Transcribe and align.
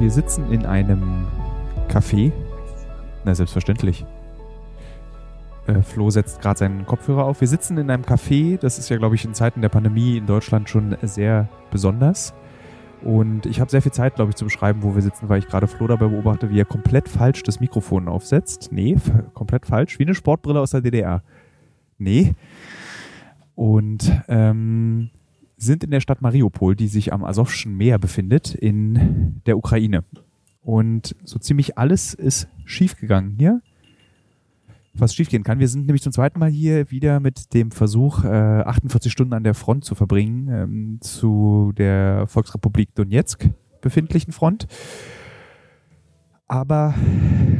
Wir 0.00 0.10
sitzen 0.10 0.50
in 0.50 0.64
einem 0.64 1.26
Café. 1.90 2.32
Na, 3.26 3.34
selbstverständlich. 3.34 4.06
Äh, 5.66 5.82
Flo 5.82 6.08
setzt 6.08 6.40
gerade 6.40 6.58
seinen 6.58 6.86
Kopfhörer 6.86 7.26
auf. 7.26 7.42
Wir 7.42 7.48
sitzen 7.48 7.76
in 7.76 7.90
einem 7.90 8.04
Café. 8.04 8.56
Das 8.56 8.78
ist 8.78 8.88
ja, 8.88 8.96
glaube 8.96 9.16
ich, 9.16 9.26
in 9.26 9.34
Zeiten 9.34 9.60
der 9.60 9.68
Pandemie 9.68 10.16
in 10.16 10.24
Deutschland 10.24 10.70
schon 10.70 10.96
sehr 11.02 11.50
besonders. 11.70 12.32
Und 13.02 13.44
ich 13.44 13.60
habe 13.60 13.70
sehr 13.70 13.82
viel 13.82 13.92
Zeit, 13.92 14.14
glaube 14.14 14.30
ich, 14.30 14.36
zu 14.36 14.46
beschreiben, 14.46 14.82
wo 14.82 14.94
wir 14.94 15.02
sitzen, 15.02 15.28
weil 15.28 15.40
ich 15.40 15.48
gerade 15.48 15.66
Flo 15.66 15.86
dabei 15.86 16.08
beobachte, 16.08 16.48
wie 16.48 16.58
er 16.58 16.64
komplett 16.64 17.06
falsch 17.06 17.42
das 17.42 17.60
Mikrofon 17.60 18.08
aufsetzt. 18.08 18.70
Nee, 18.72 18.96
komplett 19.34 19.66
falsch. 19.66 19.98
Wie 19.98 20.04
eine 20.04 20.14
Sportbrille 20.14 20.60
aus 20.60 20.70
der 20.70 20.80
DDR. 20.80 21.22
Nee. 21.98 22.32
Und 23.54 24.10
ähm, 24.28 25.10
sind 25.62 25.84
in 25.84 25.90
der 25.90 26.00
Stadt 26.00 26.22
Mariupol, 26.22 26.74
die 26.74 26.88
sich 26.88 27.12
am 27.12 27.24
Asowschen 27.24 27.76
Meer 27.76 27.98
befindet, 27.98 28.54
in 28.54 29.42
der 29.46 29.58
Ukraine. 29.58 30.04
Und 30.62 31.14
so 31.24 31.38
ziemlich 31.38 31.78
alles 31.78 32.14
ist 32.14 32.48
schiefgegangen 32.64 33.36
hier. 33.38 33.60
Was 34.92 35.14
schiefgehen 35.14 35.44
kann. 35.44 35.60
Wir 35.60 35.68
sind 35.68 35.86
nämlich 35.86 36.02
zum 36.02 36.12
zweiten 36.12 36.40
Mal 36.40 36.50
hier 36.50 36.90
wieder 36.90 37.20
mit 37.20 37.54
dem 37.54 37.70
Versuch, 37.70 38.24
äh, 38.24 38.28
48 38.28 39.12
Stunden 39.12 39.34
an 39.34 39.44
der 39.44 39.54
Front 39.54 39.84
zu 39.84 39.94
verbringen, 39.94 40.48
ähm, 40.48 40.98
zu 41.00 41.72
der 41.76 42.26
Volksrepublik 42.26 42.94
Donetsk 42.96 43.48
befindlichen 43.80 44.32
Front. 44.32 44.66
Aber 46.50 46.94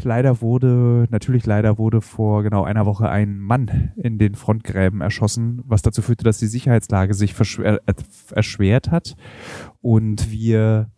leider 0.02 0.40
wurde, 0.40 1.06
natürlich 1.10 1.46
leider 1.46 1.78
wurde 1.78 2.00
vor 2.00 2.42
genau 2.42 2.64
einer 2.64 2.86
Woche 2.86 3.08
ein 3.08 3.38
Mann 3.38 3.92
in 3.94 4.18
den 4.18 4.34
Frontgräben 4.34 5.00
erschossen, 5.00 5.62
was 5.64 5.82
dazu 5.82 6.02
führte, 6.02 6.24
dass 6.24 6.38
die 6.38 6.48
Sicherheitslage 6.48 7.14
sich 7.14 7.36
erschwert 8.34 8.90
hat 8.90 9.14
und 9.80 10.32
wir 10.32 10.90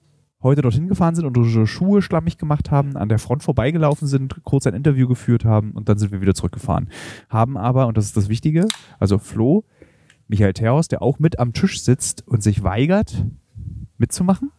heute 0.42 0.62
dorthin 0.62 0.88
gefahren 0.88 1.14
sind 1.14 1.26
und 1.26 1.36
unsere 1.36 1.66
Schuhe 1.66 2.00
schlammig 2.00 2.38
gemacht 2.38 2.70
haben, 2.70 2.96
an 2.96 3.10
der 3.10 3.18
Front 3.18 3.42
vorbeigelaufen 3.42 4.08
sind, 4.08 4.42
kurz 4.42 4.66
ein 4.66 4.72
Interview 4.72 5.06
geführt 5.06 5.44
haben 5.44 5.72
und 5.72 5.90
dann 5.90 5.98
sind 5.98 6.12
wir 6.12 6.22
wieder 6.22 6.34
zurückgefahren. 6.34 6.88
Haben 7.28 7.58
aber, 7.58 7.88
und 7.88 7.98
das 7.98 8.06
ist 8.06 8.16
das 8.16 8.30
Wichtige, 8.30 8.68
also 9.00 9.18
Flo, 9.18 9.66
Michael 10.28 10.54
Theos, 10.54 10.88
der 10.88 11.02
auch 11.02 11.18
mit 11.18 11.38
am 11.38 11.52
Tisch 11.52 11.82
sitzt 11.82 12.26
und 12.26 12.42
sich 12.42 12.62
weigert, 12.62 13.26
mitzumachen, 13.98 14.50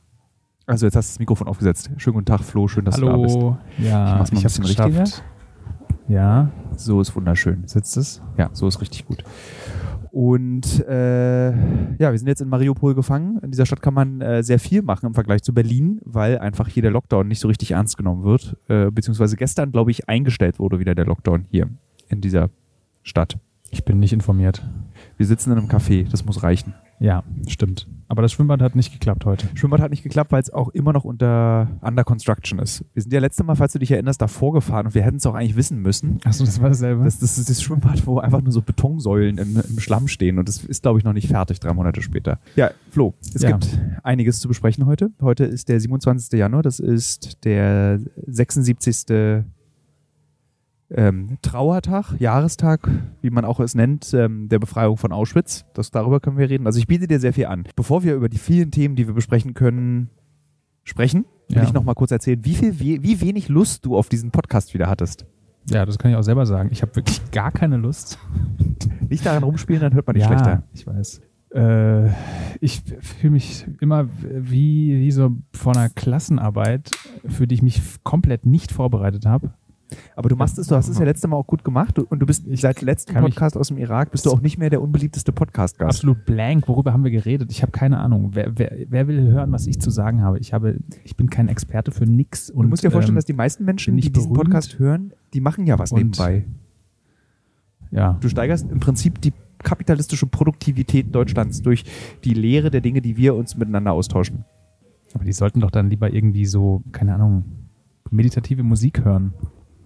also 0.66 0.86
jetzt 0.86 0.96
hast 0.96 1.10
du 1.10 1.14
das 1.14 1.20
Mikrofon 1.20 1.48
aufgesetzt. 1.48 1.92
Schönen 1.98 2.16
guten 2.16 2.26
Tag, 2.26 2.42
Flo. 2.42 2.68
Schön, 2.68 2.86
dass 2.86 2.96
Hallo. 2.96 3.08
du 3.08 3.14
da 3.14 3.22
bist. 3.22 3.38
Ja, 3.86 4.24
ich, 4.24 4.32
ich 4.32 4.38
habe 4.40 4.48
es 4.48 4.62
geschafft. 4.62 5.24
Ja. 6.08 6.52
So 6.76 7.02
ist 7.02 7.16
wunderschön. 7.16 7.64
Sitzt 7.68 7.98
es? 7.98 8.22
Ja, 8.38 8.50
so 8.54 8.68
ist 8.68 8.82
richtig 8.82 9.06
gut. 9.06 9.24
Und 10.12 10.86
äh, 10.88 11.52
ja, 11.52 12.12
wir 12.12 12.18
sind 12.18 12.28
jetzt 12.28 12.42
in 12.42 12.50
Mariupol 12.50 12.94
gefangen. 12.94 13.40
In 13.40 13.52
dieser 13.52 13.66
Stadt 13.66 13.82
kann 13.82 13.94
man 13.96 14.22
äh, 14.22 14.44
sehr 14.44 14.60
viel 14.60 14.84
machen 14.84 15.08
im 15.08 15.14
Vergleich 15.16 15.42
zu 15.42 15.54
Berlin, 15.54 16.02
weil 16.06 16.38
einfach 16.38 16.68
hier 16.68 16.84
der 16.84 16.92
Lockdown 16.92 17.28
nicht 17.28 17.40
so 17.40 17.48
richtig 17.48 17.72
ernst 17.72 17.98
genommen 17.98 18.24
wird. 18.24 18.56
Äh, 18.68 18.92
beziehungsweise 18.92 19.36
gestern, 19.38 19.72
glaube 19.72 19.92
ich, 19.92 20.08
eingestellt 20.08 20.60
wurde 20.60 20.80
wieder 20.80 20.94
der 20.94 21.06
Lockdown 21.06 21.46
hier 21.50 21.68
in 22.10 22.22
dieser 22.22 22.50
Stadt. 23.02 23.38
Ich 23.72 23.86
bin 23.86 24.00
nicht 24.00 24.14
informiert. 24.14 24.64
Wir 25.18 25.26
sitzen 25.26 25.52
in 25.52 25.58
einem 25.58 25.68
Café, 25.68 26.08
das 26.08 26.26
muss 26.26 26.44
reichen. 26.44 26.76
Ja, 27.04 27.22
stimmt. 27.50 27.86
Aber 28.08 28.22
das 28.22 28.32
Schwimmbad 28.32 28.62
hat 28.62 28.78
nicht 28.78 28.94
geklappt 28.94 29.26
heute. 29.26 29.48
Schwimmbad 29.56 29.82
hat 29.82 29.92
nicht 29.92 30.04
geklappt, 30.04 30.32
weil 30.32 30.42
es 30.42 30.54
auch 30.54 30.70
immer 30.70 30.94
noch 30.94 31.04
unter 31.04 31.68
under 31.82 32.06
construction 32.06 32.60
ist. 32.60 32.86
Wir 32.94 33.02
sind 33.02 33.12
ja 33.12 33.20
letzte 33.20 33.44
Mal, 33.44 33.56
falls 33.56 33.74
du 33.74 33.80
dich 33.80 33.92
erinnerst, 33.92 34.22
davor 34.22 34.54
gefahren 34.54 34.86
und 34.86 34.96
wir 34.96 35.02
hätten 35.02 35.18
es 35.18 35.26
auch 35.26 35.34
eigentlich 35.34 35.58
wissen 35.58 35.82
müssen. 35.82 36.20
Achso, 36.24 36.46
das 36.46 36.62
war 36.62 36.70
dasselbe. 36.70 37.04
Das, 37.04 37.20
das 37.20 37.38
ist 37.38 37.50
das 37.50 37.62
Schwimmbad, 37.62 38.08
wo 38.08 38.20
einfach 38.20 38.42
nur 38.42 38.54
so 38.54 38.62
Betonsäulen 38.62 39.38
im, 39.38 39.58
im 39.58 39.80
Schlamm 39.82 40.08
stehen 40.08 40.40
und 40.40 40.48
das 40.48 40.64
ist, 40.64 40.84
glaube 40.84 40.98
ich, 40.98 41.04
noch 41.04 41.12
nicht 41.12 41.28
fertig, 41.28 41.60
drei 41.60 41.74
Monate 41.74 42.02
später. 42.02 42.40
Ja, 42.56 42.72
Flo, 42.90 43.14
es 43.34 43.42
ja. 43.42 43.52
gibt 43.52 43.68
einiges 44.04 44.40
zu 44.40 44.48
besprechen 44.48 44.86
heute. 44.86 45.12
Heute 45.20 45.44
ist 45.44 45.68
der 45.68 45.82
27. 45.82 46.40
Januar, 46.40 46.64
das 46.64 46.80
ist 46.80 47.44
der 47.44 48.00
76 48.28 49.08
ähm, 50.96 51.38
Trauertag, 51.42 52.20
Jahrestag, 52.20 52.90
wie 53.22 53.30
man 53.30 53.46
auch 53.46 53.60
es 53.60 53.76
nennt, 53.76 54.14
ähm, 54.14 54.48
der 54.50 54.60
Befreiung 54.60 54.98
von 54.98 55.12
Auschwitz. 55.12 55.66
Das, 55.74 55.92
darüber 55.92 56.20
können 56.20 56.38
wir 56.38 56.50
reden. 56.50 56.68
Also 56.68 56.80
ich 56.80 56.88
biete 56.88 57.08
dir 57.08 57.20
sehr 57.20 57.34
viel 57.34 57.48
an. 57.48 57.64
Bevor 57.76 58.04
wir 58.04 58.16
über 58.16 58.30
die 58.30 58.38
vielen 58.38 58.72
Themen, 58.72 58.96
die 58.96 59.08
wir 59.08 59.14
besprechen 59.14 59.54
können, 59.54 60.10
sprechen, 60.84 61.26
will 61.50 61.58
ja. 61.58 61.64
ich 61.64 61.74
noch 61.74 61.84
mal 61.84 61.96
kurz 61.96 62.12
erzählen, 62.12 62.44
wie, 62.46 62.56
viel, 62.56 62.80
wie, 62.80 63.02
wie 63.04 63.22
wenig 63.22 63.50
Lust 63.50 63.86
du 63.86 63.98
auf 63.98 64.10
diesen 64.10 64.32
Podcast 64.32 64.74
wieder 64.74 64.88
hattest. 64.88 65.26
Ja, 65.70 65.86
das 65.86 65.98
kann 65.98 66.12
ich 66.12 66.18
auch 66.18 66.24
selber 66.24 66.46
sagen. 66.46 66.70
Ich 66.72 66.82
habe 66.82 66.96
wirklich 66.96 67.32
gar 67.32 67.52
keine 67.52 67.78
Lust. 67.78 68.20
Nicht 69.10 69.26
daran 69.26 69.44
rumspielen, 69.44 69.82
dann 69.82 69.94
hört 69.94 70.06
man 70.06 70.16
dich 70.16 70.24
ja, 70.24 70.28
schlechter. 70.28 70.64
ich 70.74 70.86
weiß. 70.86 71.22
Äh, 71.56 72.10
ich 72.60 72.82
fühle 73.00 73.32
mich 73.32 73.66
immer 73.80 74.10
wie, 74.20 75.00
wie 75.00 75.12
so 75.12 75.32
vor 75.54 75.76
einer 75.76 75.90
Klassenarbeit, 75.90 76.92
für 77.28 77.48
die 77.48 77.56
ich 77.56 77.62
mich 77.62 77.82
komplett 78.04 78.46
nicht 78.46 78.72
vorbereitet 78.72 79.26
habe. 79.26 79.54
Aber 80.16 80.30
du 80.30 80.36
machst 80.36 80.58
es, 80.58 80.68
du 80.68 80.76
hast 80.76 80.88
es 80.88 80.98
ja 80.98 81.06
letztes 81.06 81.30
Mal 81.30 81.38
auch 81.38 81.48
gut 81.48 81.64
gemacht 81.64 81.98
und 82.00 82.20
du 82.20 82.26
bist 82.26 82.46
seit 82.54 82.82
letztem 82.82 83.16
Podcast 83.16 83.58
aus 83.58 83.70
dem 83.70 83.78
Irak 83.78 84.12
bist 84.12 84.26
du 84.26 84.32
auch 84.32 84.42
nicht 84.42 84.58
mehr 84.58 84.70
der 84.70 84.82
unbeliebteste 84.82 85.32
Podcast-Gast. 85.32 85.98
Absolut 85.98 86.26
blank. 86.26 86.68
Worüber 86.68 86.94
haben 86.94 87.04
wir 87.04 87.12
geredet? 87.12 87.52
Ich 87.52 87.62
habe 87.62 87.72
keine 87.72 88.00
Ahnung. 88.00 88.32
Wer, 88.34 88.58
wer, 88.58 88.72
wer, 88.88 89.08
will 89.08 89.22
hören, 89.22 89.52
was 89.52 89.68
ich 89.68 89.80
zu 89.80 89.90
sagen 89.90 90.22
habe? 90.22 90.40
Ich 90.40 90.54
habe, 90.54 90.78
ich 91.04 91.16
bin 91.16 91.30
kein 91.30 91.48
Experte 91.48 91.92
für 91.92 92.06
nix. 92.06 92.50
Und, 92.50 92.64
du 92.64 92.70
musst 92.70 92.84
dir 92.84 92.92
vorstellen, 92.92 93.14
ähm, 93.14 93.18
dass 93.18 93.26
die 93.26 93.34
meisten 93.34 93.66
Menschen, 93.66 93.98
die 93.98 94.12
diesen 94.12 94.34
Podcast 94.34 94.80
hören, 94.80 95.14
die 95.34 95.42
machen 95.42 95.66
ja 95.66 95.80
was 95.80 95.92
nebenbei. 95.92 96.46
Ja. 97.92 98.18
Du 98.22 98.30
steigerst 98.30 98.70
im 98.72 98.80
Prinzip 98.80 99.22
die 99.22 99.34
kapitalistische 99.60 100.28
Produktivität 100.28 101.14
Deutschlands 101.14 101.62
durch 101.62 101.84
die 102.24 102.34
Lehre 102.34 102.70
der 102.70 102.82
Dinge, 102.82 103.02
die 103.02 103.18
wir 103.18 103.36
uns 103.36 103.56
miteinander 103.56 103.94
austauschen. 103.94 104.46
Aber 105.14 105.26
die 105.26 105.34
sollten 105.34 105.60
doch 105.60 105.72
dann 105.72 105.90
lieber 105.90 106.12
irgendwie 106.12 106.46
so, 106.46 106.82
keine 106.92 107.14
Ahnung, 107.14 107.46
meditative 108.10 108.64
Musik 108.64 109.06
hören. 109.06 109.34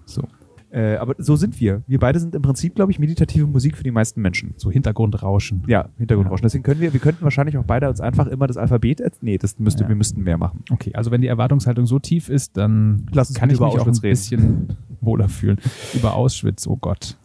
So. 0.08 0.24
Äh, 0.70 0.98
aber 0.98 1.16
so 1.18 1.38
sind 1.38 1.60
wir. 1.62 1.84
Wir 1.88 2.00
beide 2.00 2.20
sind 2.20 2.36
im 2.36 2.42
Prinzip, 2.42 2.76
glaube 2.76 2.92
ich, 2.92 3.00
meditative 3.00 3.48
Musik 3.48 3.78
für 3.78 3.84
die 3.84 3.92
meisten 3.92 4.22
Menschen. 4.22 4.54
So 4.58 4.70
Hintergrundrauschen. 4.70 5.64
Ja, 5.68 5.90
Hintergrundrauschen. 5.98 6.44
Deswegen 6.44 6.64
können 6.64 6.82
wir, 6.82 6.92
wir 6.92 7.00
könnten 7.00 7.24
wahrscheinlich 7.24 7.58
auch 7.58 7.64
beide 7.64 7.88
uns 7.88 8.02
einfach 8.02 8.28
immer 8.28 8.48
das 8.48 8.58
Alphabet, 8.58 9.02
nee, 9.22 9.38
das 9.38 9.58
müsste, 9.60 9.84
ja. 9.84 9.90
wir 9.90 9.96
müssten 9.96 10.24
mehr 10.24 10.38
machen. 10.38 10.64
Okay, 10.70 10.92
also 10.94 11.10
wenn 11.10 11.22
die 11.22 11.28
Erwartungshaltung 11.28 11.86
so 11.86 12.00
tief 12.00 12.28
ist, 12.28 12.58
dann 12.58 13.06
Lass 13.14 13.34
kann 13.34 13.50
ich 13.50 13.60
mich 13.60 13.66
Auschwitz 13.66 13.82
auch 13.82 13.88
ein 13.88 13.94
reden. 13.94 14.02
bisschen 14.02 14.68
wohler 15.02 15.30
fühlen. 15.30 15.58
Über 15.94 16.16
Auschwitz, 16.16 16.68
oh 16.68 16.76
Gott. 16.76 17.18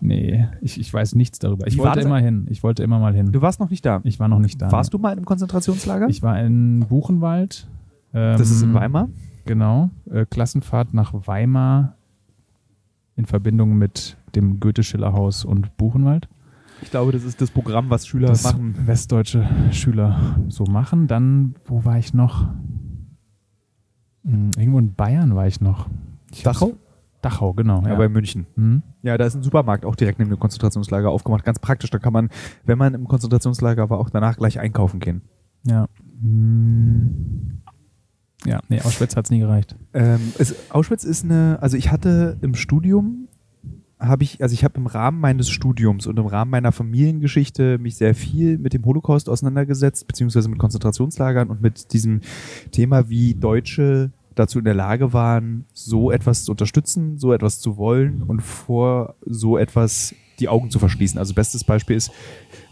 Nee, 0.00 0.46
ich, 0.60 0.78
ich 0.78 0.92
weiß 0.92 1.14
nichts 1.14 1.38
darüber. 1.38 1.66
Ich 1.66 1.74
Wie 1.74 1.78
wollte 1.78 2.00
immer 2.00 2.18
hin. 2.18 2.46
Ich 2.50 2.62
wollte 2.62 2.82
immer 2.82 3.00
mal 3.00 3.14
hin. 3.14 3.32
Du 3.32 3.42
warst 3.42 3.58
noch 3.60 3.70
nicht 3.70 3.84
da? 3.84 4.00
Ich 4.04 4.20
war 4.20 4.28
noch 4.28 4.38
nicht 4.38 4.60
da. 4.60 4.70
Warst 4.70 4.94
du 4.94 4.98
mal 4.98 5.10
in 5.10 5.18
einem 5.18 5.24
Konzentrationslager? 5.24 6.08
Ich 6.08 6.22
war 6.22 6.40
in 6.40 6.86
Buchenwald. 6.88 7.66
Ähm, 8.14 8.38
das 8.38 8.50
ist 8.50 8.62
in 8.62 8.68
ähm, 8.68 8.74
Weimar? 8.74 9.08
Genau. 9.46 9.90
Äh, 10.08 10.26
Klassenfahrt 10.26 10.94
nach 10.94 11.12
Weimar 11.26 11.97
in 13.18 13.26
Verbindung 13.26 13.76
mit 13.76 14.16
dem 14.36 14.60
Goethe-Schiller-Haus 14.60 15.44
und 15.44 15.76
Buchenwald. 15.76 16.28
Ich 16.80 16.90
glaube, 16.90 17.10
das 17.10 17.24
ist 17.24 17.40
das 17.40 17.50
Programm, 17.50 17.90
was 17.90 18.06
Schüler 18.06 18.28
das 18.28 18.44
machen. 18.44 18.76
Westdeutsche 18.86 19.44
Schüler 19.72 20.38
so 20.48 20.64
machen. 20.64 21.08
Dann, 21.08 21.56
wo 21.66 21.84
war 21.84 21.98
ich 21.98 22.14
noch? 22.14 22.48
Hm, 24.24 24.52
irgendwo 24.56 24.78
in 24.78 24.94
Bayern 24.94 25.34
war 25.34 25.48
ich 25.48 25.60
noch. 25.60 25.88
Ich 26.30 26.44
Dachau? 26.44 26.74
Dachau, 27.20 27.52
genau. 27.54 27.82
Ja, 27.82 27.88
ja. 27.88 27.94
bei 27.96 28.08
München. 28.08 28.46
Mhm. 28.54 28.82
Ja, 29.02 29.18
da 29.18 29.26
ist 29.26 29.34
ein 29.34 29.42
Supermarkt 29.42 29.84
auch 29.84 29.96
direkt 29.96 30.20
neben 30.20 30.30
dem 30.30 30.38
Konzentrationslager 30.38 31.10
aufgemacht. 31.10 31.44
Ganz 31.44 31.58
praktisch. 31.58 31.90
Da 31.90 31.98
kann 31.98 32.12
man, 32.12 32.28
wenn 32.64 32.78
man 32.78 32.94
im 32.94 33.08
Konzentrationslager 33.08 33.90
war, 33.90 33.98
auch 33.98 34.10
danach 34.10 34.36
gleich 34.36 34.60
einkaufen 34.60 35.00
gehen. 35.00 35.22
Ja. 35.64 35.88
Mhm. 36.20 37.57
Ja, 38.44 38.60
nee, 38.68 38.80
Auschwitz 38.80 39.16
hat 39.16 39.24
es 39.24 39.30
nie 39.30 39.40
gereicht. 39.40 39.76
Ähm, 39.94 40.32
es, 40.38 40.54
Auschwitz 40.70 41.04
ist 41.04 41.24
eine, 41.24 41.58
also 41.60 41.76
ich 41.76 41.90
hatte 41.90 42.38
im 42.40 42.54
Studium, 42.54 43.28
habe 43.98 44.22
ich, 44.22 44.40
also 44.42 44.52
ich 44.52 44.62
habe 44.62 44.78
im 44.78 44.86
Rahmen 44.86 45.20
meines 45.20 45.50
Studiums 45.50 46.06
und 46.06 46.18
im 46.18 46.26
Rahmen 46.26 46.50
meiner 46.50 46.70
Familiengeschichte 46.70 47.78
mich 47.78 47.96
sehr 47.96 48.14
viel 48.14 48.58
mit 48.58 48.72
dem 48.74 48.84
Holocaust 48.84 49.28
auseinandergesetzt, 49.28 50.06
beziehungsweise 50.06 50.48
mit 50.48 50.58
Konzentrationslagern 50.58 51.48
und 51.48 51.60
mit 51.62 51.92
diesem 51.92 52.20
Thema, 52.70 53.08
wie 53.08 53.34
Deutsche 53.34 54.12
dazu 54.36 54.60
in 54.60 54.64
der 54.64 54.74
Lage 54.74 55.12
waren, 55.12 55.64
so 55.72 56.12
etwas 56.12 56.44
zu 56.44 56.52
unterstützen, 56.52 57.18
so 57.18 57.32
etwas 57.32 57.58
zu 57.58 57.76
wollen 57.76 58.22
und 58.22 58.40
vor 58.40 59.16
so 59.26 59.58
etwas 59.58 60.14
die 60.40 60.48
Augen 60.48 60.70
zu 60.70 60.78
verschließen. 60.78 61.18
Also 61.18 61.34
bestes 61.34 61.64
Beispiel 61.64 61.96
ist, 61.96 62.10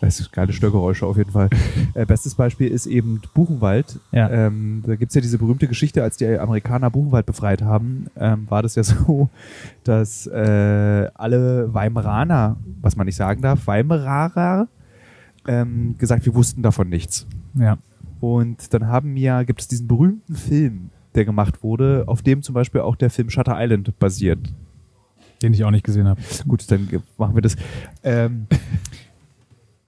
das 0.00 0.20
ist 0.20 0.32
geile 0.32 0.52
Störgeräusche 0.52 1.06
auf 1.06 1.16
jeden 1.16 1.32
Fall. 1.32 1.50
Äh, 1.94 2.04
bestes 2.04 2.34
Beispiel 2.34 2.68
ist 2.68 2.86
eben 2.86 3.22
Buchenwald. 3.32 4.00
Ja. 4.12 4.28
Ähm, 4.28 4.82
da 4.86 4.96
gibt 4.96 5.10
es 5.10 5.14
ja 5.14 5.22
diese 5.22 5.38
berühmte 5.38 5.66
Geschichte, 5.66 6.02
als 6.02 6.18
die 6.18 6.26
Amerikaner 6.26 6.90
Buchenwald 6.90 7.24
befreit 7.24 7.62
haben, 7.62 8.08
ähm, 8.16 8.46
war 8.50 8.62
das 8.62 8.74
ja 8.74 8.82
so, 8.82 9.30
dass 9.84 10.26
äh, 10.26 11.08
alle 11.14 11.72
Weimaraner, 11.72 12.56
was 12.82 12.96
man 12.96 13.06
nicht 13.06 13.16
sagen 13.16 13.40
darf, 13.40 13.66
Weimaraner, 13.66 14.68
ähm, 15.46 15.96
gesagt, 15.96 16.26
wir 16.26 16.34
wussten 16.34 16.62
davon 16.62 16.88
nichts. 16.88 17.26
Ja. 17.54 17.78
Und 18.20 18.72
dann 18.74 18.88
haben 18.88 19.14
wir, 19.14 19.44
gibt 19.44 19.60
es 19.60 19.68
diesen 19.68 19.88
berühmten 19.88 20.34
Film, 20.34 20.90
der 21.14 21.24
gemacht 21.24 21.62
wurde, 21.62 22.04
auf 22.06 22.22
dem 22.22 22.42
zum 22.42 22.54
Beispiel 22.54 22.82
auch 22.82 22.96
der 22.96 23.10
Film 23.10 23.30
Shutter 23.30 23.56
Island 23.58 23.98
basiert. 23.98 24.40
Den 25.42 25.52
ich 25.54 25.64
auch 25.64 25.70
nicht 25.70 25.84
gesehen 25.84 26.08
habe. 26.08 26.20
Gut, 26.46 26.70
dann 26.70 26.88
machen 27.18 27.34
wir 27.34 27.42
das. 27.42 27.56
Ähm, 28.02 28.46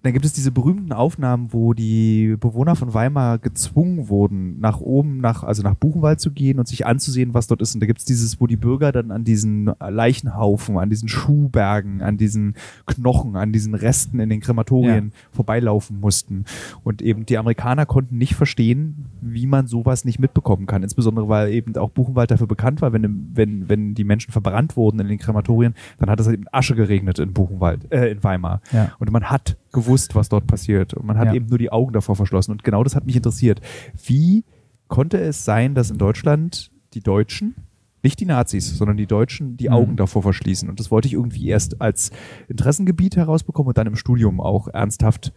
dann 0.02 0.12
gibt 0.12 0.24
es 0.24 0.32
diese 0.32 0.52
berühmten 0.52 0.92
Aufnahmen, 0.92 1.52
wo 1.52 1.74
die 1.74 2.36
Bewohner 2.38 2.76
von 2.76 2.94
Weimar 2.94 3.38
gezwungen 3.38 4.08
wurden, 4.08 4.60
nach 4.60 4.80
oben, 4.80 5.18
nach, 5.18 5.42
also 5.42 5.64
nach 5.64 5.74
Buchenwald 5.74 6.20
zu 6.20 6.30
gehen 6.30 6.60
und 6.60 6.68
sich 6.68 6.86
anzusehen, 6.86 7.34
was 7.34 7.48
dort 7.48 7.60
ist. 7.62 7.74
Und 7.74 7.80
da 7.80 7.86
gibt 7.86 7.98
es 7.98 8.04
dieses, 8.04 8.40
wo 8.40 8.46
die 8.46 8.56
Bürger 8.56 8.92
dann 8.92 9.10
an 9.10 9.24
diesen 9.24 9.72
Leichenhaufen, 9.80 10.78
an 10.78 10.88
diesen 10.88 11.08
Schuhbergen, 11.08 12.00
an 12.00 12.16
diesen 12.16 12.54
Knochen, 12.86 13.34
an 13.34 13.50
diesen 13.50 13.74
Resten 13.74 14.20
in 14.20 14.28
den 14.28 14.38
Krematorien 14.38 15.06
ja. 15.06 15.28
vorbeilaufen 15.32 15.98
mussten. 15.98 16.44
Und 16.84 17.02
eben 17.02 17.26
die 17.26 17.36
Amerikaner 17.36 17.84
konnten 17.84 18.18
nicht 18.18 18.36
verstehen, 18.36 19.06
wie 19.20 19.46
man 19.46 19.66
sowas 19.66 20.04
nicht 20.04 20.20
mitbekommen 20.20 20.66
kann. 20.66 20.84
Insbesondere, 20.84 21.28
weil 21.28 21.52
eben 21.52 21.76
auch 21.76 21.90
Buchenwald 21.90 22.30
dafür 22.30 22.46
bekannt 22.46 22.82
war, 22.82 22.92
wenn, 22.92 23.32
wenn, 23.34 23.68
wenn 23.68 23.94
die 23.94 24.04
Menschen 24.04 24.30
verbrannt 24.30 24.76
wurden 24.76 25.00
in 25.00 25.08
den 25.08 25.18
Krematorien, 25.18 25.74
dann 25.98 26.08
hat 26.08 26.20
es 26.20 26.28
eben 26.28 26.44
Asche 26.52 26.76
geregnet 26.76 27.18
in 27.18 27.32
Buchenwald, 27.32 27.92
äh, 27.92 28.12
in 28.12 28.22
Weimar. 28.22 28.60
Ja. 28.70 28.92
Und 29.00 29.10
man 29.10 29.24
hat 29.24 29.56
gewusst, 29.72 30.14
was 30.14 30.28
dort 30.28 30.46
passiert. 30.46 30.94
Und 30.94 31.06
man 31.06 31.18
hat 31.18 31.28
ja. 31.28 31.34
eben 31.34 31.46
nur 31.46 31.58
die 31.58 31.70
Augen 31.70 31.92
davor 31.92 32.16
verschlossen. 32.16 32.52
Und 32.52 32.64
genau 32.64 32.84
das 32.84 32.94
hat 32.94 33.06
mich 33.06 33.16
interessiert. 33.16 33.60
Wie 34.04 34.44
konnte 34.88 35.18
es 35.20 35.44
sein, 35.44 35.74
dass 35.74 35.90
in 35.90 35.98
Deutschland 35.98 36.70
die 36.94 37.00
Deutschen, 37.00 37.54
nicht 38.02 38.20
die 38.20 38.26
Nazis, 38.26 38.76
sondern 38.76 38.96
die 38.96 39.06
Deutschen 39.06 39.56
die 39.56 39.68
mhm. 39.68 39.74
Augen 39.74 39.96
davor 39.96 40.22
verschließen? 40.22 40.68
Und 40.68 40.80
das 40.80 40.90
wollte 40.90 41.08
ich 41.08 41.14
irgendwie 41.14 41.48
erst 41.48 41.80
als 41.80 42.10
Interessengebiet 42.48 43.16
herausbekommen 43.16 43.68
und 43.68 43.78
dann 43.78 43.86
im 43.86 43.96
Studium 43.96 44.40
auch 44.40 44.68
ernsthaft 44.68 45.32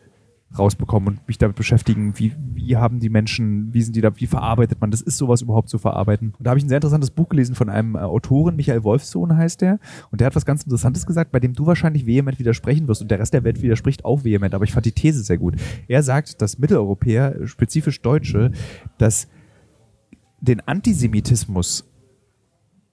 rausbekommen 0.57 1.07
und 1.07 1.27
mich 1.27 1.37
damit 1.37 1.55
beschäftigen, 1.55 2.17
wie, 2.17 2.33
wie 2.53 2.75
haben 2.75 2.99
die 2.99 3.09
Menschen, 3.09 3.73
wie 3.73 3.81
sind 3.81 3.95
die 3.95 4.01
da, 4.01 4.11
wie 4.19 4.27
verarbeitet 4.27 4.81
man 4.81 4.91
das, 4.91 5.01
ist 5.01 5.17
sowas 5.17 5.41
überhaupt 5.41 5.69
zu 5.69 5.77
verarbeiten? 5.77 6.33
Und 6.37 6.45
da 6.45 6.51
habe 6.51 6.57
ich 6.57 6.65
ein 6.65 6.69
sehr 6.69 6.77
interessantes 6.77 7.11
Buch 7.11 7.29
gelesen 7.29 7.55
von 7.55 7.69
einem 7.69 7.95
äh, 7.95 7.99
Autoren, 7.99 8.55
Michael 8.55 8.83
Wolfsohn 8.83 9.35
heißt 9.35 9.61
der, 9.61 9.79
und 10.11 10.19
der 10.19 10.27
hat 10.27 10.35
was 10.35 10.45
ganz 10.45 10.63
Interessantes 10.63 11.05
gesagt, 11.05 11.31
bei 11.31 11.39
dem 11.39 11.53
du 11.53 11.65
wahrscheinlich 11.65 12.05
vehement 12.05 12.39
widersprechen 12.39 12.87
wirst 12.87 13.01
und 13.01 13.09
der 13.09 13.19
Rest 13.19 13.33
der 13.33 13.43
Welt 13.43 13.61
widerspricht 13.61 14.03
auch 14.03 14.23
vehement, 14.23 14.53
aber 14.53 14.65
ich 14.65 14.73
fand 14.73 14.85
die 14.85 14.91
These 14.91 15.23
sehr 15.23 15.37
gut. 15.37 15.55
Er 15.87 16.03
sagt, 16.03 16.41
dass 16.41 16.59
Mitteleuropäer, 16.59 17.47
spezifisch 17.47 18.01
Deutsche, 18.01 18.51
dass 18.97 19.27
den 20.41 20.59
Antisemitismus 20.61 21.87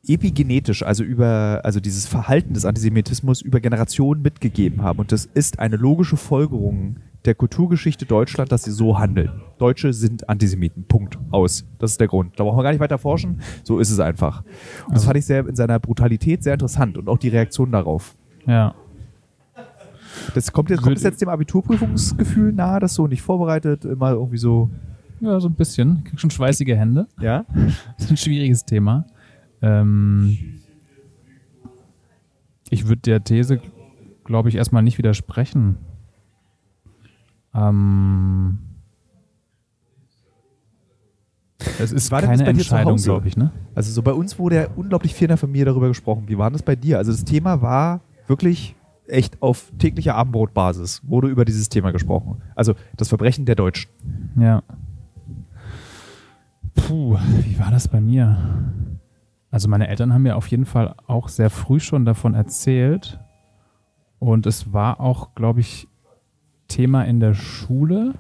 epigenetisch, 0.07 0.83
also 0.83 1.03
über, 1.03 1.61
also 1.65 1.81
dieses 1.81 2.07
Verhalten 2.07 2.55
des 2.55 2.65
Antisemitismus 2.65 3.43
über 3.43 3.61
Generationen 3.61 4.23
mitgegeben 4.23 4.83
haben. 4.83 5.01
Und 5.01 5.13
das 5.13 5.27
ist 5.27 5.59
eine 5.59 5.77
logische 5.77 6.17
Folgerung 6.17 6.99
der 7.29 7.35
Kulturgeschichte 7.35 8.07
Deutschland, 8.07 8.51
dass 8.51 8.65
sie 8.65 8.71
so 8.71 8.99
handeln. 8.99 9.43
Deutsche 9.59 9.93
sind 9.93 10.31
Antisemiten. 10.31 10.85
Punkt. 10.85 11.19
Aus. 11.31 11.67
Das 11.79 11.91
ist 11.91 12.01
der 12.01 12.09
Grund. 12.09 12.41
Da 12.41 12.45
brauchen 12.45 12.57
wir 12.57 12.63
gar 12.63 12.71
nicht 12.71 12.81
weiter 12.81 12.97
forschen. 12.97 13.43
So 13.65 13.79
ist 13.79 13.91
es 13.91 14.01
einfach. 14.01 14.41
Und 14.41 14.47
das 14.89 14.95
also 14.95 15.07
fand 15.07 15.19
ich 15.19 15.27
sehr 15.27 15.47
in 15.47 15.55
seiner 15.55 15.79
Brutalität 15.79 16.43
sehr 16.43 16.55
interessant 16.55 16.97
und 16.97 17.07
auch 17.07 17.19
die 17.19 17.29
Reaktion 17.29 17.71
darauf. 17.71 18.17
Ja. 18.47 18.75
Das 20.35 20.53
kommt 20.53 20.71
jetzt, 20.71 20.81
kommt 20.81 20.97
das 20.97 21.03
jetzt 21.03 21.21
dem 21.21 21.29
Abiturprüfungsgefühl 21.29 22.53
nahe, 22.55 22.81
das 22.81 22.95
so 22.95 23.07
nicht 23.07 23.21
vorbereitet, 23.21 23.85
immer 23.85 24.13
irgendwie 24.13 24.39
so. 24.39 24.71
Ja, 25.21 25.39
so 25.39 25.49
ein 25.49 25.55
bisschen. 25.55 25.99
Ich 25.99 26.11
krieg 26.11 26.21
schon 26.21 26.31
schweißige 26.31 26.77
Hände. 26.77 27.09
Ja. 27.21 27.45
Das 27.99 28.07
ist 28.07 28.11
ein 28.11 28.17
schwieriges 28.17 28.65
Thema. 28.65 29.05
Ähm 29.61 30.39
ich 32.71 32.89
würde 32.89 33.03
der 33.03 33.23
These, 33.23 33.61
glaube 34.25 34.49
ich, 34.49 34.55
erstmal 34.55 34.83
nicht 34.83 34.97
widersprechen. 34.97 35.77
Ähm, 37.59 38.59
es 41.79 41.93
ist 41.93 42.11
war 42.11 42.23
keine 42.23 42.47
Entscheidung, 42.47 42.97
glaube 42.97 43.29
ich. 43.29 43.37
Ne? 43.37 43.51
Also 43.75 43.93
so 43.93 44.03
bei 44.03 44.13
uns 44.13 44.39
wurde 44.39 44.57
ja 44.57 44.69
unglaublich 44.77 45.15
viel 45.15 45.25
in 45.27 45.31
der 45.31 45.37
Familie 45.37 45.67
darüber 45.67 45.89
gesprochen. 45.89 46.25
Wie 46.29 46.39
war 46.39 46.51
das 46.51 46.63
bei 46.63 46.77
dir? 46.77 46.99
Also 46.99 47.11
das 47.11 47.25
Thema 47.25 47.63
war 47.63 48.01
wirklich 48.27 48.77
echt 49.09 49.43
auf 49.43 49.73
täglicher 49.79 50.15
Abendbrotbasis 50.15 51.03
wurde 51.07 51.29
über 51.29 51.45
dieses 51.45 51.69
Thema 51.69 51.91
gesprochen. 51.91 52.43
Also 52.55 52.75
das 52.97 53.09
Verbrechen 53.09 53.47
der 53.47 53.55
Deutschen. 53.55 53.91
Ja. 54.39 54.63
Puh, 56.75 57.17
wie 57.43 57.59
war 57.59 57.71
das 57.71 57.89
bei 57.89 58.01
mir? 58.01 58.37
Also 59.51 59.69
meine 59.69 59.89
Eltern 59.89 60.13
haben 60.13 60.23
mir 60.23 60.37
auf 60.37 60.47
jeden 60.49 60.67
Fall 60.67 60.95
auch 61.07 61.29
sehr 61.29 61.51
früh 61.51 61.81
schon 61.81 62.05
davon 62.05 62.35
erzählt. 62.35 63.19
Und 64.19 64.47
es 64.47 64.73
war 64.73 65.01
auch, 65.01 65.35
glaube 65.35 65.61
ich, 65.61 65.88
Thema 66.69 67.03
in 67.05 67.21
der 67.21 67.35
Schule. 67.35 68.15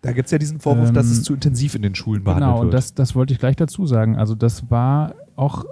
Da 0.00 0.12
gibt 0.12 0.26
es 0.26 0.32
ja 0.32 0.38
diesen 0.38 0.58
Vorwurf, 0.58 0.88
ähm, 0.88 0.94
dass 0.94 1.06
es 1.06 1.18
ähm, 1.18 1.24
zu 1.24 1.34
intensiv 1.34 1.74
in 1.74 1.82
den 1.82 1.94
Schulen 1.94 2.24
behandelt 2.24 2.50
genau, 2.50 2.62
wird. 2.62 2.70
Genau, 2.70 2.76
das, 2.76 2.94
das 2.94 3.14
wollte 3.14 3.32
ich 3.32 3.38
gleich 3.38 3.56
dazu 3.56 3.86
sagen. 3.86 4.16
Also 4.16 4.34
das 4.34 4.70
war 4.70 5.14
auch 5.36 5.64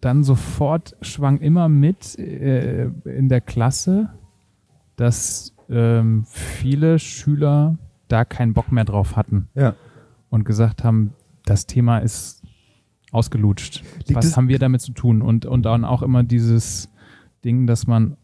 dann 0.00 0.24
sofort 0.24 0.96
schwang 1.00 1.38
immer 1.38 1.68
mit 1.68 2.18
äh, 2.18 2.90
in 3.04 3.28
der 3.28 3.40
Klasse, 3.40 4.10
dass 4.96 5.54
ähm, 5.68 6.24
viele 6.26 6.98
Schüler 6.98 7.78
da 8.08 8.24
keinen 8.24 8.52
Bock 8.52 8.70
mehr 8.72 8.84
drauf 8.84 9.16
hatten. 9.16 9.48
Ja. 9.54 9.74
Und 10.28 10.44
gesagt 10.44 10.84
haben, 10.84 11.14
das 11.44 11.66
Thema 11.66 11.98
ist 11.98 12.42
ausgelutscht. 13.10 13.82
Liegt 14.06 14.14
Was 14.14 14.36
haben 14.36 14.48
wir 14.48 14.58
damit 14.58 14.80
zu 14.82 14.92
tun? 14.92 15.22
Und, 15.22 15.46
und 15.46 15.62
dann 15.62 15.84
auch 15.84 16.02
immer 16.02 16.22
dieses 16.22 16.90
Ding, 17.44 17.66
dass 17.66 17.86
man 17.86 18.16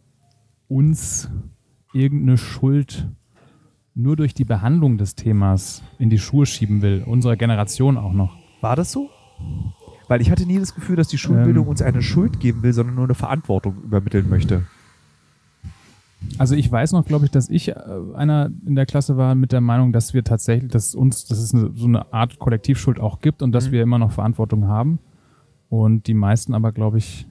uns 0.69 1.31
irgendeine 1.93 2.39
Schuld 2.39 3.09
nur 3.95 4.17
durch 4.17 4.35
die 4.35 4.45
Behandlung 4.45 4.99
des 4.99 5.15
Themas 5.15 5.83
in 5.99 6.11
die 6.11 6.19
Schuhe 6.19 6.47
schieben 6.47 6.83
will, 6.83 7.03
unserer 7.07 7.37
Generation 7.37 7.99
auch 7.99 8.13
noch. 8.13 8.37
War 8.61 8.77
das 8.77 8.93
so? 8.93 9.11
Weil 10.09 10.21
ich 10.21 10.31
hatte 10.31 10.47
nie 10.47 10.59
das 10.59 10.75
Gefühl, 10.75 10.97
dass 10.97 11.09
die 11.09 11.19
Schulbildung 11.19 11.65
ähm, 11.65 11.71
uns 11.71 11.83
eine 11.83 12.03
Schuld 12.03 12.41
geben 12.41 12.63
will, 12.63 12.73
sondern 12.73 12.95
nur 12.95 13.05
eine 13.05 13.15
Verantwortung 13.15 13.83
übermitteln 13.83 14.29
möchte. 14.29 14.65
Also 16.39 16.55
ich 16.55 16.71
weiß 16.71 16.93
noch, 16.93 17.05
glaube 17.05 17.25
ich, 17.25 17.31
dass 17.31 17.49
ich 17.49 17.69
äh, 17.69 17.75
einer 18.15 18.51
in 18.67 18.75
der 18.75 18.87
Klasse 18.87 19.17
war 19.17 19.35
mit 19.35 19.53
der 19.53 19.61
Meinung, 19.61 19.93
dass 19.93 20.15
wir 20.15 20.25
tatsächlich, 20.25 20.71
dass 20.71 20.95
uns, 20.95 21.27
dass 21.27 21.39
es 21.39 21.55
eine, 21.55 21.73
so 21.75 21.87
eine 21.87 22.13
Art 22.13 22.39
Kollektivschuld 22.39 23.01
auch 23.01 23.21
gibt 23.21 23.43
und 23.43 23.53
dass 23.53 23.69
mhm. 23.69 23.73
wir 23.73 23.83
immer 23.83 23.99
noch 23.99 24.13
Verantwortung 24.13 24.69
haben. 24.69 24.99
Und 25.69 26.07
die 26.07 26.15
meisten 26.15 26.55
aber, 26.55 26.73
glaube 26.73 26.99
ich, 26.99 27.27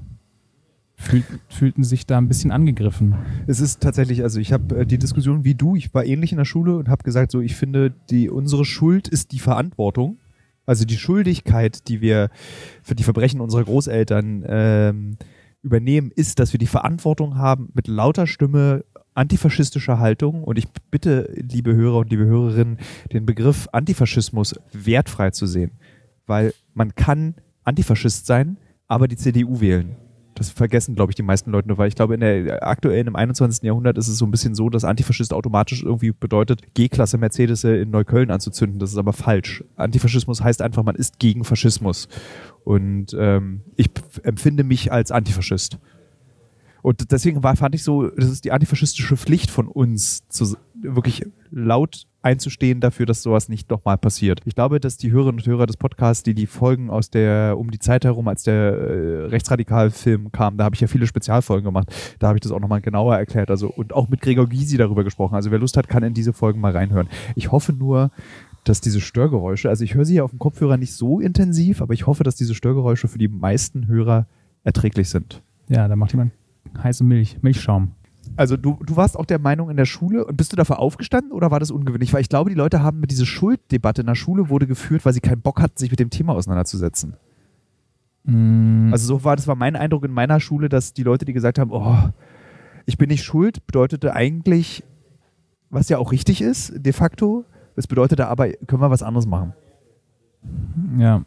fühl, 1.01 1.23
fühlten 1.49 1.83
sich 1.83 2.05
da 2.05 2.17
ein 2.17 2.27
bisschen 2.27 2.51
angegriffen. 2.51 3.15
Es 3.47 3.59
ist 3.59 3.81
tatsächlich, 3.81 4.23
also 4.23 4.39
ich 4.39 4.53
habe 4.53 4.81
äh, 4.81 4.85
die 4.85 4.97
Diskussion 4.97 5.43
wie 5.43 5.55
du, 5.55 5.75
ich 5.75 5.93
war 5.93 6.05
ähnlich 6.05 6.31
in 6.31 6.37
der 6.37 6.45
Schule 6.45 6.77
und 6.77 6.89
habe 6.89 7.03
gesagt, 7.03 7.31
so 7.31 7.41
ich 7.41 7.55
finde, 7.55 7.93
die 8.09 8.29
unsere 8.29 8.65
Schuld 8.65 9.07
ist 9.07 9.31
die 9.31 9.39
Verantwortung. 9.39 10.17
Also 10.65 10.85
die 10.85 10.97
Schuldigkeit, 10.97 11.87
die 11.87 12.01
wir 12.01 12.29
für 12.83 12.95
die 12.95 13.03
Verbrechen 13.03 13.41
unserer 13.41 13.63
Großeltern 13.63 14.45
ähm, 14.47 15.17
übernehmen, 15.63 16.11
ist, 16.15 16.39
dass 16.39 16.53
wir 16.53 16.59
die 16.59 16.67
Verantwortung 16.67 17.37
haben, 17.37 17.69
mit 17.73 17.87
lauter 17.87 18.27
Stimme 18.27 18.85
antifaschistischer 19.13 19.99
Haltung 19.99 20.43
und 20.43 20.57
ich 20.57 20.67
bitte, 20.89 21.33
liebe 21.35 21.75
Hörer 21.75 21.97
und 21.97 22.11
liebe 22.11 22.25
Hörerinnen, 22.25 22.77
den 23.11 23.25
Begriff 23.25 23.67
Antifaschismus 23.71 24.55
wertfrei 24.71 25.31
zu 25.31 25.47
sehen. 25.47 25.71
Weil 26.27 26.53
man 26.73 26.95
kann 26.95 27.35
Antifaschist 27.63 28.25
sein, 28.25 28.57
aber 28.87 29.07
die 29.07 29.17
CDU 29.17 29.59
wählen. 29.59 29.97
Das 30.35 30.49
vergessen, 30.49 30.95
glaube 30.95 31.11
ich, 31.11 31.15
die 31.15 31.23
meisten 31.23 31.51
Leute 31.51 31.67
nur, 31.67 31.77
weil 31.77 31.89
ich 31.89 31.95
glaube, 31.95 32.13
in 32.13 32.21
der 32.21 32.65
aktuellen, 32.65 33.07
im 33.07 33.15
21. 33.15 33.63
Jahrhundert 33.63 33.97
ist 33.97 34.07
es 34.07 34.17
so 34.17 34.25
ein 34.25 34.31
bisschen 34.31 34.55
so, 34.55 34.69
dass 34.69 34.83
Antifaschist 34.83 35.33
automatisch 35.33 35.83
irgendwie 35.83 36.11
bedeutet, 36.11 36.73
G-Klasse 36.73 37.17
Mercedes 37.17 37.63
in 37.63 37.91
Neukölln 37.91 38.31
anzuzünden. 38.31 38.79
Das 38.79 38.91
ist 38.91 38.97
aber 38.97 39.13
falsch. 39.13 39.63
Antifaschismus 39.75 40.41
heißt 40.41 40.61
einfach, 40.61 40.83
man 40.83 40.95
ist 40.95 41.19
gegen 41.19 41.43
Faschismus. 41.43 42.07
Und 42.63 43.15
ähm, 43.17 43.61
ich 43.75 43.89
empfinde 44.23 44.63
mich 44.63 44.91
als 44.91 45.11
Antifaschist. 45.11 45.77
Und 46.81 47.11
deswegen 47.11 47.43
war, 47.43 47.55
fand 47.55 47.75
ich 47.75 47.83
so, 47.83 48.07
das 48.07 48.29
ist 48.29 48.45
die 48.45 48.51
antifaschistische 48.51 49.17
Pflicht 49.17 49.51
von 49.51 49.67
uns, 49.67 50.27
zu, 50.29 50.55
wirklich 50.81 51.23
laut 51.51 52.07
einzustehen 52.21 52.79
dafür, 52.79 53.05
dass 53.05 53.23
sowas 53.23 53.49
nicht 53.49 53.69
nochmal 53.69 53.97
passiert. 53.97 54.41
Ich 54.45 54.55
glaube, 54.55 54.79
dass 54.79 54.97
die 54.97 55.11
Hörerinnen 55.11 55.39
und 55.39 55.45
Hörer 55.45 55.65
des 55.65 55.77
Podcasts, 55.77 56.23
die 56.23 56.33
die 56.33 56.45
Folgen 56.45 56.89
aus 56.89 57.09
der, 57.09 57.57
um 57.57 57.71
die 57.71 57.79
Zeit 57.79 58.05
herum, 58.05 58.27
als 58.27 58.43
der 58.43 58.53
äh, 58.53 59.25
Rechtsradikal-Film 59.25 60.31
kam, 60.31 60.57
da 60.57 60.65
habe 60.65 60.75
ich 60.75 60.81
ja 60.81 60.87
viele 60.87 61.07
Spezialfolgen 61.07 61.65
gemacht, 61.65 61.93
da 62.19 62.27
habe 62.27 62.37
ich 62.37 62.41
das 62.41 62.51
auch 62.51 62.59
nochmal 62.59 62.81
genauer 62.81 63.17
erklärt, 63.17 63.49
also 63.49 63.69
und 63.69 63.93
auch 63.93 64.09
mit 64.09 64.21
Gregor 64.21 64.47
Gysi 64.47 64.77
darüber 64.77 65.03
gesprochen. 65.03 65.35
Also 65.35 65.51
wer 65.51 65.59
Lust 65.59 65.77
hat, 65.77 65.87
kann 65.87 66.03
in 66.03 66.13
diese 66.13 66.33
Folgen 66.33 66.59
mal 66.59 66.71
reinhören. 66.71 67.09
Ich 67.35 67.51
hoffe 67.51 67.73
nur, 67.73 68.11
dass 68.63 68.81
diese 68.81 69.01
Störgeräusche, 69.01 69.69
also 69.69 69.83
ich 69.83 69.95
höre 69.95 70.05
sie 70.05 70.15
ja 70.15 70.23
auf 70.23 70.29
dem 70.29 70.39
Kopfhörer 70.39 70.77
nicht 70.77 70.93
so 70.93 71.19
intensiv, 71.19 71.81
aber 71.81 71.93
ich 71.93 72.05
hoffe, 72.05 72.23
dass 72.23 72.35
diese 72.35 72.53
Störgeräusche 72.53 73.07
für 73.07 73.17
die 73.17 73.27
meisten 73.27 73.87
Hörer 73.87 74.27
erträglich 74.63 75.09
sind. 75.09 75.41
Ja, 75.67 75.87
da 75.87 75.95
macht 75.95 76.11
jemand 76.11 76.33
heiße 76.77 77.03
Milch, 77.03 77.37
Milchschaum. 77.41 77.93
Also 78.37 78.57
du, 78.57 78.79
du 78.85 78.95
warst 78.95 79.17
auch 79.17 79.25
der 79.25 79.39
Meinung 79.39 79.69
in 79.69 79.77
der 79.77 79.85
Schule 79.85 80.25
und 80.25 80.37
bist 80.37 80.51
du 80.51 80.55
dafür 80.55 80.79
aufgestanden 80.79 81.31
oder 81.31 81.51
war 81.51 81.59
das 81.59 81.71
ungewöhnlich? 81.71 82.13
Weil 82.13 82.21
ich 82.21 82.29
glaube, 82.29 82.49
die 82.49 82.55
Leute 82.55 82.81
haben 82.81 82.99
mit 82.99 83.11
dieser 83.11 83.25
Schulddebatte 83.25 84.01
in 84.01 84.07
der 84.07 84.15
Schule 84.15 84.49
wurde 84.49 84.67
geführt, 84.67 85.05
weil 85.05 85.13
sie 85.13 85.19
keinen 85.19 85.41
Bock 85.41 85.61
hatten, 85.61 85.77
sich 85.77 85.91
mit 85.91 85.99
dem 85.99 86.09
Thema 86.09 86.33
auseinanderzusetzen. 86.33 87.15
Mm. 88.23 88.89
Also 88.91 89.07
so 89.07 89.23
war 89.23 89.35
das 89.35 89.47
war 89.47 89.55
mein 89.55 89.75
Eindruck 89.75 90.05
in 90.05 90.11
meiner 90.11 90.39
Schule, 90.39 90.69
dass 90.69 90.93
die 90.93 91.03
Leute, 91.03 91.25
die 91.25 91.33
gesagt 91.33 91.59
haben, 91.59 91.71
oh, 91.71 91.97
ich 92.85 92.97
bin 92.97 93.09
nicht 93.09 93.23
schuld, 93.23 93.65
bedeutete 93.67 94.13
eigentlich, 94.13 94.83
was 95.69 95.89
ja 95.89 95.97
auch 95.97 96.11
richtig 96.11 96.41
ist, 96.41 96.73
de 96.75 96.93
facto. 96.93 97.45
Es 97.75 97.87
bedeutete 97.87 98.27
aber, 98.27 98.49
können 98.49 98.81
wir 98.81 98.91
was 98.91 99.03
anderes 99.03 99.25
machen. 99.25 99.53
Ja 100.97 101.23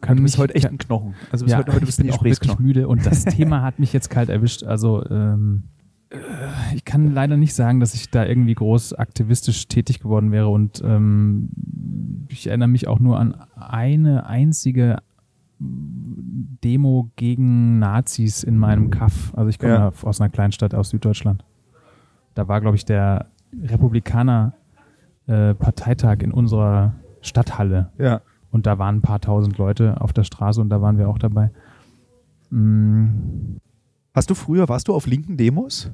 kann 0.00 0.16
du 0.16 0.22
bist 0.22 0.38
heute 0.38 0.54
echt 0.54 0.66
ein 0.66 0.78
Knochen. 0.78 1.14
Also 1.30 1.44
bis 1.44 1.52
ja, 1.52 1.58
heute, 1.58 1.72
heute 1.72 1.86
bist 1.86 1.98
ich 2.00 2.06
bin 2.06 2.14
auch 2.14 2.22
wirklich 2.24 2.58
müde 2.58 2.88
und 2.88 3.04
das 3.06 3.24
Thema 3.26 3.62
hat 3.62 3.78
mich 3.78 3.92
jetzt 3.92 4.10
kalt 4.10 4.28
erwischt. 4.28 4.62
Also 4.64 5.04
ähm, 5.10 5.64
ich 6.74 6.84
kann 6.84 7.12
leider 7.12 7.36
nicht 7.36 7.54
sagen, 7.54 7.80
dass 7.80 7.94
ich 7.94 8.10
da 8.10 8.24
irgendwie 8.24 8.54
groß 8.54 8.94
aktivistisch 8.94 9.68
tätig 9.68 10.00
geworden 10.00 10.32
wäre 10.32 10.48
und 10.48 10.80
ähm, 10.84 11.50
ich 12.28 12.46
erinnere 12.46 12.68
mich 12.68 12.88
auch 12.88 12.98
nur 13.00 13.18
an 13.18 13.34
eine 13.56 14.26
einzige 14.26 14.98
Demo 15.60 17.10
gegen 17.16 17.78
Nazis 17.78 18.42
in 18.42 18.56
meinem 18.58 18.90
Kaff. 18.90 19.32
Also 19.36 19.48
ich 19.48 19.58
komme 19.58 19.72
Ja. 19.74 19.92
aus 20.02 20.20
einer 20.20 20.30
Kleinstadt 20.30 20.74
aus 20.74 20.90
Süddeutschland. 20.90 21.44
Da 22.34 22.48
war, 22.48 22.60
glaube 22.60 22.76
ich, 22.76 22.84
der 22.84 23.26
Republikaner 23.60 24.54
äh, 25.26 25.54
Parteitag 25.54 26.18
in 26.20 26.32
unserer 26.32 26.94
Stadthalle 27.20 27.90
Ja. 27.98 28.20
Und 28.50 28.66
da 28.66 28.78
waren 28.78 28.96
ein 28.96 29.02
paar 29.02 29.20
tausend 29.20 29.58
Leute 29.58 30.00
auf 30.00 30.12
der 30.12 30.24
Straße 30.24 30.60
und 30.60 30.68
da 30.70 30.80
waren 30.80 30.98
wir 30.98 31.08
auch 31.08 31.18
dabei. 31.18 31.50
Mm, 32.50 33.58
Hast 34.18 34.30
du 34.30 34.34
früher, 34.34 34.68
warst 34.68 34.88
du 34.88 34.94
auf 34.94 35.06
linken 35.06 35.36
Demos? 35.36 35.92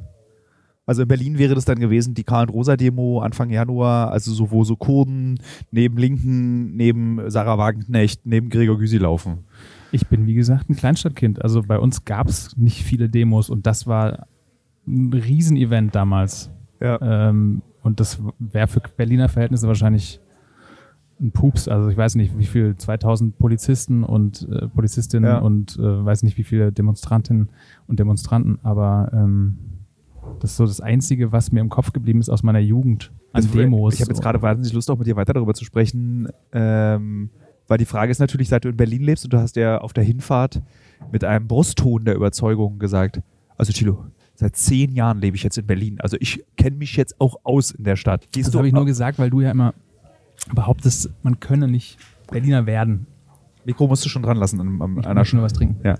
Also 0.87 1.02
in 1.02 1.08
Berlin 1.08 1.37
wäre 1.37 1.54
das 1.54 1.66
dann 1.66 1.78
gewesen, 1.78 2.14
die 2.14 2.25
Karl-Rosa-Demo 2.25 3.20
Anfang 3.20 3.50
Januar, 3.50 4.12
also 4.12 4.32
so, 4.32 4.50
wo 4.50 4.64
so 4.64 4.76
Kurden 4.76 5.38
neben 5.70 5.99
Linken, 5.99 6.75
neben 6.75 7.30
Sarah 7.30 7.58
Wagenknecht, 7.58 8.25
neben 8.25 8.49
Gregor 8.49 8.78
Gysi 8.78 8.96
laufen. 8.96 9.44
Ich 9.92 10.06
bin, 10.06 10.26
wie 10.26 10.32
gesagt, 10.32 10.70
ein 10.70 10.76
Kleinstadtkind. 10.76 11.42
Also 11.42 11.64
bei 11.64 11.78
uns 11.78 12.06
gab 12.06 12.26
es 12.26 12.56
nicht 12.56 12.82
viele 12.82 13.11
Demos 13.11 13.50
und 13.50 13.66
das 13.66 13.87
war 13.87 14.26
ein 14.87 15.12
Riesenevent 15.12 15.94
damals. 15.94 16.50
Ja. 16.80 17.28
Ähm, 17.28 17.61
und 17.82 18.00
das 18.00 18.23
wäre 18.38 18.68
für 18.68 18.80
Berliner 18.80 19.28
Verhältnisse 19.28 19.68
wahrscheinlich 19.68 20.18
ein 21.25 21.33
Pups. 21.33 21.66
Also 21.69 21.88
ich 21.88 21.97
weiß 21.97 22.14
nicht, 22.16 22.38
wie 22.38 22.45
viel, 22.47 22.76
2000 22.76 23.38
Polizisten 23.38 24.04
und 24.04 24.49
äh, 24.50 24.69
Polizistinnen 24.69 25.28
Ja. 25.31 25.38
und 25.38 25.76
äh, 25.78 26.04
weiß 26.04 26.23
nicht, 26.23 26.37
wie 26.38 26.45
viele 26.45 26.71
Demonstrantinnen 26.73 27.49
und 27.88 27.99
Demonstranten, 27.99 28.59
aber 28.62 29.11
ähm, 29.12 29.59
das 30.40 30.52
ist 30.52 30.57
so 30.57 30.66
das 30.66 30.81
Einzige, 30.81 31.33
was 31.33 31.52
mir 31.52 31.61
im 31.61 31.69
Kopf 31.69 31.93
geblieben 31.93 32.21
ist 32.21 32.28
aus 32.31 32.43
meiner 32.43 32.59
Jugend 32.61 33.12
an 33.33 33.43
Also, 33.43 33.49
Demos. 33.59 33.95
Ich 33.95 34.00
habe 34.00 34.11
jetzt 34.11 34.23
gerade 34.23 34.40
wahnsinnig 34.40 34.73
Lust, 34.73 34.90
auch 34.90 34.99
mit 34.99 35.07
dir 35.07 35.16
weiter 35.16 35.33
darüber 35.35 35.54
zu 35.54 35.64
sprechen, 35.64 36.28
ähm, 36.52 37.31
weil 37.69 37.78
die 37.78 37.85
Frage 37.85 38.11
ist 38.11 38.19
natürlich, 38.21 38.49
seit 38.49 38.64
du 38.64 38.69
in 38.69 38.76
Berlin 38.76 39.02
lebst 39.02 39.25
und 39.25 39.33
du 39.33 39.38
hast 39.38 39.57
ja 39.57 39.78
auf 39.78 39.93
der 39.93 40.04
Hinfahrt 40.04 40.62
mit 41.12 41.25
einem 41.25 41.47
Brustton 41.49 42.04
der 42.04 42.14
Überzeugung 42.14 42.78
gesagt, 42.78 43.21
also 43.57 43.73
Chilo, 43.73 44.04
seit 44.35 44.57
zehn 44.57 44.93
Jahren 44.93 45.19
lebe 45.21 45.37
ich 45.37 45.43
jetzt 45.43 45.59
in 45.59 45.66
Berlin, 45.66 46.00
also 46.00 46.16
ich 46.21 46.45
kenne 46.57 46.76
mich 46.76 46.97
jetzt 46.97 47.21
auch 47.21 47.37
aus 47.45 47.71
in 47.71 47.85
der 47.85 47.97
Stadt. 47.97 48.26
Gehst 48.33 48.49
Das 48.49 48.54
habe 48.57 48.66
ich 48.66 48.73
nur 48.75 48.85
gesagt, 48.87 49.19
weil 49.19 49.31
du 49.31 49.40
ja 49.40 49.50
immer 49.50 49.75
behauptest, 50.55 51.11
man 51.23 51.41
könne 51.41 51.69
nicht 51.69 51.99
Berliner 52.31 52.67
werden. 52.67 53.07
Mikro 53.64 53.87
musst 53.87 54.05
du 54.05 54.09
schon 54.09 54.23
dran 54.23 54.37
lassen 54.37 54.61
an, 54.61 54.81
an 54.83 54.99
Ich 55.00 55.07
einer 55.07 55.25
nur 55.33 55.43
was 55.43 55.53
trinken. 55.53 55.76
Ja. 55.85 55.99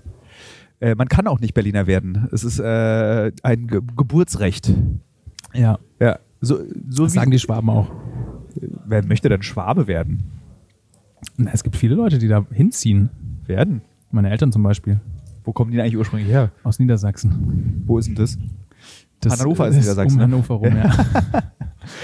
Äh, 0.79 0.95
man 0.95 1.07
kann 1.07 1.27
auch 1.27 1.39
nicht 1.39 1.53
Berliner 1.53 1.87
werden. 1.87 2.27
Es 2.31 2.43
ist 2.43 2.59
äh, 2.59 3.31
ein 3.43 3.67
Ge 3.67 3.81
Geburtsrecht. 3.95 4.73
Ja, 5.53 5.79
Ja. 5.99 6.19
So, 6.41 6.59
so 6.89 7.05
das 7.05 7.13
sagen 7.13 7.31
die 7.31 7.39
Schwaben 7.39 7.69
auch. 7.69 7.89
Wer 8.85 9.03
möchte 9.05 9.29
denn 9.29 9.41
Schwabe 9.41 9.87
werden? 9.87 10.23
Na, 11.37 11.51
es 11.53 11.63
gibt 11.63 11.75
viele 11.75 11.95
Leute, 11.95 12.19
die 12.19 12.27
da 12.27 12.45
hinziehen. 12.51 13.09
Werden? 13.47 13.81
Meine 14.11 14.29
Eltern 14.29 14.51
zum 14.51 14.63
Beispiel. 14.63 14.99
Wo 15.43 15.53
kommen 15.53 15.71
die 15.71 15.77
denn 15.77 15.85
eigentlich 15.85 15.97
ursprünglich 15.97 16.29
her? 16.29 16.51
Aus 16.63 16.77
Niedersachsen. 16.79 17.83
Wo 17.85 17.97
ist 17.97 18.07
denn 18.07 18.15
das? 18.15 18.37
Das 19.21 19.39
Hannover 19.39 19.67
ist 19.67 19.75
ist 19.77 19.81
Niedersachsen, 19.81 20.13
Um 20.13 20.17
ne? 20.17 20.23
Hannover 20.23 20.53
rum, 20.55 20.75
ja. 20.75 20.91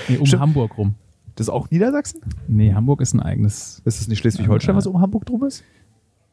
nee, 0.08 0.18
um 0.18 0.26
Stimmt. 0.26 0.42
Hamburg 0.42 0.78
rum. 0.78 0.96
Das 1.36 1.48
ist 1.48 1.50
auch 1.50 1.70
Niedersachsen? 1.72 2.22
Nee, 2.48 2.74
Hamburg 2.74 3.02
ist 3.02 3.14
ein 3.14 3.20
eigenes. 3.20 3.82
Ist 3.86 4.02
das 4.02 4.08
nicht 4.08 4.20
Schleswig-Holstein, 4.20 4.76
was 4.76 4.88
um 4.88 5.00
Hamburg 5.00 5.26
drum 5.26 5.44
ist? 5.44 5.64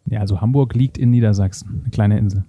Ja, 0.06 0.20
also 0.20 0.40
Hamburg 0.40 0.74
liegt 0.74 0.98
in 0.98 1.10
Niedersachsen. 1.10 1.80
Eine 1.82 1.90
kleine 1.90 2.18
Insel. 2.18 2.44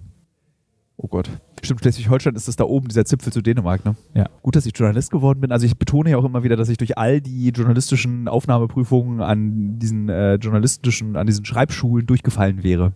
Oh 0.96 1.08
Gott. 1.08 1.30
Stimmt, 1.62 1.80
Schleswig-Holstein 1.80 2.34
ist 2.34 2.48
das 2.48 2.56
da 2.56 2.64
oben, 2.64 2.88
dieser 2.88 3.04
Zipfel 3.04 3.32
zu 3.32 3.40
Dänemark, 3.40 3.84
ne? 3.84 3.96
Ja. 4.14 4.28
Gut, 4.42 4.56
dass 4.56 4.66
ich 4.66 4.76
Journalist 4.76 5.10
geworden 5.10 5.40
bin. 5.40 5.52
Also 5.52 5.64
ich 5.64 5.76
betone 5.78 6.10
ja 6.10 6.18
auch 6.18 6.24
immer 6.24 6.42
wieder, 6.42 6.56
dass 6.56 6.68
ich 6.68 6.76
durch 6.76 6.98
all 6.98 7.20
die 7.20 7.48
journalistischen 7.50 8.28
Aufnahmeprüfungen 8.28 9.20
an 9.20 9.78
diesen 9.78 10.08
äh, 10.08 10.34
journalistischen, 10.34 11.16
an 11.16 11.26
diesen 11.26 11.44
Schreibschulen 11.44 12.06
durchgefallen 12.06 12.62
wäre. 12.62 12.92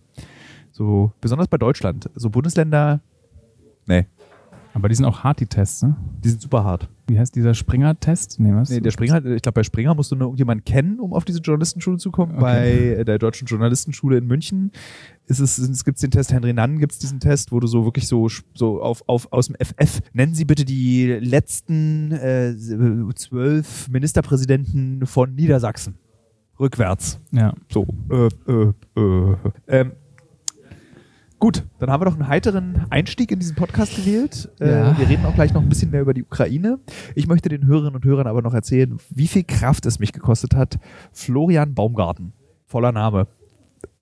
So, 0.71 1.13
besonders 1.21 1.47
bei 1.47 1.57
Deutschland. 1.57 2.09
So 2.15 2.29
Bundesländer, 2.29 2.99
nee, 3.87 4.05
Aber 4.73 4.89
die 4.89 4.95
sind 4.95 5.05
auch 5.05 5.23
hart, 5.23 5.39
die 5.39 5.47
Tests, 5.47 5.81
ne? 5.83 5.95
die 6.23 6.29
sind 6.29 6.41
super 6.41 6.63
hart. 6.63 6.89
Wie 7.07 7.19
heißt 7.19 7.35
dieser 7.35 7.53
Springer-Test? 7.53 8.39
Nee, 8.39 8.53
was? 8.53 8.69
Nee, 8.69 8.79
der 8.79 8.91
Springer, 8.91 9.23
ich 9.25 9.41
glaube, 9.41 9.53
bei 9.53 9.63
Springer 9.63 9.93
musst 9.93 10.11
du 10.11 10.15
nur 10.15 10.27
irgendjemanden 10.27 10.65
kennen, 10.65 10.99
um 10.99 11.13
auf 11.13 11.23
diese 11.23 11.39
Journalistenschule 11.39 11.97
zu 11.97 12.11
kommen. 12.11 12.33
Okay. 12.33 12.41
Bei 12.95 13.03
der 13.03 13.19
Deutschen 13.19 13.45
Journalistenschule 13.47 14.17
in 14.17 14.25
München 14.25 14.71
ist 15.27 15.39
es, 15.39 15.57
es 15.57 15.85
gibt 15.85 16.01
den 16.01 16.11
Test, 16.11 16.33
Henry 16.33 16.53
Nann 16.53 16.79
gibt 16.79 16.93
es 16.93 16.99
diesen 16.99 17.19
Test, 17.19 17.51
wo 17.51 17.59
du 17.59 17.67
so 17.67 17.85
wirklich 17.85 18.07
so, 18.07 18.27
so 18.53 18.81
auf, 18.81 19.03
auf, 19.07 19.31
aus 19.31 19.47
dem 19.47 19.55
FF, 19.55 20.01
nennen 20.13 20.33
Sie 20.33 20.45
bitte 20.45 20.65
die 20.65 21.07
letzten 21.07 22.11
äh, 22.11 22.55
zwölf 23.15 23.87
Ministerpräsidenten 23.89 25.05
von 25.05 25.35
Niedersachsen. 25.35 25.95
Rückwärts. 26.59 27.19
Ja. 27.31 27.53
So. 27.71 27.85
Äh, 28.09 28.29
äh, 28.51 28.73
äh. 28.95 29.35
Ähm, 29.67 29.91
gut, 31.45 31.63
dann 31.77 31.91
haben 31.91 32.01
wir 32.01 32.05
doch 32.05 32.15
einen 32.15 32.27
heiteren 32.27 32.87
Einstieg 32.89 33.29
in 33.29 33.37
diesen 33.37 33.55
Podcast 33.55 33.95
gewählt. 33.95 34.49
Äh, 34.59 34.67
Ja. 34.67 34.97
Wir 34.97 35.07
reden 35.07 35.25
auch 35.27 35.35
gleich 35.35 35.53
noch 35.53 35.61
ein 35.61 35.69
bisschen 35.69 35.91
mehr 35.91 36.01
über 36.01 36.15
die 36.15 36.23
Ukraine. 36.23 36.79
Ich 37.13 37.27
möchte 37.27 37.49
den 37.49 37.67
Hörerinnen 37.67 37.93
und 37.93 38.03
Hörern 38.03 38.25
aber 38.25 38.41
noch 38.41 38.55
erzählen, 38.55 38.97
wie 39.11 39.27
viel 39.27 39.43
Kraft 39.43 39.85
es 39.85 39.99
mich 39.99 40.11
gekostet 40.11 40.55
hat, 40.55 40.79
Florian 41.11 41.75
Baumgarten, 41.75 42.33
voller 42.65 42.91
Name, 42.91 43.27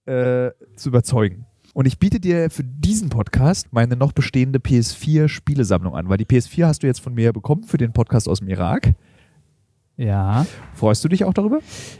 äh, 0.06 0.52
zu 0.78 0.88
überzeugen. 0.88 1.46
Und 1.74 1.86
ich 1.86 2.00
biete 2.00 2.22
dir 2.22 2.50
für 2.50 2.64
diesen 2.64 3.10
Podcast 3.10 3.74
meine 3.74 3.98
noch 3.98 4.14
bestehende 4.14 4.60
PS4-Spielesammlung 4.60 5.96
an, 5.96 6.08
weil 6.08 6.18
die 6.18 6.26
PS4 6.26 6.68
hast 6.68 6.84
du 6.84 6.88
jetzt 6.88 7.02
von 7.02 7.14
mir 7.14 7.34
bekommen 7.34 7.66
für 7.66 7.78
den 7.78 7.92
Podcast 7.92 8.30
aus 8.30 8.40
dem 8.40 8.48
Irak. 8.48 8.94
Ja. 9.98 10.46
Freust 10.76 11.04
du 11.04 11.10
dich 11.10 11.26
auch 11.26 11.34
darüber? 11.34 11.60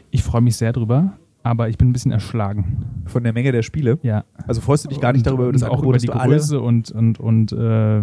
Ich 0.10 0.24
freue 0.24 0.42
mich 0.42 0.56
sehr 0.56 0.72
drüber, 0.72 1.18
aber 1.44 1.70
ich 1.70 1.78
bin 1.78 1.90
ein 1.90 1.94
bisschen 1.94 2.12
erschlagen. 2.12 2.86
Von 3.06 3.24
der 3.24 3.34
Menge 3.34 3.52
der 3.52 3.62
Spiele? 3.62 4.00
Ja. 4.02 4.24
Also 4.48 4.62
freust 4.62 4.86
du 4.86 4.90
dich 4.90 5.00
gar 5.02 5.14
nicht 5.14 5.28
darüber, 5.28 5.44
über 5.44 5.52
das 5.52 5.64
auch 5.64 5.84
über 5.84 5.98
die 5.98 6.08
Größe 6.08 6.60
und, 6.60 6.92
und, 6.92 7.20
und 7.20 7.52
äh, 7.52 8.02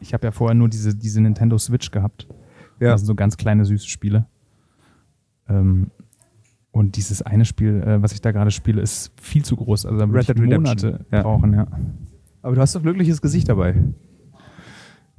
ich 0.00 0.12
habe 0.12 0.26
ja 0.26 0.30
vorher 0.32 0.54
nur 0.54 0.68
diese, 0.68 0.94
diese 0.94 1.20
Nintendo 1.20 1.56
Switch 1.58 1.90
gehabt. 1.90 2.26
Ja. 2.80 2.90
Das 2.90 3.00
sind 3.00 3.06
so 3.06 3.14
ganz 3.14 3.36
kleine, 3.36 3.64
süße 3.64 3.88
Spiele. 3.88 4.26
Ähm, 5.48 5.90
und 6.72 6.96
dieses 6.96 7.22
eine 7.22 7.44
Spiel, 7.44 7.80
äh, 7.82 8.02
was 8.02 8.12
ich 8.12 8.20
da 8.20 8.32
gerade 8.32 8.50
spiele, 8.50 8.82
ist 8.82 9.12
viel 9.20 9.44
zu 9.44 9.54
groß. 9.54 9.86
Also 9.86 9.96
da 9.98 10.10
würde 10.10 10.32
ich. 10.32 10.50
Monate 10.50 11.06
Ja. 11.12 11.22
brauchen, 11.22 11.54
ja. 11.54 11.68
Aber 12.42 12.56
du 12.56 12.60
hast 12.60 12.76
ein 12.76 12.82
glückliches 12.82 13.22
Gesicht 13.22 13.48
dabei. 13.48 13.76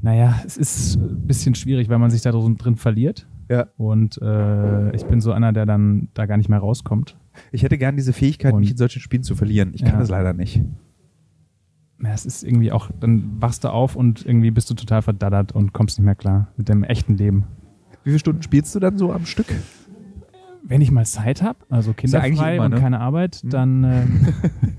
Naja, 0.02 0.36
es 0.46 0.58
ist 0.58 0.98
ein 0.98 1.26
bisschen 1.26 1.56
schwierig, 1.56 1.88
weil 1.90 1.98
man 1.98 2.12
sich 2.12 2.22
da 2.22 2.32
drin 2.32 2.76
verliert. 2.76 3.26
Ja. 3.50 3.68
Und 3.78 4.20
äh, 4.22 4.96
ich 4.96 5.06
bin 5.06 5.22
so 5.22 5.32
einer, 5.32 5.54
der 5.54 5.66
dann 5.66 6.08
da 6.14 6.26
gar 6.26 6.38
nicht 6.38 6.50
mehr 6.50 6.60
rauskommt. 6.60 7.18
Ich 7.52 7.64
hätte 7.64 7.78
gern 7.78 7.96
diese 7.96 8.14
Fähigkeit, 8.14 8.54
Und- 8.54 8.62
mich 8.62 8.72
in 8.72 8.78
solchen 8.78 9.00
Spielen 9.02 9.24
zu 9.24 9.36
verlieren. 9.36 9.72
Ich 9.74 9.84
kann 9.84 9.94
Ja. 9.94 10.00
das 10.00 10.10
leider 10.10 10.34
nicht. 10.34 10.62
Ja, 12.04 12.12
es 12.14 12.26
ist 12.26 12.44
irgendwie 12.44 12.72
auch, 12.72 12.90
dann 13.00 13.42
wachst 13.42 13.64
du 13.64 13.70
auf 13.70 13.96
und 13.96 14.26
irgendwie 14.26 14.52
bist 14.52 14.70
du 14.70 14.74
total 14.74 15.02
verdaddert 15.02 15.54
und 15.54 15.72
kommst 15.74 15.98
nicht 15.98 16.06
mehr 16.06 16.16
klar 16.16 16.50
mit 16.58 16.68
dem 16.70 16.84
echten 16.84 17.16
Leben. 17.18 17.46
Wie 18.04 18.10
viele 18.10 18.20
Stunden 18.20 18.42
spielst 18.44 18.76
du 18.76 18.80
dann 18.80 18.98
so 18.98 19.14
am 19.14 19.26
Stück? 19.26 19.48
Wenn 20.64 20.82
ich 20.82 20.92
mal 20.92 21.06
Zeit 21.06 21.42
habe, 21.42 21.60
also 21.70 21.94
kinderfrei 21.94 22.56
immer, 22.56 22.66
und 22.66 22.72
ne? 22.74 22.80
keine 22.80 23.00
Arbeit, 23.00 23.38
Hm. 23.44 23.50
dann, 23.50 23.84
ähm, 23.84 24.28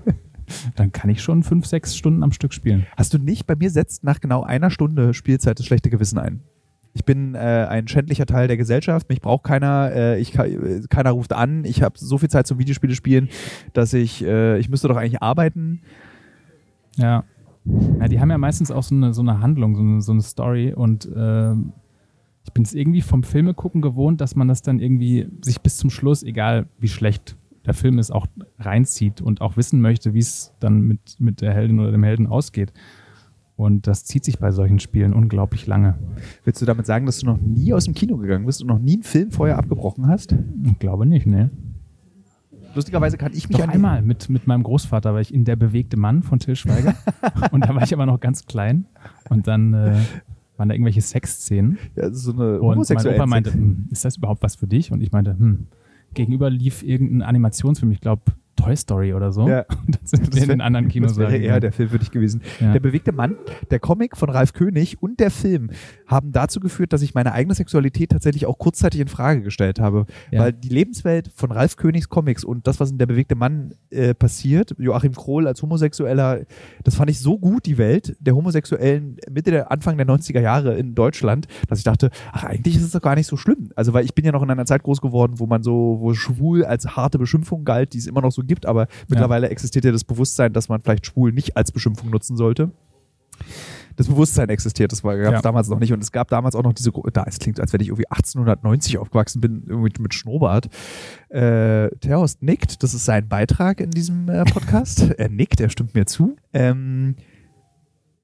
dann 0.77 0.93
kann 0.93 1.09
ich 1.11 1.23
schon 1.23 1.43
fünf, 1.43 1.67
sechs 1.67 1.97
Stunden 1.97 2.23
am 2.23 2.33
Stück 2.33 2.53
spielen. 2.53 2.87
Hast 2.97 3.15
du 3.15 3.19
nicht? 3.19 3.47
Bei 3.47 3.57
mir 3.57 3.71
setzt 3.71 4.05
nach 4.05 4.21
genau 4.21 4.43
einer 4.43 4.71
Stunde 4.71 5.15
Spielzeit 5.15 5.59
das 5.59 5.67
schlechte 5.67 5.91
Gewissen 5.91 6.19
ein. 6.19 6.41
Ich 6.97 7.05
bin 7.05 7.35
äh, 7.35 7.67
ein 7.69 7.87
schändlicher 7.89 8.25
Teil 8.25 8.49
der 8.49 8.57
Gesellschaft. 8.57 9.11
Mich 9.11 9.21
braucht 9.21 9.45
keiner. 9.45 9.93
Äh, 9.93 10.19
ich, 10.19 10.33
keiner 10.33 11.11
ruft 11.11 11.35
an. 11.35 11.67
Ich 11.67 11.83
habe 11.83 11.99
so 11.99 12.17
viel 12.17 12.31
Zeit 12.31 12.47
zum 12.47 12.59
Videospiele 12.59 12.95
spielen, 12.95 13.29
dass 13.75 13.93
ich 13.93 14.25
äh, 14.25 14.59
ich 14.59 14.71
müsste 14.71 14.89
doch 14.89 14.97
eigentlich 14.97 15.21
arbeiten. 15.21 15.83
Ja. 16.97 17.25
ja. 18.01 18.09
Die 18.09 18.19
haben 18.19 18.31
ja 18.31 18.39
meistens 18.39 18.71
auch 18.71 18.83
so 18.83 18.95
eine, 18.95 19.13
so 19.13 19.21
eine 19.21 19.41
Handlung, 19.41 19.77
so 19.77 19.83
eine, 19.83 20.01
so 20.01 20.13
eine 20.13 20.23
Story 20.23 20.73
und 20.73 21.07
ähm, 21.15 21.75
ich 22.45 22.55
bin 22.55 22.63
es 22.63 22.73
irgendwie 22.73 23.03
vom 23.03 23.25
Filme 23.25 23.53
gucken 23.53 23.83
gewohnt, 23.83 24.23
dass 24.23 24.35
man 24.35 24.49
das 24.49 24.63
dann 24.63 24.79
irgendwie 24.79 25.29
sich 25.43 25.61
bis 25.61 25.77
zum 25.77 25.91
Schluss, 25.91 26.23
egal 26.23 26.67
wie 26.79 26.89
schlecht 26.89 27.37
der 27.67 27.75
Film 27.75 27.99
ist, 27.99 28.11
auch 28.11 28.27
reinzieht 28.59 29.21
und 29.21 29.43
auch 29.43 29.59
wissen 29.59 29.83
möchte, 29.83 30.15
wie 30.15 30.21
es 30.21 30.55
dann 30.61 30.81
mit, 30.81 31.17
mit 31.19 31.43
der 31.43 31.53
Heldin 31.53 31.79
oder 31.79 31.91
dem 31.91 32.05
Helden 32.05 32.27
ausgeht. 32.27 32.73
Und 33.57 33.87
das 33.87 34.05
zieht 34.05 34.25
sich 34.25 34.39
bei 34.39 34.53
solchen 34.53 34.79
Spielen 34.81 35.15
unglaublich 35.15 35.67
lange. 35.67 35.95
Willst 36.45 36.61
du 36.61 36.67
damit 36.67 36.85
sagen, 36.85 37.07
dass 37.07 37.19
du 37.19 37.27
noch 37.27 37.39
nie 37.41 37.73
aus 37.73 37.87
dem 37.87 37.95
Kino 37.95 38.19
gegangen 38.19 38.45
bist 38.45 38.61
und 38.61 38.69
noch 38.69 38.79
nie 38.79 38.95
einen 38.95 39.03
Film 39.03 39.31
vorher 39.31 39.59
abgebrochen 39.59 40.07
hast? 40.09 40.35
Ich 40.65 40.79
glaube 40.79 41.07
nicht, 41.07 41.27
ne? 41.27 41.51
Lustigerweise 42.75 43.17
kann 43.17 43.33
ich 43.33 43.49
mich 43.49 43.57
Doch 43.57 43.67
einmal 43.67 44.03
mit, 44.03 44.29
mit 44.29 44.47
meinem 44.47 44.63
Großvater 44.63 45.15
war 45.15 45.23
ich 45.23 45.33
in 45.33 45.47
Der 45.47 45.57
bewegte 45.57 45.97
Mann 45.97 46.23
von 46.23 46.39
Till 46.39 46.55
Schweiger. 46.55 46.95
und 47.51 47.65
da 47.65 47.75
war 47.75 47.83
ich 47.83 47.95
aber 47.95 48.05
noch 48.05 48.21
ganz 48.21 48.45
klein. 48.45 48.85
Und 49.31 49.47
dann 49.47 49.73
äh, 49.73 49.97
waren 50.59 50.69
da 50.69 50.75
irgendwelche 50.75 51.01
Sexszenen. 51.01 51.79
Ja, 51.95 52.13
so 52.13 52.33
eine 52.33 52.61
Und 52.61 52.91
mein 52.91 53.07
Opa 53.07 53.25
meinte, 53.25 53.55
hm, 53.55 53.89
ist 53.91 54.05
das 54.05 54.19
überhaupt 54.19 54.43
was 54.43 54.57
für 54.57 54.67
dich? 54.67 54.93
Und 54.93 55.01
ich 55.01 55.13
meinte, 55.13 55.39
hm, 55.39 55.69
gegenüber 56.13 56.51
lief 56.51 56.83
irgendein 56.83 57.23
Animationsfilm, 57.23 57.93
ich 57.93 58.01
glaube 58.01 58.23
Toy 58.57 58.77
Story 58.77 59.15
oder 59.15 59.33
so. 59.33 59.49
Ja. 59.49 59.65
Das 59.87 60.11
sind 60.11 60.35
wir 60.35 60.43
in 60.43 60.49
den 60.49 60.61
anderen 60.61 60.89
Kinos. 60.89 61.13
Das 61.13 61.19
wäre 61.19 61.37
eher 61.37 61.61
der 61.61 61.73
Film 61.73 61.89
für 61.89 61.99
dich 61.99 62.11
gewesen. 62.11 62.43
Ja. 62.61 62.73
Der 62.73 62.81
bewegte 62.81 63.13
Mann, 63.13 63.37
der 63.71 63.81
Comic 63.81 64.17
von 64.17 64.31
Ralf 64.31 64.53
König 64.53 65.03
und 65.03 65.21
der 65.21 65.31
Film 65.31 65.71
haben 66.07 66.33
dazu 66.33 66.61
geführt, 66.61 66.93
dass 66.93 67.03
ich 67.03 67.15
meine 67.15 67.33
eigene 67.33 67.55
Sexualität 67.55 68.11
tatsächlich 68.11 68.47
auch 68.47 68.59
kurzzeitig 68.59 69.01
in 69.01 69.09
Frage 69.09 69.43
gestellt 69.43 69.81
habe. 69.81 70.07
Ja. 70.31 70.41
Weil 70.41 70.53
die 70.53 70.69
Lebenswelt 70.69 71.31
von 71.35 71.51
Ralf 71.53 71.77
Königs 71.77 72.09
Comics 72.09 72.45
und 72.45 72.67
das, 72.67 72.81
was 72.81 72.91
in 72.91 72.99
der 72.99 73.07
bewegte 73.07 73.35
Mann 73.35 73.75
äh, 73.91 74.15
passiert, 74.15 74.75
Joachim 74.79 75.15
Krohl 75.15 75.47
als 75.47 75.63
Homosexueller, 75.63 76.41
das 76.85 76.95
fand 76.95 77.11
ich 77.11 77.21
so 77.21 77.39
gut, 77.39 77.67
die 77.67 77.79
Welt 77.79 78.17
der 78.21 78.35
Homosexuellen 78.35 79.17
Mitte 79.31 79.51
der 79.51 79.71
Anfang 79.71 79.97
der 79.97 80.07
90er 80.07 80.41
Jahre 80.41 80.75
in 80.75 80.95
Deutschland, 80.95 81.47
dass 81.69 81.79
ich 81.79 81.85
dachte, 81.85 82.11
ach, 82.33 82.45
eigentlich 82.45 82.77
ist 82.77 82.83
es 82.83 82.93
doch 82.93 83.03
gar 83.03 83.15
nicht 83.15 83.27
so 83.27 83.37
schlimm. 83.37 83.71
Also, 83.75 83.93
weil 83.93 84.05
ich 84.05 84.15
bin 84.15 84.25
ja 84.25 84.33
noch 84.33 84.43
in 84.43 84.51
einer 84.51 84.67
Zeit 84.67 84.83
groß 84.83 85.01
geworden, 85.01 85.35
wo 85.39 85.47
man 85.47 85.63
so, 85.63 85.99
wo 86.01 86.15
schwul 86.15 86.65
als 86.65 86.97
harte 86.97 87.19
Beschimpfung 87.19 87.65
galt, 87.65 87.93
die 87.93 87.99
es 87.99 88.07
immer 88.07 88.21
noch 88.21 88.33
so 88.33 88.43
gibt, 88.47 88.67
aber 88.67 88.87
mittlerweile 89.09 89.49
existiert 89.49 89.85
ja 89.85 89.93
das 89.93 90.05
Bewusstsein, 90.05 90.53
dass 90.53 90.69
man 90.69 90.81
vielleicht 90.83 91.07
schwul 91.07 91.33
nicht 91.33 91.57
als 91.57 91.73
Beschimpfung 91.73 92.11
nutzen 92.11 92.37
sollte. 92.37 92.71
Das 93.97 94.09
Bewusstsein 94.09 94.51
existiert, 94.51 94.93
das 94.93 95.03
gab 95.03 95.15
es 95.15 95.25
Ja. 95.25 95.41
damals 95.41 95.69
noch 95.69 95.79
nicht. 95.79 95.93
Und 95.93 96.03
es 96.03 96.13
gab 96.13 96.29
damals 96.29 96.55
auch 96.55 96.63
noch 96.63 96.75
diese, 96.75 96.93
da, 97.13 97.25
es 97.27 97.39
klingt, 97.39 97.61
als 97.61 97.73
wenn 97.73 97.81
ich 97.81 97.89
irgendwie 97.89 98.07
1890 98.11 98.99
aufgewachsen 98.99 99.41
bin, 99.41 99.65
irgendwie 99.67 100.03
mit 100.03 100.13
Schnurrbart. 100.15 100.67
Äh, 101.31 101.89
Terhorst 102.01 102.43
nickt, 102.43 102.83
das 102.83 102.93
ist 102.93 103.07
sein 103.07 103.27
Beitrag 103.29 103.81
in 103.81 103.91
diesem 103.91 104.29
äh, 104.29 104.45
Podcast. 104.45 105.11
er 105.19 105.29
nickt, 105.31 105.61
er 105.61 105.71
stimmt 105.71 105.95
mir 105.95 106.05
zu. 106.05 106.37
Ähm, 106.53 107.17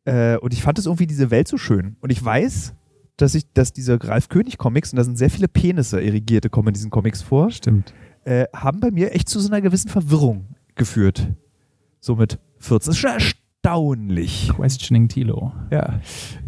äh, 0.05 0.37
und 0.37 0.53
ich 0.53 0.63
fand 0.63 0.79
es 0.79 0.87
irgendwie 0.87 1.07
diese 1.07 1.31
Welt 1.31 1.49
so 1.49 1.57
schön. 1.57 1.97
Und 2.01 2.11
ich 2.13 2.23
weiß, 2.23 2.75
dass 3.17 3.35
ich, 3.35 3.51
dass 3.55 3.73
diese 3.73 4.03
Ralf 4.03 4.29
König 4.29 4.59
Comics, 4.59 4.93
und 4.93 4.97
da 4.97 5.05
sind 5.05 5.17
sehr 5.17 5.31
viele 5.31 5.49
Penisse 5.49 6.01
irrigierte, 6.03 6.51
kommen 6.51 6.69
in 6.69 6.75
diesen 6.75 6.91
Comics 6.91 7.23
vor, 7.23 7.51
Stimmt. 7.51 7.95
Äh, 8.25 8.47
haben 8.55 8.81
bei 8.81 8.91
mir 8.91 9.15
echt 9.15 9.29
zu 9.29 9.41
so 9.41 9.49
einer 9.49 9.61
gewissen 9.61 9.89
Verwirrung 9.89 10.47
geführt. 10.75 11.29
So 12.01 12.17
mit 12.17 12.39
14. 12.59 12.87
Das 12.91 12.97
ist 12.97 13.01
schon 13.01 13.11
erstaunlich. 13.11 14.51
Questioning 14.55 15.09
Tilo. 15.09 15.53
Ja. 15.71 16.01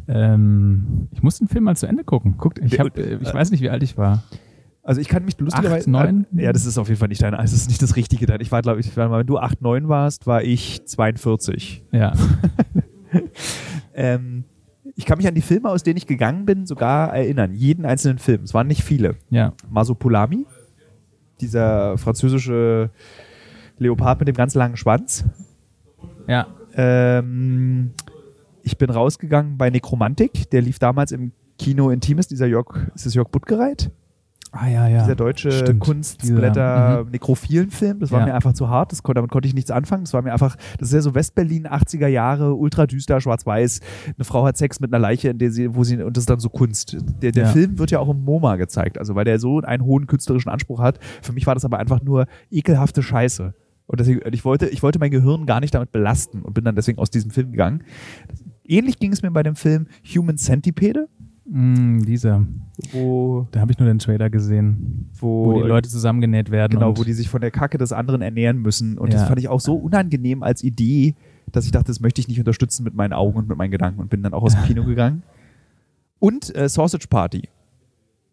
Ähm, 0.08 1.08
ich 1.12 1.22
muss 1.22 1.38
den 1.38 1.48
Film 1.48 1.64
mal 1.64 1.76
zu 1.76 1.86
Ende 1.86 2.04
gucken. 2.04 2.36
Guckt- 2.38 2.58
ich, 2.62 2.78
hab, 2.78 2.96
äh, 2.98 3.18
ich 3.20 3.32
weiß 3.32 3.50
nicht, 3.50 3.60
wie 3.60 3.70
alt 3.70 3.82
ich 3.82 3.96
war. 3.96 4.22
Also 4.82 5.00
ich 5.00 5.08
kann 5.08 5.24
mich 5.24 5.38
lustigerweise. 5.38 5.84
Acht, 5.84 5.86
neun? 5.86 6.26
Ja, 6.32 6.52
das 6.52 6.66
ist 6.66 6.76
auf 6.76 6.88
jeden 6.88 6.98
Fall 6.98 7.08
nicht 7.08 7.22
dein, 7.22 7.32
das 7.32 7.52
ist 7.54 7.68
nicht 7.68 7.80
das 7.80 7.96
Richtige 7.96 8.26
dann. 8.26 8.40
Ich 8.42 8.52
war, 8.52 8.60
glaube 8.60 8.80
ich, 8.80 8.94
wenn 8.96 9.26
du 9.26 9.38
8, 9.38 9.62
9 9.62 9.88
warst, 9.88 10.26
war 10.26 10.42
ich 10.42 10.84
42. 10.86 11.84
Ja. 11.92 12.12
Ähm, 13.94 14.44
ich 14.96 15.06
kann 15.06 15.18
mich 15.18 15.26
an 15.28 15.34
die 15.34 15.40
Filme, 15.40 15.68
aus 15.68 15.82
denen 15.82 15.96
ich 15.96 16.06
gegangen 16.06 16.46
bin, 16.46 16.66
sogar 16.66 17.14
erinnern. 17.14 17.54
Jeden 17.54 17.84
einzelnen 17.84 18.18
Film. 18.18 18.42
Es 18.42 18.54
waren 18.54 18.66
nicht 18.66 18.82
viele. 18.82 19.14
ja. 19.30 19.52
Masopulami, 19.70 20.46
dieser 21.40 21.98
französische 21.98 22.90
Leopard 23.78 24.20
mit 24.20 24.28
dem 24.28 24.36
ganz 24.36 24.54
langen 24.54 24.76
Schwanz. 24.76 25.24
Ja. 26.26 26.46
Ähm, 26.74 27.92
ich 28.62 28.78
bin 28.78 28.90
rausgegangen 28.90 29.58
bei 29.58 29.70
Nekromantik, 29.70 30.50
der 30.50 30.62
lief 30.62 30.78
damals 30.78 31.12
im 31.12 31.32
Kino 31.58 31.90
Intimes, 31.90 32.28
dieser 32.28 32.46
Jörg, 32.46 32.88
ist 32.94 33.06
es 33.06 33.14
Jörg 33.14 33.28
Buttgereit? 33.28 33.90
Ah, 34.56 34.68
ja, 34.68 34.86
ja. 34.88 35.00
Dieser 35.02 35.16
deutsche 35.16 35.50
Stimmt. 35.50 35.84
Dieser, 36.22 37.04
mhm. 37.04 37.10
nekrophilen 37.10 37.70
Film, 37.70 37.98
das 37.98 38.12
war 38.12 38.20
Ja. 38.20 38.26
mir 38.26 38.34
einfach 38.34 38.52
zu 38.52 38.68
hart, 38.68 38.92
das, 38.92 39.02
kon- 39.02 39.14
damit 39.16 39.30
konnte 39.30 39.48
ich 39.48 39.54
nichts 39.54 39.70
anfangen. 39.72 40.04
Das 40.04 40.14
war 40.14 40.22
mir 40.22 40.32
einfach, 40.32 40.54
das 40.78 40.88
ist 40.88 40.94
ja 40.94 41.00
so 41.00 41.14
Westberlin, 41.14 41.66
80er 41.66 42.06
Jahre, 42.06 42.54
ultra 42.54 42.86
düster, 42.86 43.20
schwarz-weiß. 43.20 43.80
Eine 44.16 44.24
Frau 44.24 44.44
hat 44.46 44.56
Sex 44.56 44.78
mit 44.78 44.92
einer 44.92 45.00
Leiche, 45.00 45.30
in 45.30 45.38
der 45.38 45.50
sie, 45.50 45.74
wo 45.74 45.82
sie, 45.82 46.00
und 46.00 46.16
das 46.16 46.22
ist 46.22 46.30
dann 46.30 46.38
so 46.40 46.50
Kunst. 46.50 46.96
Der, 47.20 47.32
der 47.32 47.44
Ja. 47.46 47.48
Film 47.50 47.78
wird 47.78 47.90
ja 47.90 47.98
auch 47.98 48.08
im 48.08 48.22
MoMA 48.24 48.56
gezeigt, 48.56 48.96
also 48.98 49.14
weil 49.16 49.24
der 49.24 49.38
so 49.40 49.60
einen 49.60 49.84
hohen 49.84 50.06
künstlerischen 50.06 50.50
Anspruch 50.50 50.78
hat. 50.80 51.00
Für 51.22 51.32
mich 51.32 51.46
war 51.46 51.54
das 51.54 51.64
aber 51.64 51.78
einfach 51.78 52.02
nur 52.02 52.26
ekelhafte 52.50 53.02
Scheiße. 53.02 53.54
Und 53.86 54.00
deswegen, 54.00 54.20
ich 54.32 54.44
wollte, 54.44 54.66
ich 54.68 54.82
wollte 54.82 54.98
mein 54.98 55.10
Gehirn 55.10 55.46
gar 55.46 55.60
nicht 55.60 55.74
damit 55.74 55.90
belasten 55.92 56.42
und 56.42 56.54
bin 56.54 56.64
dann 56.64 56.74
deswegen 56.76 56.98
aus 56.98 57.10
diesem 57.10 57.30
Film 57.30 57.50
gegangen. 57.50 57.82
Ähnlich 58.64 58.98
ging 58.98 59.12
es 59.12 59.22
mir 59.22 59.30
bei 59.30 59.42
dem 59.42 59.56
Film 59.56 59.88
Human 60.14 60.36
Centipede, 60.38 61.08
Mm, 61.46 61.98
dieser. 62.06 62.46
Wo, 62.92 63.46
Da 63.52 63.60
habe 63.60 63.72
ich 63.72 63.78
nur 63.78 63.88
den 63.88 63.98
Trailer 63.98 64.30
gesehen. 64.30 65.10
wo, 65.18 65.46
Wo 65.46 65.52
die 65.54 65.68
Leute 65.68 65.88
zusammengenäht 65.88 66.50
werden. 66.50 66.72
Genau, 66.72 66.90
und 66.90 66.98
wo 66.98 67.04
die 67.04 67.12
sich 67.12 67.28
von 67.28 67.40
der 67.40 67.50
Kacke 67.50 67.78
des 67.78 67.92
anderen 67.92 68.22
ernähren 68.22 68.58
müssen. 68.58 68.98
Und 68.98 69.12
das 69.12 69.22
Ja. 69.22 69.26
fand 69.28 69.38
ich 69.40 69.48
auch 69.48 69.60
so 69.60 69.74
unangenehm 69.76 70.42
als 70.42 70.62
Idee, 70.62 71.14
dass 71.52 71.66
ich 71.66 71.70
dachte, 71.72 71.86
das 71.86 72.00
möchte 72.00 72.20
ich 72.20 72.28
nicht 72.28 72.38
unterstützen 72.38 72.84
mit 72.84 72.94
meinen 72.94 73.12
Augen 73.12 73.36
und 73.38 73.48
mit 73.48 73.56
meinen 73.58 73.70
Gedanken 73.70 74.00
und 74.00 74.10
bin 74.10 74.22
dann 74.22 74.34
auch 74.34 74.42
aus 74.42 74.54
dem 74.54 74.64
Kino 74.64 74.84
gegangen. 74.84 75.22
Und 76.18 76.54
äh, 76.56 76.68
Sausage 76.68 77.06
Party. 77.08 77.48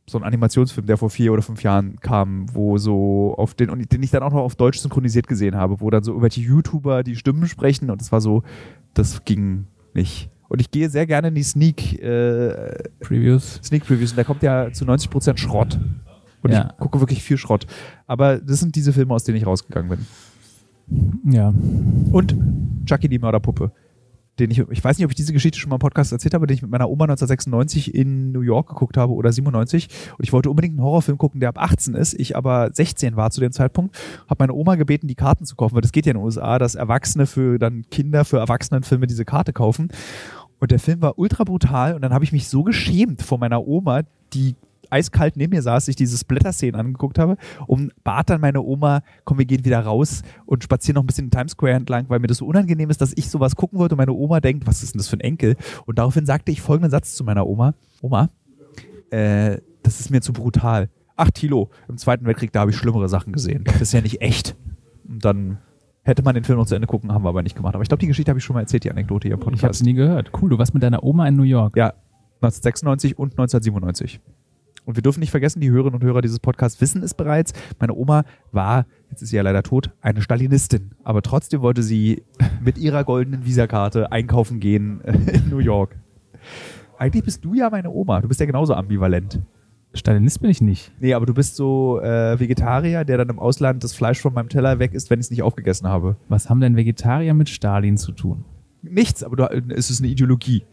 So 0.09 0.17
ein 0.17 0.23
Animationsfilm, 0.23 0.87
der 0.87 0.97
vor 0.97 1.09
vier 1.09 1.31
oder 1.31 1.41
fünf 1.41 1.61
Jahren 1.63 1.99
kam, 1.99 2.47
wo 2.53 2.77
so 2.77 3.35
auf 3.37 3.53
den, 3.53 3.69
und 3.69 3.91
den 3.91 4.03
ich 4.03 4.09
dann 4.11 4.23
auch 4.23 4.31
noch 4.31 4.41
auf 4.41 4.55
Deutsch 4.55 4.79
synchronisiert 4.79 5.27
gesehen 5.27 5.55
habe, 5.55 5.79
wo 5.79 5.89
dann 5.89 6.03
so 6.03 6.11
irgendwelche 6.11 6.41
YouTuber 6.41 7.03
die 7.03 7.15
Stimmen 7.15 7.47
sprechen 7.47 7.89
und 7.89 8.01
das 8.01 8.11
war 8.11 8.19
so, 8.19 8.43
das 8.93 9.23
ging 9.25 9.65
nicht. 9.93 10.29
Und 10.51 10.59
ich 10.59 10.69
gehe 10.69 10.89
sehr 10.89 11.07
gerne 11.07 11.29
in 11.29 11.35
die 11.35 11.43
Sneak, 11.43 11.97
äh, 12.03 12.83
Previews. 12.99 13.61
Sneak 13.63 13.85
Previews 13.85 14.11
und 14.11 14.17
da 14.17 14.25
kommt 14.25 14.43
ja 14.43 14.69
zu 14.73 14.83
90% 14.83 15.39
Schrott. 15.39 15.79
Und 16.43 16.51
Ja. 16.51 16.71
ich 16.73 16.77
gucke 16.77 16.99
wirklich 16.99 17.23
viel 17.23 17.37
Schrott. 17.37 17.65
Aber 18.05 18.37
das 18.37 18.59
sind 18.59 18.75
diese 18.75 18.91
Filme, 18.91 19.13
aus 19.13 19.23
denen 19.23 19.37
ich 19.37 19.45
rausgegangen 19.45 19.89
bin. 19.89 21.33
Ja. 21.33 21.53
Und 22.11 22.35
Chucky 22.85 23.07
die 23.07 23.19
Mörderpuppe. 23.19 23.71
Den 24.39 24.49
ich, 24.51 24.59
ich 24.59 24.83
weiß 24.83 24.97
nicht, 24.97 25.05
ob 25.05 25.11
ich 25.11 25.15
diese 25.15 25.33
Geschichte 25.33 25.57
schon 25.59 25.69
mal 25.69 25.75
im 25.75 25.79
Podcast 25.81 26.11
erzählt 26.11 26.33
habe, 26.33 26.47
den 26.47 26.55
ich 26.55 26.61
mit 26.61 26.71
meiner 26.71 26.89
Oma 26.89 27.03
1996 27.05 27.93
in 27.93 28.31
New 28.33 28.41
York 28.41 28.67
geguckt 28.69 28.97
habe 28.97 29.13
oder 29.13 29.31
97. 29.31 29.87
Und 30.17 30.23
ich 30.23 30.33
wollte 30.33 30.49
unbedingt 30.49 30.73
einen 30.73 30.83
Horrorfilm 30.83 31.17
gucken, 31.17 31.39
der 31.41 31.49
ab 31.49 31.57
18 31.59 31.93
ist. 31.95 32.13
Ich 32.19 32.35
aber 32.35 32.71
16 32.73 33.15
war 33.15 33.29
zu 33.31 33.39
dem 33.39 33.51
Zeitpunkt. 33.51 33.95
Habe 34.29 34.43
meine 34.43 34.53
Oma 34.53 34.75
gebeten, 34.75 35.07
die 35.07 35.15
Karten 35.15 35.45
zu 35.45 35.55
kaufen, 35.55 35.75
weil 35.75 35.81
das 35.81 35.91
geht 35.91 36.05
ja 36.05 36.11
in 36.11 36.17
den 36.17 36.23
USA, 36.25 36.59
dass 36.59 36.75
Erwachsene 36.75 37.25
für 37.25 37.59
dann 37.59 37.85
Kinder 37.91 38.25
für 38.25 38.37
Erwachsenenfilme 38.39 39.05
diese 39.05 39.25
Karte 39.25 39.53
kaufen. 39.53 39.89
Und 40.62 40.69
der 40.69 40.80
Film 40.80 41.02
war 41.02 41.17
ultra 41.17 41.43
brutal 41.43 41.95
und 41.95 42.02
dann 42.02 42.13
habe 42.13 42.24
ich 42.24 42.32
mich 42.32 42.47
so 42.47 42.62
geschämt 42.63 43.24
vor 43.24 43.39
meiner 43.39 43.67
Oma, 43.67 44.04
die 44.32 44.56
eiskalt 44.91 45.36
neben 45.36 45.56
mir 45.56 45.63
saß, 45.63 45.86
sich 45.86 45.95
diese 45.95 46.15
Splatter-Szenen 46.17 46.80
angeguckt 46.80 47.17
habe 47.17 47.38
und 47.65 47.91
bat 48.04 48.30
dann 48.30 48.41
meine 48.41 48.62
Oma, 48.62 49.02
komm, 49.24 49.39
wir 49.39 49.45
gehen 49.45 49.65
wieder 49.65 49.80
raus 49.80 50.21
und 50.45 50.63
spazieren 50.63 50.95
noch 50.95 51.04
ein 51.04 51.08
bisschen 51.08 51.26
in 51.26 51.32
Times 51.32 51.54
Square 51.54 51.74
entlang, 51.74 52.06
weil 52.10 52.19
mir 52.19 52.28
das 52.28 52.38
so 52.38 52.45
unangenehm 52.45 52.91
ist, 52.91 53.02
dass 53.02 53.12
ich 53.15 53.28
sowas 53.30 53.56
gucken 53.56 53.80
wollte 53.80 53.95
und 53.95 53.97
meine 53.97 54.13
Oma 54.13 54.39
denkt, 54.39 54.67
was 54.67 54.84
ist 54.84 54.93
denn 54.93 55.00
das 55.00 55.08
für 55.08 55.17
ein 55.17 55.21
Enkel? 55.21 55.56
Und 55.88 55.97
daraufhin 55.97 56.28
sagte 56.28 56.52
ich 56.52 56.62
folgenden 56.62 56.91
Satz 56.91 57.15
zu 57.15 57.24
meiner 57.24 57.47
Oma, 57.47 57.74
Oma, 58.02 58.30
äh, 59.10 59.58
das 59.82 60.00
ist 60.00 60.12
mir 60.12 60.21
zu 60.21 60.32
brutal. 60.32 60.89
Ach, 61.15 61.32
Tilo, 61.32 61.71
im 61.88 61.97
Zweiten 61.97 62.26
Weltkrieg, 62.26 62.52
da 62.52 62.60
habe 62.60 62.71
ich 62.71 62.78
schlimmere 62.78 63.10
Sachen 63.10 63.34
gesehen. 63.34 63.63
Das 63.63 63.82
ist 63.82 63.93
ja 63.93 64.02
nicht 64.02 64.21
echt. 64.21 64.56
Und 65.08 65.26
dann 65.26 65.58
hätte 66.03 66.23
man 66.23 66.35
den 66.35 66.43
Film 66.43 66.57
noch 66.57 66.65
zu 66.65 66.75
Ende 66.75 66.87
gucken, 66.87 67.11
haben 67.13 67.23
wir 67.23 67.29
aber 67.29 67.43
nicht 67.43 67.55
gemacht. 67.55 67.75
Aber 67.75 67.81
ich 67.83 67.89
glaube, 67.89 67.99
die 68.01 68.07
Geschichte 68.07 68.29
habe 68.31 68.39
ich 68.39 68.43
schon 68.43 68.53
mal 68.55 68.61
erzählt, 68.61 68.83
die 68.83 68.91
Anekdote 68.91 69.27
hier 69.27 69.35
im 69.35 69.39
Ich 69.39 69.45
habe 69.45 69.51
Podcast. 69.55 69.81
es 69.81 69.85
nie 69.85 69.93
gehört. 69.93 70.31
Cool, 70.41 70.49
du 70.49 70.57
warst 70.57 70.73
mit 70.73 70.83
deiner 70.83 71.03
Oma 71.03 71.27
in 71.27 71.35
New 71.35 71.43
York. 71.43 71.75
Ja, 71.75 71.93
1996 72.41 73.17
und 73.17 73.31
1997. 73.33 74.19
Und 74.83 74.95
wir 74.97 75.03
dürfen 75.03 75.19
nicht 75.19 75.29
vergessen, 75.29 75.59
die 75.61 75.69
Hörerinnen 75.69 76.01
und 76.01 76.03
Hörer 76.03 76.21
dieses 76.21 76.39
Podcasts 76.39 76.81
wissen 76.81 77.03
es 77.03 77.13
bereits. 77.13 77.53
Meine 77.79 77.93
Oma 77.93 78.23
war, 78.51 78.87
jetzt 79.11 79.21
ist 79.21 79.29
sie 79.29 79.35
ja 79.35 79.43
leider 79.43 79.61
tot, 79.61 79.91
eine 80.01 80.23
Stalinistin. 80.23 80.91
Aber 81.03 81.21
trotzdem 81.21 81.61
wollte 81.61 81.83
sie 81.83 82.23
mit 82.63 82.79
ihrer 82.79 83.03
goldenen 83.03 83.45
Visakarte 83.45 84.11
einkaufen 84.11 84.59
gehen 84.59 85.01
in 85.01 85.49
New 85.49 85.59
York. 85.59 85.95
Eigentlich 86.97 87.23
bist 87.23 87.45
du 87.45 87.53
ja 87.53 87.69
meine 87.69 87.91
Oma. 87.91 88.21
Du 88.21 88.27
bist 88.27 88.39
ja 88.39 88.45
genauso 88.47 88.73
ambivalent. 88.73 89.39
Stalinist 89.93 90.39
bin 90.41 90.49
ich 90.49 90.62
nicht. 90.62 90.91
Nee, 90.99 91.13
aber 91.13 91.25
du 91.25 91.34
bist 91.34 91.56
so 91.58 91.99
äh, 92.01 92.39
Vegetarier, 92.39 93.04
der 93.04 93.17
dann 93.17 93.30
im 93.30 93.39
Ausland 93.39 93.84
das 93.84 93.93
Fleisch 93.93 94.21
von 94.21 94.34
meinem 94.34 94.47
Teller 94.49 94.80
weg 94.80 94.93
isst, 94.93 95.10
wenn 95.10 95.19
ich 95.19 95.25
es 95.25 95.32
nicht 95.32 95.43
aufgegessen 95.43 95.88
habe. 95.88 96.15
Was 96.30 96.49
haben 96.49 96.62
denn 96.62 96.75
Vegetarier 96.77 97.34
mit 97.34 97.49
Stalin 97.49 97.97
zu 97.97 98.13
tun? 98.13 98.45
Nichts, 98.84 99.23
aber 99.23 99.36
du, 99.36 99.43
es 99.75 99.89
ist 99.89 99.99
eine 100.01 100.08
Ideologie. 100.10 100.63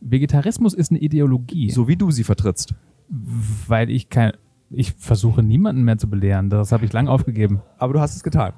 Vegetarismus 0.00 0.74
ist 0.74 0.90
eine 0.90 1.00
Ideologie, 1.00 1.70
So 1.70 1.88
wie 1.88 1.96
du 1.96 2.10
sie 2.10 2.24
vertrittst. 2.24 2.74
weil 3.68 3.90
ich 3.90 4.08
kein, 4.08 4.32
ich 4.70 4.92
versuche 4.92 5.42
niemanden 5.42 5.82
mehr 5.82 5.98
zu 5.98 6.08
belehren. 6.08 6.48
Das 6.48 6.72
habe 6.72 6.84
ich 6.84 6.92
lang 6.92 7.08
aufgegeben. 7.08 7.60
Aber 7.78 7.92
du 7.94 8.00
hast 8.00 8.16
es 8.16 8.22
getan. 8.22 8.52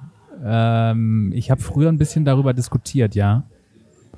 Ähm, 0.44 1.32
ich 1.34 1.50
habe 1.50 1.60
früher 1.60 1.88
ein 1.88 1.98
bisschen 1.98 2.24
darüber 2.24 2.52
diskutiert, 2.52 3.14
ja, 3.14 3.44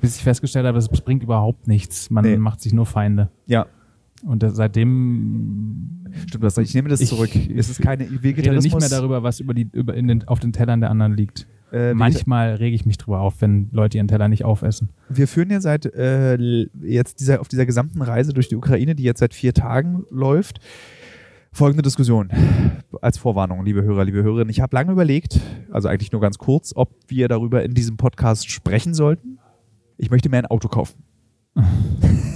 bis 0.01 0.17
ich 0.17 0.23
festgestellt 0.23 0.65
habe, 0.67 0.75
das 0.77 0.89
bringt 0.89 1.23
überhaupt 1.23 1.67
nichts. 1.67 2.09
Man 2.09 2.23
Nee. 2.25 2.37
macht 2.37 2.61
sich 2.61 2.73
nur 2.73 2.85
Feinde. 2.85 3.29
Ja. 3.45 3.65
Und 4.23 4.43
das, 4.43 4.55
seitdem 4.55 6.05
Stimmt, 6.27 6.43
das, 6.43 6.57
ich 6.57 6.73
nehme 6.73 6.89
das 6.89 7.01
Ich- 7.01 7.09
zurück. 7.09 7.29
Es 7.55 7.69
ist 7.69 7.81
keine 7.81 8.05
rede 8.05 8.23
Vegetarismus. 8.23 8.63
nicht 8.63 8.79
mehr 8.79 8.89
darüber, 8.99 9.23
was 9.23 9.39
über 9.39 9.53
die, 9.53 9.69
über 9.73 9.93
in 9.93 10.07
den, 10.07 10.27
auf 10.27 10.39
den 10.39 10.53
Tellern 10.53 10.81
der 10.81 10.89
anderen 10.89 11.13
liegt. 11.15 11.47
Äh, 11.71 11.93
Manchmal 11.93 12.55
rege 12.55 12.75
ich 12.75 12.85
mich 12.85 12.97
drüber 12.97 13.19
auf, 13.19 13.41
wenn 13.41 13.67
Leute 13.71 13.97
ihren 13.97 14.07
Teller 14.07 14.29
nicht 14.29 14.45
aufessen. 14.45 14.89
Wir 15.09 15.27
führen 15.27 15.49
ja 15.51 15.59
seit 15.59 15.85
äh, 15.85 16.37
jetzt 16.81 17.19
dieser, 17.19 17.41
auf 17.41 17.49
dieser 17.49 17.65
gesamten 17.65 18.01
Reise 18.01 18.31
durch 18.33 18.47
die 18.47 18.55
Ukraine, 18.55 18.95
die 18.95 19.03
jetzt 19.03 19.19
seit 19.19 19.33
vier 19.33 19.53
Tagen 19.53 20.05
läuft, 20.09 20.59
folgende 21.51 21.81
Diskussion. 21.83 22.29
Als 23.01 23.17
Vorwarnung, 23.17 23.65
liebe 23.65 23.83
Hörer, 23.83 24.05
liebe 24.05 24.23
Hörerinnen. 24.23 24.49
Ich 24.49 24.61
habe 24.61 24.73
lange 24.75 24.93
überlegt, 24.93 25.41
also 25.69 25.89
eigentlich 25.89 26.13
nur 26.13 26.21
ganz 26.21 26.37
kurz, 26.37 26.71
ob 26.75 26.95
wir 27.09 27.27
darüber 27.27 27.63
in 27.63 27.73
diesem 27.73 27.97
Podcast 27.97 28.49
sprechen 28.49 28.93
sollten. 28.93 29.37
Ich 29.97 30.09
möchte 30.09 30.29
mir 30.29 30.37
ein 30.37 30.45
Auto 30.45 30.69
kaufen. 30.69 31.03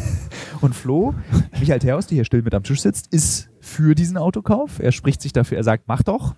Und 0.62 0.76
Flo, 0.76 1.13
Michael 1.60 1.80
Theos, 1.80 2.08
der 2.08 2.15
hier 2.15 2.26
still 2.26 2.43
mit 2.43 2.54
am 2.54 2.63
Tisch 2.63 2.82
sitzt, 2.82 3.13
ist 3.13 3.50
für 3.60 3.95
diesen 3.95 4.17
Autokauf. 4.17 4.80
Er 4.80 4.91
spricht 4.91 5.21
sich 5.21 5.34
dafür, 5.34 5.58
er 5.58 5.63
sagt, 5.63 5.88
mach 5.88 6.04
doch. 6.04 6.36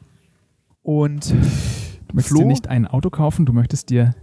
Und 0.82 1.34
Du 2.14 2.18
möchtest 2.18 2.40
dir 2.40 2.46
nicht 2.46 2.68
ein 2.68 2.86
Auto 2.86 3.10
kaufen, 3.10 3.46
du 3.46 3.54
möchtest 3.54 3.90
dir 3.90 4.16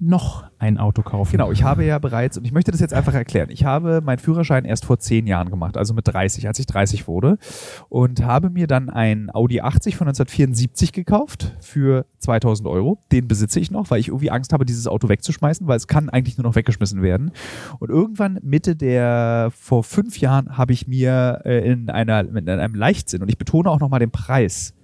noch 0.00 0.44
ein 0.58 0.78
Auto 0.78 1.02
kaufen. 1.02 1.32
Genau, 1.32 1.52
ich 1.52 1.62
habe 1.62 1.84
ja 1.84 1.98
bereits, 1.98 2.38
und 2.38 2.44
ich 2.44 2.52
möchte 2.52 2.70
das 2.70 2.80
jetzt 2.80 2.94
einfach 2.94 3.12
erklären, 3.12 3.48
ich 3.50 3.64
habe 3.64 4.00
meinen 4.00 4.18
Führerschein 4.18 4.64
erst 4.64 4.86
vor 4.86 4.98
zehn 4.98 5.26
Jahren 5.26 5.50
gemacht, 5.50 5.76
also 5.76 5.94
mit 5.94 6.08
30, 6.08 6.48
als 6.48 6.58
ich 6.58 6.66
30 6.66 7.06
wurde, 7.06 7.38
und 7.88 8.24
habe 8.24 8.50
mir 8.50 8.66
dann 8.66 8.88
ein 8.88 9.30
Audi 9.32 9.60
80 9.60 9.96
von 9.96 10.08
1974 10.08 10.92
gekauft 10.92 11.54
für 11.60 12.06
2000 12.18 12.66
Euro. 12.68 12.98
Den 13.12 13.28
besitze 13.28 13.60
ich 13.60 13.70
noch, 13.70 13.90
weil 13.90 14.00
ich 14.00 14.08
irgendwie 14.08 14.30
Angst 14.30 14.52
habe, 14.52 14.64
dieses 14.64 14.86
Auto 14.86 15.08
wegzuschmeißen, 15.08 15.66
weil 15.66 15.76
es 15.76 15.86
kann 15.86 16.08
eigentlich 16.08 16.38
nur 16.38 16.46
noch 16.46 16.56
weggeschmissen 16.56 17.02
werden. 17.02 17.32
Und 17.78 17.90
irgendwann 17.90 18.38
Mitte 18.42 18.76
der, 18.76 19.50
vor 19.54 19.84
fünf 19.84 20.18
Jahren, 20.18 20.56
habe 20.56 20.72
ich 20.72 20.88
mir 20.88 21.42
äh, 21.44 21.70
in, 21.70 21.90
einer, 21.90 22.20
in 22.20 22.48
einem 22.48 22.74
Leichtsinn, 22.74 23.22
und 23.22 23.28
ich 23.28 23.38
betone 23.38 23.70
auch 23.70 23.80
nochmal 23.80 24.00
den 24.00 24.10
Preis, 24.10 24.74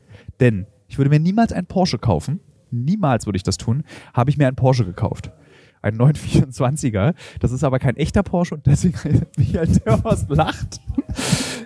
denn 0.40 0.66
ich 0.88 0.98
würde 0.98 1.10
mir 1.10 1.20
niemals 1.20 1.52
einen 1.52 1.66
Porsche 1.66 1.98
kaufen, 1.98 2.40
niemals 2.84 3.26
würde 3.26 3.36
ich 3.36 3.42
das 3.42 3.56
tun, 3.56 3.82
habe 4.14 4.30
ich 4.30 4.38
mir 4.38 4.46
einen 4.46 4.56
Porsche 4.56 4.84
gekauft. 4.84 5.32
Einen 5.82 6.00
924er. 6.00 7.14
Das 7.38 7.52
ist 7.52 7.62
aber 7.62 7.78
kein 7.78 7.96
echter 7.96 8.22
Porsche 8.22 8.56
und 8.56 8.66
deswegen 8.66 9.22
Michael 9.36 9.68
Dörfers 9.84 10.26
lacht. 10.28 10.80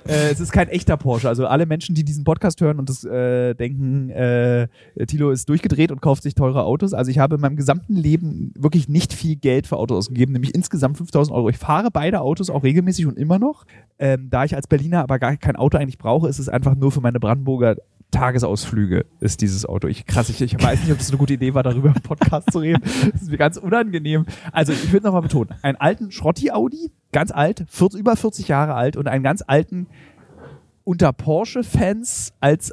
äh, 0.06 0.30
es 0.30 0.40
ist 0.40 0.52
kein 0.52 0.68
echter 0.68 0.96
Porsche. 0.98 1.28
Also 1.28 1.46
alle 1.46 1.64
Menschen, 1.64 1.94
die 1.94 2.04
diesen 2.04 2.24
Podcast 2.24 2.60
hören 2.60 2.78
und 2.78 2.88
das 2.90 3.04
äh, 3.04 3.54
denken, 3.54 4.10
äh, 4.10 4.68
Tilo 5.06 5.30
ist 5.30 5.48
durchgedreht 5.48 5.90
und 5.90 6.02
kauft 6.02 6.22
sich 6.22 6.34
teure 6.34 6.64
Autos. 6.64 6.92
Also 6.92 7.10
ich 7.10 7.18
habe 7.18 7.36
in 7.36 7.40
meinem 7.40 7.56
gesamten 7.56 7.94
Leben 7.96 8.52
wirklich 8.58 8.88
nicht 8.88 9.14
viel 9.14 9.36
Geld 9.36 9.66
für 9.66 9.78
Autos 9.78 9.96
ausgegeben, 9.96 10.32
nämlich 10.32 10.54
insgesamt 10.54 10.98
5000 10.98 11.34
Euro. 11.34 11.48
Ich 11.48 11.58
fahre 11.58 11.90
beide 11.90 12.20
Autos 12.20 12.50
auch 12.50 12.62
regelmäßig 12.62 13.06
und 13.06 13.16
immer 13.16 13.38
noch. 13.38 13.64
Ähm, 13.98 14.28
da 14.30 14.44
ich 14.44 14.54
als 14.54 14.66
Berliner 14.66 15.02
aber 15.02 15.18
gar 15.18 15.36
kein 15.36 15.56
Auto 15.56 15.78
eigentlich 15.78 15.98
brauche, 15.98 16.28
ist 16.28 16.38
es 16.38 16.48
einfach 16.50 16.74
nur 16.74 16.92
für 16.92 17.00
meine 17.00 17.20
Brandenburger 17.20 17.76
Tagesausflüge 18.10 19.06
ist 19.20 19.40
dieses 19.40 19.66
Auto. 19.66 19.88
Ich 19.88 20.06
krass, 20.06 20.28
ich, 20.28 20.40
ich 20.40 20.62
weiß 20.62 20.82
nicht, 20.82 20.92
ob 20.92 20.98
das 20.98 21.08
eine 21.08 21.18
gute 21.18 21.34
Idee 21.34 21.54
war, 21.54 21.62
darüber 21.62 21.88
im 21.88 22.02
Podcast 22.02 22.52
zu 22.52 22.58
reden. 22.58 22.82
Das 23.12 23.22
ist 23.22 23.30
mir 23.30 23.38
ganz 23.38 23.56
unangenehm. 23.56 24.26
Also 24.52 24.72
ich 24.72 24.92
will 24.92 25.00
nochmal 25.00 25.22
betonen, 25.22 25.50
einen 25.62 25.76
alten 25.76 26.10
Schrotti-Audi, 26.10 26.92
ganz 27.12 27.30
alt, 27.30 27.64
40, 27.68 28.00
über 28.00 28.16
40 28.16 28.48
Jahre 28.48 28.74
alt 28.74 28.96
und 28.96 29.08
einen 29.08 29.24
ganz 29.24 29.42
alten 29.46 29.86
unter 30.84 31.12
Porsche-Fans 31.12 32.32
als 32.40 32.72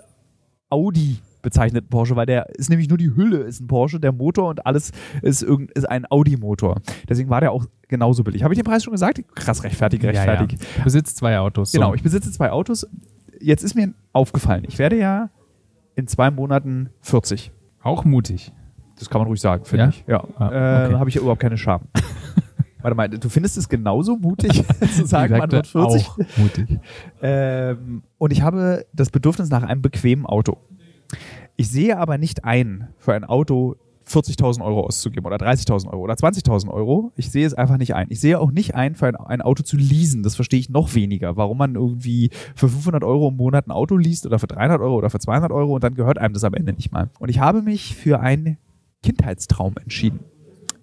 Audi 0.69 1.19
bezeichneten 1.41 1.89
Porsche, 1.89 2.15
weil 2.15 2.25
der 2.25 2.49
ist 2.57 2.69
nämlich 2.69 2.89
nur 2.89 2.97
die 2.97 3.15
Hülle 3.15 3.37
ist 3.37 3.61
ein 3.61 3.67
Porsche, 3.67 3.99
der 3.99 4.11
Motor 4.11 4.49
und 4.49 4.65
alles 4.65 4.91
ist, 5.21 5.43
irgend, 5.43 5.71
ist 5.71 5.89
ein 5.89 6.05
Audi-Motor. 6.09 6.81
Deswegen 7.07 7.29
war 7.29 7.41
der 7.41 7.51
auch 7.51 7.65
genauso 7.87 8.23
billig. 8.23 8.43
Habe 8.43 8.53
ich 8.53 8.59
den 8.59 8.65
Preis 8.65 8.83
schon 8.83 8.91
gesagt? 8.91 9.23
Krass, 9.35 9.63
rechtfertig, 9.63 10.03
rechtfertig. 10.03 10.59
Ja, 10.59 10.65
ja. 10.65 10.77
Du 10.77 10.83
besitzt 10.83 11.17
zwei 11.17 11.39
Autos. 11.39 11.71
Genau, 11.71 11.93
ich 11.93 12.03
besitze 12.03 12.31
zwei 12.31 12.51
Autos 12.51 12.85
jetzt 13.41 13.63
ist 13.63 13.75
mir 13.75 13.93
aufgefallen, 14.17 14.63
ich 14.67 14.79
werde 14.79 14.97
ja 14.97 15.29
in 15.95 16.07
zwei 16.07 16.29
Monaten 16.31 16.89
40. 17.01 17.51
Auch 17.81 18.03
mutig. 18.03 18.51
Das 18.99 19.09
kann 19.09 19.21
man 19.21 19.27
ruhig 19.27 19.39
sagen, 19.39 19.63
finde 19.65 19.85
ja? 19.85 19.89
ich. 19.89 20.03
Ja. 20.07 20.23
Ah, 20.37 20.47
okay. 20.47 20.93
äh, 20.93 20.97
Habe 20.97 21.09
ich 21.09 21.15
ja 21.15 21.21
überhaupt 21.21 21.41
keine 21.41 21.57
Scham. 21.57 21.81
Warte 22.81 22.95
mal, 22.95 23.09
du 23.09 23.29
findest 23.29 23.57
es 23.57 23.69
genauso 23.69 24.17
mutig 24.17 24.63
zu 24.95 25.05
sagen, 25.05 25.37
man 25.37 25.51
wird 25.51 25.67
40? 25.67 26.07
Auch 26.07 26.17
mutig. 26.37 26.79
Ähm, 27.21 28.03
und 28.17 28.31
ich 28.31 28.41
habe 28.41 28.85
das 28.93 29.09
Bedürfnis 29.09 29.49
nach 29.49 29.63
einem 29.63 29.81
bequemen 29.81 30.25
Auto. 30.25 30.57
Ich 31.55 31.69
sehe 31.69 31.97
aber 31.97 32.17
nicht 32.17 32.43
ein, 32.43 32.89
für 32.97 33.13
ein 33.13 33.23
Auto 33.23 33.75
40.000 34.07 34.63
Euro 34.63 34.85
auszugeben 34.85 35.25
oder 35.25 35.37
30.000 35.37 35.87
Euro 35.87 36.01
oder 36.01 36.13
20.000 36.13 36.69
Euro. 36.69 37.11
Ich 37.15 37.31
sehe 37.31 37.45
es 37.45 37.53
einfach 37.53 37.77
nicht 37.77 37.93
ein. 37.93 38.07
Ich 38.09 38.19
sehe 38.19 38.39
auch 38.39 38.51
nicht 38.51 38.75
ein, 38.75 38.95
für 38.95 39.07
ein, 39.07 39.15
ein, 39.15 39.41
Auto 39.41 39.63
zu 39.63 39.77
leasen. 39.77 40.23
Das 40.23 40.35
verstehe 40.35 40.59
ich 40.59 40.69
noch 40.69 40.95
weniger. 40.95 41.35
Warum 41.35 41.57
man 41.57 41.75
irgendwie 41.75 42.29
für 42.55 42.69
500 42.69 43.03
Euro 43.03 43.29
im 43.29 43.35
Monat 43.35 43.67
ein 43.67 43.71
Auto 43.71 43.97
liest 43.97 44.25
oder 44.25 44.39
für 44.39 44.47
300 44.47 44.79
Euro 44.79 44.95
oder 44.95 45.09
für 45.09 45.19
200 45.19 45.51
Euro 45.51 45.75
und 45.75 45.83
dann 45.83 45.95
gehört 45.95 46.17
einem 46.17 46.33
das 46.33 46.43
am 46.43 46.53
Ende 46.53 46.73
nicht 46.73 46.91
mal. 46.91 47.09
Und 47.19 47.29
ich 47.29 47.39
habe 47.39 47.61
mich 47.61 47.95
für 47.95 48.19
einen 48.19 48.57
Kindheitstraum 49.03 49.75
entschieden. 49.77 50.21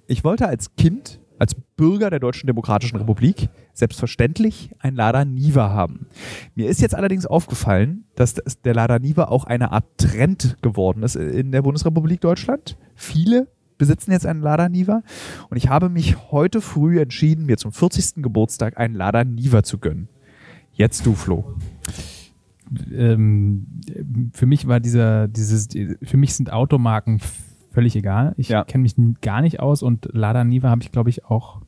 Ich 0.06 0.22
wollte 0.22 0.46
als 0.46 0.76
Kind 0.76 1.20
als 1.38 1.54
Bürger 1.54 2.10
der 2.10 2.20
Deutschen 2.20 2.46
Demokratischen 2.46 2.96
Republik 2.96 3.48
selbstverständlich 3.72 4.70
ein 4.78 4.94
Lada 4.94 5.24
Niva 5.24 5.70
haben. 5.70 6.06
Mir 6.54 6.68
ist 6.68 6.80
jetzt 6.80 6.94
allerdings 6.94 7.26
aufgefallen, 7.26 8.04
dass 8.14 8.34
der 8.64 8.74
Lada 8.74 8.98
Niva 8.98 9.24
auch 9.24 9.44
eine 9.44 9.72
Art 9.72 9.86
Trend 9.98 10.56
geworden 10.62 11.02
ist 11.02 11.16
in 11.16 11.52
der 11.52 11.62
Bundesrepublik 11.62 12.20
Deutschland. 12.20 12.76
Viele 12.94 13.48
besitzen 13.78 14.12
jetzt 14.12 14.26
einen 14.26 14.40
Lada 14.40 14.68
Niva 14.68 15.02
und 15.50 15.56
ich 15.56 15.68
habe 15.68 15.88
mich 15.88 16.30
heute 16.30 16.60
früh 16.60 17.00
entschieden, 17.00 17.46
mir 17.46 17.56
zum 17.56 17.72
40. 17.72 18.22
Geburtstag 18.22 18.78
einen 18.78 18.94
Lada 18.94 19.24
Niva 19.24 19.62
zu 19.62 19.78
gönnen. 19.78 20.08
Jetzt 20.72 21.06
du, 21.06 21.14
Flo. 21.14 21.56
Ähm, 22.92 23.66
für 24.32 24.46
mich 24.46 24.66
war 24.66 24.80
dieser, 24.80 25.28
dieses, 25.28 25.68
für 26.02 26.16
mich 26.16 26.34
sind 26.34 26.52
Automarken 26.52 27.20
völlig 27.74 27.96
egal. 27.96 28.34
Ich 28.36 28.48
ja. 28.48 28.64
kenne 28.64 28.82
mich 28.82 28.94
gar 29.20 29.42
nicht 29.42 29.60
aus 29.60 29.82
und 29.82 30.08
Lada 30.12 30.44
Niva 30.44 30.70
habe 30.70 30.82
ich, 30.82 30.92
glaube 30.92 31.10
ich, 31.10 31.24
auch 31.24 31.60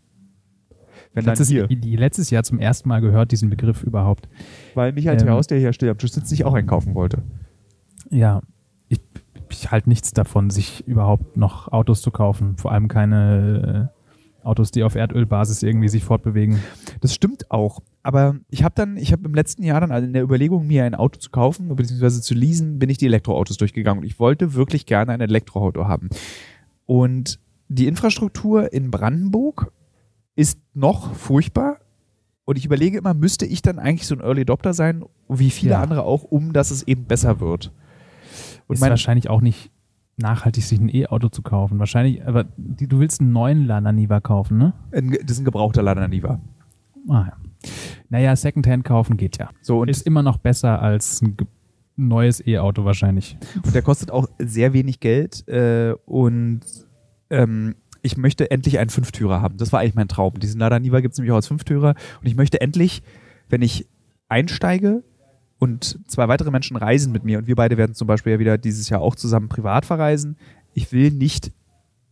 Wenn 1.13 1.25
letztes, 1.25 1.51
letztes 1.51 2.31
Jahr 2.31 2.45
zum 2.45 2.59
ersten 2.59 2.89
Mal 2.89 3.01
gehört, 3.01 3.33
diesen 3.33 3.51
Begriff 3.51 3.83
überhaupt. 3.83 4.29
Weil 4.75 4.93
Michael 4.93 5.21
ähm, 5.21 5.27
Theaus, 5.27 5.47
der 5.49 5.59
hier 5.59 5.91
am 5.91 5.99
Tisch 5.99 6.13
sitzt, 6.13 6.29
sich 6.29 6.45
auch 6.45 6.55
einkaufen 6.55 6.95
wollte. 6.95 7.23
Ja, 8.11 8.41
ich, 8.89 9.01
ich 9.51 9.71
halte 9.71 9.89
nichts 9.89 10.13
davon, 10.13 10.51
sich 10.51 10.87
überhaupt 10.87 11.37
noch 11.37 11.73
Autos 11.73 12.01
zu 12.01 12.11
kaufen. 12.11 12.57
Vor 12.57 12.73
allem 12.73 12.89
keine 12.89 13.91
äh, 13.93 14.47
Autos, 14.47 14.71
die 14.71 14.85
auf 14.85 14.95
Erdölbasis 14.95 15.63
irgendwie 15.63 15.89
sich 15.89 16.05
fortbewegen. 16.05 16.61
Das 17.01 17.13
stimmt 17.13 17.51
auch. 17.51 17.81
Aber 18.07 18.37
ich 18.51 18.63
habe 18.63 18.73
dann, 18.77 18.97
ich 18.97 19.11
habe 19.11 19.25
im 19.25 19.35
letzten 19.35 19.65
Jahr 19.65 19.81
dann 19.81 19.91
also 19.91 20.07
in 20.07 20.13
der 20.13 20.23
Überlegung, 20.23 20.65
mir 20.65 20.85
ein 20.85 20.95
Auto 20.95 21.19
zu 21.19 21.29
kaufen 21.31 21.75
bzw. 21.75 22.21
zu 22.21 22.35
leasen, 22.35 22.79
bin 22.79 22.89
ich 22.89 22.99
die 22.99 23.07
Elektroautos 23.07 23.57
durchgegangen 23.57 23.99
und 23.99 24.07
ich 24.07 24.21
wollte 24.21 24.55
wirklich 24.55 24.87
gerne 24.87 25.11
ein 25.11 25.21
Elektroauto 25.21 25.89
haben. 25.89 26.11
Und 26.85 27.41
die 27.67 27.89
Infrastruktur 27.89 28.73
in 28.73 28.93
Brandenburg 28.93 29.73
ist 30.37 30.61
noch 30.73 31.15
furchtbar. 31.15 31.79
Und 32.45 32.57
ich 32.59 32.65
überlege 32.65 32.97
immer, 32.97 33.13
müsste 33.13 33.45
ich 33.45 33.61
dann 33.61 33.81
eigentlich 33.81 34.07
so 34.07 34.15
ein 34.15 34.21
Early 34.21 34.43
Adopter 34.43 34.73
sein, 34.73 35.05
wie 35.29 35.51
viele 35.51 35.73
ja. 35.73 35.83
andere 35.83 36.05
auch, 36.05 36.23
um 36.23 36.53
dass 36.53 36.71
es 36.71 36.85
eben 36.85 37.07
besser 37.07 37.41
wird. 37.41 37.73
Und 38.69 38.77
ist 38.77 38.83
wahrscheinlich 38.83 39.29
auch 39.29 39.41
nicht 39.41 39.73
nachhaltig, 40.17 40.63
sich 40.63 40.79
ein 40.79 40.95
E-Auto 40.95 41.29
zu 41.29 41.43
kaufen. 41.43 41.81
Wahrscheinlich, 41.81 42.25
aber 42.25 42.45
die, 42.57 42.87
du 42.87 43.01
willst 43.01 43.21
einen 43.21 43.33
neuen 43.33 43.67
Lada 43.67 43.91
Niva 43.91 44.21
kaufen, 44.21 44.59
ne? 44.59 44.75
Das 44.93 45.33
ist 45.33 45.41
ein 45.41 45.45
gebrauchter 45.45 45.83
Lada 45.83 46.07
Niva. 46.07 46.39
Ah 47.09 47.25
ja. 47.27 47.46
Naja, 48.09 48.35
Secondhand 48.37 48.85
kaufen 48.85 49.17
geht 49.17 49.39
ja. 49.39 49.51
So, 49.63 49.81
und 49.81 49.89
ist 49.89 50.07
immer 50.07 50.23
noch 50.23 50.39
besser 50.39 50.81
als 50.83 51.23
ein 51.23 51.37
neues 51.97 52.47
E-Auto 52.47 52.85
wahrscheinlich. 52.85 53.37
Und 53.65 53.75
der 53.75 53.83
kostet 53.83 54.11
auch 54.11 54.29
sehr 54.39 54.73
wenig 54.73 55.01
Geld 55.01 55.47
äh, 55.49 55.95
und 56.05 56.61
ähm, 57.31 57.75
ich 58.03 58.17
möchte 58.17 58.51
endlich 58.51 58.79
einen 58.79 58.91
Fünftürer 58.91 59.41
haben. 59.41 59.57
Das 59.57 59.73
war 59.73 59.81
eigentlich 59.81 59.95
mein 59.95 60.09
Traum. 60.09 60.39
Diesen 60.39 60.61
Lada 60.61 60.79
Niva 60.79 61.01
gibt 61.01 61.13
es 61.13 61.19
nämlich 61.19 61.33
auch 61.33 61.37
als 61.37 61.49
Fünftürer 61.49 61.95
und 62.21 62.27
ich 62.27 62.37
möchte 62.37 62.61
endlich, 62.61 63.03
wenn 63.49 63.63
ich 63.63 63.89
einsteige 64.29 65.03
und 65.59 65.99
zwei 66.07 66.29
weitere 66.29 66.51
Menschen 66.51 66.77
reisen 66.77 67.13
mit 67.13 67.25
mir 67.25 67.39
und 67.39 67.47
wir 67.47 67.57
beide 67.57 67.77
werden 67.77 67.95
zum 67.95 68.07
Beispiel 68.07 68.33
ja 68.33 68.39
wieder 68.39 68.59
dieses 68.59 68.89
Jahr 68.89 69.01
auch 69.01 69.17
zusammen 69.17 69.49
privat 69.49 69.87
verreisen, 69.87 70.37
ich 70.75 70.93
will 70.93 71.11
nicht 71.11 71.53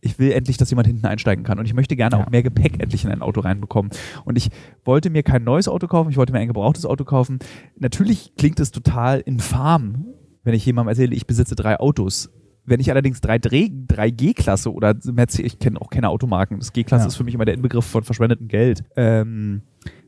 ich 0.05 0.19
will 0.19 0.31
endlich, 0.31 0.57
dass 0.57 0.69
jemand 0.69 0.87
hinten 0.87 1.05
einsteigen 1.07 1.43
kann. 1.43 1.57
Und 1.57 1.65
ich 1.65 1.73
möchte 1.73 1.95
gerne 1.95 2.17
ja. 2.17 2.23
auch 2.23 2.29
mehr 2.29 2.43
Gepäck 2.43 2.79
endlich 2.79 3.03
in 3.03 3.11
ein 3.11 3.23
Auto 3.23 3.41
reinbekommen. 3.41 3.91
Und 4.23 4.37
ich 4.37 4.49
wollte 4.83 5.09
mir 5.09 5.23
kein 5.23 5.43
neues 5.43 5.67
Auto 5.67 5.87
kaufen, 5.87 6.11
ich 6.11 6.17
wollte 6.17 6.31
mir 6.31 6.39
ein 6.39 6.47
gebrauchtes 6.47 6.85
Auto 6.85 7.03
kaufen. 7.03 7.39
Natürlich 7.79 8.35
klingt 8.37 8.59
es 8.59 8.71
total 8.71 9.19
infam, 9.21 10.05
wenn 10.43 10.53
ich 10.53 10.63
jemandem 10.65 10.89
erzähle, 10.89 11.15
ich 11.15 11.25
besitze 11.25 11.55
drei 11.55 11.79
Autos. 11.79 12.29
Wenn 12.65 12.79
ich 12.79 12.91
allerdings 12.91 13.19
drei, 13.19 13.39
drei 13.39 14.09
G-Klasse 14.11 14.71
oder 14.71 14.95
ich 14.95 15.59
kenne 15.59 15.81
auch 15.81 15.89
keine 15.89 16.09
Automarken, 16.09 16.59
das 16.59 16.71
G-Klasse 16.71 17.03
ja. 17.03 17.07
ist 17.07 17.15
für 17.15 17.23
mich 17.23 17.33
immer 17.33 17.45
der 17.45 17.55
Inbegriff 17.55 17.85
von 17.85 18.03
verschwendetem 18.03 18.47
Geld, 18.47 18.83
ähm, 18.95 19.63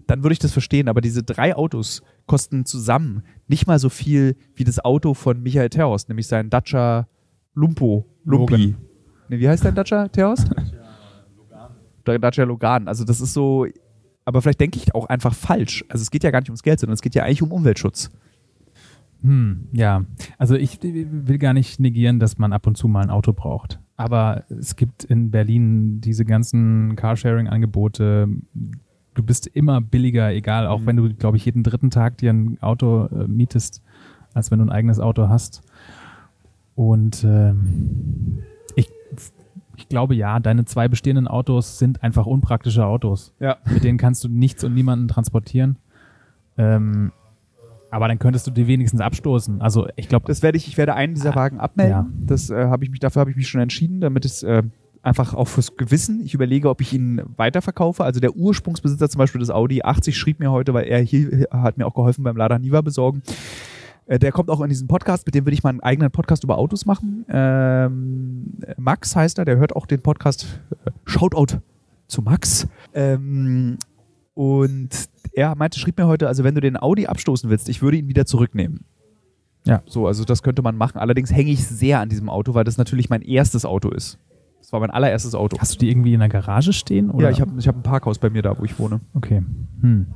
dann 0.05 0.23
würde 0.23 0.33
ich 0.33 0.39
das 0.39 0.53
verstehen. 0.53 0.89
Aber 0.89 1.01
diese 1.01 1.23
drei 1.23 1.55
Autos 1.55 2.03
kosten 2.27 2.65
zusammen 2.65 3.23
nicht 3.47 3.65
mal 3.65 3.79
so 3.79 3.89
viel 3.89 4.35
wie 4.53 4.63
das 4.63 4.83
Auto 4.83 5.15
von 5.15 5.41
Michael 5.41 5.69
Terhorst, 5.69 6.09
nämlich 6.09 6.27
sein 6.27 6.51
Dacia 6.51 7.07
Lumpo, 7.55 8.05
Lumpi. 8.23 8.53
Logan. 8.53 8.86
Nee, 9.29 9.39
wie 9.39 9.49
heißt 9.49 9.65
dein 9.65 9.75
Dacia, 9.75 10.07
Theos? 10.07 10.45
Dacia 12.03 12.17
Dacia 12.17 12.43
Logan. 12.45 12.87
Also 12.87 13.03
das 13.03 13.21
ist 13.21 13.33
so, 13.33 13.65
aber 14.25 14.41
vielleicht 14.41 14.61
denke 14.61 14.77
ich 14.77 14.95
auch 14.95 15.07
einfach 15.07 15.33
falsch. 15.33 15.85
Also 15.89 16.01
es 16.01 16.11
geht 16.11 16.23
ja 16.23 16.31
gar 16.31 16.39
nicht 16.39 16.49
ums 16.49 16.63
Geld, 16.63 16.79
sondern 16.79 16.93
es 16.93 17.01
geht 17.01 17.15
ja 17.15 17.23
eigentlich 17.23 17.41
um 17.41 17.51
Umweltschutz. 17.51 18.11
Hm, 19.21 19.67
ja, 19.73 20.05
also 20.37 20.55
ich 20.55 20.79
will 20.81 21.37
gar 21.37 21.53
nicht 21.53 21.79
negieren, 21.79 22.19
dass 22.19 22.37
man 22.37 22.53
ab 22.53 22.67
und 22.67 22.77
zu 22.77 22.87
mal 22.87 23.01
ein 23.01 23.09
Auto 23.09 23.33
braucht. 23.33 23.79
Aber 23.95 24.43
es 24.49 24.75
gibt 24.75 25.03
in 25.03 25.31
Berlin 25.31 26.01
diese 26.01 26.23
ganzen 26.23 26.95
Carsharing-Angebote. 26.95 28.27
Du 29.15 29.23
bist 29.23 29.47
immer 29.47 29.81
billiger, 29.81 30.31
egal, 30.31 30.67
auch 30.67 30.81
mhm. 30.81 30.85
wenn 30.85 30.95
du, 30.97 31.13
glaube 31.15 31.37
ich, 31.37 31.45
jeden 31.45 31.63
dritten 31.63 31.89
Tag 31.89 32.19
dir 32.19 32.31
ein 32.31 32.61
Auto 32.61 33.07
äh, 33.07 33.27
mietest, 33.27 33.81
als 34.35 34.51
wenn 34.51 34.59
du 34.59 34.65
ein 34.65 34.71
eigenes 34.71 34.99
Auto 34.99 35.29
hast. 35.29 35.63
Und 36.75 37.23
ähm, 37.23 38.43
ich 39.87 39.89
glaube 39.89 40.15
ja, 40.15 40.41
deine 40.41 40.65
zwei 40.65 40.89
bestehenden 40.89 41.29
Autos 41.29 41.79
sind 41.79 42.03
einfach 42.03 42.25
unpraktische 42.25 42.85
Autos. 42.85 43.33
Ja. 43.39 43.55
Mit 43.71 43.85
denen 43.85 43.97
kannst 43.97 44.21
du 44.21 44.27
nichts 44.27 44.61
und 44.65 44.73
niemanden 44.73 45.07
transportieren. 45.07 45.77
Ähm, 46.57 47.13
Aber 47.89 48.09
dann 48.09 48.19
könntest 48.19 48.45
du 48.47 48.51
die 48.51 48.67
wenigstens 48.67 48.99
abstoßen. 48.99 49.61
Also 49.61 49.87
ich 49.95 50.09
glaube. 50.09 50.27
Das 50.27 50.43
werde 50.43 50.57
ich, 50.57 50.67
ich 50.67 50.77
werde 50.77 50.93
einen 50.93 51.13
dieser 51.13 51.35
Wagen 51.35 51.61
abmelden. 51.61 51.93
Ja. 51.93 52.07
Das 52.25 52.49
äh, 52.49 52.65
habe 52.65 52.83
ich 52.83 52.91
mich, 52.91 52.99
dafür 52.99 53.21
habe 53.21 53.31
ich 53.31 53.37
mich 53.37 53.47
schon 53.47 53.61
entschieden, 53.61 54.01
damit 54.01 54.25
es 54.25 54.43
äh, 54.43 54.63
einfach 55.03 55.33
auch 55.33 55.47
fürs 55.47 55.77
Gewissen. 55.77 56.19
Ich 56.25 56.33
überlege, 56.33 56.69
ob 56.69 56.81
ich 56.81 56.91
ihn 56.91 57.21
weiterverkaufe. 57.37 58.03
Also 58.03 58.19
der 58.19 58.35
Ursprungsbesitzer 58.35 59.09
zum 59.09 59.19
Beispiel 59.19 59.39
des 59.39 59.51
Audi 59.51 59.83
80 59.83 60.17
schrieb 60.17 60.41
mir 60.41 60.51
heute, 60.51 60.73
weil 60.73 60.83
er 60.83 60.99
hier 60.99 61.47
hat 61.49 61.77
mir 61.77 61.87
auch 61.87 61.93
geholfen 61.93 62.25
beim 62.25 62.35
Lada 62.35 62.59
Niva 62.59 62.81
besorgen. 62.81 63.21
Äh, 64.07 64.19
Der 64.19 64.31
kommt 64.31 64.49
auch 64.49 64.61
in 64.61 64.69
diesen 64.69 64.87
Podcast, 64.87 65.25
mit 65.25 65.35
dem 65.35 65.45
will 65.45 65.53
ich 65.53 65.63
mal 65.63 65.69
einen 65.69 65.81
eigenen 65.81 66.11
Podcast 66.11 66.43
über 66.43 66.57
Autos 66.57 66.85
machen. 66.85 67.25
Ähm, 67.29 68.53
Max 68.77 69.15
heißt 69.15 69.37
er, 69.37 69.45
der 69.45 69.57
hört 69.57 69.75
auch 69.75 69.85
den 69.85 70.01
Podcast. 70.01 70.61
Äh, 70.85 70.91
Shoutout 71.05 71.59
zu 72.07 72.21
Max. 72.21 72.67
Ähm, 72.93 73.77
und 74.33 74.89
er 75.33 75.55
meinte, 75.55 75.79
schrieb 75.79 75.97
mir 75.97 76.07
heute, 76.07 76.27
also 76.27 76.43
wenn 76.43 76.55
du 76.55 76.61
den 76.61 76.77
Audi 76.77 77.07
abstoßen 77.07 77.49
willst, 77.49 77.69
ich 77.69 77.81
würde 77.81 77.97
ihn 77.97 78.07
wieder 78.07 78.25
zurücknehmen. 78.25 78.85
Ja. 79.65 79.81
So, 79.85 80.07
also 80.07 80.23
das 80.23 80.43
könnte 80.43 80.61
man 80.61 80.77
machen. 80.77 80.97
Allerdings 80.97 81.31
hänge 81.33 81.51
ich 81.51 81.67
sehr 81.67 81.99
an 81.99 82.07
diesem 82.07 82.29
Auto, 82.29 82.53
weil 82.53 82.63
das 82.63 82.77
natürlich 82.77 83.09
mein 83.09 83.21
erstes 83.21 83.65
Auto 83.65 83.89
ist. 83.89 84.17
Das 84.61 84.71
war 84.71 84.79
mein 84.79 84.91
allererstes 84.91 85.35
Auto. 85.35 85.57
Hast 85.59 85.75
du 85.75 85.79
die 85.79 85.89
irgendwie 85.89 86.13
in 86.13 86.19
der 86.19 86.29
Garage 86.29 86.73
stehen? 86.73 87.09
Oder? 87.09 87.25
Ja, 87.25 87.31
ich 87.31 87.41
habe 87.41 87.51
ich 87.57 87.67
hab 87.67 87.75
ein 87.75 87.83
Parkhaus 87.83 88.19
bei 88.19 88.29
mir 88.29 88.41
da, 88.41 88.57
wo 88.57 88.63
ich 88.63 88.77
wohne. 88.79 89.01
Okay. 89.13 89.43
Hm. 89.81 90.07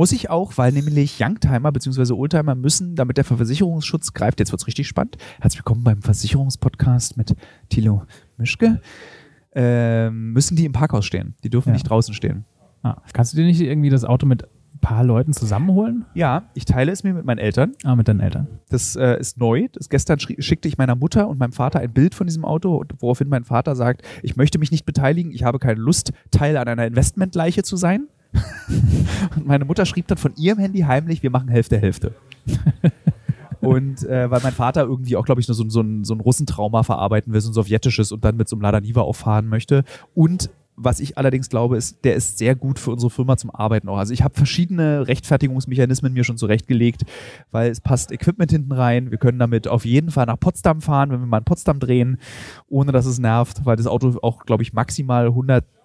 Muss 0.00 0.12
ich 0.12 0.30
auch, 0.30 0.56
weil 0.56 0.72
nämlich 0.72 1.20
Youngtimer 1.20 1.72
bzw. 1.72 2.14
Oldtimer 2.14 2.54
müssen, 2.54 2.94
damit 2.96 3.18
der 3.18 3.24
Versicherungsschutz 3.24 4.14
greift, 4.14 4.40
jetzt 4.40 4.50
wird's 4.50 4.66
richtig 4.66 4.88
spannend. 4.88 5.18
Herzlich 5.42 5.58
willkommen 5.58 5.84
beim 5.84 6.00
Versicherungspodcast 6.00 7.18
mit 7.18 7.36
Thilo 7.68 8.04
Mischke. 8.38 8.80
Ähm, 9.54 10.32
müssen 10.32 10.56
die 10.56 10.64
im 10.64 10.72
Parkhaus 10.72 11.04
stehen. 11.04 11.34
Die 11.44 11.50
dürfen 11.50 11.68
Ja. 11.68 11.72
nicht 11.74 11.82
draußen 11.82 12.14
stehen. 12.14 12.46
Ah, 12.82 13.02
kannst 13.12 13.34
du 13.34 13.36
dir 13.36 13.44
nicht 13.44 13.60
irgendwie 13.60 13.90
das 13.90 14.06
Auto 14.06 14.24
mit 14.24 14.44
ein 14.44 14.80
paar 14.80 15.04
Leuten 15.04 15.34
zusammenholen? 15.34 16.06
Ja, 16.14 16.44
ich 16.54 16.64
teile 16.64 16.92
es 16.92 17.04
mir 17.04 17.12
mit 17.12 17.26
meinen 17.26 17.36
Eltern. 17.36 17.72
Ah, 17.84 17.94
mit 17.94 18.08
deinen 18.08 18.20
Eltern. 18.20 18.46
Das 18.70 18.96
äh, 18.96 19.20
ist 19.20 19.36
neu. 19.36 19.68
Das 19.74 19.90
gestern 19.90 20.18
schickte 20.18 20.66
ich 20.66 20.78
meiner 20.78 20.96
Mutter 20.96 21.28
und 21.28 21.38
meinem 21.38 21.52
Vater 21.52 21.78
ein 21.80 21.92
Bild 21.92 22.14
von 22.14 22.26
diesem 22.26 22.46
Auto, 22.46 22.82
woraufhin 23.00 23.28
mein 23.28 23.44
Vater 23.44 23.76
sagt, 23.76 24.00
ich 24.22 24.34
möchte 24.34 24.58
mich 24.58 24.70
nicht 24.70 24.86
beteiligen, 24.86 25.30
ich 25.30 25.42
habe 25.44 25.58
keine 25.58 25.78
Lust, 25.78 26.14
Teil 26.30 26.56
an 26.56 26.68
einer 26.68 26.86
Investmentleiche 26.86 27.64
zu 27.64 27.76
sein. 27.76 28.08
und 29.36 29.46
meine 29.46 29.64
Mutter 29.64 29.86
schrieb 29.86 30.06
dann 30.08 30.18
von 30.18 30.34
ihrem 30.36 30.58
Handy 30.58 30.80
heimlich, 30.80 31.22
wir 31.22 31.30
machen 31.30 31.48
Hälfte 31.48 31.78
Hälfte. 31.78 32.14
und 33.60 34.04
äh, 34.04 34.30
weil 34.30 34.40
mein 34.42 34.52
Vater 34.52 34.82
irgendwie 34.82 35.16
auch, 35.16 35.24
glaube 35.24 35.40
ich, 35.40 35.48
nur 35.48 35.54
so, 35.54 35.68
so, 35.68 35.80
ein, 35.80 36.04
so 36.04 36.14
ein 36.14 36.20
Russentrauma 36.20 36.82
verarbeiten 36.82 37.32
will, 37.32 37.40
so 37.40 37.50
ein 37.50 37.54
sowjetisches 37.54 38.12
und 38.12 38.24
dann 38.24 38.36
mit 38.36 38.48
so 38.48 38.56
einem 38.56 38.62
Lada 38.62 38.80
Niva 38.80 39.02
auffahren 39.02 39.48
möchte. 39.48 39.84
Und 40.14 40.50
was 40.82 41.00
ich 41.00 41.18
allerdings 41.18 41.48
glaube, 41.50 41.76
ist, 41.76 42.04
der 42.04 42.14
ist 42.14 42.38
sehr 42.38 42.54
gut 42.54 42.78
für 42.78 42.90
unsere 42.90 43.10
Firma 43.10 43.36
zum 43.36 43.50
Arbeiten 43.50 43.88
auch. 43.88 43.98
Also 43.98 44.14
ich 44.14 44.22
habe 44.22 44.34
verschiedene 44.34 45.06
Rechtfertigungsmechanismen 45.06 46.12
mir 46.12 46.24
schon 46.24 46.38
zurechtgelegt, 46.38 47.02
weil 47.50 47.70
es 47.70 47.80
passt 47.80 48.12
Equipment 48.12 48.50
hinten 48.50 48.72
rein. 48.72 49.10
Wir 49.10 49.18
können 49.18 49.38
damit 49.38 49.68
auf 49.68 49.84
jeden 49.84 50.10
Fall 50.10 50.26
nach 50.26 50.40
Potsdam 50.40 50.80
fahren, 50.80 51.10
wenn 51.10 51.20
wir 51.20 51.26
mal 51.26 51.38
in 51.38 51.44
Potsdam 51.44 51.80
drehen, 51.80 52.18
ohne 52.68 52.92
dass 52.92 53.04
es 53.04 53.18
nervt, 53.18 53.66
weil 53.66 53.76
das 53.76 53.86
Auto 53.86 54.16
auch, 54.22 54.46
glaube 54.46 54.62
ich, 54.62 54.72
maximal 54.72 55.34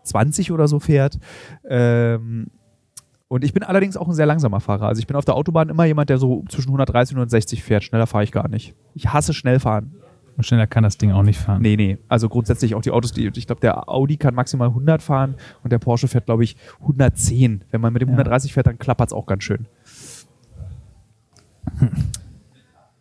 120 0.05 0.51
oder 0.51 0.67
so 0.67 0.79
fährt. 0.79 1.19
Ähm, 1.67 2.47
und 3.27 3.43
ich 3.43 3.53
bin 3.53 3.63
allerdings 3.63 3.97
auch 3.97 4.07
ein 4.07 4.13
sehr 4.13 4.27
langsamer 4.27 4.59
Fahrer. 4.59 4.87
Also 4.87 4.99
ich 4.99 5.07
bin 5.07 5.15
auf 5.15 5.25
der 5.25 5.35
Autobahn 5.35 5.69
immer 5.69 5.85
jemand, 5.85 6.09
der 6.09 6.17
so 6.19 6.43
zwischen 6.47 6.69
130 6.69 7.15
und 7.15 7.21
160 7.21 7.63
fährt. 7.63 7.83
Schneller 7.83 8.07
fahre 8.07 8.23
ich 8.23 8.31
gar 8.31 8.47
nicht. 8.47 8.75
Ich 8.93 9.11
hasse 9.11 9.33
schnell 9.33 9.59
fahren. 9.59 9.95
Und 10.37 10.45
schneller 10.45 10.67
kann 10.67 10.83
das 10.83 10.97
Ding 10.97 11.11
auch 11.13 11.23
nicht 11.23 11.39
fahren. 11.39 11.61
Nee, 11.61 11.77
nee. 11.77 11.97
Also 12.09 12.27
grundsätzlich 12.27 12.75
auch 12.75 12.81
die 12.81 12.91
Autos, 12.91 13.13
die, 13.13 13.25
ich 13.33 13.47
glaube, 13.47 13.61
der 13.61 13.87
Audi 13.89 14.17
kann 14.17 14.35
maximal 14.35 14.67
100 14.67 15.01
fahren 15.01 15.35
und 15.63 15.71
der 15.71 15.79
Porsche 15.79 16.09
fährt, 16.09 16.25
glaube 16.25 16.43
ich, 16.43 16.57
110. 16.81 17.63
Wenn 17.71 17.81
man 17.81 17.93
mit 17.93 18.01
dem 18.01 18.09
Ja. 18.09 18.15
130 18.15 18.53
fährt, 18.53 18.67
dann 18.67 18.77
klappert 18.77 19.09
es 19.09 19.13
auch 19.13 19.25
ganz 19.27 19.43
schön. 19.45 19.65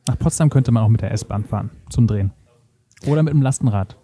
Nach 0.07 0.19
Potsdam 0.19 0.49
könnte 0.49 0.71
man 0.71 0.85
auch 0.85 0.89
mit 0.89 1.01
der 1.01 1.11
S-Bahn 1.11 1.45
fahren 1.45 1.71
zum 1.91 2.07
Drehen. 2.07 2.33
Oder 3.07 3.23
mit 3.23 3.33
dem 3.35 3.43
Lastenrad. 3.43 3.97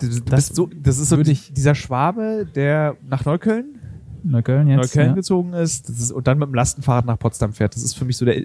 Du, 0.00 0.08
Das 0.08 0.20
bist 0.48 0.54
so, 0.56 0.68
das 0.74 0.98
ist 0.98 1.08
so 1.10 1.18
ich- 1.18 1.52
dieser 1.52 1.74
Schwabe, 1.74 2.46
der 2.54 2.96
nach 3.08 3.24
Neukölln, 3.24 3.78
Neukölln 4.22 4.68
jetzt. 4.68 4.76
Neukölln 4.78 5.08
ja. 5.08 5.14
gezogen 5.14 5.52
ist, 5.54 5.88
ist 5.88 6.12
und 6.12 6.26
dann 6.26 6.38
mit 6.38 6.48
dem 6.48 6.54
Lastenfahrrad 6.54 7.06
nach 7.06 7.18
Potsdam 7.18 7.52
fährt. 7.52 7.74
Das 7.74 7.82
ist 7.82 7.94
für 7.94 8.04
mich 8.04 8.16
so 8.16 8.24
der, 8.24 8.44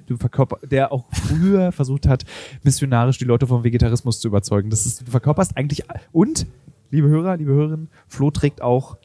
der 0.69 0.91
auch 0.91 1.05
früher 1.11 1.71
versucht 1.73 2.07
hat, 2.07 2.23
missionarisch 2.63 3.17
die 3.17 3.25
Leute 3.25 3.47
vom 3.47 3.63
Vegetarismus 3.63 4.19
zu 4.19 4.27
überzeugen. 4.27 4.69
Das 4.69 4.85
ist, 4.85 5.07
du 5.07 5.11
verkörperst 5.11 5.57
eigentlich 5.57 5.83
und 6.11 6.45
liebe 6.91 7.07
Hörer, 7.09 7.37
liebe 7.37 7.51
Hörerinnen, 7.51 7.89
Flo 8.07 8.31
trägt 8.31 8.61
auch 8.61 8.97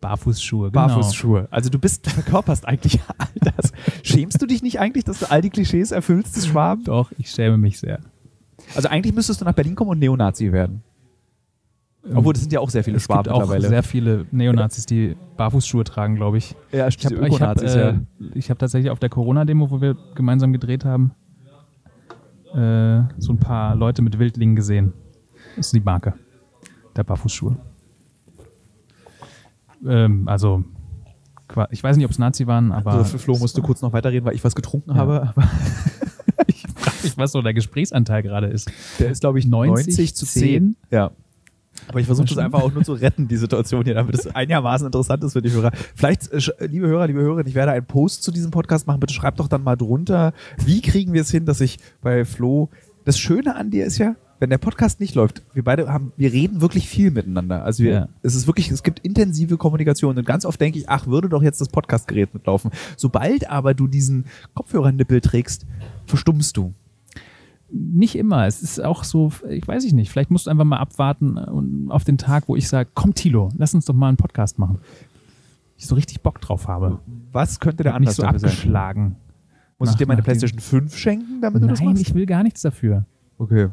Barfußschuhe, 0.00 0.70
genau. 0.70 0.86
Barfußschuhe. 0.86 1.48
Also 1.50 1.70
du 1.70 1.78
bist, 1.78 2.06
du 2.06 2.10
verkörperst 2.10 2.66
eigentlich 2.68 3.00
all 3.18 3.52
das. 3.56 3.72
Schämst 4.02 4.40
du 4.40 4.46
dich 4.46 4.62
nicht 4.62 4.78
eigentlich, 4.78 5.04
dass 5.04 5.20
du 5.20 5.30
all 5.30 5.40
die 5.40 5.50
Klischees 5.50 5.90
erfüllst 5.90 6.36
des 6.36 6.46
Schwaben? 6.46 6.84
Doch, 6.84 7.10
ich 7.18 7.30
schäme 7.30 7.56
mich 7.56 7.78
sehr. 7.78 8.00
Also 8.74 8.88
eigentlich 8.88 9.14
müsstest 9.14 9.40
du 9.40 9.44
nach 9.44 9.54
Berlin 9.54 9.74
kommen 9.74 9.90
und 9.90 9.98
Neonazi 9.98 10.52
werden. 10.52 10.82
Obwohl, 12.14 12.32
das 12.32 12.42
sind 12.42 12.52
ja 12.52 12.60
auch 12.60 12.70
sehr 12.70 12.84
viele 12.84 12.98
es 12.98 13.04
Schwaben 13.04 13.24
gibt 13.24 13.34
auch 13.34 13.40
mittlerweile. 13.40 13.68
sehr 13.68 13.82
viele 13.82 14.26
Neonazis, 14.30 14.86
die 14.86 15.16
Barfußschuhe 15.36 15.84
tragen, 15.84 16.16
glaube 16.16 16.38
ich. 16.38 16.54
ja, 16.72 16.86
Ich 16.88 17.04
habe 17.04 17.40
hab, 17.40 17.62
äh, 17.62 17.78
ja. 17.78 18.00
ich 18.34 18.50
hab 18.50 18.58
tatsächlich 18.58 18.90
auf 18.90 18.98
der 18.98 19.08
Corona-Demo, 19.08 19.70
wo 19.70 19.80
wir 19.80 19.96
gemeinsam 20.14 20.52
gedreht 20.52 20.84
haben, 20.84 21.12
äh, 22.54 23.02
so 23.18 23.32
ein 23.32 23.38
paar 23.38 23.74
Leute 23.74 24.02
mit 24.02 24.18
Wildlingen 24.18 24.56
gesehen. 24.56 24.92
Das 25.56 25.66
ist 25.66 25.74
die 25.74 25.80
Marke 25.80 26.14
der 26.96 27.04
Barfußschuhe. 27.04 27.56
Ähm, 29.86 30.28
also, 30.28 30.64
ich 31.70 31.82
weiß 31.82 31.96
nicht, 31.96 32.04
ob 32.06 32.10
es 32.12 32.18
Nazi 32.18 32.46
waren, 32.46 32.72
aber 32.72 32.92
Also 32.92 33.04
für 33.04 33.18
Flo 33.18 33.38
musst 33.38 33.56
du 33.56 33.62
kurz 33.62 33.82
noch 33.82 33.92
weiterreden, 33.92 34.24
weil 34.26 34.34
ich 34.34 34.44
was 34.44 34.54
getrunken 34.54 34.94
habe. 34.94 35.32
Aber 35.36 35.48
ich 36.46 36.66
frage 36.74 36.96
mich, 37.02 37.16
was 37.18 37.32
so 37.32 37.42
der 37.42 37.54
Gesprächsanteil 37.54 38.22
gerade 38.22 38.48
ist. 38.48 38.70
der 38.98 39.10
ist, 39.10 39.20
glaube 39.20 39.38
ich, 39.38 39.46
90, 39.46 39.86
90 39.86 40.14
zu 40.16 40.26
10. 40.26 40.76
Ja. 40.90 41.12
Aber 41.88 42.00
ich 42.00 42.06
versuche 42.06 42.26
das 42.26 42.38
einfach 42.38 42.62
auch 42.62 42.72
nur 42.72 42.84
zu 42.84 42.92
retten, 42.94 43.28
die 43.28 43.36
Situation 43.36 43.84
hier, 43.84 43.94
damit 43.94 44.14
es 44.14 44.26
einigermaßen 44.34 44.86
interessant 44.86 45.22
ist 45.24 45.32
für 45.34 45.42
die 45.42 45.52
Hörer. 45.52 45.70
Vielleicht, 45.94 46.32
äh, 46.32 46.36
sch- 46.38 46.66
liebe 46.66 46.86
Hörer, 46.86 47.06
liebe 47.06 47.20
Hörerinnen, 47.20 47.46
ich 47.46 47.54
werde 47.54 47.72
einen 47.72 47.86
Post 47.86 48.22
zu 48.22 48.30
diesem 48.32 48.50
Podcast 48.50 48.86
machen. 48.86 49.00
Bitte 49.00 49.14
schreibt 49.14 49.40
doch 49.40 49.48
dann 49.48 49.62
mal 49.62 49.76
drunter, 49.76 50.32
wie 50.64 50.80
kriegen 50.80 51.12
wir 51.12 51.20
es 51.22 51.30
hin, 51.30 51.44
dass 51.46 51.60
ich 51.60 51.78
bei 52.02 52.24
Flo. 52.24 52.70
Das 53.04 53.18
Schöne 53.18 53.54
an 53.54 53.70
dir 53.70 53.86
ist 53.86 53.98
ja, 53.98 54.16
wenn 54.40 54.50
der 54.50 54.58
Podcast 54.58 55.00
nicht 55.00 55.14
läuft, 55.14 55.42
wir 55.54 55.64
beide 55.64 55.88
haben, 55.90 56.12
wir 56.16 56.30
reden 56.32 56.60
wirklich 56.60 56.88
viel 56.88 57.10
miteinander. 57.10 57.64
Also 57.64 57.84
wir, 57.84 57.92
Ja. 57.92 58.08
es 58.22 58.34
ist 58.34 58.46
wirklich, 58.46 58.70
es 58.70 58.82
gibt 58.82 58.98
intensive 58.98 59.56
Kommunikation 59.56 60.18
und 60.18 60.26
ganz 60.26 60.44
oft 60.44 60.60
denke 60.60 60.78
ich, 60.78 60.88
ach, 60.90 61.06
würde 61.06 61.28
doch 61.28 61.42
jetzt 61.42 61.60
das 61.60 61.68
Podcastgerät 61.68 62.34
mitlaufen. 62.34 62.70
Sobald 62.96 63.48
aber 63.48 63.72
du 63.74 63.86
diesen 63.86 64.26
Kopfhörernippel 64.54 65.20
trägst, 65.20 65.64
verstummst 66.06 66.56
du. 66.56 66.74
Nicht 67.70 68.14
immer. 68.16 68.46
Es 68.46 68.62
ist 68.62 68.80
auch 68.82 69.02
so, 69.04 69.32
ich 69.48 69.66
weiß 69.66 69.84
ich 69.84 69.92
nicht, 69.92 70.10
vielleicht 70.10 70.30
musst 70.30 70.46
du 70.46 70.50
einfach 70.50 70.64
mal 70.64 70.78
abwarten 70.78 71.36
und 71.36 71.90
auf 71.90 72.04
den 72.04 72.16
Tag, 72.18 72.44
wo 72.48 72.54
ich 72.56 72.68
sage, 72.68 72.88
komm 72.94 73.12
Tilo, 73.14 73.48
lass 73.56 73.74
uns 73.74 73.84
doch 73.86 73.94
mal 73.94 74.08
einen 74.08 74.16
Podcast 74.16 74.58
machen. 74.58 74.78
Ich 75.76 75.86
so 75.86 75.94
richtig 75.96 76.22
Bock 76.22 76.40
drauf 76.40 76.68
habe. 76.68 77.00
Was 77.32 77.58
könnte 77.60 77.82
der 77.82 77.94
Anlass 77.94 78.16
so 78.16 78.22
dafür 78.22 78.38
sein? 78.38 78.50
abgeschlagen. 78.50 79.16
Muss 79.78 79.88
ich 79.90 79.94
Nach- 79.94 79.98
dir 79.98 80.06
meine 80.06 80.22
PlayStation 80.22 80.60
5 80.60 80.96
schenken, 80.96 81.40
damit 81.42 81.62
du 81.62 81.66
das 81.66 81.80
Nein, 81.80 81.88
machst? 81.90 82.02
ich 82.02 82.14
will 82.14 82.24
gar 82.24 82.42
nichts 82.42 82.62
dafür. 82.62 83.04
Okay. 83.38 83.68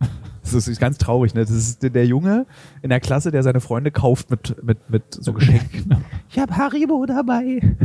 Das 0.48 0.68
ist 0.68 0.78
ganz 0.78 0.96
traurig, 0.96 1.34
ne? 1.34 1.40
Das 1.40 1.50
ist 1.50 1.82
der- 1.82 1.90
der 1.90 2.06
Junge 2.06 2.46
in 2.80 2.90
der 2.90 3.00
Klasse, 3.00 3.32
der 3.32 3.42
seine 3.42 3.58
Freunde 3.60 3.90
kauft 3.90 4.30
mit, 4.30 4.62
mit, 4.62 4.88
mit 4.88 5.02
so 5.12 5.32
Geschenken. 5.32 6.04
Ich 6.30 6.38
habe 6.38 6.56
Haribo 6.56 7.04
dabei. 7.04 7.60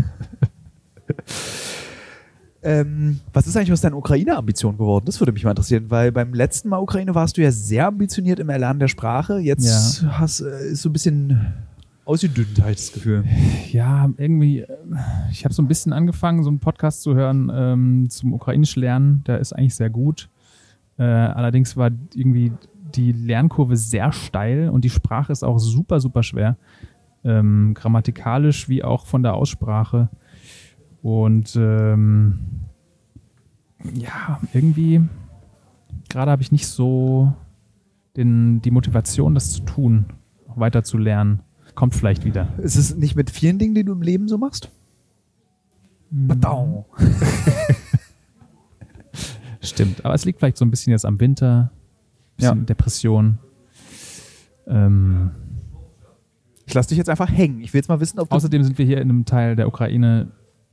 ähm, 2.64 3.20
was 3.34 3.48
ist 3.48 3.58
eigentlich 3.58 3.72
aus 3.72 3.82
deinen 3.82 3.96
Ukraine-Ambitionen 3.96 4.78
geworden? 4.78 5.06
Das 5.06 5.20
würde 5.20 5.32
mich 5.32 5.44
mal 5.44 5.52
interessieren, 5.52 5.86
weil 5.90 6.12
beim 6.12 6.34
letzten 6.34 6.70
Mal 6.70 6.78
Ukraine 6.80 7.16
warst 7.16 7.38
du 7.38 7.42
ja 7.42 7.52
sehr 7.52 7.88
ambitioniert 7.88 8.40
im 8.40 8.50
Erlernen 8.50 8.80
der 8.80 8.88
Sprache. 8.88 9.40
Jetzt 9.40 10.06
hast, 10.08 10.42
äh, 10.42 10.72
ist 10.72 10.84
so 10.84 10.90
ein 10.90 10.94
bisschen 10.94 11.54
ausgedünnt, 12.06 12.58
ich 12.58 12.76
das 12.76 12.92
Gefühl. 12.94 13.24
Ja, 13.72 14.10
irgendwie, 14.18 14.60
äh, 14.60 14.68
ich 15.32 15.44
habe 15.44 15.54
so 15.54 15.62
ein 15.64 15.68
bisschen 15.68 15.92
angefangen, 15.94 16.44
so 16.44 16.50
einen 16.50 16.60
Podcast 16.60 17.02
zu 17.02 17.16
hören 17.16 17.52
ähm, 17.54 18.10
zum 18.10 18.34
ukrainisch 18.34 18.76
Lernen. 18.76 19.24
Der 19.26 19.40
ist 19.40 19.54
eigentlich 19.54 19.76
sehr 19.76 19.90
gut. 19.90 20.30
Äh, 20.98 21.04
allerdings 21.04 21.78
war 21.78 21.90
irgendwie 22.14 22.52
die 22.94 23.12
Lernkurve 23.12 23.78
sehr 23.78 24.12
steil 24.12 24.70
und 24.70 24.84
die 24.84 24.90
Sprache 24.90 25.32
ist 25.32 25.44
auch 25.44 25.58
super, 25.58 26.00
super 26.00 26.22
schwer. 26.22 26.58
Ähm, 27.24 27.74
grammatikalisch 27.74 28.68
wie 28.70 28.84
auch 28.84 29.06
von 29.06 29.24
der 29.24 29.34
Aussprache. 29.34 30.10
Und 31.02 31.56
ähm, 31.56 32.40
ja, 33.94 34.40
irgendwie, 34.54 35.02
gerade 36.10 36.32
habe 36.32 36.42
ich 36.42 36.52
nicht 36.52 36.68
so 36.68 37.34
den, 38.16 38.62
die 38.62 38.72
Motivation, 38.72 39.34
das 39.34 39.52
zu 39.52 39.62
tun, 39.62 40.06
weiter 40.56 40.84
zu 40.84 40.98
lernen. 40.98 41.42
Kommt 41.74 41.96
vielleicht 41.96 42.26
wieder. 42.26 42.48
Ist 42.60 42.76
es 42.76 42.96
nicht 42.96 43.16
mit 43.16 43.32
vielen 43.32 43.58
Dingen, 43.58 43.74
die 43.74 43.84
du 43.84 43.94
im 43.94 44.02
Leben 44.02 44.28
so 44.28 44.38
machst? 44.38 44.70
Badau. 46.12 46.86
Stimmt, 49.62 50.04
aber 50.04 50.14
es 50.14 50.26
liegt 50.26 50.40
vielleicht 50.40 50.58
so 50.58 50.66
ein 50.66 50.72
bisschen 50.72 50.92
jetzt 50.92 51.06
am 51.06 51.20
Winter, 51.20 51.72
bisschen 52.36 52.60
Ja. 52.60 52.66
Depression. 52.66 53.38
Ähm, 54.68 55.32
Ich 56.66 56.74
lasse 56.74 56.90
dich 56.90 56.98
jetzt 56.98 57.10
einfach 57.10 57.30
hängen. 57.32 57.62
Ich 57.62 57.74
will 57.74 57.80
jetzt 57.80 57.90
mal 57.90 58.00
wissen, 58.00 58.20
ob 58.20 58.30
du 58.30 58.36
außerdem 58.36 58.64
sind 58.64 58.78
wir 58.78 58.86
hier 58.86 58.98
in 59.02 59.10
einem 59.10 59.26
Teil 59.26 59.56
der 59.56 59.68
Ukraine, 59.68 60.32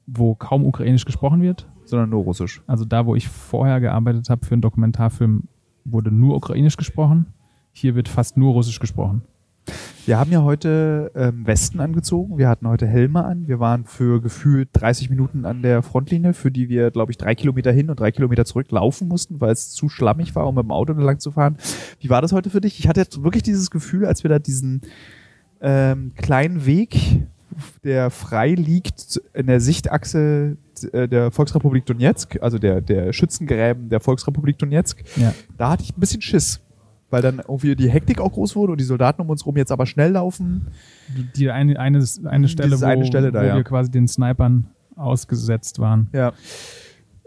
wo 0.08 0.34
kaum 0.34 0.64
ukrainisch 0.64 1.04
gesprochen 1.04 1.42
wird. 1.42 1.68
Sondern 1.84 2.10
nur 2.10 2.24
russisch. 2.24 2.62
Also 2.66 2.84
da, 2.84 3.06
wo 3.06 3.14
ich 3.14 3.28
vorher 3.28 3.80
gearbeitet 3.80 4.28
habe 4.30 4.44
für 4.44 4.54
einen 4.54 4.62
Dokumentarfilm, 4.62 5.44
wurde 5.84 6.10
nur 6.10 6.36
ukrainisch 6.36 6.76
gesprochen. 6.76 7.26
Hier 7.72 7.94
wird 7.94 8.08
fast 8.08 8.36
nur 8.36 8.52
russisch 8.52 8.80
gesprochen. 8.80 9.22
Wir 10.06 10.18
haben 10.18 10.32
ja 10.32 10.42
heute 10.42 11.12
ähm, 11.14 11.46
Westen 11.46 11.80
angezogen. 11.80 12.38
Wir 12.38 12.48
hatten 12.48 12.66
heute 12.66 12.86
Helme 12.86 13.24
an. 13.24 13.46
Wir 13.46 13.60
waren 13.60 13.84
für 13.84 14.22
gefühlt 14.22 14.70
30 14.72 15.10
Minuten 15.10 15.44
an 15.44 15.60
der 15.60 15.82
Frontlinie, 15.82 16.32
für 16.32 16.50
die 16.50 16.70
wir, 16.70 16.90
glaube 16.90 17.12
ich, 17.12 17.18
drei 17.18 17.34
Kilometer 17.34 17.72
hin 17.72 17.90
und 17.90 18.00
drei 18.00 18.10
Kilometer 18.10 18.46
zurück 18.46 18.70
laufen 18.70 19.08
mussten, 19.08 19.40
weil 19.42 19.52
es 19.52 19.70
zu 19.70 19.90
schlammig 19.90 20.34
war, 20.34 20.46
um 20.46 20.54
mit 20.54 20.64
dem 20.64 20.70
Auto 20.70 20.94
lang 20.94 21.18
zu 21.18 21.32
fahren. 21.32 21.58
Wie 22.00 22.08
war 22.08 22.22
das 22.22 22.32
heute 22.32 22.48
für 22.48 22.62
dich? 22.62 22.78
Ich 22.78 22.88
hatte 22.88 23.00
jetzt 23.00 23.22
wirklich 23.22 23.42
dieses 23.42 23.70
Gefühl, 23.70 24.06
als 24.06 24.22
wir 24.22 24.30
da 24.30 24.38
diesen 24.38 24.80
ähm, 25.60 26.12
kleinen 26.16 26.64
Weg, 26.64 27.26
der 27.84 28.10
frei 28.10 28.54
liegt 28.54 29.20
in 29.34 29.46
der 29.46 29.60
Sichtachse 29.60 30.56
äh, 30.92 31.08
der 31.08 31.30
Volksrepublik 31.30 31.86
Donetsk, 31.86 32.38
also 32.42 32.58
der, 32.58 32.80
der 32.80 33.12
Schützengräben 33.12 33.88
der 33.88 34.00
Volksrepublik 34.00 34.58
Donetsk, 34.58 35.02
Ja. 35.16 35.34
da 35.56 35.70
hatte 35.70 35.82
ich 35.82 35.96
ein 35.96 36.00
bisschen 36.00 36.22
Schiss. 36.22 36.60
Weil 37.10 37.22
dann 37.22 37.38
irgendwie 37.38 37.74
die 37.74 37.88
Hektik 37.88 38.20
auch 38.20 38.30
groß 38.32 38.54
wurde 38.54 38.72
und 38.72 38.80
die 38.80 38.84
Soldaten 38.84 39.22
um 39.22 39.30
uns 39.30 39.46
rum 39.46 39.56
jetzt 39.56 39.72
aber 39.72 39.86
schnell 39.86 40.12
laufen. 40.12 40.66
Die, 41.16 41.24
die 41.34 41.50
eine, 41.50 41.80
eine, 41.80 42.04
eine 42.24 42.48
Stelle, 42.48 42.78
wo, 42.78 42.84
eine 42.84 43.06
Stelle 43.06 43.32
da, 43.32 43.40
wo 43.40 43.46
ja. 43.46 43.56
wir 43.56 43.64
quasi 43.64 43.90
den 43.90 44.06
Snipern 44.06 44.66
ausgesetzt 44.94 45.78
waren. 45.78 46.10
Ja. 46.12 46.34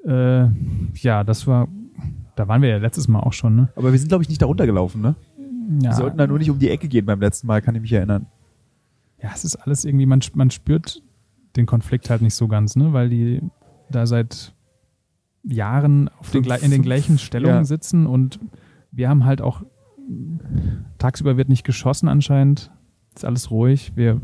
Äh, 0.05 0.49
ja, 0.95 1.23
das 1.23 1.47
war, 1.47 1.67
da 2.35 2.47
waren 2.47 2.61
wir 2.61 2.69
ja 2.69 2.77
letztes 2.77 3.07
Mal 3.07 3.21
auch 3.21 3.33
schon, 3.33 3.55
ne? 3.55 3.69
Aber 3.75 3.91
wir 3.91 3.97
sind, 3.97 4.09
glaube 4.09 4.23
ich, 4.23 4.29
nicht 4.29 4.43
da 4.43 4.45
runtergelaufen, 4.45 5.01
ne? 5.01 5.15
Ja, 5.81 5.89
Wir 5.89 5.93
sollten 5.93 6.17
da 6.19 6.27
nur 6.27 6.37
nicht 6.37 6.51
um 6.51 6.59
die 6.59 6.69
Ecke 6.69 6.87
gehen 6.87 7.07
beim 7.07 7.19
letzten 7.19 7.47
Mal, 7.47 7.61
kann 7.63 7.73
ich 7.73 7.81
mich 7.81 7.93
erinnern. 7.93 8.27
Ja 9.21 9.31
es 9.33 9.45
ist 9.45 9.55
alles 9.55 9.85
irgendwie, 9.85 10.05
man, 10.05 10.21
man 10.33 10.51
spürt 10.51 11.01
den 11.55 11.65
Konflikt 11.65 12.09
halt 12.09 12.21
nicht 12.21 12.35
so 12.35 12.47
ganz, 12.47 12.75
ne? 12.75 12.93
Weil 12.93 13.09
die 13.09 13.41
da 13.89 14.05
seit 14.05 14.53
Jahren 15.43 16.09
auf 16.19 16.31
den, 16.31 16.43
in 16.43 16.71
den 16.71 16.81
gleichen 16.81 17.17
Stellungen 17.17 17.57
ja. 17.57 17.63
sitzen 17.65 18.05
und 18.05 18.39
wir 18.91 19.09
haben 19.09 19.25
halt 19.25 19.41
auch 19.41 19.63
tagsüber 20.97 21.37
wird 21.37 21.49
nicht 21.49 21.63
geschossen 21.63 22.07
anscheinend. 22.07 22.71
Ist 23.15 23.25
alles 23.25 23.51
ruhig. 23.51 23.93
Wir 23.95 24.21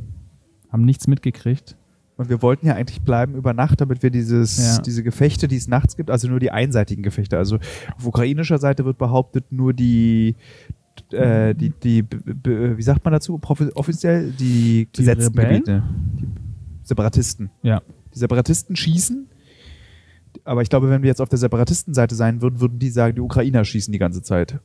haben 0.72 0.86
nichts 0.86 1.08
mitgekriegt. 1.08 1.78
Und 2.18 2.30
wir 2.30 2.42
wollten 2.42 2.66
ja 2.66 2.74
eigentlich 2.74 3.02
bleiben 3.02 3.36
über 3.36 3.54
Nacht, 3.54 3.80
damit 3.80 4.02
wir 4.02 4.10
dieses, 4.10 4.58
Ja. 4.58 4.82
diese 4.82 5.04
Gefechte, 5.04 5.48
die 5.48 5.56
es 5.56 5.68
nachts 5.68 5.96
gibt, 5.96 6.10
also 6.10 6.28
nur 6.28 6.40
die 6.40 6.50
einseitigen 6.50 7.04
Gefechte. 7.04 7.38
Also 7.38 7.60
auf 7.96 8.06
ukrainischer 8.06 8.58
Seite 8.58 8.86
wird 8.86 8.98
behauptet, 8.98 9.52
nur 9.52 9.72
die, 9.72 10.36
äh, 11.14 11.54
die, 11.54 11.70
die, 11.70 12.04
wie 12.04 12.82
sagt 12.82 13.04
man 13.04 13.14
dazu, 13.14 13.40
offiziell 13.76 14.32
die, 14.32 14.88
Die 14.96 15.02
besetzten 15.02 15.40
Rebellen? 15.40 15.64
Gebiete. 15.64 15.84
Die 16.20 16.28
Separatisten. 16.84 17.50
Ja. 17.64 17.82
Die 18.14 18.20
Separatisten 18.20 18.76
schießen. 18.76 19.28
Aber 20.44 20.62
ich 20.62 20.70
glaube, 20.70 20.90
wenn 20.90 21.02
wir 21.02 21.08
jetzt 21.08 21.22
auf 21.22 21.30
der 21.30 21.40
Separatistenseite 21.40 22.16
sein 22.16 22.42
würden, 22.42 22.60
würden 22.60 22.80
die 22.80 22.90
sagen, 22.90 23.16
die 23.16 23.22
Ukrainer 23.22 23.66
schießen 23.66 23.92
die 23.92 24.00
ganze 24.00 24.22
Zeit. 24.22 24.60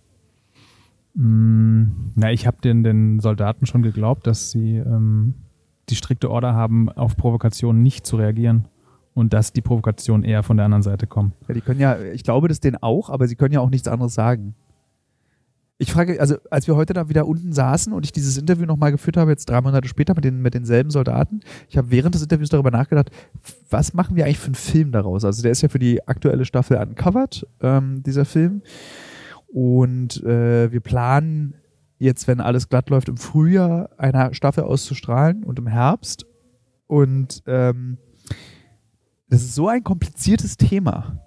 Mm, 1.14 1.84
na, 2.14 2.32
ich 2.32 2.46
habe 2.46 2.58
den, 2.62 2.82
den 2.84 3.20
Soldaten 3.20 3.66
schon 3.66 3.82
geglaubt, 3.82 4.26
dass 4.26 4.50
sie 4.50 4.76
ähm, 4.76 5.34
die 5.88 5.96
strikte 5.96 6.30
Order 6.30 6.54
haben, 6.54 6.88
auf 6.90 7.16
Provokationen 7.16 7.82
nicht 7.82 8.06
zu 8.06 8.16
reagieren 8.16 8.68
und 9.14 9.32
dass 9.32 9.52
die 9.52 9.60
Provokationen 9.60 10.24
eher 10.24 10.42
von 10.42 10.56
der 10.56 10.66
anderen 10.66 10.82
Seite 10.82 11.06
kommen. 11.06 11.32
Ja, 11.48 11.54
die 11.54 11.60
können 11.60 11.80
ja, 11.80 12.00
ich 12.00 12.24
glaube 12.24 12.48
das 12.48 12.60
denen 12.60 12.76
auch, 12.76 13.10
aber 13.10 13.26
sie 13.28 13.36
können 13.36 13.52
ja 13.52 13.60
auch 13.60 13.70
nichts 13.70 13.88
anderes 13.88 14.14
sagen. 14.14 14.54
Ich 15.82 15.90
frage, 15.90 16.20
also 16.20 16.36
als 16.48 16.68
wir 16.68 16.76
heute 16.76 16.92
da 16.92 17.08
wieder 17.08 17.26
unten 17.26 17.52
saßen 17.52 17.92
und 17.92 18.04
ich 18.04 18.12
dieses 18.12 18.38
Interview 18.38 18.66
nochmal 18.66 18.92
geführt 18.92 19.16
habe, 19.16 19.32
jetzt 19.32 19.50
drei 19.50 19.60
Monate 19.60 19.88
später 19.88 20.14
mit, 20.14 20.24
den, 20.24 20.40
mit 20.40 20.54
denselben 20.54 20.90
Soldaten, 20.90 21.40
ich 21.68 21.76
habe 21.76 21.90
während 21.90 22.14
des 22.14 22.22
Interviews 22.22 22.50
darüber 22.50 22.70
nachgedacht, 22.70 23.10
was 23.68 23.92
machen 23.92 24.14
wir 24.14 24.24
eigentlich 24.24 24.38
für 24.38 24.46
einen 24.46 24.54
Film 24.54 24.92
daraus? 24.92 25.24
Also 25.24 25.42
der 25.42 25.50
ist 25.50 25.60
ja 25.60 25.68
für 25.68 25.80
die 25.80 26.06
aktuelle 26.06 26.44
Staffel 26.44 26.76
uncovered, 26.76 27.48
ähm, 27.62 28.00
dieser 28.04 28.24
Film. 28.24 28.62
Und 29.48 30.22
äh, 30.22 30.70
wir 30.70 30.78
planen 30.78 31.54
jetzt, 31.98 32.28
wenn 32.28 32.40
alles 32.40 32.68
glatt 32.68 32.88
läuft, 32.88 33.08
im 33.08 33.16
Frühjahr 33.16 33.90
eine 33.98 34.34
Staffel 34.34 34.62
auszustrahlen 34.62 35.42
und 35.42 35.58
im 35.58 35.66
Herbst. 35.66 36.26
Und 36.86 37.42
ähm, 37.48 37.98
das 39.28 39.42
ist 39.42 39.56
so 39.56 39.66
ein 39.66 39.82
kompliziertes 39.82 40.56
Thema. 40.56 41.18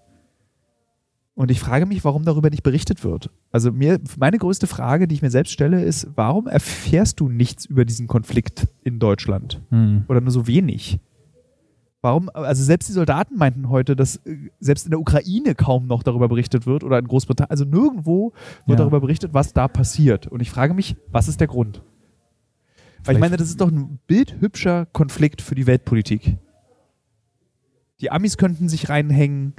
Und 1.38 1.52
ich 1.52 1.60
frage 1.60 1.86
mich, 1.86 2.04
warum 2.06 2.24
darüber 2.24 2.50
nicht 2.50 2.63
berichtet 2.63 3.04
wird. 3.04 3.30
Also 3.52 3.71
mir, 3.74 4.00
meine 4.17 4.38
größte 4.38 4.67
Frage, 4.67 5.06
die 5.08 5.15
ich 5.15 5.21
mir 5.21 5.30
selbst 5.30 5.52
stelle, 5.52 5.84
ist, 5.84 6.08
warum 6.15 6.48
erfährst 6.48 7.19
du 7.19 7.28
nichts 7.28 7.65
über 7.65 7.84
diesen 7.84 8.08
Konflikt 8.08 8.67
in 8.84 9.00
Deutschland? 9.00 9.62
Hm. 9.69 10.06
Oder 10.08 10.21
nur 10.21 10.32
so 10.32 10.48
wenig? 10.48 11.00
Warum, 12.02 12.30
also 12.30 12.63
selbst 12.63 12.88
die 12.88 12.93
Soldaten 12.93 13.36
meinten 13.38 13.67
heute, 13.67 13.98
dass 13.98 14.17
äh, 14.26 14.38
selbst 14.62 14.86
in 14.86 14.91
der 14.91 15.00
Ukraine 15.00 15.56
kaum 15.56 15.88
noch 15.88 16.04
darüber 16.04 16.30
berichtet 16.30 16.65
wird 16.67 16.84
oder 16.86 17.00
in 17.00 17.08
Großbritannien, 17.08 17.50
also 17.52 17.65
nirgendwo 17.65 18.32
wird 18.65 18.80
Ja. 18.80 18.86
darüber 18.86 19.02
berichtet, 19.02 19.34
was 19.34 19.52
da 19.52 19.67
passiert. 19.67 20.28
Und 20.28 20.39
ich 20.41 20.50
frage 20.52 20.74
mich, 20.74 20.95
was 21.12 21.28
ist 21.28 21.41
der 21.41 21.48
Grund? 21.48 21.80
Weil 21.80 21.84
ich 21.84 23.04
Vielleicht- 23.04 23.19
meine, 23.19 23.38
das 23.38 23.50
ist 23.50 23.60
doch 23.60 23.69
ein 23.71 24.00
bildhübscher 24.08 24.86
Konflikt 24.86 25.41
für 25.41 25.56
die 25.56 25.67
Weltpolitik. 25.67 26.38
Die 28.00 28.12
Amis 28.12 28.38
könnten 28.38 28.69
sich 28.69 28.88
reinhängen, 28.89 29.54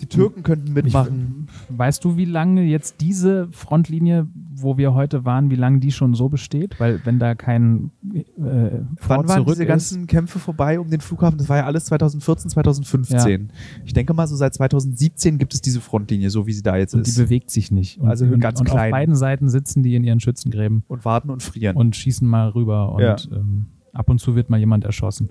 die 0.00 0.06
Türken 0.06 0.42
könnten 0.42 0.72
mitmachen. 0.72 1.46
Weißt 1.68 2.04
du, 2.04 2.16
wie 2.16 2.24
lange 2.24 2.62
jetzt 2.62 3.00
diese 3.00 3.48
Frontlinie, 3.50 4.26
wo 4.54 4.76
wir 4.78 4.94
heute 4.94 5.24
waren, 5.24 5.50
wie 5.50 5.56
lange 5.56 5.78
die 5.80 5.90
schon 5.92 6.14
so 6.14 6.28
besteht? 6.28 6.78
Weil 6.78 7.00
wenn 7.04 7.18
da 7.18 7.34
kein 7.34 7.90
äh, 8.14 8.22
Wann 8.38 8.96
Vor 8.98 9.28
waren 9.28 9.44
diese 9.46 9.62
ist, 9.62 9.68
ganzen 9.68 10.06
Kämpfe 10.06 10.38
vorbei 10.38 10.78
um 10.80 10.88
den 10.90 11.00
Flughafen? 11.00 11.38
Das 11.38 11.48
war 11.48 11.56
ja 11.58 11.66
alles 11.66 11.86
2014, 11.86 12.50
2015. 12.50 13.50
Ich 13.84 13.92
denke 13.92 14.14
mal, 14.14 14.26
so 14.26 14.36
seit 14.36 14.54
2017 14.54 15.38
gibt 15.38 15.54
es 15.54 15.60
diese 15.60 15.80
Frontlinie, 15.80 16.30
so 16.30 16.46
wie 16.46 16.52
sie 16.52 16.62
da 16.62 16.76
jetzt 16.76 16.94
und 16.94 17.06
die 17.06 17.10
ist. 17.10 17.16
bewegt 17.18 17.50
sich 17.50 17.70
nicht. 17.70 17.98
Und, 18.00 18.08
Also 18.08 18.24
und, 18.24 18.40
ganz 18.40 18.60
und 18.60 18.66
klein. 18.68 18.86
auf 18.86 18.90
beiden 18.98 19.14
Seiten 19.16 19.48
sitzen 19.48 19.82
die 19.82 19.94
in 19.96 20.04
ihren 20.04 20.20
Schützengräben 20.20 20.84
Und 20.88 21.04
warten 21.04 21.30
und 21.30 21.42
frieren. 21.42 21.76
und 21.76 21.96
schießen 21.96 22.26
mal 22.26 22.48
rüber 22.50 22.92
und 22.92 23.02
Ja. 23.02 23.16
ähm, 23.32 23.66
ab 23.92 24.08
und 24.10 24.18
zu 24.20 24.36
wird 24.36 24.48
mal 24.50 24.58
jemand 24.58 24.84
erschossen. 24.84 25.30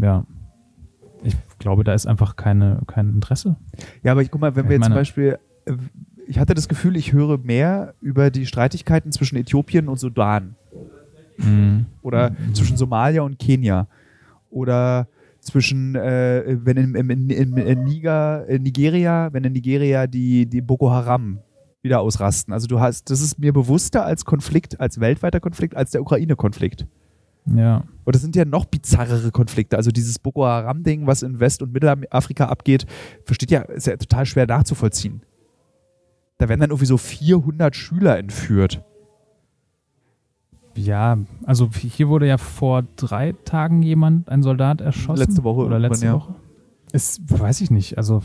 Ja. 0.00 0.26
Ich 1.62 1.64
glaube, 1.64 1.84
da 1.84 1.94
ist 1.94 2.06
einfach 2.06 2.34
keine, 2.34 2.80
kein 2.88 3.08
Interesse. 3.10 3.54
ja, 4.02 4.10
aber 4.10 4.22
ich 4.22 4.32
guck 4.32 4.40
mal, 4.40 4.56
wenn 4.56 4.64
Ich 4.64 4.70
wir 4.70 4.76
jetzt 4.78 4.86
zum 4.86 4.94
Beispiel, 4.94 5.38
äh, 5.64 5.74
ich 6.26 6.40
hatte 6.40 6.54
das 6.54 6.66
Gefühl, 6.66 6.96
ich 6.96 7.12
höre 7.12 7.38
mehr 7.38 7.94
über 8.00 8.32
die 8.32 8.46
Streitigkeiten 8.46 9.12
zwischen 9.12 9.36
Äthiopien 9.36 9.86
und 9.86 9.96
Sudan 9.96 10.56
oder 12.02 12.32
zwischen 12.52 12.76
Somalia 12.76 13.22
und 13.22 13.38
Kenia 13.38 13.86
oder 14.50 15.06
zwischen, 15.38 15.94
äh, 15.94 16.58
wenn 16.64 16.76
in, 16.78 16.94
in, 16.96 17.10
in, 17.10 17.30
in, 17.30 17.56
in, 17.56 17.84
Niger, 17.84 18.44
in 18.48 18.64
Nigeria, 18.64 19.32
wenn 19.32 19.44
in 19.44 19.52
Nigeria 19.52 20.08
die, 20.08 20.46
die 20.46 20.62
Boko 20.62 20.90
Haram 20.90 21.38
wieder 21.80 22.00
ausrasten. 22.00 22.52
Also 22.52 22.66
du 22.66 22.80
hast, 22.80 23.08
das 23.08 23.20
ist 23.20 23.38
mir 23.38 23.52
bewusster 23.52 24.04
als 24.04 24.24
Konflikt, 24.24 24.80
als 24.80 24.98
weltweiter 24.98 25.38
Konflikt, 25.38 25.76
als 25.76 25.92
der 25.92 26.00
Ukraine-Konflikt. 26.00 26.88
Ja. 27.46 27.84
Und 28.04 28.14
das 28.14 28.22
sind 28.22 28.36
ja 28.36 28.44
noch 28.44 28.66
bizarrere 28.66 29.30
Konflikte. 29.30 29.76
Also 29.76 29.90
dieses 29.90 30.18
Boko 30.18 30.44
Haram-Ding, 30.44 31.06
was 31.06 31.22
in 31.22 31.40
West- 31.40 31.62
und 31.62 31.72
Mittelafrika 31.72 32.46
abgeht, 32.46 32.86
versteht 33.24 33.50
ja, 33.50 33.62
ist 33.62 33.86
ja 33.86 33.96
total 33.96 34.26
schwer 34.26 34.46
nachzuvollziehen. 34.46 35.22
Da 36.38 36.48
werden 36.48 36.60
dann 36.60 36.70
irgendwie 36.70 36.86
so 36.86 36.96
400 36.96 37.74
Schüler 37.76 38.18
entführt. 38.18 38.84
Ja, 40.74 41.18
also 41.44 41.68
hier 41.72 42.08
wurde 42.08 42.26
ja 42.26 42.38
vor 42.38 42.84
drei 42.96 43.32
Tagen 43.44 43.82
jemand, 43.82 44.28
ein 44.28 44.42
Soldat 44.42 44.80
erschossen. 44.80 45.20
Letzte 45.20 45.44
Woche 45.44 45.60
oder 45.60 45.78
letzte 45.78 46.06
ja. 46.06 46.14
Woche. 46.14 46.34
Ist, 46.92 47.20
weiß 47.28 47.60
ich 47.60 47.70
nicht. 47.70 47.98
Also 47.98 48.22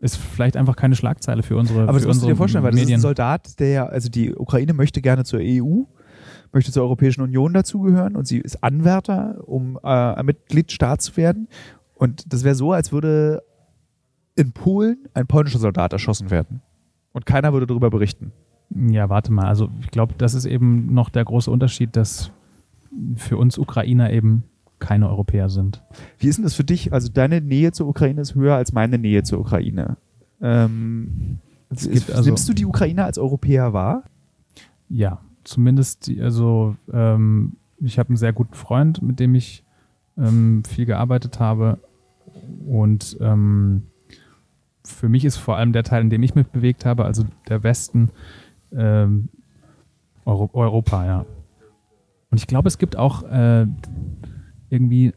ist 0.00 0.16
vielleicht 0.16 0.56
einfach 0.56 0.76
keine 0.76 0.94
Schlagzeile 0.94 1.42
für 1.42 1.56
unsere 1.56 1.82
Aber 1.82 1.94
das 1.94 2.02
für 2.02 2.08
musst 2.08 2.22
du 2.22 2.26
dir 2.26 2.36
vorstellen, 2.36 2.62
weil 2.62 2.70
das 2.70 2.80
ist 2.80 2.86
Medien. 2.86 2.98
ein 2.98 3.02
Soldat, 3.02 3.58
der 3.58 3.68
ja, 3.68 3.86
also 3.86 4.08
die 4.08 4.34
Ukraine 4.34 4.72
möchte 4.72 5.00
gerne 5.00 5.24
zur 5.24 5.40
EU, 5.42 5.84
möchte 6.52 6.72
zur 6.72 6.82
Europäischen 6.82 7.22
Union 7.22 7.52
dazugehören 7.52 8.16
und 8.16 8.26
sie 8.26 8.38
ist 8.38 8.62
Anwärter, 8.64 9.46
um 9.46 9.78
äh, 9.82 9.88
ein 9.88 10.26
Mitgliedstaat 10.26 11.00
zu 11.02 11.16
werden. 11.16 11.48
Und 11.94 12.32
das 12.32 12.44
wäre 12.44 12.54
so, 12.54 12.72
als 12.72 12.92
würde 12.92 13.42
in 14.34 14.52
Polen 14.52 14.98
ein 15.14 15.26
polnischer 15.26 15.58
Soldat 15.58 15.92
erschossen 15.92 16.30
werden. 16.30 16.62
Und 17.12 17.26
keiner 17.26 17.52
würde 17.52 17.66
darüber 17.66 17.90
berichten. 17.90 18.32
Ja, 18.70 19.08
warte 19.08 19.32
mal. 19.32 19.46
Also 19.46 19.68
ich 19.80 19.90
glaube, 19.90 20.14
das 20.18 20.34
ist 20.34 20.44
eben 20.44 20.92
noch 20.94 21.10
der 21.10 21.24
große 21.24 21.50
Unterschied, 21.50 21.96
dass 21.96 22.30
für 23.16 23.36
uns 23.36 23.58
Ukrainer 23.58 24.12
eben 24.12 24.44
keine 24.78 25.08
Europäer 25.08 25.48
sind. 25.48 25.82
Wie 26.18 26.28
ist 26.28 26.36
denn 26.36 26.44
das 26.44 26.54
für 26.54 26.64
dich? 26.64 26.92
Also 26.92 27.08
deine 27.08 27.40
Nähe 27.40 27.72
zur 27.72 27.88
Ukraine 27.88 28.20
ist 28.20 28.34
höher 28.34 28.54
als 28.54 28.72
meine 28.72 28.98
Nähe 28.98 29.22
zur 29.24 29.40
Ukraine. 29.40 29.96
Ähm, 30.40 31.38
Es 31.70 31.84
ist, 31.86 32.06
gibt 32.06 32.16
also- 32.16 32.28
nimmst 32.30 32.48
du 32.48 32.52
die 32.52 32.64
Ukrainer 32.66 33.04
als 33.06 33.18
Europäer 33.18 33.72
wahr? 33.72 34.04
Ja, 34.88 35.20
zumindest, 35.48 36.10
also 36.20 36.76
ähm, 36.92 37.56
ich 37.80 37.98
habe 37.98 38.10
einen 38.10 38.16
sehr 38.16 38.32
guten 38.32 38.54
Freund, 38.54 39.02
mit 39.02 39.18
dem 39.18 39.34
ich 39.34 39.64
ähm, 40.16 40.62
viel 40.64 40.84
gearbeitet 40.84 41.40
habe. 41.40 41.78
Und 42.66 43.16
ähm, 43.20 43.84
für 44.84 45.08
mich 45.08 45.24
ist 45.24 45.36
vor 45.36 45.56
allem 45.56 45.72
der 45.72 45.84
Teil, 45.84 46.02
in 46.02 46.10
dem 46.10 46.22
ich 46.22 46.34
mich 46.34 46.46
bewegt 46.48 46.84
habe, 46.84 47.04
also 47.04 47.24
der 47.48 47.62
Westen, 47.62 48.10
ähm, 48.72 49.28
Euro 50.24 50.50
Europa, 50.52 51.06
ja. 51.06 51.26
Und 52.30 52.38
ich 52.38 52.46
glaube, 52.46 52.68
es 52.68 52.76
gibt 52.76 52.96
auch 52.96 53.22
äh, 53.22 53.66
irgendwie, 54.68 55.14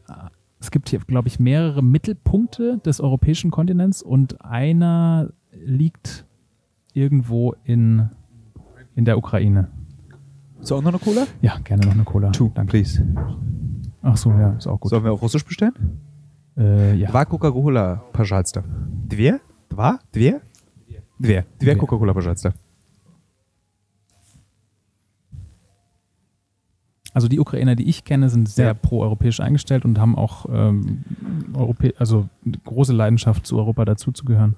es 0.58 0.70
gibt 0.70 0.88
hier, 0.88 1.00
glaube 1.00 1.28
ich, 1.28 1.38
mehrere 1.38 1.82
Mittelpunkte 1.82 2.78
des 2.78 3.00
europäischen 3.00 3.50
Kontinents 3.50 4.02
und 4.02 4.42
einer 4.42 5.30
liegt 5.52 6.24
irgendwo 6.94 7.54
in, 7.64 8.08
in 8.94 9.04
der 9.04 9.18
Ukraine. 9.18 9.68
Ist 10.61 10.71
auch 10.71 10.81
noch 10.81 10.89
eine 10.89 10.99
Cola? 10.99 11.25
Ja, 11.41 11.57
gerne 11.63 11.85
noch 11.85 11.93
eine 11.93 12.03
Cola. 12.03 12.31
Two, 12.31 12.51
Danke. 12.53 12.71
please. 12.71 13.05
Ach 14.01 14.17
so, 14.17 14.31
ja, 14.31 14.53
ist 14.53 14.67
auch 14.67 14.79
gut. 14.79 14.89
Sollen 14.89 15.03
wir 15.03 15.11
auch 15.11 15.21
Russisch 15.21 15.45
bestellen? 15.45 15.73
Äh, 16.57 16.95
ja. 16.95 17.09
Два 17.09 17.25
Coca-Cola, 17.25 18.01
пожалуйста. 18.13 18.63
Две? 19.07 19.39
Два? 19.69 19.99
Две? 20.11 20.41
Две. 20.87 21.01
Две 21.19 21.45
Две. 21.59 21.75
Coca-Cola, 21.75 22.13
пожалуйста. 22.13 22.53
Also 27.13 27.27
die 27.27 27.39
Ukrainer, 27.39 27.75
die 27.75 27.89
ich 27.89 28.03
kenne, 28.03 28.29
sind 28.29 28.47
sehr 28.47 28.67
Ja. 28.67 28.73
pro-europäisch 28.75 29.39
eingestellt 29.39 29.85
und 29.85 29.97
haben 29.99 30.15
auch 30.15 30.45
ähm, 30.51 31.03
Europä 31.53 31.93
also 31.97 32.29
eine 32.45 32.57
große 32.63 32.93
Leidenschaft 32.93 33.45
zu 33.47 33.57
Europa 33.57 33.85
dazuzugehören. 33.85 34.55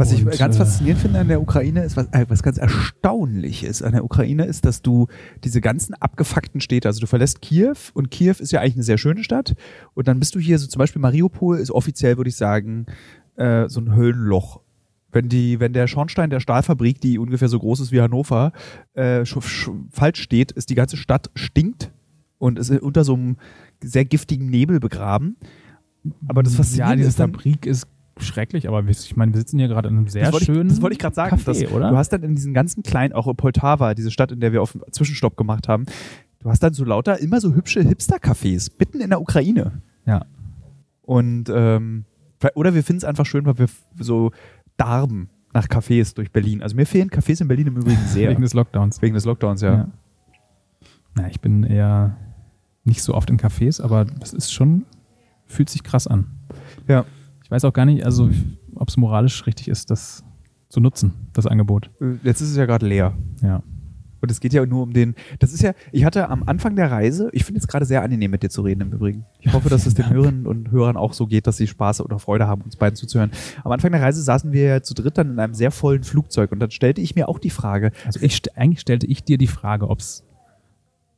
Was 0.00 0.12
ich 0.12 0.24
Und, 0.24 0.36
ganz 0.38 0.56
äh, 0.56 0.58
faszinierend 0.58 1.00
finde 1.00 1.18
an 1.20 1.28
der 1.28 1.40
Ukraine 1.40 1.84
ist, 1.84 1.96
was, 1.96 2.06
äh, 2.12 2.24
was 2.28 2.42
ganz 2.42 2.58
erstaunlich 2.58 3.62
ist 3.64 3.82
an 3.82 3.92
der 3.92 4.04
Ukraine, 4.04 4.44
ist, 4.44 4.64
dass 4.64 4.82
du 4.82 5.06
diese 5.44 5.60
ganzen 5.60 5.94
abgefuckten 5.94 6.60
Städte, 6.60 6.88
also 6.88 7.00
du 7.00 7.06
verlässt 7.06 7.40
Kiew 7.42 7.74
und 7.94 8.10
Kiew 8.10 8.34
ist 8.38 8.50
ja 8.52 8.60
eigentlich 8.60 8.74
eine 8.74 8.82
sehr 8.84 8.98
schöne 8.98 9.22
Stadt 9.22 9.54
und 9.94 10.08
dann 10.08 10.18
bist 10.18 10.34
du 10.34 10.40
hier, 10.40 10.58
so 10.58 10.66
zum 10.66 10.78
Beispiel 10.78 11.00
Mariupol 11.00 11.58
ist 11.58 11.70
offiziell, 11.70 12.16
würde 12.16 12.30
ich 12.30 12.36
sagen, 12.36 12.86
äh, 13.36 13.68
so 13.68 13.80
ein 13.80 13.94
Höllenloch. 13.94 14.60
Wenn, 15.12 15.28
die, 15.28 15.58
wenn 15.58 15.72
der 15.72 15.88
Schornstein 15.88 16.30
der 16.30 16.38
Stahlfabrik, 16.40 17.00
die 17.00 17.18
ungefähr 17.18 17.48
so 17.48 17.58
groß 17.58 17.80
ist 17.80 17.90
wie 17.92 18.00
Hannover, 18.00 18.52
äh, 18.94 19.22
sch- 19.22 19.40
sch- 19.42 19.74
falsch 19.90 20.20
steht, 20.22 20.52
ist 20.52 20.70
die 20.70 20.76
ganze 20.76 20.96
Stadt 20.96 21.30
stinkt 21.34 21.90
und 22.38 22.58
ist 22.58 22.70
unter 22.70 23.02
so 23.04 23.14
einem 23.14 23.36
sehr 23.82 24.04
giftigen 24.04 24.48
Nebel 24.50 24.78
begraben. 24.78 25.36
Aber 26.28 26.42
das 26.44 26.52
Ja, 26.52 26.58
Faszinierende 26.58 26.96
diese 26.98 27.08
ist 27.08 27.18
dann, 27.20 27.32
Fabrik 27.32 27.66
ist 27.66 27.86
schrecklich, 28.22 28.68
aber 28.68 28.84
ich 28.86 29.16
meine, 29.16 29.32
wir 29.32 29.38
sitzen 29.38 29.58
hier 29.58 29.68
gerade 29.68 29.88
in 29.88 29.96
einem 29.96 30.08
sehr 30.08 30.30
das 30.30 30.44
schönen 30.44 30.68
ich, 30.68 30.74
das 30.74 30.82
wollte 30.82 30.94
ich 30.94 30.98
gerade 30.98 31.14
sagen. 31.14 31.36
Café, 31.36 31.44
dass, 31.44 31.72
oder? 31.72 31.90
Du 31.90 31.96
hast 31.96 32.10
dann 32.10 32.22
in 32.22 32.34
diesen 32.34 32.54
ganzen 32.54 32.82
kleinen, 32.82 33.12
auch 33.12 33.26
in 33.26 33.36
Poltava, 33.36 33.94
diese 33.94 34.10
Stadt, 34.10 34.32
in 34.32 34.40
der 34.40 34.52
wir 34.52 34.62
auf 34.62 34.72
den 34.72 34.82
Zwischenstopp 34.90 35.36
gemacht 35.36 35.68
haben, 35.68 35.86
du 36.40 36.50
hast 36.50 36.62
dann 36.62 36.74
so 36.74 36.84
lauter 36.84 37.18
immer 37.20 37.40
so 37.40 37.54
hübsche 37.54 37.80
Hipster-Cafés 37.82 38.72
mitten 38.78 39.00
in 39.00 39.10
der 39.10 39.20
Ukraine. 39.20 39.82
ja. 40.06 40.24
Und 41.02 41.50
ähm, 41.52 42.04
oder 42.54 42.74
wir 42.74 42.84
finden 42.84 42.98
es 42.98 43.04
einfach 43.04 43.26
schön, 43.26 43.44
weil 43.44 43.58
wir 43.58 43.66
so 43.98 44.30
darben 44.76 45.28
nach 45.52 45.66
Cafés 45.66 46.14
durch 46.14 46.30
Berlin. 46.30 46.62
Also 46.62 46.76
mir 46.76 46.86
fehlen 46.86 47.10
Cafés 47.10 47.40
in 47.40 47.48
Berlin 47.48 47.66
im 47.66 47.76
Übrigen 47.76 48.00
sehr. 48.06 48.30
Wegen 48.30 48.42
des 48.42 48.54
Lockdowns. 48.54 49.02
Wegen 49.02 49.14
des 49.14 49.24
Lockdowns, 49.24 49.60
ja. 49.60 49.88
Na, 51.14 51.28
ich 51.28 51.40
bin 51.40 51.64
eher 51.64 52.16
nicht 52.84 53.02
so 53.02 53.14
oft 53.14 53.30
in 53.30 53.38
Cafés, 53.38 53.82
aber 53.82 54.04
das 54.04 54.32
ist 54.32 54.52
schon, 54.52 54.86
fühlt 55.46 55.68
sich 55.68 55.82
krass 55.82 56.06
an. 56.06 56.28
Ja. 56.88 57.04
Ich 57.50 57.52
weiß 57.52 57.64
auch 57.64 57.72
gar 57.72 57.84
nicht, 57.84 58.04
also 58.04 58.30
ob 58.76 58.88
es 58.88 58.96
moralisch 58.96 59.44
richtig 59.44 59.66
ist, 59.66 59.90
das 59.90 60.22
zu 60.68 60.78
nutzen, 60.78 61.14
das 61.32 61.48
Angebot. 61.48 61.90
Jetzt 62.22 62.40
ist 62.40 62.50
es 62.50 62.56
ja 62.56 62.64
gerade 62.64 62.86
leer. 62.86 63.12
Ja. 63.42 63.64
Und 64.20 64.30
es 64.30 64.38
geht 64.38 64.52
ja 64.52 64.64
nur 64.64 64.84
um 64.84 64.92
den. 64.92 65.16
Das 65.40 65.52
ist 65.52 65.60
ja, 65.60 65.72
ich 65.90 66.04
hatte 66.04 66.28
am 66.28 66.44
Anfang 66.44 66.76
der 66.76 66.92
Reise, 66.92 67.28
ich 67.32 67.42
finde 67.42 67.58
es 67.58 67.66
gerade 67.66 67.84
sehr 67.84 68.04
angenehm, 68.04 68.30
mit 68.30 68.44
dir 68.44 68.50
zu 68.50 68.62
reden 68.62 68.82
im 68.82 68.92
Übrigen. 68.92 69.26
Ich 69.40 69.52
hoffe, 69.52 69.68
dass 69.68 69.84
es 69.84 69.94
den 69.94 70.08
Hörerinnen 70.10 70.46
und 70.46 70.70
Hörern 70.70 70.96
auch 70.96 71.12
so 71.12 71.26
geht, 71.26 71.48
dass 71.48 71.56
sie 71.56 71.66
Spaß 71.66 72.02
oder 72.02 72.20
Freude 72.20 72.46
haben, 72.46 72.62
uns 72.62 72.76
beiden 72.76 72.94
zuzuhören. 72.94 73.32
Am 73.64 73.72
Anfang 73.72 73.90
der 73.90 74.00
Reise 74.00 74.22
saßen 74.22 74.52
wir 74.52 74.62
ja 74.62 74.82
zu 74.82 74.94
dritt 74.94 75.18
dann 75.18 75.32
in 75.32 75.40
einem 75.40 75.54
sehr 75.54 75.72
vollen 75.72 76.04
Flugzeug 76.04 76.52
und 76.52 76.60
dann 76.60 76.70
stellte 76.70 77.00
ich 77.00 77.16
mir 77.16 77.28
auch 77.28 77.40
die 77.40 77.50
Frage, 77.50 77.90
Also 78.06 78.20
ich, 78.22 78.42
eigentlich 78.56 78.78
stellte 78.78 79.08
ich 79.08 79.24
dir 79.24 79.38
die 79.38 79.48
Frage, 79.48 79.90
ob 79.90 79.98
es 79.98 80.22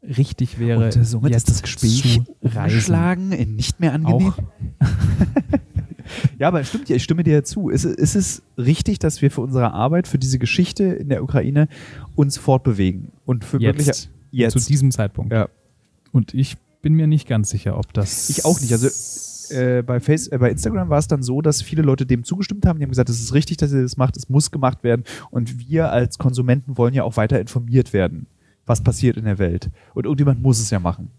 richtig 0.03 0.59
wäre, 0.59 0.87
und 0.87 0.93
somit 1.05 1.33
jetzt 1.33 1.51
ist 1.51 1.57
das 1.57 1.63
Gespräch 1.63 2.23
umgeschlagen 2.41 3.33
in 3.33 3.55
nicht 3.55 3.81
mehr 3.81 3.93
angenehm. 3.93 4.31
Auch, 4.31 4.39
Ja, 6.39 6.49
aber 6.49 6.65
stimmt 6.65 6.89
ja, 6.89 6.97
ich 6.97 7.05
stimme 7.05 7.25
dir 7.25 7.45
zu. 7.45 7.69
Ist, 7.69 7.85
ist 7.85 8.15
es 8.17 8.43
richtig, 8.59 8.99
dass 8.99 9.23
wir 9.23 9.31
für 9.31 9.41
unsere 9.41 9.73
Arbeit, 9.73 10.09
für 10.09 10.19
diese 10.19 10.39
Geschichte 10.39 10.85
in 10.85 11.09
der 11.09 11.23
Ukraine 11.23 11.69
uns 12.15 12.37
fortbewegen? 12.37 13.09
Und 13.25 13.45
für 13.45 13.61
wirklich 13.61 13.87
jetzt, 13.87 14.11
jetzt. 14.31 14.53
zu 14.53 14.67
diesem 14.67 14.91
Zeitpunkt. 14.91 15.33
Ja. 15.33 15.49
Und 16.13 16.35
ich 16.35 16.57
bin 16.83 16.95
mir 16.95 17.07
nicht 17.07 17.29
ganz 17.29 17.51
sicher, 17.51 17.79
ob 17.79 17.93
das... 17.93 18.29
Ich 18.31 18.45
auch 18.45 18.61
nicht. 18.61 18.73
Also 18.73 18.89
äh, 19.55 19.83
bei, 19.83 20.01
Face, 20.01 20.29
äh, 20.29 20.39
bei 20.39 20.51
Instagram 20.51 20.89
war 20.89 20.99
es 20.99 21.09
dann 21.09 21.23
so, 21.23 21.41
dass 21.43 21.63
viele 21.63 21.83
Leute 21.83 22.07
dem 22.07 22.25
zugestimmt 22.25 22.67
haben. 22.67 22.79
Die 22.79 22.85
haben 22.85 22.91
gesagt, 22.91 23.09
es 23.09 23.21
ist 23.21 23.35
richtig, 23.35 23.59
dass 23.59 23.73
ihr 23.73 23.83
das 23.83 23.97
macht, 23.97 24.17
es 24.17 24.29
muss 24.29 24.51
gemacht 24.51 24.83
werden. 24.83 25.05
Und 25.31 25.69
wir 25.69 25.93
als 25.93 26.19
Konsumenten 26.19 26.77
wollen 26.77 26.95
ja 26.95 27.05
auch 27.05 27.17
weiter 27.17 27.41
informiert 27.41 27.93
werden, 27.93 28.27
was 28.67 28.83
passiert 28.83 29.17
in 29.17 29.25
der 29.25 29.39
Welt. 29.39 29.71
Und 29.95 30.05
irgendjemand 30.05 30.43
muss 30.43 30.59
es 30.59 30.71
ja 30.71 30.79
machen. 30.81 31.11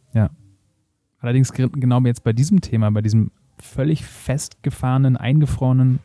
Allerdings 1.19 1.53
ge- 1.53 1.69
genau 1.71 2.01
jetzt 2.01 2.25
bei 2.25 2.33
diesem 2.33 2.59
Thema, 2.59 2.91
bei 2.91 3.01
diesem 3.01 3.31
völlig 3.57 4.05
festgefahrenen, 4.05 5.17
eingefrorenen 5.17 5.99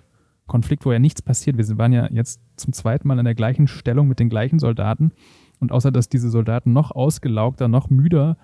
Konflikt, 0.46 0.84
wo 0.86 0.92
ja 0.92 0.98
nichts 0.98 1.22
passiert. 1.22 1.58
Wir 1.58 1.78
waren 1.78 1.92
ja 1.92 2.08
jetzt 2.10 2.40
zum 2.56 2.72
zweiten 2.72 3.06
Mal 3.06 3.18
in 3.18 3.24
der 3.24 3.34
gleichen 3.34 3.68
Stellung 3.68 4.08
mit 4.08 4.18
den 4.18 4.30
gleichen 4.30 4.58
Soldaten. 4.58 5.12
Und 5.60 5.72
außer 5.72 5.92
dass 5.92 6.08
diese 6.08 6.30
Soldaten 6.30 6.72
noch 6.72 6.90
ausgelaugter, 6.90 7.68
noch 7.68 7.90
müder 7.90 8.36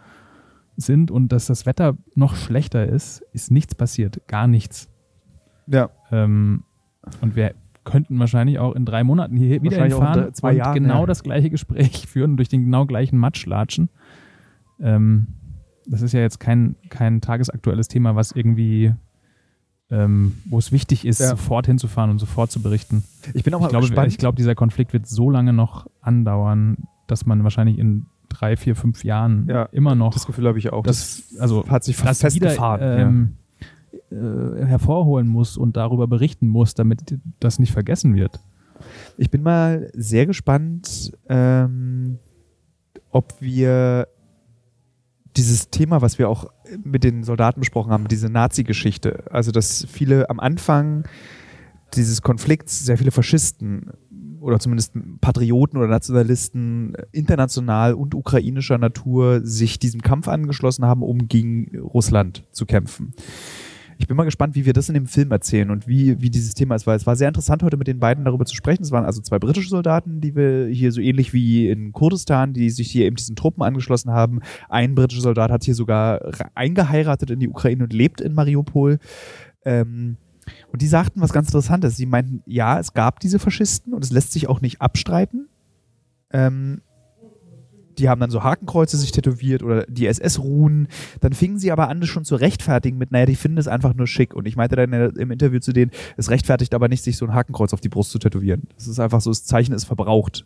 sind 0.76 1.10
und 1.10 1.30
dass 1.32 1.46
das 1.46 1.66
Wetter 1.66 1.96
noch 2.14 2.34
schlechter 2.34 2.86
ist, 2.86 3.22
ist 3.32 3.50
nichts 3.50 3.74
passiert. 3.74 4.26
Gar 4.26 4.46
nichts. 4.46 4.88
Ja. 5.66 5.90
Ähm, 6.10 6.64
und 7.20 7.36
wir 7.36 7.54
könnten 7.84 8.18
wahrscheinlich 8.18 8.58
auch 8.58 8.74
in 8.74 8.84
drei 8.84 9.04
Monaten 9.04 9.36
hier 9.36 9.62
wieder 9.62 9.82
hinfahren 9.82 10.24
drei- 10.24 10.30
zwei 10.30 10.50
und 10.52 10.56
Jahren, 10.56 10.74
genau 10.74 11.00
ja. 11.00 11.06
das 11.06 11.22
gleiche 11.22 11.50
Gespräch 11.50 12.06
führen 12.08 12.36
durch 12.36 12.48
den 12.48 12.64
genau 12.64 12.86
gleichen 12.86 13.18
Matsch 13.18 13.46
latschen. 13.46 13.90
Ähm, 14.80 15.26
das 15.86 16.02
ist 16.02 16.12
ja 16.12 16.20
jetzt 16.20 16.40
kein, 16.40 16.76
kein 16.88 17.20
tagesaktuelles 17.20 17.88
Thema, 17.88 18.16
was 18.16 18.32
irgendwie, 18.32 18.94
ähm, 19.90 20.34
wo 20.46 20.58
es 20.58 20.72
wichtig 20.72 21.04
ist, 21.06 21.20
Ja. 21.20 21.28
sofort 21.30 21.66
hinzufahren 21.66 22.10
und 22.10 22.18
sofort 22.18 22.50
zu 22.50 22.62
berichten. 22.62 23.04
Ich 23.34 23.44
bin 23.44 23.54
auch 23.54 23.60
mal 23.60 23.66
Ich 23.66 23.70
glaube, 23.70 23.86
gespannt. 23.86 24.08
ich 24.12 24.18
glaube, 24.18 24.36
dieser 24.36 24.54
Konflikt 24.54 24.92
wird 24.92 25.06
so 25.06 25.30
lange 25.30 25.52
noch 25.52 25.86
andauern, 26.00 26.88
dass 27.06 27.26
man 27.26 27.42
wahrscheinlich 27.44 27.78
in 27.78 28.06
drei, 28.28 28.56
vier, 28.56 28.74
fünf 28.76 29.04
Jahren 29.04 29.46
Ja, 29.48 29.64
immer 29.72 29.94
noch 29.94 30.14
das 30.14 30.26
Gefühl 30.26 30.48
habe 30.48 30.58
ich 30.58 30.72
auch. 30.72 30.82
das, 30.84 31.34
also 31.38 31.68
hat 31.68 31.84
sich 31.84 31.96
fast 31.96 32.24
das 32.24 32.34
wieder 32.34 32.48
festgefahren. 32.48 33.36
ähm, 34.10 34.58
äh, 34.60 34.64
hervorholen 34.64 35.28
muss 35.28 35.56
und 35.56 35.76
darüber 35.76 36.06
berichten 36.08 36.48
muss, 36.48 36.74
damit 36.74 37.18
das 37.40 37.58
nicht 37.58 37.72
vergessen 37.72 38.14
wird. 38.14 38.40
Ich 39.16 39.30
bin 39.30 39.42
mal 39.42 39.90
sehr 39.94 40.26
gespannt, 40.26 41.12
ähm, 41.28 42.18
ob 43.10 43.40
wir 43.40 44.08
dieses 45.36 45.70
Thema, 45.70 46.00
was 46.00 46.18
wir 46.18 46.28
auch 46.28 46.46
mit 46.82 47.04
den 47.04 47.24
Soldaten 47.24 47.60
besprochen 47.60 47.92
haben, 47.92 48.08
diese 48.08 48.28
Nazi-Geschichte, 48.28 49.24
also 49.30 49.50
dass 49.50 49.86
viele 49.90 50.30
am 50.30 50.40
Anfang 50.40 51.04
dieses 51.94 52.22
Konflikts, 52.22 52.84
sehr 52.84 52.98
viele 52.98 53.10
Faschisten 53.10 53.90
oder 54.40 54.58
zumindest 54.58 54.92
Patrioten 55.20 55.78
oder 55.78 55.88
Nationalisten 55.88 56.94
international 57.12 57.94
und 57.94 58.14
ukrainischer 58.14 58.78
Natur 58.78 59.40
sich 59.42 59.78
diesem 59.78 60.02
Kampf 60.02 60.28
angeschlossen 60.28 60.84
haben, 60.84 61.02
um 61.02 61.28
gegen 61.28 61.78
Russland 61.78 62.44
zu 62.52 62.66
kämpfen. 62.66 63.14
Ich 63.98 64.06
bin 64.06 64.16
mal 64.16 64.24
gespannt, 64.24 64.54
wie 64.54 64.66
wir 64.66 64.72
das 64.72 64.88
in 64.88 64.94
dem 64.94 65.06
Film 65.06 65.30
erzählen 65.30 65.70
und 65.70 65.86
wie, 65.86 66.20
wie 66.20 66.30
dieses 66.30 66.54
Thema 66.54 66.74
ist, 66.74 66.86
weil 66.86 66.96
es 66.96 67.06
war 67.06 67.16
sehr 67.16 67.28
interessant, 67.28 67.62
heute 67.62 67.76
mit 67.76 67.86
den 67.86 68.00
beiden 68.00 68.24
darüber 68.24 68.44
zu 68.44 68.54
sprechen. 68.54 68.82
Es 68.82 68.90
waren 68.90 69.04
also 69.04 69.20
zwei 69.22 69.38
britische 69.38 69.68
Soldaten, 69.68 70.20
die 70.20 70.34
wir 70.34 70.66
hier 70.66 70.92
so 70.92 71.00
ähnlich 71.00 71.32
wie 71.32 71.68
in 71.68 71.92
Kurdistan, 71.92 72.52
die 72.52 72.70
sich 72.70 72.90
hier 72.90 73.06
eben 73.06 73.16
diesen 73.16 73.36
Truppen 73.36 73.62
angeschlossen 73.62 74.10
haben. 74.10 74.40
Ein 74.68 74.94
britischer 74.94 75.22
Soldat 75.22 75.50
hat 75.50 75.64
hier 75.64 75.74
sogar 75.74 76.20
eingeheiratet 76.54 77.30
in 77.30 77.40
die 77.40 77.48
Ukraine 77.48 77.84
und 77.84 77.92
lebt 77.92 78.20
in 78.20 78.34
Mariupol. 78.34 78.98
Ähm, 79.64 80.16
und 80.72 80.82
die 80.82 80.86
sagten 80.86 81.20
was 81.20 81.32
ganz 81.32 81.48
Interessantes. 81.48 81.96
Sie 81.96 82.06
meinten, 82.06 82.42
ja, 82.46 82.78
es 82.78 82.92
gab 82.92 83.20
diese 83.20 83.38
Faschisten 83.38 83.94
und 83.94 84.04
es 84.04 84.10
lässt 84.10 84.32
sich 84.32 84.48
auch 84.48 84.60
nicht 84.60 84.80
abstreiten. 84.80 85.48
Ähm, 86.32 86.82
die 87.98 88.08
haben 88.08 88.20
dann 88.20 88.30
so 88.30 88.42
Hakenkreuze 88.42 88.96
sich 88.96 89.12
tätowiert 89.12 89.62
oder 89.62 89.84
die 89.86 90.06
SS-Ruhen. 90.06 90.88
Dann 91.20 91.32
fingen 91.32 91.58
sie 91.58 91.70
aber 91.72 91.88
an, 91.88 92.00
das 92.00 92.08
schon 92.08 92.24
zu 92.24 92.34
rechtfertigen 92.36 92.98
mit, 92.98 93.12
naja, 93.12 93.26
die 93.26 93.36
finden 93.36 93.58
es 93.58 93.68
einfach 93.68 93.94
nur 93.94 94.06
schick. 94.06 94.34
Und 94.34 94.46
ich 94.46 94.56
meinte 94.56 94.76
dann 94.76 94.92
im 94.92 95.30
Interview 95.30 95.60
zu 95.60 95.72
denen, 95.72 95.90
es 96.16 96.30
rechtfertigt 96.30 96.74
aber 96.74 96.88
nicht, 96.88 97.02
sich 97.04 97.16
so 97.16 97.24
ein 97.26 97.34
Hakenkreuz 97.34 97.72
auf 97.72 97.80
die 97.80 97.88
Brust 97.88 98.10
zu 98.10 98.18
tätowieren. 98.18 98.62
Das 98.76 98.88
ist 98.88 98.98
einfach 99.00 99.20
so, 99.20 99.30
das 99.30 99.44
Zeichen 99.44 99.72
ist 99.74 99.84
verbraucht. 99.84 100.44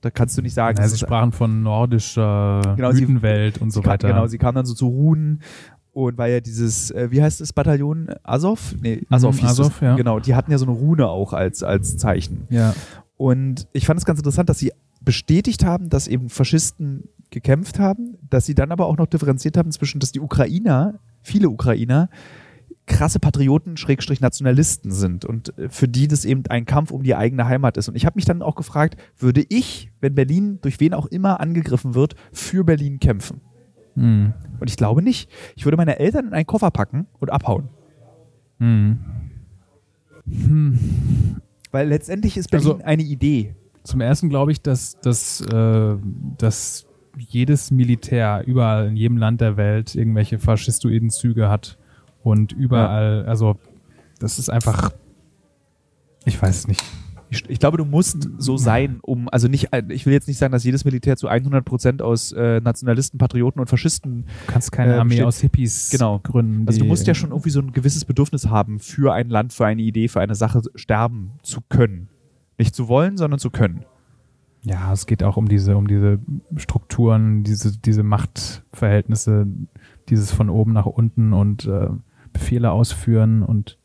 Da 0.00 0.10
kannst 0.10 0.38
du 0.38 0.42
nicht 0.42 0.54
sagen, 0.54 0.78
Ja, 0.78 0.86
sie 0.86 0.94
ist 0.94 1.00
sprachen 1.00 1.32
von 1.32 1.62
nordischer 1.62 2.74
Genau, 2.76 2.92
sie- 2.92 3.00
Mythenwelt 3.02 3.58
und 3.58 3.70
so 3.72 3.80
sie 3.80 3.84
kam, 3.84 3.92
weiter. 3.94 4.08
Genau, 4.08 4.26
sie 4.26 4.38
kamen 4.38 4.54
dann 4.54 4.66
so 4.66 4.74
zu 4.74 4.86
Runen 4.86 5.42
und 5.92 6.16
weil 6.18 6.32
ja 6.32 6.40
dieses, 6.40 6.90
äh, 6.92 7.08
wie 7.10 7.20
heißt 7.20 7.40
das 7.40 7.52
Bataillon? 7.52 8.08
Azov? 8.22 8.76
Nee, 8.80 9.02
Azov 9.10 9.34
Mhm, 9.34 9.40
hieß 9.40 9.50
Azov, 9.50 9.82
ja. 9.82 9.96
Genau, 9.96 10.20
die 10.20 10.34
hatten 10.36 10.52
ja 10.52 10.58
so 10.58 10.66
eine 10.66 10.74
Rune 10.74 11.08
auch 11.08 11.32
als, 11.32 11.62
als 11.62 11.96
Zeichen. 11.96 12.46
ja. 12.50 12.74
Und 13.16 13.66
ich 13.72 13.84
fand 13.84 13.98
es 13.98 14.06
ganz 14.06 14.20
interessant, 14.20 14.48
dass 14.48 14.60
sie 14.60 14.70
bestätigt 15.00 15.64
haben, 15.64 15.88
dass 15.88 16.08
eben 16.08 16.28
Faschisten 16.28 17.08
gekämpft 17.30 17.78
haben, 17.78 18.16
dass 18.28 18.46
sie 18.46 18.54
dann 18.54 18.72
aber 18.72 18.86
auch 18.86 18.96
noch 18.96 19.06
differenziert 19.06 19.56
haben 19.56 19.70
zwischen, 19.70 20.00
dass 20.00 20.12
die 20.12 20.20
Ukrainer, 20.20 20.98
viele 21.22 21.50
Ukrainer, 21.50 22.08
krasse 22.86 23.20
Patrioten, 23.20 23.76
Schrägstrich 23.76 24.20
Nationalisten 24.20 24.90
sind 24.90 25.24
und 25.26 25.56
äh, 25.58 25.68
für 25.68 25.88
die 25.88 26.08
das 26.08 26.24
eben 26.24 26.44
ein 26.48 26.64
Kampf 26.64 26.90
um 26.90 27.02
die 27.02 27.14
eigene 27.14 27.46
Heimat 27.46 27.76
ist. 27.76 27.88
Und 27.88 27.96
ich 27.96 28.06
habe 28.06 28.16
mich 28.16 28.24
dann 28.24 28.40
auch 28.40 28.54
gefragt, 28.54 28.96
würde 29.18 29.44
ich, 29.48 29.90
wenn 30.00 30.14
Berlin 30.14 30.58
durch 30.62 30.80
wen 30.80 30.94
auch 30.94 31.06
immer 31.06 31.40
angegriffen 31.40 31.94
wird, 31.94 32.14
für 32.32 32.64
Berlin 32.64 32.98
kämpfen? 32.98 33.42
Hm. 33.94 34.32
Und 34.58 34.70
ich 34.70 34.76
glaube 34.76 35.02
nicht. 35.02 35.30
Ich 35.54 35.66
würde 35.66 35.76
meine 35.76 35.98
Eltern 35.98 36.28
in 36.28 36.32
einen 36.32 36.46
Koffer 36.46 36.70
packen 36.70 37.06
und 37.18 37.30
abhauen. 37.30 37.68
Hm. 38.58 38.98
Hm. 40.26 40.78
Weil 41.70 41.88
letztendlich 41.88 42.36
ist 42.36 42.50
Berlin 42.50 42.68
Also- 42.72 42.84
eine 42.84 43.02
Idee. 43.02 43.54
Zum 43.88 44.00
ersten 44.02 44.28
glaube 44.28 44.52
ich, 44.52 44.60
dass, 44.60 45.00
dass, 45.00 45.40
äh, 45.40 45.96
dass 46.36 46.86
jedes 47.16 47.70
Militär 47.70 48.42
überall 48.46 48.88
in 48.88 48.96
jedem 48.96 49.16
Land 49.16 49.40
der 49.40 49.56
Welt 49.56 49.94
irgendwelche 49.94 50.38
faschistoiden 50.38 51.08
Züge 51.10 51.48
hat 51.48 51.78
und 52.22 52.52
überall, 52.52 53.24
also 53.26 53.56
das 54.20 54.38
ist 54.38 54.50
einfach, 54.50 54.90
ich 56.26 56.40
weiß 56.40 56.54
es 56.58 56.68
nicht. 56.68 56.82
Ich, 57.30 57.48
ich 57.48 57.58
glaube, 57.58 57.76
du 57.76 57.84
musst 57.84 58.28
so 58.38 58.56
sein, 58.56 59.00
um, 59.02 59.28
also 59.30 59.48
nicht, 59.48 59.68
ich 59.90 60.06
will 60.06 60.12
jetzt 60.14 60.28
nicht 60.28 60.38
sagen, 60.38 60.52
dass 60.52 60.64
jedes 60.64 60.84
Militär 60.86 61.16
zu 61.18 61.28
100 61.28 61.62
Prozent 61.64 62.00
aus 62.02 62.32
äh, 62.32 62.60
Nationalisten, 62.60 63.18
Patrioten 63.18 63.60
und 63.60 63.68
Faschisten, 63.68 64.24
Du 64.46 64.52
kannst 64.52 64.72
keine 64.72 64.94
Äh, 64.94 64.98
Armee 64.98 65.14
steht- 65.16 65.26
aus 65.26 65.40
Hippies 65.40 65.90
Genau. 65.90 66.20
gründen. 66.20 66.66
also 66.66 66.80
du 66.80 66.86
musst 66.86 67.06
ja 67.06 67.14
schon 67.14 67.30
irgendwie 67.30 67.50
so 67.50 67.60
ein 67.60 67.72
gewisses 67.72 68.04
Bedürfnis 68.06 68.46
haben, 68.48 68.80
für 68.80 69.12
ein 69.12 69.28
Land, 69.28 69.52
für 69.52 69.66
eine 69.66 69.82
Idee, 69.82 70.08
für 70.08 70.20
eine 70.20 70.34
Sache 70.34 70.62
sterben 70.74 71.32
zu 71.42 71.60
können. 71.68 72.08
Nicht 72.58 72.74
zu 72.74 72.88
wollen, 72.88 73.16
sondern 73.16 73.38
zu 73.38 73.50
können. 73.50 73.84
Ja, 74.64 74.92
es 74.92 75.06
geht 75.06 75.22
auch 75.22 75.36
um 75.36 75.48
diese, 75.48 75.76
um 75.76 75.86
diese 75.86 76.18
Strukturen, 76.56 77.44
diese, 77.44 77.78
diese 77.78 78.02
Machtverhältnisse, 78.02 79.46
dieses 80.08 80.32
von 80.32 80.50
oben 80.50 80.72
nach 80.72 80.86
unten 80.86 81.32
und 81.32 81.64
äh, 81.66 81.88
Befehle 82.32 82.72
ausführen 82.72 83.42
und 83.42 83.78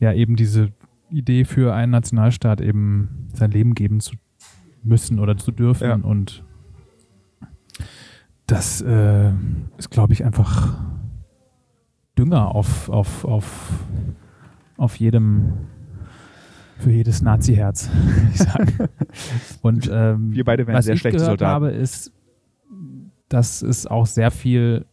ja, 0.00 0.12
eben 0.12 0.36
diese 0.36 0.72
Idee 1.10 1.44
für 1.44 1.74
einen 1.74 1.92
Nationalstaat 1.92 2.60
eben 2.60 3.28
sein 3.34 3.50
Leben 3.50 3.74
geben 3.74 4.00
zu 4.00 4.16
müssen 4.82 5.18
oder 5.20 5.36
zu 5.36 5.52
dürfen 5.52 5.88
Ja. 5.88 5.94
und 5.96 6.42
das 8.46 8.80
äh, 8.80 9.32
ist, 9.76 9.90
glaube 9.90 10.12
ich, 10.12 10.24
einfach 10.24 10.78
Dünger 12.18 12.54
auf, 12.54 12.88
auf, 12.88 13.24
auf, 13.24 13.84
auf 14.76 14.96
jedem, 14.96 15.52
für 16.78 16.90
jedes 16.90 17.22
Nazi-Herz, 17.22 17.88
würde 17.90 18.28
ich 18.32 18.38
sagen. 18.38 18.72
Und 19.62 19.88
ähm, 19.92 20.32
Wir 20.32 20.44
beide 20.44 20.66
wären 20.66 20.76
was 20.76 20.84
sehr 20.84 20.94
ich 20.94 21.00
schlechte 21.00 21.18
gehört 21.18 21.40
Soldaten. 21.40 21.52
habe, 21.64 21.70
ist, 21.70 22.12
dass 23.28 23.62
es 23.62 23.86
auch 23.86 24.06
sehr 24.06 24.30
viel 24.30 24.84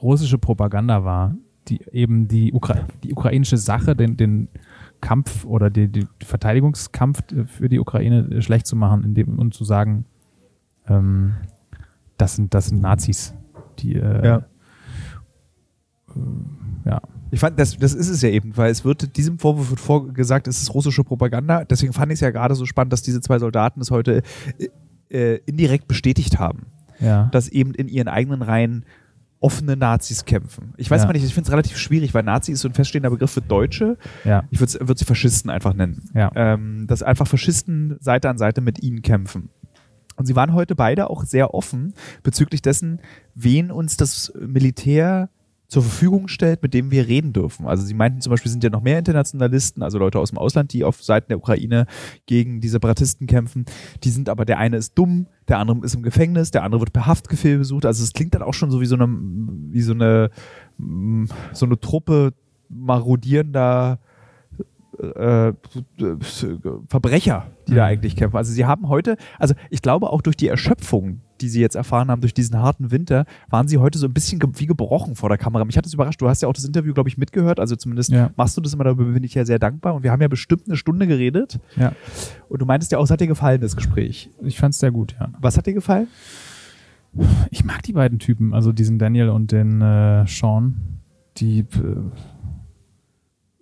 russische 0.00 0.38
Propaganda 0.38 1.04
war, 1.04 1.34
die 1.68 1.80
eben 1.92 2.26
die, 2.28 2.52
Ukra 2.52 2.86
die 3.04 3.12
ukrainische 3.12 3.56
Sache, 3.58 3.94
den, 3.94 4.16
den 4.16 4.48
Kampf 5.00 5.44
oder 5.44 5.68
die 5.70 6.06
Verteidigungskampf 6.22 7.22
für 7.46 7.68
die 7.68 7.78
Ukraine 7.80 8.40
schlecht 8.42 8.66
zu 8.66 8.76
machen 8.76 9.04
indem, 9.04 9.38
und 9.38 9.52
zu 9.54 9.64
sagen, 9.64 10.04
ähm, 10.86 11.34
das, 12.16 12.36
sind, 12.36 12.54
das 12.54 12.66
sind 12.68 12.80
Nazis, 12.80 13.34
die 13.78 13.96
äh, 13.96 14.26
Ja. 14.26 14.36
äh, 16.14 16.88
ja. 16.88 17.00
Ich 17.30 17.40
fand, 17.40 17.58
das, 17.58 17.76
das 17.76 17.94
ist 17.94 18.08
es 18.08 18.22
ja 18.22 18.28
eben, 18.28 18.56
weil 18.56 18.70
es 18.70 18.84
wird, 18.84 19.16
diesem 19.16 19.38
Vorwurf 19.38 19.70
wird 19.70 19.80
vorgesagt, 19.80 20.48
es 20.48 20.60
ist 20.62 20.74
russische 20.74 21.04
Propaganda. 21.04 21.64
Deswegen 21.64 21.92
fand 21.92 22.10
ich 22.12 22.16
es 22.16 22.20
ja 22.20 22.30
gerade 22.30 22.54
so 22.54 22.66
spannend, 22.66 22.92
dass 22.92 23.02
diese 23.02 23.20
zwei 23.20 23.38
Soldaten 23.38 23.80
es 23.80 23.90
heute 23.90 24.22
äh, 24.58 24.68
äh, 25.34 25.40
indirekt 25.46 25.88
bestätigt 25.88 26.38
haben, 26.38 26.66
ja. 26.98 27.28
dass 27.32 27.48
eben 27.48 27.74
in 27.74 27.88
ihren 27.88 28.08
eigenen 28.08 28.42
Reihen 28.42 28.84
offene 29.40 29.76
Nazis 29.76 30.24
kämpfen. 30.26 30.74
Ich 30.76 30.90
weiß 30.90 31.02
Ja. 31.02 31.06
mal 31.06 31.12
nicht, 31.14 31.24
ich 31.24 31.32
finde 31.32 31.48
es 31.48 31.52
relativ 31.52 31.78
schwierig, 31.78 32.12
weil 32.12 32.22
Nazi 32.22 32.52
ist 32.52 32.60
so 32.60 32.68
ein 32.68 32.74
feststehender 32.74 33.10
Begriff 33.10 33.30
für 33.30 33.40
Deutsche. 33.40 33.96
ja. 34.24 34.44
Ich 34.50 34.60
würde 34.60 34.86
würd 34.86 34.98
sie 34.98 35.06
Faschisten 35.06 35.50
einfach 35.50 35.72
nennen. 35.72 36.10
Ja. 36.14 36.30
Ähm, 36.34 36.86
dass 36.86 37.02
einfach 37.02 37.26
Faschisten 37.26 37.96
Seite 38.00 38.28
an 38.28 38.36
Seite 38.36 38.60
mit 38.60 38.82
ihnen 38.82 39.00
kämpfen. 39.02 39.48
Und 40.16 40.26
sie 40.26 40.36
waren 40.36 40.52
heute 40.52 40.74
beide 40.74 41.08
auch 41.08 41.24
sehr 41.24 41.54
offen 41.54 41.94
bezüglich 42.22 42.60
dessen, 42.60 43.00
wen 43.34 43.70
uns 43.70 43.96
das 43.96 44.30
Militär 44.38 45.30
zur 45.70 45.82
Verfügung 45.82 46.26
stellt, 46.26 46.62
mit 46.62 46.74
dem 46.74 46.90
wir 46.90 47.06
reden 47.06 47.32
dürfen. 47.32 47.64
Also 47.66 47.84
sie 47.84 47.94
meinten 47.94 48.20
zum 48.20 48.30
Beispiel, 48.30 48.50
sind 48.50 48.64
ja 48.64 48.70
noch 48.70 48.82
mehr 48.82 48.98
Internationalisten, 48.98 49.84
also 49.84 49.98
Leute 49.98 50.18
aus 50.18 50.30
dem 50.30 50.38
Ausland, 50.38 50.72
die 50.72 50.82
auf 50.82 51.00
Seiten 51.02 51.28
der 51.28 51.38
Ukraine 51.38 51.86
gegen 52.26 52.60
die 52.60 52.68
Separatisten 52.68 53.28
kämpfen. 53.28 53.64
Die 54.02 54.10
sind 54.10 54.28
aber, 54.28 54.44
der 54.44 54.58
eine 54.58 54.76
ist 54.76 54.98
dumm, 54.98 55.28
der 55.46 55.58
andere 55.58 55.78
ist 55.84 55.94
im 55.94 56.02
Gefängnis, 56.02 56.50
der 56.50 56.64
andere 56.64 56.80
wird 56.80 56.92
per 56.92 57.06
Haftbefehl 57.06 57.58
besucht. 57.58 57.86
Also 57.86 58.02
es 58.02 58.12
klingt 58.12 58.34
dann 58.34 58.42
auch 58.42 58.52
schon 58.52 58.72
so 58.72 58.80
wie 58.80 58.86
so 58.86 58.96
eine, 58.96 59.06
wie 59.08 59.82
so 59.82 59.92
eine, 59.92 60.30
mm, 60.78 61.26
so 61.52 61.66
eine 61.66 61.78
Truppe 61.78 62.32
marodierender 62.68 64.00
äh, 64.98 65.52
Verbrecher, 66.88 67.46
die 67.68 67.74
da 67.74 67.84
Mhm. 67.86 67.88
eigentlich 67.92 68.16
kämpfen. 68.16 68.36
Also 68.36 68.52
sie 68.52 68.66
haben 68.66 68.88
heute, 68.88 69.16
also 69.38 69.54
ich 69.70 69.82
glaube 69.82 70.10
auch 70.10 70.20
durch 70.20 70.36
die 70.36 70.48
Erschöpfung, 70.48 71.20
die 71.40 71.48
sie 71.48 71.60
jetzt 71.60 71.74
erfahren 71.76 72.10
haben, 72.10 72.20
durch 72.20 72.34
diesen 72.34 72.58
harten 72.58 72.90
Winter, 72.90 73.24
waren 73.48 73.68
sie 73.68 73.78
heute 73.78 73.98
so 73.98 74.06
ein 74.06 74.12
bisschen 74.12 74.40
wie 74.56 74.66
gebrochen 74.66 75.14
vor 75.16 75.28
der 75.28 75.38
Kamera. 75.38 75.64
Mich 75.64 75.76
hat 75.76 75.84
das 75.86 75.94
überrascht. 75.94 76.20
Du 76.20 76.28
hast 76.28 76.42
ja 76.42 76.48
auch 76.48 76.52
das 76.52 76.64
Interview, 76.64 76.92
glaube 76.94 77.08
ich, 77.08 77.16
mitgehört. 77.18 77.58
Also 77.60 77.76
zumindest 77.76 78.10
Ja. 78.10 78.30
machst 78.36 78.56
du 78.56 78.60
das 78.60 78.74
immer, 78.74 78.84
darüber 78.84 79.04
bin 79.04 79.24
ich 79.24 79.34
ja 79.34 79.44
sehr 79.44 79.58
dankbar. 79.58 79.94
Und 79.94 80.02
wir 80.02 80.12
haben 80.12 80.20
ja 80.22 80.28
bestimmt 80.28 80.66
eine 80.66 80.76
Stunde 80.76 81.06
geredet. 81.06 81.58
ja. 81.76 81.92
Und 82.48 82.60
du 82.60 82.66
meintest 82.66 82.92
ja 82.92 82.98
auch, 82.98 83.04
es 83.04 83.10
hat 83.10 83.20
dir 83.20 83.26
gefallen, 83.28 83.60
das 83.60 83.76
Gespräch. 83.76 84.30
Ich 84.42 84.58
fand 84.58 84.74
es 84.74 84.80
sehr 84.80 84.90
gut, 84.90 85.14
ja. 85.20 85.28
Was 85.40 85.56
hat 85.56 85.66
dir 85.66 85.74
gefallen? 85.74 86.08
Ich 87.50 87.64
mag 87.64 87.82
die 87.82 87.92
beiden 87.92 88.18
Typen, 88.18 88.54
also 88.54 88.72
diesen 88.72 88.98
Daniel 88.98 89.30
und 89.30 89.50
den 89.52 89.80
äh, 89.80 90.26
Sean. 90.28 91.00
Die, 91.38 91.60
äh, 91.60 91.66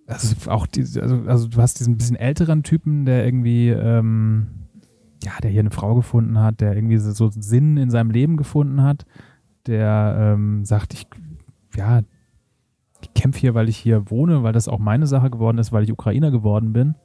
also 0.07 0.35
auch 0.49 0.65
die, 0.67 0.81
also, 0.81 1.23
also 1.27 1.47
du 1.47 1.61
hast 1.61 1.79
diesen 1.79 1.97
bisschen 1.97 2.15
älteren 2.15 2.63
Typen, 2.63 3.05
der 3.05 3.25
irgendwie, 3.25 3.69
ähm, 3.69 4.47
ja, 5.23 5.33
der 5.41 5.51
hier 5.51 5.59
eine 5.61 5.71
Frau 5.71 5.95
gefunden 5.95 6.39
hat, 6.39 6.61
der 6.61 6.75
irgendwie 6.75 6.97
so 6.97 7.11
so 7.11 7.29
Sinn 7.29 7.77
in 7.77 7.89
seinem 7.89 8.11
Leben 8.11 8.37
gefunden 8.37 8.81
hat, 8.83 9.05
der 9.67 10.15
ähm, 10.35 10.63
sagt, 10.65 10.93
ich, 10.93 11.07
ja, 11.75 12.01
ich 13.01 13.13
kämpfe 13.13 13.39
hier, 13.39 13.53
weil 13.53 13.69
ich 13.69 13.77
hier 13.77 14.09
wohne, 14.09 14.43
weil 14.43 14.53
das 14.53 14.67
auch 14.67 14.79
meine 14.79 15.07
Sache 15.07 15.29
geworden 15.29 15.57
ist, 15.57 15.71
weil 15.71 15.83
ich 15.83 15.91
Ukrainer 15.91 16.31
geworden 16.31 16.73
bin. 16.73 16.95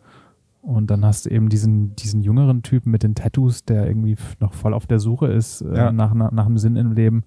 Und 0.62 0.90
dann 0.90 1.04
hast 1.04 1.26
du 1.26 1.30
eben 1.30 1.50
diesen, 1.50 1.94
diesen 1.96 2.22
jüngeren 2.22 2.62
Typen 2.62 2.90
mit 2.90 3.02
den 3.02 3.14
Tattoos, 3.14 3.64
der 3.64 3.86
irgendwie 3.86 4.16
noch 4.40 4.54
voll 4.54 4.72
auf 4.72 4.86
der 4.86 4.98
Suche 4.98 5.26
ist 5.26 5.60
äh, 5.60 5.76
Ja. 5.76 5.92
nach, 5.92 6.14
nach, 6.14 6.32
nach 6.32 6.46
einem 6.46 6.56
Sinn 6.58 6.76
im 6.76 6.92
Leben. 6.92 7.24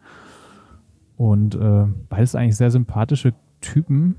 Und 1.17 1.55
äh, 1.55 1.85
beides 2.09 2.33
eigentlich 2.35 2.55
sehr 2.57 2.71
sympathische 2.71 3.33
Typen. 3.61 4.15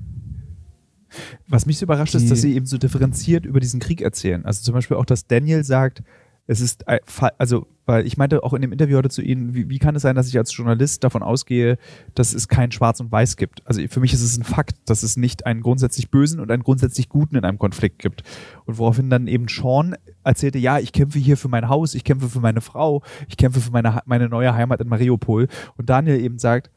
Was 1.47 1.65
mich 1.65 1.79
so 1.79 1.85
überrascht 1.85 2.15
ist, 2.15 2.29
dass 2.29 2.41
sie 2.41 2.53
eben 2.55 2.65
so 2.65 2.77
differenziert 2.77 3.45
über 3.45 3.59
diesen 3.59 3.79
Krieg 3.79 4.01
erzählen. 4.01 4.45
Also 4.45 4.63
zum 4.63 4.73
Beispiel 4.75 4.95
auch, 4.97 5.05
dass 5.05 5.25
Daniel 5.27 5.63
sagt, 5.63 6.03
es 6.51 6.61
ist, 6.61 6.83
also, 7.37 7.67
weil 7.85 8.07
ich 8.07 8.17
meinte 8.17 8.43
auch 8.43 8.55
in 8.55 8.63
dem 8.63 8.71
Interview 8.71 8.97
heute 8.97 9.11
zu 9.11 9.21
Ihnen, 9.21 9.53
wie, 9.53 9.69
wie 9.69 9.77
kann 9.77 9.95
es 9.95 10.01
sein, 10.01 10.15
dass 10.15 10.27
ich 10.27 10.35
als 10.35 10.55
Journalist 10.57 11.03
davon 11.03 11.21
ausgehe, 11.21 11.77
dass 12.15 12.33
es 12.33 12.47
kein 12.47 12.71
Schwarz 12.71 12.99
und 12.99 13.11
Weiß 13.11 13.37
gibt? 13.37 13.61
Also 13.67 13.81
für 13.87 13.99
mich 13.99 14.13
ist 14.13 14.23
es 14.23 14.35
ein 14.35 14.43
Fakt, 14.43 14.75
dass 14.85 15.03
es 15.03 15.15
nicht 15.15 15.45
einen 15.45 15.61
grundsätzlich 15.61 16.09
Bösen 16.09 16.39
und 16.39 16.49
einen 16.49 16.63
grundsätzlich 16.63 17.07
Guten 17.07 17.35
in 17.35 17.45
einem 17.45 17.59
Konflikt 17.59 17.99
gibt. 17.99 18.23
Und 18.65 18.79
woraufhin 18.79 19.11
dann 19.11 19.27
eben 19.27 19.47
Sean 19.47 19.95
erzählte, 20.23 20.57
ja, 20.57 20.79
ich 20.79 20.91
kämpfe 20.91 21.19
hier 21.19 21.37
für 21.37 21.49
mein 21.49 21.69
Haus, 21.69 21.93
ich 21.93 22.03
kämpfe 22.03 22.29
für 22.29 22.39
meine 22.39 22.61
Frau, 22.61 23.03
ich 23.27 23.37
kämpfe 23.37 23.61
für 23.61 23.71
meine, 23.71 24.01
meine 24.05 24.27
neue 24.27 24.55
Heimat 24.55 24.81
in 24.81 24.87
Mariupol. 24.87 25.47
Und 25.77 25.89
Daniel 25.91 26.19
eben 26.19 26.39
sagt, 26.39 26.71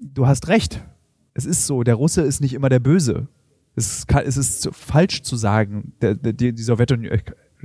du 0.00 0.26
hast 0.26 0.48
recht. 0.48 0.84
Es 1.32 1.46
ist 1.46 1.68
so, 1.68 1.84
der 1.84 1.94
Russe 1.94 2.22
ist 2.22 2.40
nicht 2.40 2.54
immer 2.54 2.70
der 2.70 2.80
Böse. 2.80 3.28
Es 3.76 3.98
ist, 3.98 4.08
ka- 4.08 4.20
es 4.22 4.36
ist 4.36 4.68
falsch 4.72 5.22
zu 5.22 5.36
sagen, 5.36 5.92
der, 6.02 6.16
der, 6.16 6.32
die, 6.32 6.60
Sowjetunion, 6.62 7.20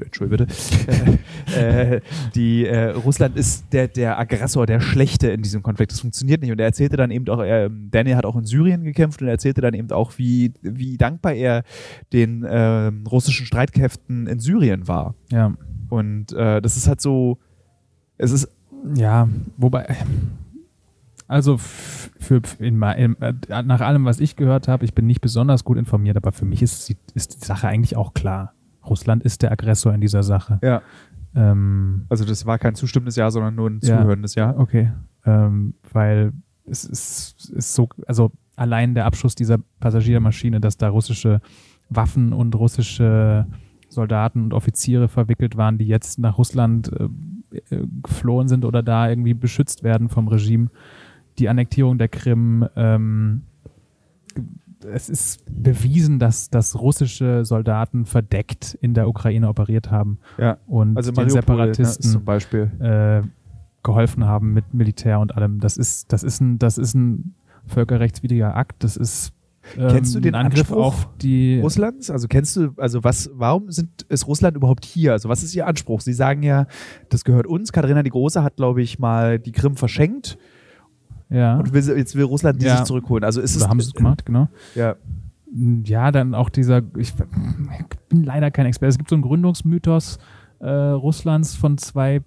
Entschuldigung 0.05 0.45
bitte, 0.45 1.19
äh, 1.57 1.95
äh, 1.95 2.01
die, 2.35 2.65
äh, 2.65 2.89
Russland 2.89 3.35
ist 3.37 3.65
der, 3.71 3.87
der 3.87 4.19
Aggressor, 4.19 4.65
der 4.65 4.79
Schlechte 4.79 5.29
in 5.29 5.41
diesem 5.41 5.63
Konflikt. 5.63 5.91
Das 5.91 6.01
funktioniert 6.01 6.41
nicht. 6.41 6.51
Und 6.51 6.59
er 6.59 6.65
erzählte 6.65 6.97
dann 6.97 7.11
eben 7.11 7.27
auch, 7.29 7.39
er, 7.39 7.69
Daniel 7.69 8.15
hat 8.15 8.25
auch 8.25 8.35
in 8.35 8.45
Syrien 8.45 8.83
gekämpft 8.83 9.21
und 9.21 9.27
er 9.27 9.33
erzählte 9.33 9.61
dann 9.61 9.73
eben 9.73 9.91
auch, 9.91 10.17
wie, 10.17 10.53
wie 10.61 10.97
dankbar 10.97 11.33
er 11.33 11.63
den 12.13 12.45
ähm, 12.47 13.05
russischen 13.07 13.45
Streitkräften 13.45 14.27
in 14.27 14.39
Syrien 14.39 14.87
war. 14.87 15.15
Ja. 15.31 15.53
Und 15.89 16.33
äh, 16.33 16.61
das 16.61 16.77
ist 16.77 16.87
halt 16.87 17.01
so, 17.01 17.37
es 18.17 18.31
ist, 18.31 18.49
Ja, 18.95 19.27
wobei, 19.57 19.95
also 21.27 21.57
für, 21.57 22.41
in, 22.59 22.81
in, 22.81 23.21
äh, 23.21 23.33
nach 23.63 23.81
allem, 23.81 24.05
was 24.05 24.19
ich 24.19 24.35
gehört 24.35 24.67
habe, 24.67 24.85
ich 24.85 24.93
bin 24.93 25.05
nicht 25.05 25.21
besonders 25.21 25.63
gut 25.63 25.77
informiert, 25.77 26.15
aber 26.15 26.31
für 26.31 26.45
mich 26.45 26.61
ist, 26.61 26.95
ist 27.13 27.41
die 27.41 27.45
Sache 27.45 27.67
eigentlich 27.67 27.97
auch 27.97 28.13
klar. 28.13 28.53
Russland 28.89 29.23
ist 29.23 29.41
der 29.41 29.51
Aggressor 29.51 29.93
in 29.93 30.01
dieser 30.01 30.23
Sache. 30.23 30.59
ja, 30.63 30.81
Ähm, 31.35 32.05
also 32.09 32.25
das 32.25 32.45
war 32.45 32.57
kein 32.57 32.73
zustimmendes 32.75 33.15
Ja, 33.15 33.29
sondern 33.29 33.55
nur 33.55 33.69
ein 33.69 33.79
Ja. 33.83 34.01
zuhörendes 34.01 34.35
Ja. 34.35 34.55
okay, 34.57 34.91
ähm, 35.25 35.73
weil 35.93 36.33
es 36.65 36.83
ist, 36.83 37.49
ist 37.51 37.73
so, 37.75 37.89
also 38.07 38.31
allein 38.55 38.95
der 38.95 39.05
Abschuss 39.05 39.35
dieser 39.35 39.57
Passagiermaschine, 39.79 40.59
dass 40.59 40.77
da 40.77 40.89
russische 40.89 41.41
Waffen 41.89 42.33
und 42.33 42.55
russische 42.55 43.45
Soldaten 43.89 44.41
und 44.43 44.53
Offiziere 44.53 45.07
verwickelt 45.07 45.55
waren, 45.55 45.77
die 45.77 45.85
jetzt 45.87 46.19
nach 46.19 46.37
Russland 46.37 46.91
äh, 46.91 47.75
äh, 47.75 47.85
geflohen 48.03 48.47
sind 48.49 48.65
oder 48.65 48.83
da 48.83 49.07
irgendwie 49.09 49.33
beschützt 49.33 49.83
werden 49.83 50.09
vom 50.09 50.27
Regime. 50.27 50.69
Die 51.39 51.47
Annektierung 51.49 51.97
der 51.97 52.09
Krim. 52.09 52.67
Ähm, 52.75 53.43
es 54.85 55.09
ist 55.09 55.43
bewiesen, 55.49 56.19
dass, 56.19 56.49
dass 56.49 56.79
russische 56.79 57.45
Soldaten 57.45 58.05
verdeckt 58.05 58.77
in 58.81 58.93
der 58.93 59.07
Ukraine 59.07 59.49
operiert 59.49 59.89
haben 59.91 60.19
Ja. 60.37 60.57
und 60.67 60.97
Also 60.97 61.11
den 61.11 61.21
ne, 61.21 61.27
ist 61.27 61.33
Separatisten 61.33 62.11
zum 62.11 62.25
Beispiel. 62.25 62.71
äh, 62.79 63.21
geholfen 63.83 64.25
haben 64.25 64.53
mit 64.53 64.73
Militär 64.73 65.19
und 65.19 65.35
allem. 65.35 65.59
Das 65.59 65.77
ist, 65.77 66.11
das 66.11 66.23
ist 66.23 66.41
ein, 66.41 66.59
das 66.59 66.77
ist 66.77 66.93
ein 66.93 67.35
völkerrechtswidriger 67.67 68.55
Akt. 68.55 68.83
Das 68.83 68.97
ist 68.97 69.33
ähm, 69.77 69.89
kennst 69.89 70.15
du 70.15 70.19
den 70.21 70.33
Angriff 70.35 70.71
Anspruch 70.71 70.85
auf 70.85 71.09
die 71.21 71.59
Russlands? 71.59 72.09
Also 72.09 72.27
kennst 72.27 72.55
du, 72.55 72.69
also 72.77 73.03
was, 73.03 73.29
warum 73.33 73.69
sind, 73.69 74.03
ist 74.03 74.25
Russland 74.27 74.55
überhaupt 74.55 74.85
hier? 74.85 75.11
Also 75.11 75.27
was 75.29 75.43
ist 75.43 75.53
ihr 75.55 75.67
Anspruch? 75.67 76.01
Sie 76.01 76.13
sagen 76.13 76.41
ja, 76.43 76.67
das 77.09 77.23
gehört 77.25 77.47
uns. 77.47 77.71
Katharina 77.71 78.03
die 78.03 78.09
Große 78.09 78.43
hat, 78.43 78.55
glaube 78.55 78.81
ich, 78.81 78.97
mal 78.99 79.39
die 79.39 79.51
Krim 79.51 79.75
verschenkt. 79.75 80.37
Ja. 81.29 81.57
Und 81.57 81.73
will, 81.73 81.97
jetzt 81.97 82.15
will 82.15 82.23
Russland 82.25 82.61
die 82.61 82.65
Ja. 82.65 82.77
sich 82.77 82.85
zurückholen. 82.85 83.23
Also 83.23 83.41
ist 83.41 83.55
Oder 83.55 83.65
es. 83.65 83.69
haben 83.69 83.79
sie 83.81 83.87
es 83.87 83.93
gemacht, 83.93 84.25
genau. 84.25 84.47
Ja. 84.75 84.95
Ja, 85.83 86.11
dann 86.11 86.35
auch 86.35 86.49
dieser, 86.49 86.81
ich 86.97 87.13
bin 88.09 88.23
leider 88.23 88.51
kein 88.51 88.65
Experte. 88.65 88.89
Es 88.89 88.97
gibt 88.97 89.09
so 89.09 89.15
einen 89.15 89.23
Gründungsmythos 89.23 90.17
äh, 90.59 90.67
Russlands 90.69 91.55
von 91.55 91.77
zwei 91.77 92.21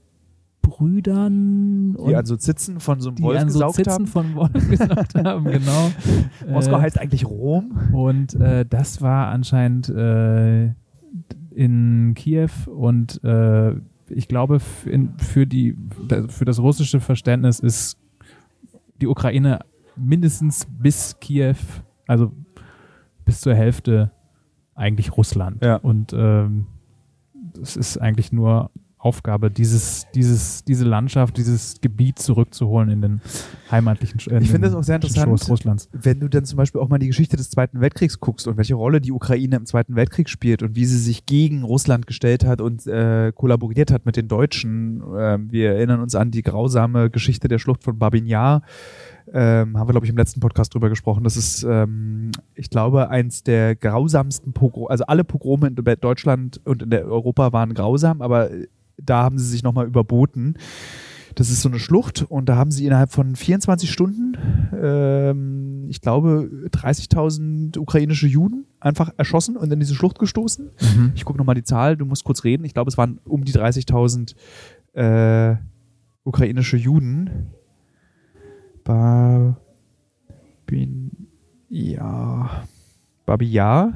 Brüdern 0.62 1.96
Die 2.06 2.16
an 2.16 2.26
so 2.26 2.36
Zitzen 2.36 2.80
von 2.80 3.00
so 3.00 3.10
einem 3.10 3.20
Wolf 3.20 3.40
so 3.40 3.46
gesaugt 3.46 3.74
Zitzen 3.76 3.92
haben. 3.92 4.06
von 4.06 4.34
Wolf 4.34 4.52
gesaugt 4.70 5.14
haben, 5.14 5.44
genau. 5.44 5.90
Moskau 6.50 6.78
Äh, 6.78 6.82
heißt 6.82 6.98
eigentlich 7.00 7.26
Rom. 7.26 7.72
Und 7.92 8.34
äh, 8.34 8.64
das 8.68 9.00
war 9.02 9.28
anscheinend 9.28 9.88
äh, 9.88 10.70
in 11.54 12.12
Kiew 12.14 12.48
und 12.66 13.22
äh, 13.24 13.74
ich 14.08 14.28
glaube, 14.28 14.60
in, 14.86 15.10
für, 15.18 15.46
die, 15.46 15.76
für 16.28 16.44
das 16.44 16.58
russische 16.60 17.00
Verständnis 17.00 17.60
ist 17.60 17.96
die 19.00 19.06
Ukraine 19.06 19.60
mindestens 19.96 20.66
bis 20.70 21.18
Kiew, 21.20 21.56
also 22.06 22.32
bis 23.24 23.40
zur 23.40 23.54
Hälfte 23.54 24.10
eigentlich 24.74 25.16
Russland. 25.16 25.62
Ja. 25.64 25.76
Und 25.76 26.12
ähm, 26.12 26.66
es 27.60 27.76
ist 27.76 27.98
eigentlich 27.98 28.32
nur 28.32 28.70
Aufgabe, 29.00 29.50
dieses, 29.50 30.06
dieses, 30.14 30.62
diese 30.64 30.84
Landschaft, 30.84 31.38
dieses 31.38 31.80
Gebiet 31.80 32.18
zurückzuholen 32.18 32.90
in 32.90 33.00
den 33.00 33.20
heimatlichen 33.70 34.20
in 34.30 34.42
Ich 34.42 34.50
finde 34.50 34.68
das 34.68 34.76
auch 34.76 34.82
sehr 34.82 34.96
interessant. 34.96 35.48
Russlands. 35.48 35.88
Wenn 35.90 36.20
du 36.20 36.28
dann 36.28 36.44
zum 36.44 36.58
Beispiel 36.58 36.82
auch 36.82 36.90
mal 36.90 36.98
die 36.98 37.06
Geschichte 37.06 37.38
des 37.38 37.48
Zweiten 37.48 37.80
Weltkriegs 37.80 38.20
guckst 38.20 38.46
und 38.46 38.58
welche 38.58 38.74
Rolle 38.74 39.00
die 39.00 39.10
Ukraine 39.10 39.56
im 39.56 39.64
Zweiten 39.64 39.96
Weltkrieg 39.96 40.28
spielt 40.28 40.62
und 40.62 40.76
wie 40.76 40.84
sie 40.84 40.98
sich 40.98 41.24
gegen 41.24 41.62
Russland 41.62 42.06
gestellt 42.06 42.44
hat 42.44 42.60
und 42.60 42.86
äh, 42.86 43.32
kollaboriert 43.34 43.90
hat 43.90 44.04
mit 44.04 44.16
den 44.16 44.28
Deutschen. 44.28 45.02
Ähm, 45.16 45.50
wir 45.50 45.72
erinnern 45.72 46.00
uns 46.00 46.14
an 46.14 46.30
die 46.30 46.42
grausame 46.42 47.08
Geschichte 47.08 47.48
der 47.48 47.58
Schlucht 47.58 47.82
von 47.82 47.98
Babin 47.98 48.26
Yar. 48.26 48.60
Ähm, 49.32 49.78
haben 49.78 49.88
wir, 49.88 49.92
glaube 49.92 50.04
ich, 50.04 50.10
im 50.10 50.18
letzten 50.18 50.40
Podcast 50.40 50.74
drüber 50.74 50.90
gesprochen. 50.90 51.24
Das 51.24 51.38
ist, 51.38 51.62
ähm, 51.62 52.32
ich 52.54 52.68
glaube, 52.68 53.08
eins 53.08 53.44
der 53.44 53.76
grausamsten 53.76 54.52
Pogrome. 54.52 54.90
Also 54.90 55.04
alle 55.06 55.24
Pogrome 55.24 55.68
in 55.68 55.74
Deutschland 55.74 56.60
und 56.66 56.82
in 56.82 56.92
Europa 56.92 57.54
waren 57.54 57.72
grausam, 57.72 58.20
aber 58.20 58.50
da 59.04 59.22
haben 59.22 59.38
sie 59.38 59.46
sich 59.46 59.62
nochmal 59.62 59.86
überboten. 59.86 60.54
Das 61.34 61.50
ist 61.50 61.62
so 61.62 61.68
eine 61.68 61.78
Schlucht 61.78 62.22
und 62.28 62.48
da 62.48 62.56
haben 62.56 62.70
sie 62.70 62.86
innerhalb 62.86 63.12
von 63.12 63.36
24 63.36 63.90
Stunden, 63.90 64.36
ähm, 64.78 65.86
ich 65.88 66.00
glaube, 66.00 66.50
30.000 66.70 67.78
ukrainische 67.78 68.26
Juden 68.26 68.66
einfach 68.80 69.12
erschossen 69.16 69.56
und 69.56 69.72
in 69.72 69.78
diese 69.78 69.94
Schlucht 69.94 70.18
gestoßen. 70.18 70.70
Mhm. 70.80 71.12
Ich 71.14 71.24
gucke 71.24 71.38
nochmal 71.38 71.54
die 71.54 71.62
Zahl, 71.62 71.96
du 71.96 72.04
musst 72.04 72.24
kurz 72.24 72.44
reden. 72.44 72.64
Ich 72.64 72.74
glaube, 72.74 72.88
es 72.88 72.98
waren 72.98 73.20
um 73.24 73.44
die 73.44 73.52
30.000 73.52 74.34
äh, 74.92 75.56
ukrainische 76.24 76.76
Juden. 76.76 77.52
Babin, 78.82 80.10
ja. 81.68 82.64
Babiyar. 83.26 83.92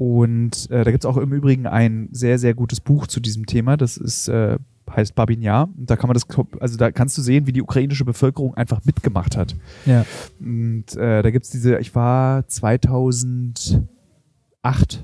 Und 0.00 0.70
äh, 0.70 0.82
da 0.82 0.90
gibt 0.92 1.04
es 1.04 1.06
auch 1.10 1.18
im 1.18 1.30
Übrigen 1.30 1.66
ein 1.66 2.08
sehr, 2.10 2.38
sehr 2.38 2.54
gutes 2.54 2.80
Buch 2.80 3.06
zu 3.06 3.20
diesem 3.20 3.44
Thema. 3.44 3.76
Das 3.76 3.98
ist, 3.98 4.28
äh, 4.28 4.56
heißt 4.90 5.14
Babin 5.14 5.42
Yar. 5.42 5.68
Und 5.76 5.90
da 5.90 5.96
kann 5.96 6.08
man 6.08 6.14
das, 6.14 6.26
also 6.58 6.78
da 6.78 6.90
kannst 6.90 7.18
du 7.18 7.22
sehen, 7.22 7.46
wie 7.46 7.52
die 7.52 7.60
ukrainische 7.60 8.06
Bevölkerung 8.06 8.54
einfach 8.54 8.82
mitgemacht 8.86 9.36
hat. 9.36 9.54
Ja. 9.84 10.06
Und 10.40 10.96
äh, 10.96 11.22
da 11.22 11.30
gibt 11.30 11.44
es 11.44 11.50
diese, 11.50 11.78
ich 11.80 11.94
war 11.94 12.48
2008 12.48 13.84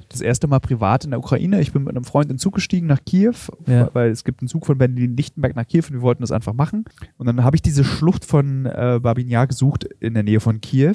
das 0.09 0.23
erste 0.23 0.47
Mal 0.47 0.61
privat 0.61 1.05
in 1.05 1.11
der 1.11 1.19
Ukraine. 1.21 1.61
Ich 1.61 1.75
bin 1.75 1.85
mit 1.85 1.95
einem 1.95 2.05
Freund 2.05 2.31
in 2.31 2.37
den 2.37 2.39
Zug 2.39 2.55
gestiegen 2.55 2.87
nach 2.87 3.05
Kiew, 3.05 3.35
Ja. 3.67 3.91
weil 3.93 4.09
es 4.11 4.25
gibt 4.25 4.41
einen 4.41 4.49
Zug 4.49 4.65
von 4.65 4.79
Berlin-Lichtenberg 4.79 5.55
nach 5.57 5.67
Kiew 5.67 5.85
und 5.89 5.93
wir 5.93 6.01
wollten 6.03 6.23
das 6.23 6.33
einfach 6.33 6.55
machen. 6.55 6.87
Und 7.19 7.27
dann 7.27 7.45
habe 7.45 7.55
ich 7.55 7.61
diese 7.61 7.85
Schlucht 7.85 8.25
von 8.25 8.65
äh, 8.65 8.99
Babin 9.03 9.29
Yar 9.29 9.47
gesucht 9.47 9.85
in 10.01 10.15
der 10.15 10.23
Nähe 10.23 10.41
von 10.41 10.63
Kiew 10.63 10.95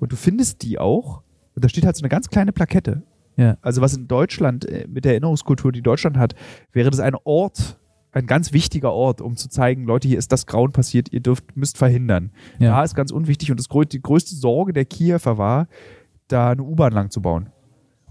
und 0.00 0.12
du 0.12 0.16
findest 0.16 0.62
die 0.62 0.78
auch. 0.78 1.20
Und 1.54 1.62
da 1.62 1.68
steht 1.68 1.84
halt 1.84 1.94
so 1.94 2.00
eine 2.02 2.08
ganz 2.08 2.30
kleine 2.30 2.52
Plakette. 2.52 3.02
Ja. 3.36 3.56
Also 3.62 3.80
was 3.80 3.96
in 3.96 4.06
Deutschland, 4.08 4.64
äh, 4.64 4.86
mit 4.88 5.04
der 5.04 5.12
Erinnerungskultur, 5.12 5.72
die 5.72 5.82
Deutschland 5.82 6.16
hat, 6.16 6.34
wäre 6.72 6.90
das 6.90 7.00
ein 7.00 7.14
Ort, 7.24 7.78
ein 8.12 8.26
ganz 8.26 8.52
wichtiger 8.52 8.92
Ort, 8.92 9.20
um 9.20 9.36
zu 9.36 9.48
zeigen, 9.48 9.84
Leute, 9.84 10.06
hier 10.06 10.18
ist 10.18 10.30
das 10.30 10.46
Grauen 10.46 10.72
passiert, 10.72 11.12
ihr 11.12 11.20
dürft, 11.20 11.56
müsst 11.56 11.78
verhindern. 11.78 12.30
Ja. 12.58 12.70
Da 12.70 12.84
ist 12.84 12.94
ganz 12.94 13.10
unwichtig 13.10 13.50
und 13.50 13.58
das, 13.58 13.68
die 13.88 14.00
größte 14.00 14.34
Sorge 14.36 14.72
der 14.72 14.84
Kiewer 14.84 15.36
war, 15.36 15.66
da 16.28 16.50
eine 16.50 16.62
U-Bahn 16.62 16.92
lang 16.92 17.10
zu 17.10 17.20
bauen. 17.20 17.50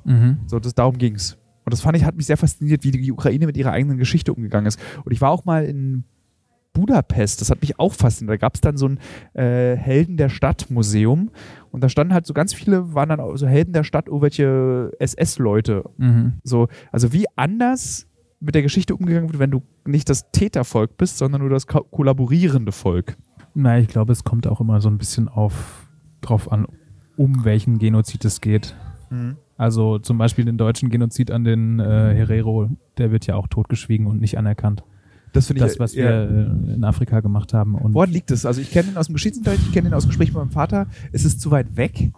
Mhm. 0.04 0.40
So, 0.48 0.60
das, 0.60 0.76
darum 0.76 0.98
ging's. 0.98 1.38
Und 1.66 1.74
das 1.74 1.80
fand 1.80 1.96
ich, 1.96 2.04
hat 2.04 2.18
mich 2.18 2.26
sehr 2.26 2.38
fasziniert, 2.38 2.84
wie 2.84 2.92
die 2.92 3.12
Ukraine 3.12 3.46
mit 3.46 3.56
ihrer 3.56 3.72
eigenen 3.72 3.98
Geschichte 3.98 4.34
umgegangen 4.34 4.66
ist. 4.66 4.80
Und 5.06 5.14
ich 5.14 5.22
war 5.22 5.32
auch 5.32 5.46
mal 5.46 5.64
in 5.64 6.04
Budapest, 6.74 7.42
das 7.42 7.50
hat 7.50 7.62
mich 7.62 7.80
auch 7.80 7.94
fasziniert. 7.94 8.34
Da 8.34 8.38
gab 8.38 8.56
es 8.56 8.62
dann 8.62 8.78
so 8.78 8.88
ein 8.88 9.00
äh, 9.34 9.76
Helden 9.76 10.18
der 10.18 10.30
Stadt 10.30 10.70
Museum 10.70 11.32
und 11.72 11.84
da 11.84 11.90
standen 11.90 12.14
halt 12.14 12.26
so 12.26 12.34
ganz 12.34 12.54
viele, 12.54 12.94
waren 12.94 13.10
dann 13.10 13.20
auch 13.20 13.36
so 13.36 13.48
Helden 13.48 13.74
der 13.74 13.84
Stadt, 13.84 14.08
irgendwelche 14.08 14.92
SS-Leute. 15.00 15.84
Mhm. 15.98 16.34
So, 16.44 16.68
also 16.92 17.14
wie 17.14 17.26
anders 17.36 18.08
mit 18.40 18.56
der 18.56 18.62
Geschichte 18.62 18.96
umgegangen 18.96 19.30
wird, 19.30 19.40
wenn 19.40 19.52
du 19.52 19.62
nicht 19.86 20.10
das 20.10 20.32
Tätervolk 20.32 20.98
bist, 20.98 21.18
sondern 21.18 21.42
nur 21.42 21.50
das 21.50 21.68
ko 21.68 21.84
kollaborierende 21.84 22.72
Volk. 22.72 23.18
Na, 23.54 23.80
ich 23.80 23.88
glaube, 23.88 24.12
es 24.12 24.24
kommt 24.24 24.48
auch 24.48 24.60
immer 24.60 24.82
so 24.82 24.90
ein 24.90 24.98
bisschen 24.98 25.28
auf 25.30 25.88
drauf 26.22 26.52
an, 26.52 26.66
um 27.16 27.46
welchen 27.46 27.78
Genozid 27.78 28.26
es 28.26 28.42
geht. 28.42 28.76
Also 29.58 30.00
zum 30.00 30.18
Beispiel 30.18 30.46
den 30.46 30.58
deutschen 30.58 30.90
Genozid 30.90 31.32
an 31.32 31.44
den 31.44 31.80
äh, 31.80 32.14
Herero, 32.16 32.70
der 32.98 33.12
wird 33.12 33.28
ja 33.28 33.36
auch 33.36 33.48
totgeschwiegen 33.48 34.08
und 34.08 34.20
nicht 34.20 34.38
anerkannt. 34.38 34.84
Das 35.34 35.48
finde 35.48 35.66
ich 35.66 35.72
Das, 35.72 35.80
was 35.80 35.96
wir 35.96 36.10
äh, 36.10 36.74
in 36.76 36.84
Afrika 36.84 37.20
gemacht 37.20 37.54
haben. 37.54 37.76
Und 37.76 37.94
Woran 37.94 38.10
liegt 38.12 38.32
es? 38.32 38.46
Also 38.46 38.62
ich 38.62 38.72
kenne 38.72 38.92
ihn 38.92 38.98
aus 38.98 39.08
dem 39.08 39.14
Geschichtsunterricht, 39.16 39.64
ich 39.68 39.72
kenne 39.74 39.90
ihn 39.90 39.94
aus 39.94 40.08
Gesprächen 40.08 40.34
mit 40.34 40.44
meinem 40.44 40.52
Vater. 40.52 40.88
Ist 41.12 41.26
es 41.26 41.38
zu 41.40 41.52
weit 41.52 41.76
weg? 41.76 42.12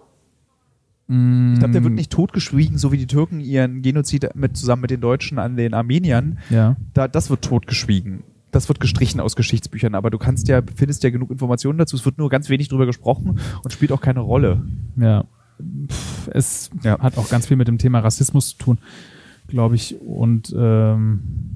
Ich 1.07 1.59
glaube, 1.59 1.71
der 1.71 1.83
wird 1.83 1.93
nicht 1.93 2.11
totgeschwiegen, 2.11 2.79
so 2.79 2.91
wie 2.91 2.97
die 2.97 3.05
Türken 3.05 3.39
ihren 3.39 3.83
Genozid 3.83 4.27
mit, 4.35 4.57
zusammen 4.57 4.81
mit 4.81 4.89
den 4.89 5.01
Deutschen 5.01 5.37
an 5.37 5.55
den 5.55 5.75
Armeniern. 5.75 6.39
Ja, 6.49 6.77
Da, 6.95 7.07
das 7.07 7.29
wird 7.29 7.43
totgeschwiegen. 7.43 8.23
Das 8.49 8.69
wird 8.69 8.79
gestrichen 8.79 9.19
aus 9.19 9.35
Geschichtsbüchern, 9.35 9.93
aber 9.93 10.09
du 10.09 10.17
kannst 10.17 10.47
ja, 10.47 10.61
findest 10.75 11.03
ja 11.03 11.11
genug 11.11 11.29
Informationen 11.29 11.77
dazu. 11.77 11.95
Es 11.95 12.05
wird 12.05 12.17
nur 12.17 12.29
ganz 12.29 12.49
wenig 12.49 12.69
drüber 12.69 12.85
gesprochen 12.87 13.37
und 13.63 13.71
spielt 13.71 13.91
auch 13.91 14.01
keine 14.01 14.21
Rolle. 14.21 14.63
ja. 14.97 15.25
Es 16.33 16.69
Ja. 16.83 16.99
hat 16.99 17.17
auch 17.17 17.29
ganz 17.29 17.45
viel 17.47 17.55
mit 17.55 17.67
dem 17.69 17.77
Thema 17.77 17.99
Rassismus 17.99 18.49
zu 18.49 18.57
tun, 18.57 18.77
glaube 19.47 19.75
ich. 19.75 19.95
Und 20.01 20.53
ähm, 20.57 21.54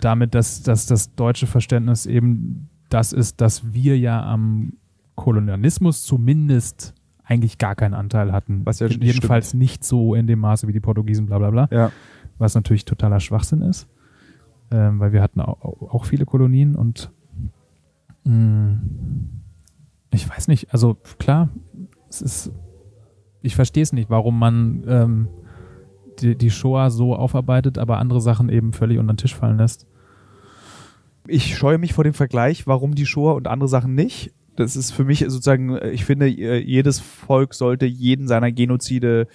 damit, 0.00 0.34
dass, 0.34 0.62
dass 0.62 0.86
das 0.86 1.14
deutsche 1.14 1.46
Verständnis 1.46 2.06
eben 2.06 2.68
das 2.88 3.12
ist, 3.12 3.40
dass 3.40 3.72
wir 3.72 3.98
ja 3.98 4.24
am 4.24 4.74
Kolonialismus 5.14 6.04
zumindest 6.04 6.94
eigentlich 7.24 7.58
gar 7.58 7.74
keinen 7.74 7.94
Anteil 7.94 8.32
hatten. 8.32 8.64
Was 8.64 8.78
ja 8.78 8.86
Jedenfalls 8.86 9.54
nicht 9.54 9.84
so 9.84 10.14
in 10.14 10.26
dem 10.26 10.38
Maße 10.38 10.68
wie 10.68 10.72
die 10.72 10.80
Portugiesen, 10.80 11.26
bla 11.26 11.38
bla 11.38 11.50
bla. 11.50 11.68
Ja. 11.70 11.90
was 12.38 12.54
natürlich 12.54 12.84
totaler 12.84 13.18
Schwachsinn 13.18 13.62
ist, 13.62 13.88
ähm, 14.70 15.00
weil 15.00 15.12
wir 15.12 15.22
hatten 15.22 15.40
auch, 15.40 15.60
auch 15.62 16.04
viele 16.04 16.26
Kolonien 16.26 16.76
und 16.76 17.10
mh, 18.24 18.78
ich 20.12 20.28
weiß 20.28 20.48
nicht, 20.48 20.72
also 20.72 20.96
klar, 21.18 21.48
es 22.08 22.22
ist, 22.22 22.52
ich 23.42 23.56
verstehe 23.56 23.82
es 23.82 23.92
nicht, 23.92 24.10
warum 24.10 24.38
man 24.38 24.84
ähm, 24.86 25.28
die, 26.22 26.36
die 26.36 26.50
Shoah 26.50 26.90
so 26.90 27.14
aufarbeitet, 27.14 27.78
aber 27.78 27.98
andere 27.98 28.20
Sachen 28.20 28.48
eben 28.48 28.72
völlig 28.72 28.98
unter 28.98 29.12
den 29.14 29.18
Tisch 29.18 29.34
fallen 29.34 29.58
lässt. 29.58 29.86
Ich 31.26 31.56
scheue 31.56 31.78
mich 31.78 31.92
vor 31.92 32.04
dem 32.04 32.14
Vergleich, 32.14 32.66
warum 32.66 32.94
die 32.94 33.06
Shoah 33.06 33.34
und 33.34 33.48
andere 33.48 33.68
Sachen 33.68 33.94
nicht. 33.94 34.32
Das 34.54 34.76
ist 34.76 34.92
für 34.92 35.04
mich 35.04 35.20
sozusagen, 35.20 35.76
ich 35.92 36.04
finde, 36.04 36.26
jedes 36.26 36.98
Volk 37.00 37.52
sollte 37.54 37.84
jeden 37.86 38.26
seiner 38.28 38.52
Genozide 38.52 39.26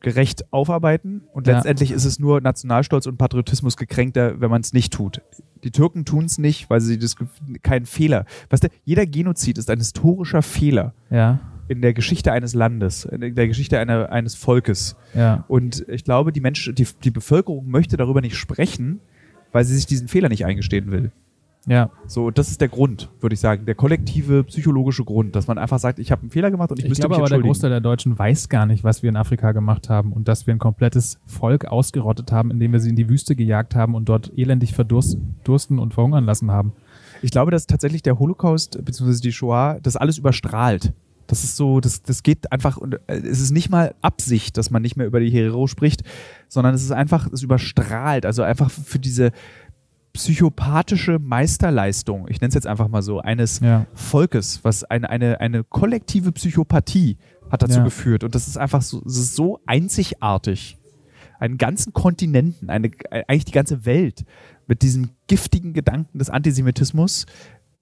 gerecht 0.00 0.50
aufarbeiten 0.52 1.22
und 1.34 1.46
Ja. 1.46 1.56
letztendlich 1.56 1.90
ist 1.90 2.04
es 2.06 2.18
nur 2.18 2.40
Nationalstolz 2.40 3.06
und 3.06 3.18
Patriotismus 3.18 3.76
gekränkter, 3.76 4.40
wenn 4.40 4.50
man 4.50 4.62
es 4.62 4.72
nicht 4.72 4.92
tut. 4.94 5.20
Die 5.62 5.70
Türken 5.72 6.06
tun 6.06 6.24
es 6.24 6.38
nicht, 6.38 6.70
weil 6.70 6.80
sie 6.80 6.98
das 6.98 7.18
gef- 7.18 7.26
kein 7.62 7.84
Fehler. 7.84 8.24
Weißt 8.48 8.64
du, 8.64 8.68
jeder 8.84 9.04
Genozid 9.04 9.58
ist 9.58 9.68
ein 9.68 9.78
historischer 9.78 10.40
Fehler 10.42 10.94
Ja, 11.10 11.38
in 11.70 11.82
der 11.82 11.94
Geschichte 11.94 12.32
eines 12.32 12.52
Landes, 12.52 13.04
in 13.04 13.34
der 13.36 13.46
Geschichte 13.46 13.78
einer, 13.78 14.10
eines 14.10 14.34
Volkes. 14.34 14.96
ja, 15.14 15.44
Und 15.46 15.84
ich 15.88 16.02
glaube, 16.02 16.32
die 16.32 16.40
Menschen, 16.40 16.74
die, 16.74 16.86
die 17.04 17.12
Bevölkerung 17.12 17.70
möchte 17.70 17.96
darüber 17.96 18.20
nicht 18.20 18.36
sprechen, 18.36 18.98
weil 19.52 19.64
sie 19.64 19.76
sich 19.76 19.86
diesen 19.86 20.08
Fehler 20.08 20.28
nicht 20.28 20.44
eingestehen 20.44 20.90
will. 20.90 21.12
Ja. 21.66 21.90
So, 22.06 22.30
das 22.32 22.50
ist 22.50 22.60
der 22.60 22.68
Grund, 22.68 23.10
würde 23.20 23.34
ich 23.34 23.40
sagen. 23.40 23.66
Der 23.66 23.76
kollektive 23.76 24.42
psychologische 24.44 25.04
Grund, 25.04 25.36
dass 25.36 25.46
man 25.46 25.58
einfach 25.58 25.78
sagt, 25.78 26.00
ich 26.00 26.10
habe 26.10 26.22
einen 26.22 26.30
Fehler 26.32 26.50
gemacht 26.50 26.72
und 26.72 26.78
ich, 26.78 26.86
Ich 26.86 26.88
müsste 26.88 27.02
glaube 27.02 27.12
mich 27.12 27.18
aber, 27.18 27.28
der 27.28 27.36
entschuldigen. 27.36 27.52
Großteil 27.52 27.70
der 27.70 27.80
Deutschen 27.80 28.18
weiß 28.18 28.48
gar 28.48 28.66
nicht, 28.66 28.82
was 28.82 29.02
wir 29.04 29.10
in 29.10 29.16
Afrika 29.16 29.52
gemacht 29.52 29.88
haben 29.88 30.12
und 30.12 30.26
dass 30.26 30.48
wir 30.48 30.54
ein 30.54 30.58
komplettes 30.58 31.20
Volk 31.26 31.66
ausgerottet 31.66 32.32
haben, 32.32 32.50
indem 32.50 32.72
wir 32.72 32.80
sie 32.80 32.90
in 32.90 32.96
die 32.96 33.08
Wüste 33.08 33.36
gejagt 33.36 33.76
haben 33.76 33.94
und 33.94 34.08
dort 34.08 34.32
elendig 34.36 34.74
verdursten 34.74 35.78
und 35.78 35.94
verhungern 35.94 36.24
lassen 36.24 36.50
haben. 36.50 36.72
Ich 37.22 37.30
glaube, 37.30 37.50
dass 37.52 37.66
tatsächlich 37.66 38.02
der 38.02 38.18
Holocaust 38.18 38.82
bzw. 38.84 39.20
die 39.20 39.32
Shoah 39.32 39.78
das 39.82 39.96
alles 39.96 40.18
überstrahlt. 40.18 40.94
Das 41.30 41.44
ist 41.44 41.56
so, 41.56 41.80
das, 41.80 42.02
das 42.02 42.22
geht 42.22 42.50
einfach, 42.52 42.78
äh, 43.06 43.14
es 43.14 43.40
ist 43.40 43.50
nicht 43.52 43.70
mal 43.70 43.94
Absicht, 44.02 44.56
dass 44.56 44.70
man 44.70 44.82
nicht 44.82 44.96
mehr 44.96 45.06
über 45.06 45.20
die 45.20 45.30
Herero 45.30 45.66
spricht, 45.66 46.02
sondern 46.48 46.74
es 46.74 46.82
ist 46.82 46.90
einfach, 46.92 47.28
es 47.32 47.42
überstrahlt. 47.42 48.26
Also 48.26 48.42
einfach 48.42 48.70
für 48.70 48.98
diese 48.98 49.30
psychopathische 50.12 51.18
Meisterleistung, 51.20 52.26
ich 52.28 52.40
nenne 52.40 52.48
es 52.48 52.54
jetzt 52.54 52.66
einfach 52.66 52.88
mal 52.88 53.02
so, 53.02 53.20
eines 53.20 53.60
Ja. 53.60 53.86
Volkes, 53.94 54.60
was 54.64 54.82
eine, 54.84 55.08
eine, 55.08 55.40
eine 55.40 55.62
kollektive 55.64 56.32
Psychopathie 56.32 57.16
hat 57.50 57.62
dazu 57.62 57.78
Ja. 57.78 57.84
geführt. 57.84 58.24
Und 58.24 58.34
das 58.34 58.48
ist 58.48 58.58
einfach 58.58 58.82
so, 58.82 59.00
ist 59.02 59.36
so 59.36 59.60
einzigartig. 59.66 60.76
Einen 61.38 61.58
ganzen 61.58 61.92
Kontinenten, 61.92 62.68
eine, 62.70 62.90
eigentlich 63.28 63.44
die 63.46 63.52
ganze 63.52 63.86
Welt 63.86 64.24
mit 64.66 64.82
diesem 64.82 65.10
giftigen 65.26 65.72
Gedanken 65.72 66.18
des 66.18 66.28
Antisemitismus, 66.28 67.24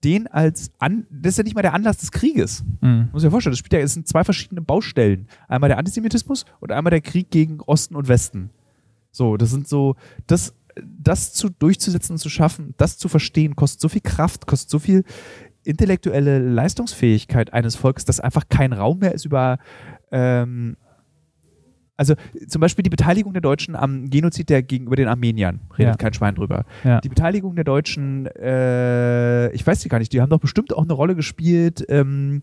den 0.04 0.26
als 0.28 0.70
an, 0.78 1.06
das 1.10 1.32
ist 1.32 1.38
ja 1.38 1.44
nicht 1.44 1.56
mal 1.56 1.62
der 1.62 1.74
Anlass 1.74 1.98
des 1.98 2.12
Krieges. 2.12 2.64
Mhm. 2.80 3.08
Muss 3.12 3.22
ich 3.22 3.26
dir 3.26 3.30
vorstellen, 3.30 3.52
das 3.52 3.58
spielt 3.58 3.72
ja, 3.72 3.80
es 3.80 3.94
sind 3.94 4.06
zwei 4.06 4.24
verschiedene 4.24 4.60
Baustellen. 4.60 5.28
Einmal 5.48 5.68
der 5.68 5.78
Antisemitismus 5.78 6.44
und 6.60 6.72
einmal 6.72 6.90
der 6.90 7.00
Krieg 7.00 7.30
gegen 7.30 7.60
Osten 7.60 7.96
und 7.96 8.08
Westen. 8.08 8.50
So, 9.10 9.36
das 9.36 9.50
sind 9.50 9.66
so, 9.66 9.96
das, 10.26 10.54
das 10.76 11.32
zu 11.32 11.48
durchzusetzen 11.48 12.12
und 12.14 12.18
zu 12.18 12.28
schaffen, 12.28 12.74
das 12.76 12.98
zu 12.98 13.08
verstehen, 13.08 13.56
kostet 13.56 13.80
so 13.80 13.88
viel 13.88 14.00
Kraft, 14.00 14.46
kostet 14.46 14.70
so 14.70 14.78
viel 14.78 15.04
intellektuelle 15.64 16.38
Leistungsfähigkeit 16.38 17.52
eines 17.52 17.76
Volkes, 17.76 18.04
dass 18.04 18.20
einfach 18.20 18.48
kein 18.48 18.72
Raum 18.72 19.00
mehr 19.00 19.14
ist 19.14 19.24
über 19.24 19.58
ähm, 20.12 20.76
also 21.98 22.14
zum 22.46 22.60
Beispiel 22.60 22.82
die 22.84 22.90
Beteiligung 22.90 23.32
der 23.34 23.42
Deutschen 23.42 23.76
am 23.76 24.08
Genozid 24.08 24.48
der 24.48 24.62
gegenüber 24.62 24.96
den 24.96 25.08
Armeniern, 25.08 25.60
redet 25.76 25.92
Ja. 25.94 25.96
kein 25.96 26.14
Schwein 26.14 26.34
drüber. 26.36 26.64
Ja. 26.84 27.00
Die 27.02 27.08
Beteiligung 27.10 27.54
der 27.56 27.64
Deutschen, 27.64 28.26
äh, 28.26 29.50
ich 29.52 29.66
weiß 29.66 29.80
sie 29.82 29.88
gar 29.90 29.98
nicht, 29.98 30.12
die 30.12 30.20
haben 30.20 30.30
doch 30.30 30.40
bestimmt 30.40 30.72
auch 30.74 30.84
eine 30.84 30.92
Rolle 30.94 31.14
gespielt 31.14 31.84
ähm, 31.88 32.42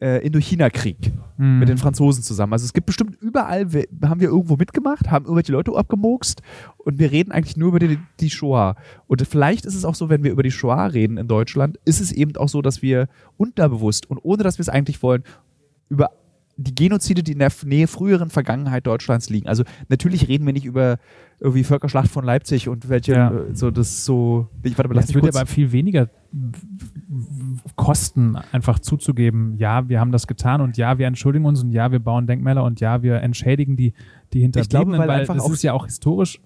äh, 0.00 0.24
Indochina-Krieg 0.24 1.12
Mhm. 1.38 1.58
mit 1.60 1.68
den 1.68 1.76
Franzosen 1.78 2.22
zusammen. 2.22 2.52
Also 2.52 2.64
es 2.64 2.72
gibt 2.72 2.86
bestimmt 2.86 3.16
überall, 3.20 3.72
wir, 3.72 3.84
haben 4.04 4.20
wir 4.20 4.28
irgendwo 4.28 4.56
mitgemacht, 4.56 5.10
haben 5.10 5.24
irgendwelche 5.24 5.52
Leute 5.52 5.72
abgemokst 5.76 6.40
und 6.78 6.98
wir 6.98 7.10
reden 7.12 7.30
eigentlich 7.30 7.56
nur 7.56 7.68
über 7.68 7.78
die, 7.80 7.98
die 8.20 8.30
Shoah. 8.30 8.74
Und 9.06 9.24
vielleicht 9.26 9.66
ist 9.66 9.74
es 9.74 9.84
auch 9.84 9.94
so, 9.94 10.08
wenn 10.08 10.24
wir 10.24 10.32
über 10.32 10.42
die 10.42 10.50
Shoah 10.50 10.86
reden 10.86 11.16
in 11.16 11.28
Deutschland, 11.28 11.78
ist 11.84 12.00
es 12.00 12.10
eben 12.12 12.36
auch 12.36 12.48
so, 12.48 12.62
dass 12.62 12.80
wir 12.82 13.08
unterbewusst 13.36 14.08
und 14.10 14.18
ohne 14.22 14.42
dass 14.42 14.58
wir 14.58 14.62
es 14.62 14.68
eigentlich 14.68 15.02
wollen, 15.02 15.22
über 15.88 16.10
die 16.60 16.74
Genozide, 16.74 17.22
die 17.22 17.32
in 17.32 17.38
der 17.38 17.52
Nähe 17.64 17.86
früheren 17.86 18.30
Vergangenheit 18.30 18.86
Deutschlands 18.86 19.30
liegen. 19.30 19.46
Also 19.48 19.62
natürlich 19.88 20.26
reden 20.28 20.44
wir 20.44 20.52
nicht 20.52 20.66
über 20.66 20.98
irgendwie 21.38 21.62
Völkerschlacht 21.62 22.10
von 22.10 22.24
Leipzig 22.24 22.68
und 22.68 22.88
welche 22.88 23.12
Ja. 23.12 23.30
äh, 23.30 23.54
so 23.54 23.70
das 23.70 24.04
so. 24.04 24.48
Ich 24.64 24.76
warte 24.76 24.88
mal, 24.88 24.96
lass 24.96 25.04
Das 25.06 25.10
mich 25.10 25.22
würde 25.22 25.28
kurz. 25.28 25.36
aber 25.36 25.46
viel 25.46 25.70
weniger 25.70 26.10
kosten, 27.76 28.36
einfach 28.52 28.78
zuzugeben, 28.80 29.56
ja, 29.56 29.88
wir 29.88 30.00
haben 30.00 30.12
das 30.12 30.26
getan 30.26 30.60
und 30.60 30.76
ja, 30.76 30.98
wir 30.98 31.06
entschuldigen 31.06 31.44
uns 31.44 31.62
und 31.62 31.70
ja, 31.72 31.90
wir 31.92 32.00
bauen 32.00 32.26
Denkmäler 32.26 32.64
und 32.64 32.80
ja, 32.80 33.02
wir 33.02 33.20
entschädigen 33.22 33.76
die, 33.76 33.94
die 34.32 34.40
Hinterbliebenen, 34.40 34.98
weil 35.00 35.08
weil, 35.08 35.20
einfach 35.20 35.36
das 35.36 35.48
ist 35.50 35.62
ja 35.62 35.72
auch 35.72 35.86
historisch 35.86 36.40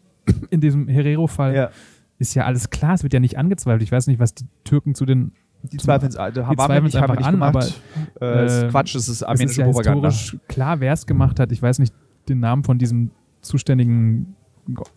in 0.50 0.60
diesem 0.60 0.88
Herero-Fall 0.88 1.54
ja, 1.54 1.70
ist 2.18 2.34
ja 2.34 2.44
alles 2.44 2.70
klar, 2.70 2.94
es 2.94 3.02
wird 3.02 3.12
ja 3.12 3.20
nicht 3.20 3.38
angezweifelt. 3.38 3.82
Ich 3.82 3.90
weiß 3.90 4.06
nicht, 4.06 4.20
was 4.20 4.34
die 4.34 4.44
Türken 4.64 4.94
zu 4.94 5.04
den 5.06 5.32
die 5.62 5.76
zweifeln 5.76 6.16
also, 6.16 6.46
haben 6.46 6.56
wir 6.58 6.80
nicht, 6.80 6.94
es 6.94 7.00
haben 7.00 7.08
wir 7.08 7.10
einfach 7.10 7.16
nicht 7.16 7.26
an, 7.26 7.34
gemacht. 7.34 7.82
äh, 8.20 8.44
es 8.44 8.52
ist 8.56 8.62
äh, 8.64 8.68
Quatsch, 8.68 8.94
es 8.94 9.02
ist 9.02 9.08
es 9.08 9.16
ist 9.16 9.22
armenische 9.22 9.60
ja 9.60 9.66
Propaganda. 9.66 10.08
historisch 10.08 10.40
klar, 10.48 10.80
wer 10.80 10.92
es 10.92 11.06
gemacht 11.06 11.38
hat. 11.38 11.52
Ich 11.52 11.62
weiß 11.62 11.78
nicht 11.78 11.94
den 12.28 12.40
Namen 12.40 12.64
von 12.64 12.78
diesem 12.78 13.10
zuständigen 13.40 14.34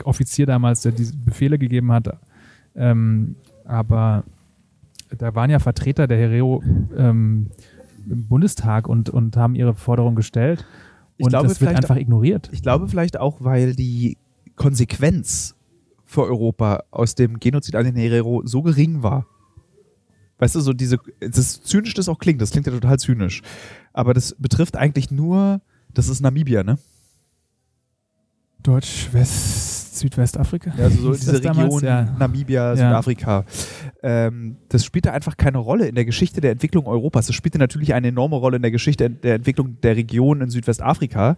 Offizier 0.03 0.45
damals, 0.45 0.81
der 0.81 0.91
diese 0.91 1.15
Befehle 1.17 1.57
gegeben 1.57 1.91
hat. 1.91 2.17
Ähm, 2.75 3.35
aber 3.65 4.23
da 5.17 5.33
waren 5.35 5.49
ja 5.49 5.59
Vertreter 5.59 6.07
der 6.07 6.17
Herero 6.17 6.61
ähm, 6.95 7.49
im 8.09 8.27
Bundestag 8.27 8.87
und, 8.87 9.09
und 9.09 9.37
haben 9.37 9.55
ihre 9.55 9.73
Forderung 9.75 10.15
gestellt. 10.15 10.65
Und 11.17 11.29
glaube, 11.29 11.47
das 11.47 11.59
wird 11.61 11.69
vielleicht- 11.69 11.83
einfach 11.83 11.95
ignoriert. 11.95 12.49
Ich 12.51 12.61
glaube 12.61 12.87
vielleicht 12.87 13.19
auch, 13.19 13.37
weil 13.39 13.75
die 13.75 14.17
Konsequenz 14.55 15.55
für 16.05 16.23
Europa 16.23 16.83
aus 16.91 17.15
dem 17.15 17.39
Genozid 17.39 17.75
an 17.75 17.85
den 17.85 17.95
Herero 17.95 18.41
so 18.45 18.61
gering 18.61 19.01
war. 19.01 19.25
Weißt 20.37 20.55
du, 20.55 20.59
so 20.59 20.73
diese, 20.73 20.97
das 21.19 21.61
zynisch 21.61 21.93
das 21.93 22.09
auch 22.09 22.19
klingt, 22.19 22.41
das 22.41 22.51
klingt 22.51 22.67
ja 22.67 22.73
total 22.73 22.99
zynisch. 22.99 23.41
Aber 23.93 24.13
das 24.13 24.35
betrifft 24.37 24.75
eigentlich 24.75 25.09
nur, 25.11 25.61
das 25.93 26.09
ist 26.09 26.21
Namibia, 26.21 26.63
ne? 26.63 26.77
Deutsch, 28.61 29.09
West, 29.11 29.95
Südwestafrika? 29.99 30.73
Ja, 30.77 30.85
also 30.85 30.99
so 31.01 31.11
Hieß 31.11 31.19
diese 31.19 31.39
damals? 31.39 31.65
Region 31.75 31.83
Ja. 31.83 32.15
Namibia, 32.17 32.69
Ja. 32.69 32.75
Südafrika. 32.75 33.45
Ähm, 34.01 34.57
das 34.69 34.83
spielte 34.83 35.13
einfach 35.13 35.37
keine 35.37 35.59
Rolle 35.59 35.87
in 35.87 35.95
der 35.95 36.03
Geschichte 36.05 36.41
der 36.41 36.51
Entwicklung 36.51 36.87
Europas. 36.87 37.27
Das 37.27 37.35
spielte 37.35 37.59
natürlich 37.59 37.93
eine 37.93 38.07
enorme 38.07 38.35
Rolle 38.35 38.57
in 38.57 38.61
der 38.63 38.71
Geschichte 38.71 39.09
der 39.09 39.35
Entwicklung 39.35 39.79
der 39.81 39.95
Region 39.95 40.41
in 40.41 40.49
Südwestafrika. 40.49 41.37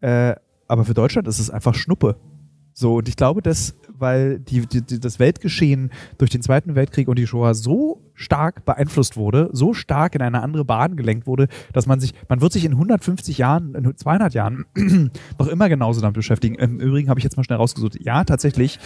Äh, 0.00 0.34
aber 0.66 0.84
für 0.84 0.94
Deutschland 0.94 1.28
ist 1.28 1.38
es 1.38 1.50
einfach 1.50 1.74
Schnuppe. 1.74 2.16
So, 2.74 2.96
und 2.96 3.08
ich 3.08 3.16
glaube, 3.16 3.42
dass, 3.42 3.74
weil 3.98 4.38
die, 4.38 4.66
die, 4.66 4.82
die, 4.82 4.98
das 5.00 5.18
Weltgeschehen 5.18 5.90
durch 6.18 6.30
den 6.30 6.42
Zweiten 6.42 6.74
Weltkrieg 6.74 7.08
und 7.08 7.18
die 7.18 7.26
Shoah 7.26 7.54
so 7.54 8.00
stark 8.14 8.64
beeinflusst 8.64 9.16
wurde, 9.16 9.50
so 9.52 9.74
stark 9.74 10.14
in 10.14 10.22
eine 10.22 10.42
andere 10.42 10.64
Bahn 10.64 10.96
gelenkt 10.96 11.26
wurde, 11.26 11.48
dass 11.72 11.86
man 11.86 12.00
sich, 12.00 12.14
man 12.28 12.40
wird 12.40 12.52
sich 12.52 12.64
in 12.64 12.72
150 12.72 13.36
Jahren, 13.38 13.74
in 13.74 13.96
200 13.96 14.32
Jahren 14.34 14.64
noch 15.38 15.48
immer 15.48 15.68
genauso 15.68 16.00
damit 16.00 16.14
beschäftigen. 16.14 16.54
Im 16.54 16.80
Übrigen 16.80 17.08
habe 17.10 17.20
ich 17.20 17.24
jetzt 17.24 17.36
mal 17.36 17.44
schnell 17.44 17.58
rausgesucht. 17.58 17.98
Ja, 18.00 18.24
tatsächlich, 18.24 18.78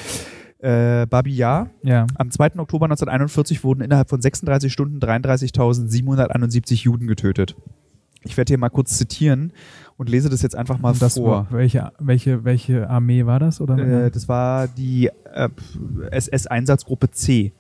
äh, 0.59 1.07
Babi 1.07 1.35
Ja, 1.35 1.69
Ja. 1.83 2.07
am 2.17 2.31
2. 2.31 2.59
Oktober 2.59 2.87
1941 2.87 3.63
wurden 3.63 3.83
innerhalb 3.83 4.09
von 4.09 4.21
36 4.21 4.73
Stunden 4.73 4.99
33.771 4.99 6.83
Juden 6.85 7.07
getötet. 7.07 7.57
Ich 8.25 8.37
werde 8.37 8.51
hier 8.51 8.59
mal 8.59 8.71
kurz 8.71 8.99
zitieren 8.99 9.53
und 9.97 10.09
lese 10.09 10.29
das 10.29 10.43
jetzt 10.43 10.55
einfach 10.57 10.79
mal 10.79 10.95
das 10.95 11.15
vor. 11.15 11.47
welche, 11.51 11.91
welche, 11.99 12.45
welche 12.45 12.89
Armee 12.91 13.25
war 13.27 13.39
das? 13.41 13.61
Oder 13.61 13.79
Äh, 14.07 14.11
das 14.11 14.29
war 14.29 14.69
die 14.69 15.11
äh, 15.33 15.49
SS-Einsatzgruppe 16.11 17.11
C 17.11 17.53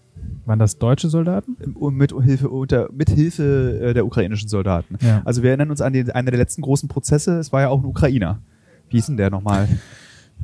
waren 0.45 0.59
das 0.59 0.78
deutsche 0.78 1.09
Soldaten? 1.09 1.57
im- 1.61 1.95
mit 1.97 2.12
Hilfe, 2.12 2.49
unter, 2.49 2.89
mit 2.93 3.11
Hilfe 3.11 3.78
äh, 3.80 3.95
der 3.95 4.07
ukrainischen 4.07 4.49
Soldaten. 4.49 4.97
Ja. 5.01 5.22
Also 5.24 5.43
wir 5.43 5.51
erinnern 5.51 5.70
uns 5.70 5.80
an 5.80 5.93
den, 5.93 6.11
einen 6.11 6.26
der 6.26 6.39
letzten 6.39 6.62
großen 6.62 6.89
Prozesse. 6.89 7.39
Es 7.39 7.53
war 7.53 7.61
ja 7.62 7.68
auch 7.68 7.78
ein 7.80 7.84
Ukrainer. 7.84 8.41
Wie 8.89 8.97
hieß 8.97 9.07
denn 9.07 9.16
der 9.16 9.30
nochmal? 9.30 9.68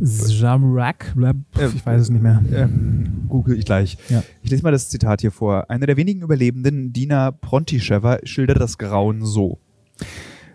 Jamrak? 0.01 1.12
Blab- 1.14 1.36
Ich 1.74 1.84
weiß 1.84 2.01
es 2.03 2.11
nicht 2.11 2.22
mehr. 2.22 2.43
Ähm, 2.53 3.24
google 3.28 3.59
ich 3.59 3.64
gleich. 3.64 3.99
Ja. 4.09 4.22
Ich 4.43 4.51
lese 4.51 4.62
mal 4.62 4.72
das 4.72 4.88
Zitat 4.88 5.20
hier 5.20 5.30
vor. 5.30 5.70
Einer 5.70 5.86
der 5.86 5.97
wenigen 5.97 6.22
Überlebenden, 6.22 6.93
Dina 6.93 7.30
Prontischewa, 7.30 8.18
schildert 8.24 8.61
das 8.61 8.78
Grauen 8.78 9.24
so. 9.24 9.59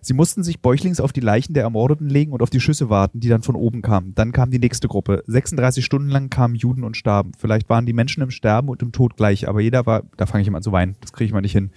Sie 0.08 0.14
mussten 0.14 0.41
sich 0.41 0.62
bäuchlings 0.62 1.01
auf 1.01 1.12
die 1.12 1.20
Leichen 1.20 1.53
der 1.53 1.64
Ermordeten 1.64 2.08
legen 2.08 2.32
und 2.32 2.41
auf 2.41 2.49
die 2.49 2.62
Schüsse 2.62 2.89
warten, 2.89 3.20
die 3.20 3.28
dann 3.28 3.41
von 3.41 3.58
oben 3.58 3.82
kamen. 3.82 4.16
Dann 4.16 4.32
kam 4.32 4.51
die 4.51 4.58
nächste 4.58 4.88
Gruppe. 4.88 5.22
36 5.28 5.84
Stunden 5.84 6.08
lang 6.08 6.30
kamen 6.30 6.55
Juden 6.55 6.86
und 6.86 6.95
starben. 6.95 7.34
Vielleicht 7.38 7.68
waren 7.68 7.86
die 7.86 7.91
Menschen 7.91 8.24
im 8.24 8.32
Sterben 8.32 8.70
und 8.70 8.82
im 8.82 8.93
Tod 8.93 9.18
gleich, 9.18 9.49
aber 9.49 9.60
jeder 9.60 9.86
war, 9.86 10.03
da 10.16 10.26
fange 10.26 10.43
ich 10.43 10.47
immer 10.47 10.60
an 10.60 10.64
zu 10.64 10.72
weinen, 10.72 10.95
das 11.01 11.12
kriege 11.12 11.26
ich 11.26 11.34
mal 11.34 11.41
nicht 11.41 11.51
hin. 11.51 11.72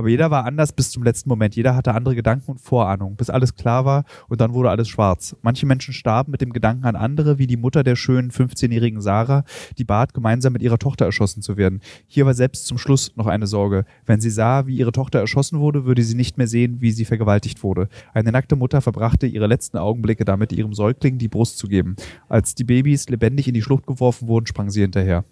Aber 0.00 0.08
jeder 0.08 0.30
war 0.30 0.46
anders 0.46 0.72
bis 0.72 0.90
zum 0.90 1.02
letzten 1.02 1.28
Moment. 1.28 1.56
Jeder 1.56 1.76
hatte 1.76 1.92
andere 1.92 2.14
Gedanken 2.14 2.52
und 2.52 2.58
Vorahnungen, 2.58 3.16
bis 3.16 3.28
alles 3.28 3.54
klar 3.54 3.84
war 3.84 4.04
und 4.30 4.40
dann 4.40 4.54
wurde 4.54 4.70
alles 4.70 4.88
schwarz. 4.88 5.36
Manche 5.42 5.66
Menschen 5.66 5.92
starben 5.92 6.30
mit 6.30 6.40
dem 6.40 6.54
Gedanken 6.54 6.86
an 6.86 6.96
andere, 6.96 7.36
wie 7.36 7.46
die 7.46 7.58
Mutter 7.58 7.84
der 7.84 7.96
schönen 7.96 8.30
15-jährigen 8.30 9.02
Sarah, 9.02 9.44
die 9.76 9.84
bat, 9.84 10.14
gemeinsam 10.14 10.54
mit 10.54 10.62
ihrer 10.62 10.78
Tochter 10.78 11.04
erschossen 11.04 11.42
zu 11.42 11.58
werden. 11.58 11.82
Hier 12.06 12.24
war 12.24 12.32
selbst 12.32 12.64
zum 12.64 12.78
Schluss 12.78 13.14
noch 13.16 13.26
eine 13.26 13.46
Sorge. 13.46 13.84
Wenn 14.06 14.22
sie 14.22 14.30
sah, 14.30 14.66
wie 14.66 14.78
ihre 14.78 14.92
Tochter 14.92 15.18
erschossen 15.18 15.60
wurde, 15.60 15.84
würde 15.84 16.02
sie 16.02 16.14
nicht 16.14 16.38
mehr 16.38 16.46
sehen, 16.46 16.80
wie 16.80 16.92
sie 16.92 17.04
vergewaltigt 17.04 17.62
wurde. 17.62 17.90
Eine 18.14 18.32
nackte 18.32 18.56
Mutter 18.56 18.80
verbrachte 18.80 19.26
ihre 19.26 19.48
letzten 19.48 19.76
Augenblicke 19.76 20.24
damit, 20.24 20.50
ihrem 20.54 20.72
Säugling 20.72 21.18
die 21.18 21.28
Brust 21.28 21.58
zu 21.58 21.66
geben. 21.66 21.96
Als 22.26 22.54
die 22.54 22.64
Babys 22.64 23.10
lebendig 23.10 23.48
in 23.48 23.52
die 23.52 23.60
Schlucht 23.60 23.86
geworfen 23.86 24.28
wurden, 24.28 24.46
sprang 24.46 24.70
sie 24.70 24.80
hinterher. 24.80 25.26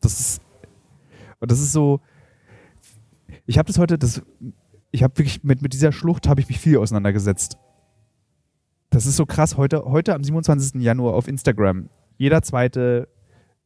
Das 0.00 0.20
ist, 0.20 0.42
und 1.40 1.50
das 1.50 1.58
ist 1.58 1.72
so, 1.72 2.00
ich 3.46 3.58
habe 3.58 3.66
das 3.66 3.78
heute, 3.78 3.98
das, 3.98 4.22
ich 4.90 5.02
habe 5.02 5.16
wirklich 5.18 5.42
mit, 5.42 5.62
mit 5.62 5.72
dieser 5.72 5.92
Schlucht 5.92 6.28
habe 6.28 6.40
ich 6.40 6.48
mich 6.48 6.58
viel 6.58 6.78
auseinandergesetzt. 6.78 7.56
Das 8.90 9.06
ist 9.06 9.16
so 9.16 9.26
krass. 9.26 9.56
Heute, 9.56 9.84
heute 9.84 10.14
am 10.14 10.22
27. 10.22 10.82
Januar 10.82 11.14
auf 11.14 11.28
Instagram. 11.28 11.88
Jeder 12.18 12.42
zweite 12.42 13.08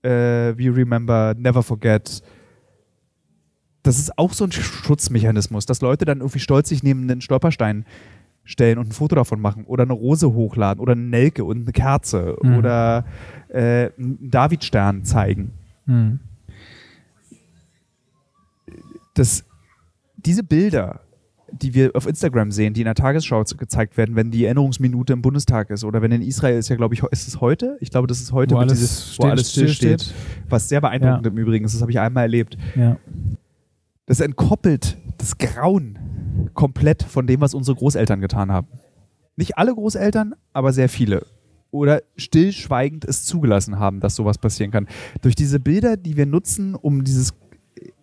äh, 0.02 0.08
We 0.56 0.74
Remember, 0.74 1.34
Never 1.36 1.62
Forget. 1.62 2.22
Das 3.82 3.98
ist 3.98 4.18
auch 4.18 4.32
so 4.32 4.44
ein 4.44 4.52
Schutzmechanismus, 4.52 5.66
dass 5.66 5.80
Leute 5.80 6.04
dann 6.04 6.18
irgendwie 6.18 6.38
stolz 6.38 6.68
sich 6.68 6.82
neben 6.82 7.02
einen 7.02 7.20
Stolperstein 7.20 7.84
stellen 8.44 8.78
und 8.78 8.88
ein 8.88 8.92
Foto 8.92 9.16
davon 9.16 9.40
machen 9.40 9.64
oder 9.64 9.82
eine 9.82 9.92
Rose 9.92 10.32
hochladen 10.32 10.80
oder 10.80 10.92
eine 10.92 11.02
Nelke 11.02 11.44
und 11.44 11.62
eine 11.62 11.72
Kerze 11.72 12.36
Mhm. 12.42 12.56
oder 12.56 13.04
äh, 13.48 13.90
einen 13.98 14.30
Davidstern 14.30 15.04
zeigen. 15.04 15.52
Hm. 15.86 16.20
das, 19.14 19.44
diese 20.26 20.42
Bilder, 20.42 21.00
die 21.52 21.74
wir 21.74 21.92
auf 21.94 22.06
Instagram 22.06 22.50
sehen, 22.50 22.74
die 22.74 22.80
in 22.80 22.86
der 22.86 22.94
Tagesschau 22.94 23.42
gezeigt 23.56 23.96
werden, 23.96 24.16
wenn 24.16 24.30
die 24.30 24.44
Erinnerungsminute 24.44 25.12
im 25.12 25.22
Bundestag 25.22 25.70
ist 25.70 25.84
oder 25.84 26.02
wenn 26.02 26.10
in 26.10 26.22
Israel 26.22 26.58
ist 26.58 26.68
ja, 26.68 26.76
glaube 26.76 26.94
ich, 26.94 27.02
ist 27.04 27.28
es 27.28 27.40
heute? 27.40 27.76
Ich 27.80 27.90
glaube, 27.90 28.08
das 28.08 28.20
ist 28.20 28.32
heute, 28.32 28.56
wo 28.56 28.58
alles, 28.58 28.72
dieses, 28.72 29.14
steht, 29.14 29.24
wo 29.24 29.28
alles 29.30 29.52
still 29.52 29.68
steht. 29.68 30.02
steht. 30.02 30.14
Was 30.48 30.68
sehr 30.68 30.80
beeindruckend 30.80 31.24
ja. 31.24 31.32
im 31.32 31.38
Übrigen 31.38 31.64
ist, 31.64 31.74
das 31.74 31.82
habe 31.82 31.92
ich 31.92 32.00
einmal 32.00 32.24
erlebt. 32.24 32.58
Ja. 32.74 32.96
Das 34.06 34.20
entkoppelt 34.20 34.98
das 35.18 35.38
Grauen 35.38 35.98
komplett 36.54 37.02
von 37.02 37.26
dem, 37.26 37.40
was 37.40 37.54
unsere 37.54 37.76
Großeltern 37.76 38.20
getan 38.20 38.50
haben. 38.50 38.68
Nicht 39.36 39.58
alle 39.58 39.74
Großeltern, 39.74 40.34
aber 40.52 40.72
sehr 40.72 40.88
viele. 40.88 41.26
Oder 41.70 42.02
stillschweigend 42.16 43.04
es 43.04 43.24
zugelassen 43.24 43.78
haben, 43.78 44.00
dass 44.00 44.16
sowas 44.16 44.38
passieren 44.38 44.70
kann. 44.70 44.88
Durch 45.22 45.34
diese 45.34 45.60
Bilder, 45.60 45.96
die 45.96 46.16
wir 46.16 46.26
nutzen, 46.26 46.74
um 46.74 47.04
dieses, 47.04 47.34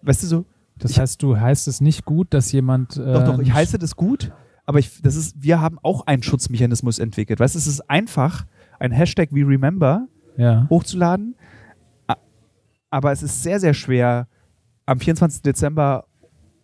weißt 0.04 0.24
du 0.24 0.28
so, 0.28 0.46
das 0.78 0.92
ich, 0.92 1.00
heißt, 1.00 1.22
du 1.22 1.40
heißt 1.40 1.68
es 1.68 1.82
nicht 1.82 2.06
gut, 2.06 2.34
dass 2.34 2.52
jemand. 2.52 2.98
Äh, 2.98 3.14
doch, 3.14 3.26
doch, 3.26 3.40
ich 3.40 3.54
heiße 3.54 3.78
das 3.78 3.96
gut, 3.96 4.32
aber 4.66 4.80
ich, 4.80 5.02
das 5.02 5.16
ist, 5.16 5.42
wir 5.42 5.62
haben 5.62 5.78
auch 5.82 6.08
einen 6.08 6.24
Schutzmechanismus 6.24 7.00
entwickelt. 7.00 7.40
Weißt 7.40 7.56
du, 7.56 7.60
es 7.60 7.68
ist 7.68 7.90
einfach, 7.90 8.46
ein 8.80 8.92
Hashtag 8.92 9.30
wie 9.32 9.44
Remember 9.44 10.08
ja. 10.38 10.68
hochzuladen, 10.70 11.36
aber 12.90 13.12
es 13.12 13.24
ist 13.24 13.42
sehr, 13.42 13.60
sehr 13.60 13.74
schwer, 13.74 14.28
am 14.86 15.00
24. 15.00 15.42
Dezember 15.42 16.06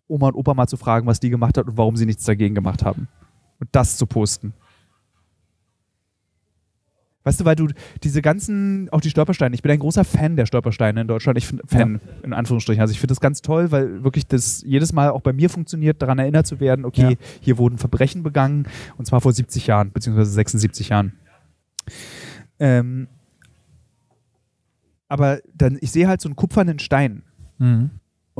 Oma 0.08 0.28
und 0.28 0.36
Opa 0.36 0.54
mal 0.54 0.68
zu 0.68 0.78
fragen, 0.78 1.08
was 1.08 1.20
die 1.20 1.30
gemacht 1.30 1.58
hat 1.58 1.68
und 1.68 1.78
warum 1.78 1.96
sie 1.96 2.06
nichts 2.06 2.26
dagegen 2.26 2.56
gemacht 2.56 2.84
haben. 2.84 3.08
Und 3.60 3.70
das 3.72 3.98
zu 3.98 4.06
posten. 4.06 4.54
Weißt 7.24 7.42
du, 7.42 7.46
weil 7.46 7.56
du 7.56 7.68
diese 8.02 8.22
ganzen, 8.22 8.88
auch 8.92 9.02
die 9.02 9.10
Stolpersteine, 9.10 9.54
ich 9.54 9.62
bin 9.62 9.72
ein 9.72 9.80
großer 9.80 10.06
Fan 10.06 10.38
der 10.38 10.46
Stolpersteine 10.46 11.02
in 11.02 11.08
Deutschland. 11.08 11.38
Ich 11.38 11.48
finde 11.48 11.64
Fan, 11.68 12.00
ja. 12.04 12.24
in 12.24 12.34
Anführungsstrichen. 12.34 12.82
Also 12.82 12.94
ich 12.94 13.00
finde 13.00 13.12
das 13.12 13.20
ganz 13.20 13.42
toll, 13.42 13.72
weil 13.72 14.04
wirklich 14.04 14.26
das 14.26 14.64
jedes 14.66 14.94
Mal 14.94 15.10
auch 15.10 15.22
bei 15.22 15.34
mir 15.34 15.50
funktioniert, 15.50 16.02
daran 16.02 16.18
erinnert 16.18 16.48
zu 16.48 16.60
werden, 16.60 16.86
okay, 16.86 17.12
ja. 17.12 17.28
hier 17.42 17.58
wurden 17.58 17.78
Verbrechen 17.78 18.24
begangen 18.24 18.68
und 18.98 19.06
zwar 19.06 19.20
vor 19.20 19.34
70 19.34 19.68
Jahren, 19.68 19.92
beziehungsweise 19.92 20.32
76 20.32 20.90
Jahren. 20.90 21.14
Ähm, 22.60 23.08
aber 25.10 25.40
dann, 25.54 25.78
ich 25.82 25.92
sehe 25.92 26.08
halt 26.08 26.22
so 26.22 26.30
einen 26.30 26.36
kupfernen 26.36 26.80
Stein. 26.80 27.24
Mhm. 27.58 27.90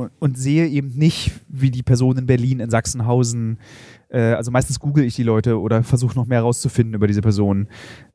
Und, 0.00 0.10
und, 0.18 0.38
sehe 0.38 0.66
eben 0.68 0.92
nicht, 0.96 1.32
wie 1.48 1.70
die 1.70 1.82
Person 1.82 2.18
in 2.18 2.26
Berlin, 2.26 2.60
in 2.60 2.70
Sachsenhausen, 2.70 3.58
äh, 4.08 4.32
also 4.32 4.50
meistens 4.50 4.80
google 4.80 5.04
ich 5.04 5.14
die 5.14 5.22
Leute 5.22 5.60
oder 5.60 5.82
versuche 5.82 6.14
noch 6.14 6.26
mehr 6.26 6.38
herauszufinden 6.38 6.94
über 6.94 7.06
diese 7.06 7.20
Person. 7.20 7.68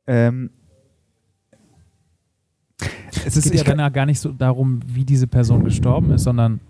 Ähm, 0.06 0.50
es, 3.24 3.36
es 3.36 3.50
geht 3.50 3.66
ja 3.66 3.74
dann 3.74 3.92
gar 3.92 4.06
nicht 4.06 4.20
so 4.20 4.32
darum, 4.32 4.80
wie 4.86 5.04
diese 5.04 5.26
Person 5.26 5.64
gestorben 5.64 6.10
ist, 6.10 6.24
sondern 6.24 6.60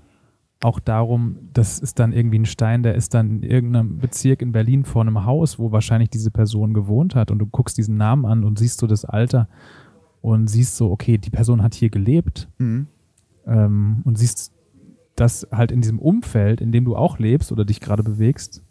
auch 0.62 0.80
darum, 0.80 1.36
das 1.52 1.78
ist 1.78 1.98
dann 1.98 2.12
irgendwie 2.12 2.38
ein 2.38 2.46
Stein, 2.46 2.82
der 2.82 2.94
ist 2.94 3.14
dann 3.14 3.42
in 3.42 3.42
irgendeinem 3.42 3.98
Bezirk 3.98 4.40
in 4.40 4.52
Berlin 4.52 4.84
vor 4.84 5.02
einem 5.02 5.24
Haus, 5.24 5.58
wo 5.58 5.70
wahrscheinlich 5.70 6.08
diese 6.08 6.30
Person 6.30 6.72
gewohnt 6.72 7.14
hat 7.14 7.30
und 7.30 7.38
du 7.38 7.46
guckst 7.46 7.76
diesen 7.76 7.96
Namen 7.96 8.24
an 8.24 8.44
und 8.44 8.58
siehst 8.58 8.80
so 8.80 8.86
das 8.86 9.04
Alter 9.04 9.48
und 10.22 10.48
siehst 10.48 10.76
so, 10.76 10.90
okay, 10.90 11.18
die 11.18 11.30
Person 11.30 11.62
hat 11.62 11.74
hier 11.74 11.90
gelebt 11.90 12.48
mhm. 12.58 12.86
ähm, 13.46 14.00
und 14.04 14.16
siehst 14.16 14.52
das 15.16 15.46
halt 15.50 15.72
in 15.72 15.80
diesem 15.80 15.98
Umfeld, 15.98 16.60
in 16.60 16.72
dem 16.72 16.84
du 16.84 16.96
auch 16.96 17.18
lebst 17.18 17.52
oder 17.52 17.64
dich 17.64 17.80
gerade 17.80 18.02
bewegst 18.02 18.62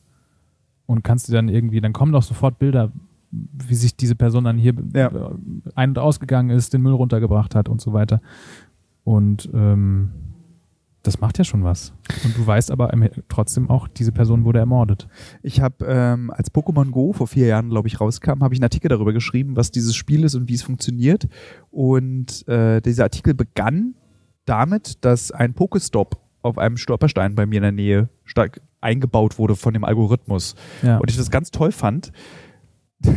und 0.86 1.04
kannst 1.04 1.28
dir 1.28 1.34
dann 1.34 1.50
irgendwie, 1.50 1.82
dann 1.82 1.93
kommen 1.93 2.12
doch 2.12 2.24
sofort 2.24 2.60
Bilder, 2.60 2.91
wie 3.32 3.76
sich 3.76 3.96
diese 3.98 4.16
Person 4.16 4.43
dann 4.43 4.58
hier 4.58 4.74
ja. 4.93 5.32
ein- 5.76 5.89
und 5.89 6.00
ausgegangen 6.00 6.52
ist, 6.52 6.74
den 6.74 6.82
Müll 6.82 6.93
runtergebracht 6.93 7.56
hat 7.56 7.68
und 7.68 7.82
so 7.82 7.93
weiter. 7.93 8.22
Und 9.04 9.50
ähm, 9.54 10.12
das 11.04 11.20
macht 11.20 11.38
ja 11.38 11.43
schon 11.43 11.64
was. 11.64 11.93
Und 12.24 12.36
du 12.38 12.46
weißt 12.46 12.72
aber 12.72 12.91
trotzdem 13.30 13.70
auch, 13.70 13.88
diese 13.88 14.12
Person 14.12 14.43
wurde 14.43 14.60
ermordet. 14.60 15.08
Ich 15.43 15.62
habe, 15.62 15.86
ähm, 15.86 16.32
als 16.32 16.52
Pokémon 16.52 16.89
Go 16.89 17.14
vor 17.14 17.28
vier 17.28 17.48
Jahren, 17.48 17.70
glaube 17.70 17.88
ich, 17.88 18.02
rauskam, 18.02 18.41
habe 18.41 18.54
ich 18.54 18.60
einen 18.60 18.66
Artikel 18.66 18.89
darüber 18.89 19.14
geschrieben, 19.14 19.56
was 19.56 19.72
dieses 19.72 19.96
Spiel 19.96 20.24
ist 20.24 20.36
und 20.36 20.50
wie 20.50 20.56
es 20.56 20.64
funktioniert. 20.64 21.28
Und 21.70 22.48
äh, 22.48 22.82
dieser 22.82 23.04
Artikel 23.04 23.34
begann 23.34 23.96
damit, 24.46 25.04
dass 25.06 25.32
ein 25.32 25.54
Pokestop 25.54 26.25
auf 26.46 26.58
einem 26.58 26.78
Stolperstein 26.78 27.36
bei 27.36 27.46
mir 27.46 27.58
in 27.58 27.64
der 27.64 27.72
Nähe 27.72 28.10
stark 28.24 28.62
eingebaut 28.82 29.39
wurde 29.39 29.56
von 29.56 29.74
dem 29.74 29.84
Algorithmus. 29.84 30.56
Ja. 30.84 30.98
Und 30.98 31.10
ich 31.10 31.18
das 31.18 31.32
ganz 31.32 31.52
toll 31.52 31.72
fand, 31.72 32.12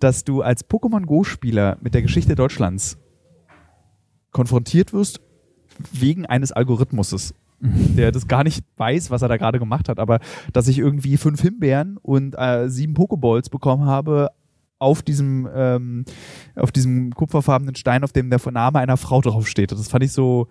dass 0.00 0.24
du 0.24 0.42
als 0.42 0.68
Pokémon 0.68 1.06
Go-Spieler 1.06 1.78
mit 1.80 1.94
der 1.94 2.02
Geschichte 2.02 2.34
Deutschlands 2.34 2.98
konfrontiert 4.32 4.92
wirst 4.92 5.20
wegen 5.92 6.26
eines 6.26 6.52
Algorithmuses, 6.52 7.34
mhm. 7.60 7.96
der 7.96 8.12
das 8.12 8.26
gar 8.26 8.44
nicht 8.44 8.64
weiß, 8.76 9.10
was 9.10 9.22
er 9.22 9.28
da 9.28 9.36
gerade 9.36 9.58
gemacht 9.58 9.88
hat, 9.88 9.98
aber 9.98 10.18
dass 10.52 10.68
ich 10.68 10.78
irgendwie 10.78 11.16
fünf 11.16 11.40
Himbeeren 11.40 11.98
und 12.02 12.34
äh, 12.36 12.68
sieben 12.68 12.94
Pokeballs 12.94 13.48
bekommen 13.48 13.86
habe 13.86 14.30
auf 14.78 15.02
diesem, 15.02 15.48
ähm, 15.54 16.04
auf 16.56 16.72
diesem 16.72 17.14
kupferfarbenen 17.14 17.76
Stein, 17.76 18.02
auf 18.02 18.12
dem 18.12 18.30
der 18.30 18.40
Name 18.50 18.80
einer 18.80 18.96
Frau 18.96 19.20
draufsteht. 19.20 19.70
Das 19.70 19.88
fand 19.88 20.02
ich 20.02 20.12
so. 20.12 20.48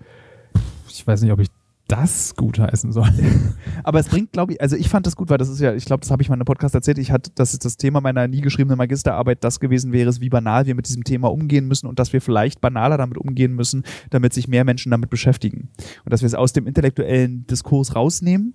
Ich 0.88 1.05
weiß 1.05 1.21
nicht, 1.21 1.32
ob 1.32 1.39
ich 1.39 1.49
das 1.91 2.35
gut 2.35 2.57
heißen 2.57 2.93
soll. 2.93 3.09
Aber 3.83 3.99
es 3.99 4.07
bringt, 4.07 4.31
glaube 4.31 4.53
ich, 4.53 4.61
also 4.61 4.77
ich 4.77 4.87
fand 4.87 5.05
das 5.05 5.17
gut, 5.17 5.29
weil 5.29 5.37
das 5.37 5.49
ist 5.49 5.59
ja, 5.59 5.73
ich 5.73 5.85
glaube, 5.85 6.01
das 6.01 6.09
habe 6.09 6.21
ich 6.21 6.29
mal 6.29 6.35
in 6.35 6.41
einem 6.41 6.45
Podcast 6.45 6.73
erzählt. 6.73 6.97
Ich 6.97 7.11
hatte, 7.11 7.31
dass 7.35 7.57
das 7.59 7.75
Thema 7.75 7.99
meiner 7.99 8.27
nie 8.27 8.39
geschriebenen 8.39 8.77
Magisterarbeit 8.77 9.43
das 9.43 9.59
gewesen 9.59 9.91
wäre, 9.91 10.11
wie 10.21 10.29
banal 10.29 10.65
wir 10.65 10.75
mit 10.75 10.87
diesem 10.87 11.03
Thema 11.03 11.29
umgehen 11.31 11.67
müssen 11.67 11.87
und 11.87 11.99
dass 11.99 12.13
wir 12.13 12.21
vielleicht 12.21 12.61
banaler 12.61 12.97
damit 12.97 13.17
umgehen 13.17 13.53
müssen, 13.53 13.83
damit 14.09 14.33
sich 14.33 14.47
mehr 14.47 14.63
Menschen 14.63 14.91
damit 14.91 15.09
beschäftigen. 15.09 15.69
Und 16.05 16.13
dass 16.13 16.21
wir 16.21 16.27
es 16.27 16.35
aus 16.35 16.53
dem 16.53 16.65
intellektuellen 16.65 17.45
Diskurs 17.47 17.95
rausnehmen 17.95 18.53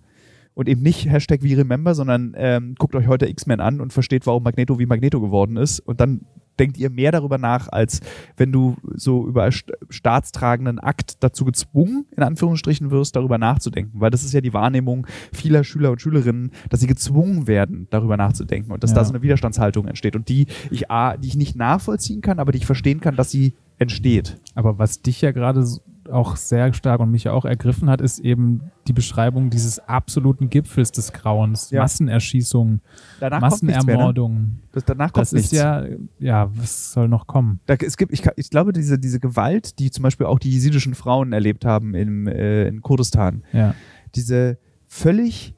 und 0.55 0.69
eben 0.69 0.81
nicht 0.81 1.11
Hashtag 1.11 1.43
wie 1.43 1.53
Remember, 1.53 1.95
sondern 1.95 2.35
ähm, 2.37 2.75
guckt 2.79 2.95
euch 2.95 3.07
heute 3.07 3.29
X-Men 3.29 3.61
an 3.61 3.83
und 3.83 3.93
versteht, 3.93 4.27
warum 4.27 4.45
Magneto 4.45 4.79
wie 4.79 4.87
Magneto 4.87 5.21
geworden 5.21 5.59
ist 5.59 5.81
und 5.81 6.01
dann 6.01 6.23
denkt 6.59 6.79
ihr 6.79 6.91
mehr 6.91 7.13
darüber 7.13 7.39
nach, 7.39 7.69
als 7.69 8.01
wenn 8.37 8.53
du 8.53 8.77
so 8.95 9.27
über 9.27 9.51
staatstragenden 9.51 10.79
Akt 10.79 11.23
dazu 11.23 11.45
gezwungen, 11.45 12.07
in 12.17 12.23
Anführungsstrichen 12.23 12.91
wirst, 12.91 13.17
darüber 13.17 13.39
nachzudenken. 13.39 14.01
Weil 14.01 14.11
das 14.11 14.25
ist 14.25 14.33
ja 14.33 14.41
die 14.41 14.55
Wahrnehmung 14.55 15.07
vieler 15.33 15.65
Schüler 15.65 15.91
und 15.91 16.01
Schülerinnen, 16.01 16.53
dass 16.71 16.81
sie 16.81 16.87
gezwungen 16.87 17.47
werden, 17.47 17.87
darüber 17.91 18.17
nachzudenken 18.17 18.73
und 18.73 18.83
dass 18.83 18.91
ja. 18.91 18.97
da 18.97 19.05
so 19.05 19.13
eine 19.13 19.23
Widerstandshaltung 19.23 19.87
entsteht 19.87 20.17
und 20.17 20.29
die 20.29 20.47
ich, 20.71 20.87
die 21.23 21.29
ich 21.29 21.37
nicht 21.37 21.57
nachvollziehen 21.57 22.21
kann, 22.21 22.39
aber 22.39 22.53
die 22.53 22.59
ich 22.59 22.67
verstehen 22.67 23.01
kann, 23.01 23.17
dass 23.17 23.31
sie 23.31 23.55
entsteht. 23.79 24.39
Aber 24.55 24.79
was 24.79 25.03
dich 25.03 25.21
ja 25.21 25.33
gerade 25.33 25.67
auch 26.11 26.37
sehr 26.37 26.73
stark 26.73 27.01
und 27.01 27.11
mich 27.11 27.29
auch 27.29 27.45
ergriffen 27.45 27.89
hat, 27.91 28.01
ist 28.01 28.19
eben 28.19 28.71
die 28.87 28.93
Beschreibung 28.93 29.51
dieses 29.51 29.79
absoluten 29.79 30.51
Gipfels 30.51 30.93
des 30.93 31.13
Grauens. 31.13 31.71
Ja. 31.71 31.83
Massenerschießungen, 31.83 32.81
danach 33.21 33.41
Massenermordungen. 33.41 34.39
Mehr, 34.39 34.47
ne? 34.47 34.69
das, 34.73 34.85
danach 34.85 35.13
kommt 35.13 35.23
das 35.23 35.33
ist 35.33 35.53
ja, 35.53 35.85
ja, 36.19 36.51
was 36.55 36.93
soll 36.93 37.09
noch 37.09 37.27
kommen? 37.27 37.61
Da, 37.67 37.75
es 37.75 37.97
gibt, 37.97 38.13
ich, 38.13 38.23
ich, 38.37 38.51
glaube, 38.51 38.73
diese, 38.73 38.99
diese 38.99 39.21
Gewalt, 39.21 39.79
die 39.79 39.91
zum 39.91 40.03
Beispiel 40.03 40.27
auch 40.27 40.39
die 40.39 40.51
jesidischen 40.51 40.95
Frauen 40.95 41.33
erlebt 41.33 41.65
haben 41.65 41.95
im, 41.95 42.27
äh, 42.27 42.69
in 42.69 42.83
Kurdistan, 42.83 43.45
ja. 43.53 43.75
diese 44.15 44.59
völlig 44.87 45.55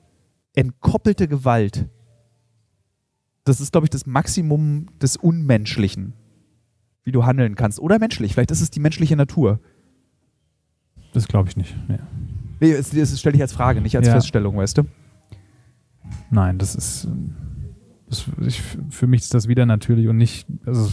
entkoppelte 0.55 1.29
Gewalt, 1.29 1.89
das 3.45 3.61
ist, 3.61 3.73
glaube 3.73 3.87
ich, 3.87 3.91
das 3.91 4.07
Maximum 4.07 4.87
des 5.01 5.17
Unmenschlichen, 5.17 6.15
wie 7.05 7.13
du 7.13 7.25
handeln 7.25 7.55
kannst. 7.55 7.81
Oder 7.81 7.99
menschlich, 7.99 8.35
vielleicht 8.35 8.51
ist 8.51 8.61
es 8.61 8.71
die 8.71 8.81
menschliche 8.81 9.17
Natur. 9.17 9.61
Das 11.13 11.29
glaube 11.29 11.49
ich 11.49 11.57
nicht. 11.57 11.75
Nee. 11.89 11.99
Nee, 12.61 12.77
das, 12.77 12.91
das 12.91 13.19
stelle 13.19 13.37
ich 13.37 13.43
als 13.43 13.53
Frage, 13.53 13.81
nicht 13.81 13.97
als 13.97 14.07
ja. 14.07 14.15
Feststellung, 14.15 14.57
weißt 14.57 14.79
du? 14.79 14.83
Nein, 16.31 16.59
das 16.59 16.75
ist. 16.75 17.09
Das, 18.09 18.25
ich, 18.41 18.63
für 18.91 19.07
mich 19.07 19.23
ist 19.23 19.35
das 19.35 19.49
wieder 19.49 19.67
natürlich 19.67 20.09
und 20.09 20.17
nicht. 20.17 20.47
Also 20.65 20.93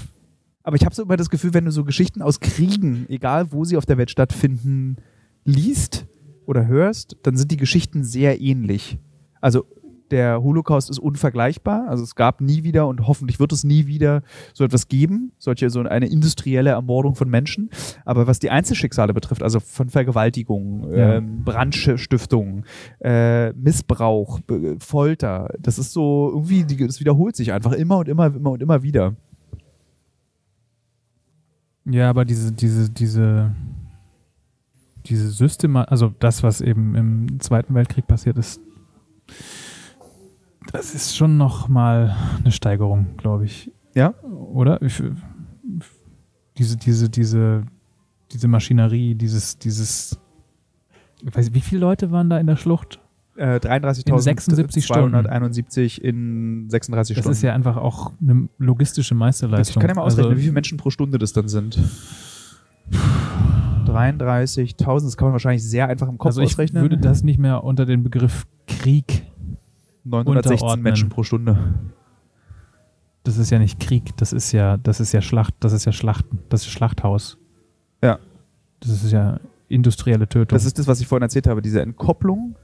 aber 0.65 0.77
ich 0.77 0.83
habe 0.83 0.95
so 0.95 1.03
immer 1.03 1.15
das 1.15 1.29
Gefühl, 1.29 1.53
wenn 1.53 1.65
du 1.65 1.71
so 1.71 1.83
Geschichten 1.83 2.23
aus 2.23 2.39
Kriegen, 2.39 3.05
egal 3.07 3.51
wo 3.51 3.65
sie 3.65 3.77
auf 3.77 3.85
der 3.85 3.99
Welt 3.99 4.09
stattfinden, 4.09 4.97
liest 5.43 6.07
oder 6.47 6.65
hörst, 6.65 7.17
dann 7.21 7.37
sind 7.37 7.51
die 7.51 7.57
Geschichten 7.57 8.03
sehr 8.03 8.41
ähnlich. 8.41 8.97
Also 9.41 9.67
der 10.11 10.41
Holocaust 10.41 10.89
ist 10.89 10.99
unvergleichbar. 10.99 11.87
Also 11.87 12.03
es 12.03 12.15
gab 12.15 12.41
nie 12.41 12.63
wieder 12.63 12.87
und 12.87 13.07
hoffentlich 13.07 13.39
wird 13.39 13.51
es 13.51 13.63
nie 13.63 13.87
wieder 13.87 14.21
so 14.53 14.63
etwas 14.63 14.87
geben, 14.87 15.31
solche 15.37 15.69
so 15.69 15.79
eine 15.81 16.07
industrielle 16.07 16.71
Ermordung 16.71 17.15
von 17.15 17.29
Menschen. 17.29 17.69
Aber 18.05 18.27
was 18.27 18.39
die 18.39 18.49
Einzelschicksale 18.49 19.13
betrifft, 19.13 19.43
also 19.43 19.59
von 19.59 19.89
Vergewaltigung, 19.89 20.91
ja. 20.91 21.15
ähm, 21.15 21.43
Brandstiftung, 21.43 22.65
äh, 22.99 23.51
Missbrauch, 23.53 24.39
Folter, 24.79 25.49
das 25.59 25.79
ist 25.79 25.93
so 25.93 26.29
irgendwie, 26.33 26.85
das 26.85 26.99
wiederholt 26.99 27.35
sich 27.35 27.51
einfach 27.51 27.71
immer 27.71 27.99
und 27.99 28.07
immer, 28.07 28.27
immer 28.27 28.51
und 28.51 28.61
immer 28.61 28.83
wieder. 28.83 29.15
Ja, 31.85 32.09
aber 32.09 32.25
diese, 32.25 32.51
diese, 32.51 32.89
diese, 32.89 33.53
diese 35.05 35.29
Systema, 35.29 35.83
also 35.83 36.13
das, 36.19 36.41
was 36.41 36.61
eben 36.61 36.95
im 36.95 37.39
Zweiten 37.39 37.75
Weltkrieg 37.75 38.07
passiert 38.07 38.37
ist, 38.37 38.59
das 40.71 40.95
ist 40.95 41.15
schon 41.15 41.37
noch 41.37 41.67
mal 41.67 42.15
eine 42.39 42.51
Steigerung, 42.51 43.17
glaube 43.17 43.45
ich. 43.45 43.71
Ja? 43.93 44.15
Oder? 44.23 44.81
Ich, 44.81 45.01
diese, 46.57 46.77
diese, 46.77 47.09
diese, 47.09 47.63
diese 48.31 48.47
Maschinerie, 48.47 49.15
dieses, 49.15 49.57
dieses. 49.57 50.19
Ich 51.23 51.35
weiß, 51.35 51.53
wie 51.53 51.61
viele 51.61 51.81
Leute 51.81 52.11
waren 52.11 52.29
da 52.29 52.37
in 52.37 52.47
der 52.47 52.55
Schlucht? 52.55 53.01
Äh, 53.37 53.57
33.271 53.57 55.99
in 55.99 56.69
36 56.69 57.15
das 57.15 57.23
Stunden. 57.23 57.29
Das 57.29 57.37
ist 57.37 57.43
ja 57.43 57.53
einfach 57.53 57.75
auch 57.75 58.13
eine 58.21 58.47
logistische 58.57 59.13
Meisterleistung. 59.13 59.81
Ich 59.81 59.81
kann 59.81 59.89
ja 59.89 59.95
mal 59.95 60.03
ausrechnen, 60.03 60.27
also, 60.27 60.37
wie 60.37 60.43
viele 60.43 60.53
Menschen 60.53 60.77
pro 60.77 60.89
Stunde 60.89 61.17
das 61.17 61.33
dann 61.33 61.49
sind. 61.49 61.77
33.000, 63.85 65.03
das 65.03 65.17
kann 65.17 65.27
man 65.27 65.33
wahrscheinlich 65.33 65.63
sehr 65.63 65.89
einfach 65.89 66.07
im 66.07 66.17
Kopf 66.17 66.27
also 66.27 66.41
ich 66.41 66.51
ausrechnen. 66.51 66.81
würde 66.81 66.97
das 66.97 67.23
nicht 67.23 67.39
mehr 67.39 67.63
unter 67.63 67.85
den 67.85 68.03
Begriff 68.03 68.45
Krieg 68.67 69.24
916 70.05 70.81
Menschen 70.81 71.09
pro 71.09 71.23
Stunde. 71.23 71.73
Das 73.23 73.37
ist 73.37 73.49
ja 73.49 73.57
nicht 73.57 73.79
Krieg, 73.79 74.15
das 74.17 74.33
ist 74.33 74.51
ja, 74.51 74.77
das 74.77 74.99
ist 74.99 75.11
ja 75.11 75.21
Schlacht, 75.21 75.55
das 75.59 75.73
ist 75.73 75.85
ja 75.85 75.91
Schlachten, 75.91 76.39
das 76.49 76.61
ist 76.61 76.69
Schlachthaus. 76.69 77.37
Ja. 78.03 78.19
Das 78.79 79.03
ist 79.03 79.11
ja 79.11 79.39
industrielle 79.67 80.29
Tötung. 80.29 80.55
Das 80.55 80.65
ist 80.65 80.77
das, 80.77 80.87
was 80.87 81.01
ich 81.01 81.07
vorhin 81.07 81.23
erzählt 81.23 81.47
habe, 81.47 81.61
diese 81.61 81.81
Entkopplung 81.81 82.55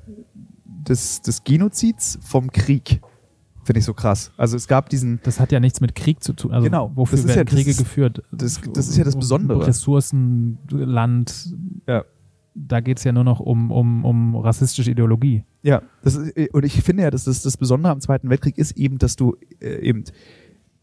des, 0.65 1.21
des 1.21 1.43
Genozids 1.43 2.19
vom 2.21 2.51
Krieg. 2.51 3.01
Finde 3.63 3.79
ich 3.79 3.85
so 3.85 3.93
krass. 3.93 4.31
Also 4.37 4.57
es 4.57 4.67
gab 4.67 4.89
diesen. 4.89 5.19
Das 5.23 5.39
hat 5.39 5.51
ja 5.51 5.59
nichts 5.59 5.81
mit 5.81 5.93
Krieg 5.93 6.23
zu 6.23 6.33
tun. 6.33 6.51
Also 6.51 6.63
genau. 6.63 6.91
Wofür 6.95 7.23
werden 7.23 7.37
ja, 7.37 7.43
Kriege 7.43 7.69
das, 7.69 7.77
geführt? 7.77 8.23
Das, 8.31 8.59
das, 8.73 8.87
ist 8.87 8.97
ja 8.97 9.03
das 9.03 9.15
Besondere. 9.15 9.67
Ressourcen, 9.67 10.57
Land. 10.69 11.55
Ja. 11.87 12.03
Da 12.53 12.81
geht 12.81 12.97
es 12.97 13.03
ja 13.03 13.11
nur 13.11 13.23
noch 13.23 13.39
um, 13.39 13.71
um, 13.71 14.03
um 14.03 14.35
rassistische 14.35 14.91
Ideologie. 14.91 15.43
Ja, 15.63 15.81
das 16.03 16.15
ist, 16.15 16.53
und 16.53 16.65
ich 16.65 16.81
finde 16.81 17.03
ja, 17.03 17.11
dass 17.11 17.23
das, 17.23 17.41
das 17.41 17.57
Besondere 17.57 17.91
am 17.91 18.01
Zweiten 18.01 18.29
Weltkrieg 18.29 18.57
ist 18.57 18.71
eben, 18.77 18.97
dass 18.97 19.15
du 19.15 19.37
äh, 19.61 19.79
eben 19.79 20.03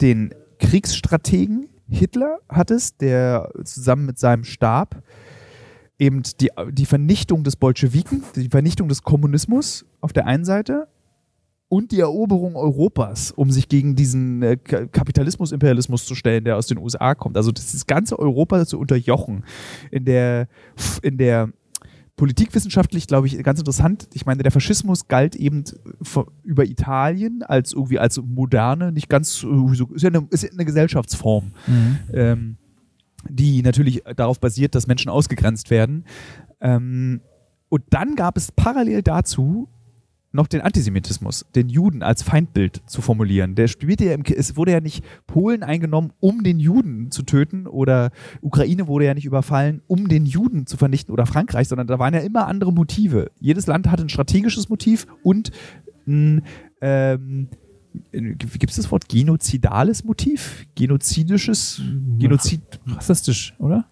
den 0.01 0.35
Kriegsstrategen 0.59 1.69
Hitler 1.89 2.39
hattest, 2.49 3.01
der 3.01 3.51
zusammen 3.64 4.07
mit 4.07 4.19
seinem 4.19 4.45
Stab 4.45 5.03
eben 5.99 6.23
die, 6.41 6.51
die 6.71 6.87
Vernichtung 6.87 7.45
des 7.45 7.57
Bolschewiken, 7.57 8.23
die 8.37 8.49
Vernichtung 8.49 8.89
des 8.89 9.03
Kommunismus 9.03 9.85
auf 10.01 10.12
der 10.12 10.27
einen 10.27 10.45
Seite 10.45 10.89
und 11.69 11.93
die 11.93 12.01
Eroberung 12.01 12.57
Europas, 12.57 13.31
um 13.31 13.51
sich 13.51 13.69
gegen 13.69 13.95
diesen 13.95 14.43
äh, 14.43 14.57
Kapitalismus, 14.57 15.53
Imperialismus 15.53 16.07
zu 16.07 16.14
stellen, 16.14 16.45
der 16.45 16.57
aus 16.57 16.66
den 16.66 16.79
USA 16.79 17.14
kommt. 17.14 17.37
Also 17.37 17.53
das 17.53 17.87
ganze 17.87 18.19
Europa 18.19 18.64
zu 18.66 18.79
unterjochen. 18.79 19.45
In 19.91 20.05
der, 20.05 20.49
in 21.03 21.19
der 21.19 21.51
politikwissenschaftlich, 22.16 23.07
glaube 23.07 23.29
ich, 23.29 23.43
ganz 23.43 23.61
interessant. 23.61 24.09
Ich 24.12 24.27
meine, 24.27 24.43
der 24.43 24.51
Faschismus 24.51 25.09
galt 25.09 25.37
eben 25.37 25.64
über 26.43 26.64
Italien 26.64 27.43
als 27.43 27.73
irgendwie 27.73 27.99
als 27.99 28.21
moderne, 28.21 28.91
nicht 28.91 29.09
ganz, 29.09 29.45
ist 29.45 30.03
ja 30.03 30.09
eine, 30.09 30.27
ist 30.31 30.53
eine 30.53 30.64
Gesellschaftsform. 30.64 31.53
Mhm. 31.66 31.99
Ähm, 32.12 32.57
die 33.29 33.62
natürlich 33.62 34.03
darauf 34.16 34.41
basiert, 34.41 34.75
dass 34.75 34.87
Menschen 34.87 35.11
ausgegrenzt 35.11 35.71
werden. 35.71 36.05
Ähm, 36.61 37.21
und 37.69 37.83
dann 37.91 38.14
gab 38.14 38.37
es 38.37 38.53
parallel 38.53 39.03
dazu 39.03 39.69
noch 40.31 40.47
den 40.47 40.61
Antisemitismus, 40.61 41.47
den 41.55 41.68
Juden 41.68 42.03
als 42.03 42.22
Feindbild 42.22 42.83
zu 42.87 43.01
formulieren. 43.01 43.55
Der 43.55 43.66
spielte 43.68 44.05
ja 44.05 44.12
im, 44.12 44.22
es 44.24 44.57
wurde 44.57 44.72
ja 44.72 44.81
nicht 44.81 45.05
Polen 45.26 45.62
eingenommen, 45.62 46.12
um 46.20 46.43
den 46.43 46.61
Juden 46.61 47.11
zu 47.11 47.22
töten 47.22 47.66
oder 47.66 48.11
Ukraine 48.43 48.87
wurde 48.87 49.07
ja 49.07 49.14
nicht 49.14 49.24
überfallen, 49.24 49.83
um 49.87 50.09
den 50.09 50.26
Juden 50.26 50.66
zu 50.66 50.76
vernichten 50.76 51.12
oder 51.12 51.26
Frankreich, 51.26 51.68
sondern 51.68 51.87
da 51.87 51.99
waren 51.99 52.12
ja 52.12 52.20
immer 52.20 52.47
andere 52.47 52.72
Motive. 52.72 53.31
Jedes 53.41 53.66
Land 53.66 53.91
hatte 53.91 54.03
ein 54.03 54.11
strategisches 54.11 54.68
Motiv 54.68 55.07
und 55.22 55.51
ein, 56.07 56.43
ähm, 56.81 57.49
gibt 58.12 58.70
es 58.70 58.76
das 58.76 58.91
Wort 58.91 59.09
genozidales 59.09 60.05
Motiv? 60.05 60.66
Genozidisches? 60.74 61.81
Genozid? 62.18 62.61
Rassistisch, 62.87 63.55
oder? 63.59 63.87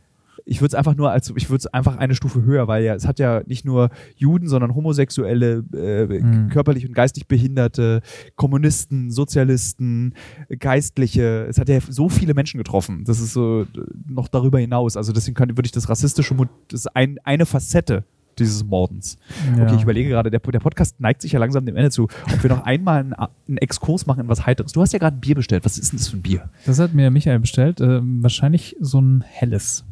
Ich 0.47 0.61
würde 0.61 0.69
es 0.69 0.75
einfach 0.75 0.97
nur 0.97 1.11
als, 1.11 1.33
ich 1.37 1.51
würde 1.51 1.59
es 1.59 1.67
einfach 1.67 1.99
eine 1.99 2.15
Stufe 2.15 2.43
höher, 2.45 2.69
weil 2.69 2.85
ja, 2.85 2.95
es 2.95 3.07
hat 3.07 3.19
ja 3.19 3.43
nicht 3.47 3.65
nur 3.65 3.91
Juden, 4.15 4.49
sondern 4.49 4.75
Homosexuelle, 4.75 5.65
äh, 5.75 6.07
mhm. 6.07 6.49
körperlich 6.51 6.87
und 6.87 6.95
geistig 6.95 7.27
Behinderte, 7.27 8.01
Kommunisten, 8.37 9.11
Sozialisten, 9.11 10.15
Geistliche. 10.59 11.47
Es 11.49 11.59
hat 11.59 11.69
ja 11.69 11.81
so 11.81 12.09
viele 12.09 12.33
Menschen 12.33 12.59
getroffen. 12.59 13.03
Das 13.05 13.21
ist 13.21 13.33
so 13.33 13.67
noch 14.09 14.29
darüber 14.29 14.61
hinaus. 14.61 14.97
Also 14.97 15.13
deswegen 15.13 15.35
könnte, 15.35 15.57
würde 15.59 15.67
ich 15.67 15.73
das 15.73 15.89
rassistische, 15.89 16.35
das 16.69 16.81
ist 16.81 16.97
ein, 16.97 17.19
eine 17.25 17.45
Facette 17.45 18.05
dieses 18.39 18.65
Mordens. 18.65 19.17
Ja. 19.57 19.65
Okay, 19.65 19.77
ich 19.77 19.83
überlege 19.83 20.11
gerade, 20.11 20.31
der, 20.31 20.41
der, 20.41 20.61
Podcast 20.61 21.01
neigt 21.01 21.23
sich 21.23 21.33
ja 21.33 21.41
langsam 21.41 21.65
dem 21.65 21.75
Ende 21.75 21.91
zu, 21.91 22.05
ob 22.05 22.43
wir 22.43 22.51
noch 22.51 22.65
einmal 22.65 23.01
einen, 23.01 23.15
einen 23.15 23.59
Exkurs 23.59 24.07
machen 24.07 24.21
in 24.21 24.29
was 24.29 24.47
Heiteres. 24.47 24.73
Du 24.73 24.83
hast 24.83 24.93
ja 24.93 24.99
gerade 24.99 25.17
ein 25.17 25.21
Bier 25.21 25.35
bestellt. 25.35 25.65
Was 25.65 25.79
ist 25.79 25.93
denn 25.93 25.99
das 25.99 26.09
für 26.09 26.19
ein 26.19 26.23
Bier? 26.23 26.51
Das 26.67 26.79
hat 26.79 26.95
mir 26.95 27.11
Michael 27.11 27.41
bestellt. 27.41 27.81
Äh, 27.81 28.01
wahrscheinlich 28.03 28.77
so 28.79 29.01
ein 29.01 29.25
helles. 29.27 29.85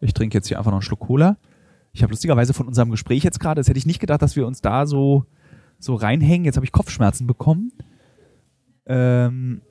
Ich 0.00 0.14
trinke 0.14 0.36
jetzt 0.36 0.48
hier 0.48 0.58
einfach 0.58 0.70
noch 0.70 0.78
einen 0.78 0.82
Schluck 0.82 1.00
Cola. 1.00 1.36
Ich 1.92 2.02
habe 2.02 2.12
lustigerweise 2.12 2.54
von 2.54 2.66
unserem 2.66 2.90
Gespräch 2.90 3.24
jetzt 3.24 3.40
gerade, 3.40 3.60
das 3.60 3.68
hätte 3.68 3.78
ich 3.78 3.86
nicht 3.86 4.00
gedacht, 4.00 4.22
dass 4.22 4.36
wir 4.36 4.46
uns 4.46 4.60
da 4.60 4.86
so, 4.86 5.24
so 5.78 5.94
reinhängen. 5.94 6.44
Jetzt 6.44 6.56
habe 6.56 6.66
ich 6.66 6.72
Kopfschmerzen 6.72 7.26
bekommen. 7.26 7.72
Ähm, 8.86 9.62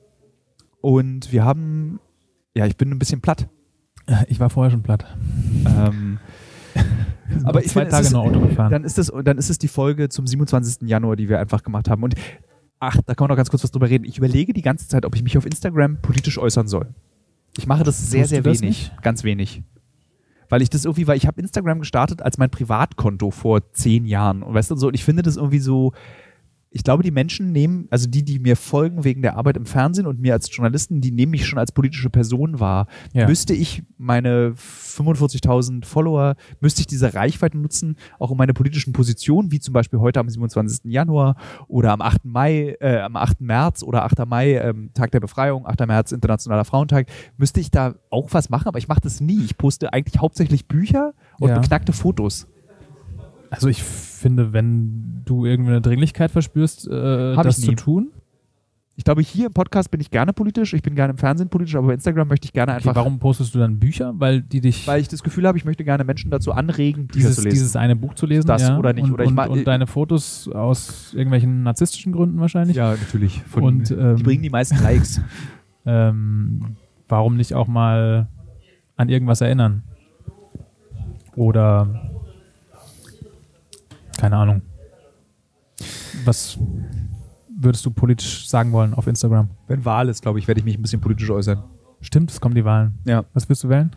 und 0.80 1.32
wir 1.32 1.44
haben, 1.44 2.00
ja, 2.54 2.66
ich 2.66 2.76
bin 2.76 2.90
ein 2.90 2.98
bisschen 2.98 3.20
platt. 3.20 3.48
Ich 4.28 4.40
war 4.40 4.48
vorher 4.48 4.70
schon 4.70 4.82
platt. 4.82 5.04
Ähm, 5.66 6.18
aber 7.44 7.62
ich 7.62 7.70
zwei 7.70 7.80
finde, 7.80 7.90
Tage 7.90 8.06
ist, 8.06 8.12
noch 8.12 8.24
Auto 8.24 8.40
gefahren. 8.40 8.72
Dann 8.72 8.84
ist, 8.84 8.96
das, 8.96 9.12
dann 9.22 9.36
ist 9.36 9.50
es 9.50 9.58
die 9.58 9.68
Folge 9.68 10.08
zum 10.08 10.26
27. 10.26 10.88
Januar, 10.88 11.14
die 11.14 11.28
wir 11.28 11.38
einfach 11.38 11.62
gemacht 11.62 11.90
haben. 11.90 12.02
Und 12.02 12.14
ach, 12.78 12.96
da 13.04 13.14
kann 13.14 13.24
man 13.26 13.28
noch 13.28 13.36
ganz 13.36 13.50
kurz 13.50 13.64
was 13.64 13.70
drüber 13.70 13.90
reden. 13.90 14.06
Ich 14.06 14.16
überlege 14.16 14.54
die 14.54 14.62
ganze 14.62 14.88
Zeit, 14.88 15.04
ob 15.04 15.14
ich 15.14 15.22
mich 15.22 15.36
auf 15.36 15.44
Instagram 15.44 16.00
politisch 16.00 16.38
äußern 16.38 16.68
soll. 16.68 16.86
Ich 17.58 17.66
mache 17.66 17.84
das 17.84 18.10
sehr, 18.10 18.22
Tust 18.22 18.30
sehr 18.30 18.44
wenig. 18.46 18.92
Ganz 19.02 19.24
wenig 19.24 19.62
weil 20.48 20.62
ich 20.62 20.70
das 20.70 20.84
irgendwie, 20.84 21.06
weil 21.06 21.16
ich 21.16 21.26
habe 21.26 21.40
Instagram 21.40 21.80
gestartet 21.80 22.22
als 22.22 22.38
mein 22.38 22.50
Privatkonto 22.50 23.30
vor 23.30 23.72
zehn 23.72 24.06
Jahren 24.06 24.42
und 24.42 24.54
weißt 24.54 24.70
du 24.70 24.76
so, 24.76 24.88
und 24.88 24.94
ich 24.94 25.04
finde 25.04 25.22
das 25.22 25.36
irgendwie 25.36 25.58
so, 25.58 25.92
ich 26.78 26.84
glaube, 26.84 27.02
die 27.02 27.10
Menschen 27.10 27.50
nehmen, 27.50 27.88
also 27.90 28.08
die, 28.08 28.24
die 28.24 28.38
mir 28.38 28.54
folgen 28.54 29.02
wegen 29.02 29.20
der 29.20 29.36
Arbeit 29.36 29.56
im 29.56 29.66
Fernsehen 29.66 30.06
und 30.06 30.20
mir 30.20 30.32
als 30.32 30.48
Journalisten, 30.54 31.00
die 31.00 31.10
nehmen 31.10 31.30
mich 31.30 31.44
schon 31.44 31.58
als 31.58 31.72
politische 31.72 32.08
Person 32.08 32.60
wahr. 32.60 32.86
Ja. 33.12 33.26
Müsste 33.26 33.52
ich 33.52 33.82
meine 33.96 34.54
45.000 34.56 35.84
Follower, 35.84 36.36
müsste 36.60 36.82
ich 36.82 36.86
diese 36.86 37.14
Reichweite 37.14 37.58
nutzen, 37.58 37.96
auch 38.20 38.30
um 38.30 38.38
meine 38.38 38.54
politischen 38.54 38.92
Positionen, 38.92 39.50
wie 39.50 39.58
zum 39.58 39.74
Beispiel 39.74 39.98
heute 39.98 40.20
am 40.20 40.28
27. 40.28 40.84
Januar 40.84 41.34
oder 41.66 41.90
am 41.90 42.00
8. 42.00 42.24
Mai, 42.26 42.76
äh, 42.78 43.00
am 43.00 43.16
8. 43.16 43.40
März 43.40 43.82
oder 43.82 44.04
8. 44.04 44.24
Mai, 44.24 44.52
ähm, 44.58 44.90
Tag 44.94 45.10
der 45.10 45.18
Befreiung, 45.18 45.66
8. 45.66 45.84
März, 45.84 46.12
Internationaler 46.12 46.64
Frauentag, 46.64 47.08
müsste 47.38 47.58
ich 47.58 47.72
da 47.72 47.96
auch 48.10 48.28
was 48.30 48.50
machen, 48.50 48.68
aber 48.68 48.78
ich 48.78 48.86
mache 48.86 49.00
das 49.00 49.20
nie. 49.20 49.42
Ich 49.44 49.58
poste 49.58 49.92
eigentlich 49.92 50.20
hauptsächlich 50.20 50.68
Bücher 50.68 51.12
und 51.40 51.48
ja. 51.48 51.58
beknackte 51.58 51.92
Fotos. 51.92 52.46
Also 53.50 53.68
ich 53.68 53.82
finde, 53.82 54.52
wenn 54.52 55.22
du 55.24 55.44
irgendwie 55.46 55.70
eine 55.70 55.80
Dringlichkeit 55.80 56.30
verspürst, 56.30 56.88
äh, 56.88 57.34
das 57.34 57.60
zu 57.60 57.72
tun. 57.72 58.10
Ich 58.96 59.04
glaube, 59.04 59.22
hier 59.22 59.46
im 59.46 59.52
Podcast 59.52 59.92
bin 59.92 60.00
ich 60.00 60.10
gerne 60.10 60.32
politisch, 60.32 60.74
ich 60.74 60.82
bin 60.82 60.96
gerne 60.96 61.12
im 61.12 61.18
Fernsehen 61.18 61.48
politisch, 61.48 61.76
aber 61.76 61.86
bei 61.86 61.94
Instagram 61.94 62.26
möchte 62.26 62.46
ich 62.46 62.52
gerne 62.52 62.72
einfach. 62.72 62.90
Okay, 62.90 62.96
warum 62.96 63.20
postest 63.20 63.54
du 63.54 63.60
dann 63.60 63.78
Bücher? 63.78 64.12
Weil 64.16 64.42
die 64.42 64.60
dich. 64.60 64.88
Weil 64.88 65.00
ich 65.00 65.06
das 65.06 65.22
Gefühl 65.22 65.46
habe, 65.46 65.56
ich 65.56 65.64
möchte 65.64 65.84
gerne 65.84 66.02
Menschen 66.02 66.32
dazu 66.32 66.50
anregen, 66.50 67.06
dieses, 67.06 67.36
zu 67.36 67.42
lesen. 67.42 67.54
Dieses 67.54 67.76
eine 67.76 67.94
Buch 67.94 68.14
zu 68.14 68.26
lesen. 68.26 68.48
Das 68.48 68.62
ja, 68.62 68.76
oder 68.76 68.92
nicht. 68.92 69.04
Und, 69.04 69.12
oder 69.12 69.22
ich 69.22 69.30
und, 69.30 69.38
und 69.38 69.64
deine 69.68 69.86
Fotos 69.86 70.48
aus 70.48 71.14
irgendwelchen 71.14 71.62
narzisstischen 71.62 72.12
Gründen 72.12 72.40
wahrscheinlich. 72.40 72.76
Ja, 72.76 72.90
natürlich. 72.90 73.40
Von, 73.44 73.62
und, 73.62 73.90
ähm, 73.92 74.16
die 74.16 74.24
bringen 74.24 74.42
die 74.42 74.50
meisten 74.50 74.82
Likes. 74.82 75.20
ähm, 75.86 76.76
warum 77.06 77.36
nicht 77.36 77.54
auch 77.54 77.68
mal 77.68 78.26
an 78.96 79.08
irgendwas 79.08 79.40
erinnern? 79.40 79.84
Oder 81.36 82.17
keine 84.18 84.36
Ahnung. 84.36 84.62
Was 86.24 86.58
würdest 87.58 87.86
du 87.86 87.90
politisch 87.90 88.48
sagen 88.48 88.72
wollen 88.72 88.94
auf 88.94 89.06
Instagram? 89.06 89.50
Wenn 89.66 89.84
Wahl 89.84 90.08
ist, 90.08 90.22
glaube 90.22 90.38
ich, 90.38 90.46
werde 90.46 90.60
ich 90.60 90.64
mich 90.64 90.76
ein 90.78 90.82
bisschen 90.82 91.00
politisch 91.00 91.30
äußern. 91.30 91.64
Stimmt, 92.00 92.30
es 92.30 92.40
kommen 92.40 92.54
die 92.54 92.64
Wahlen. 92.64 92.98
Ja. 93.04 93.24
Was 93.32 93.48
wirst 93.48 93.64
du 93.64 93.68
wählen? 93.68 93.90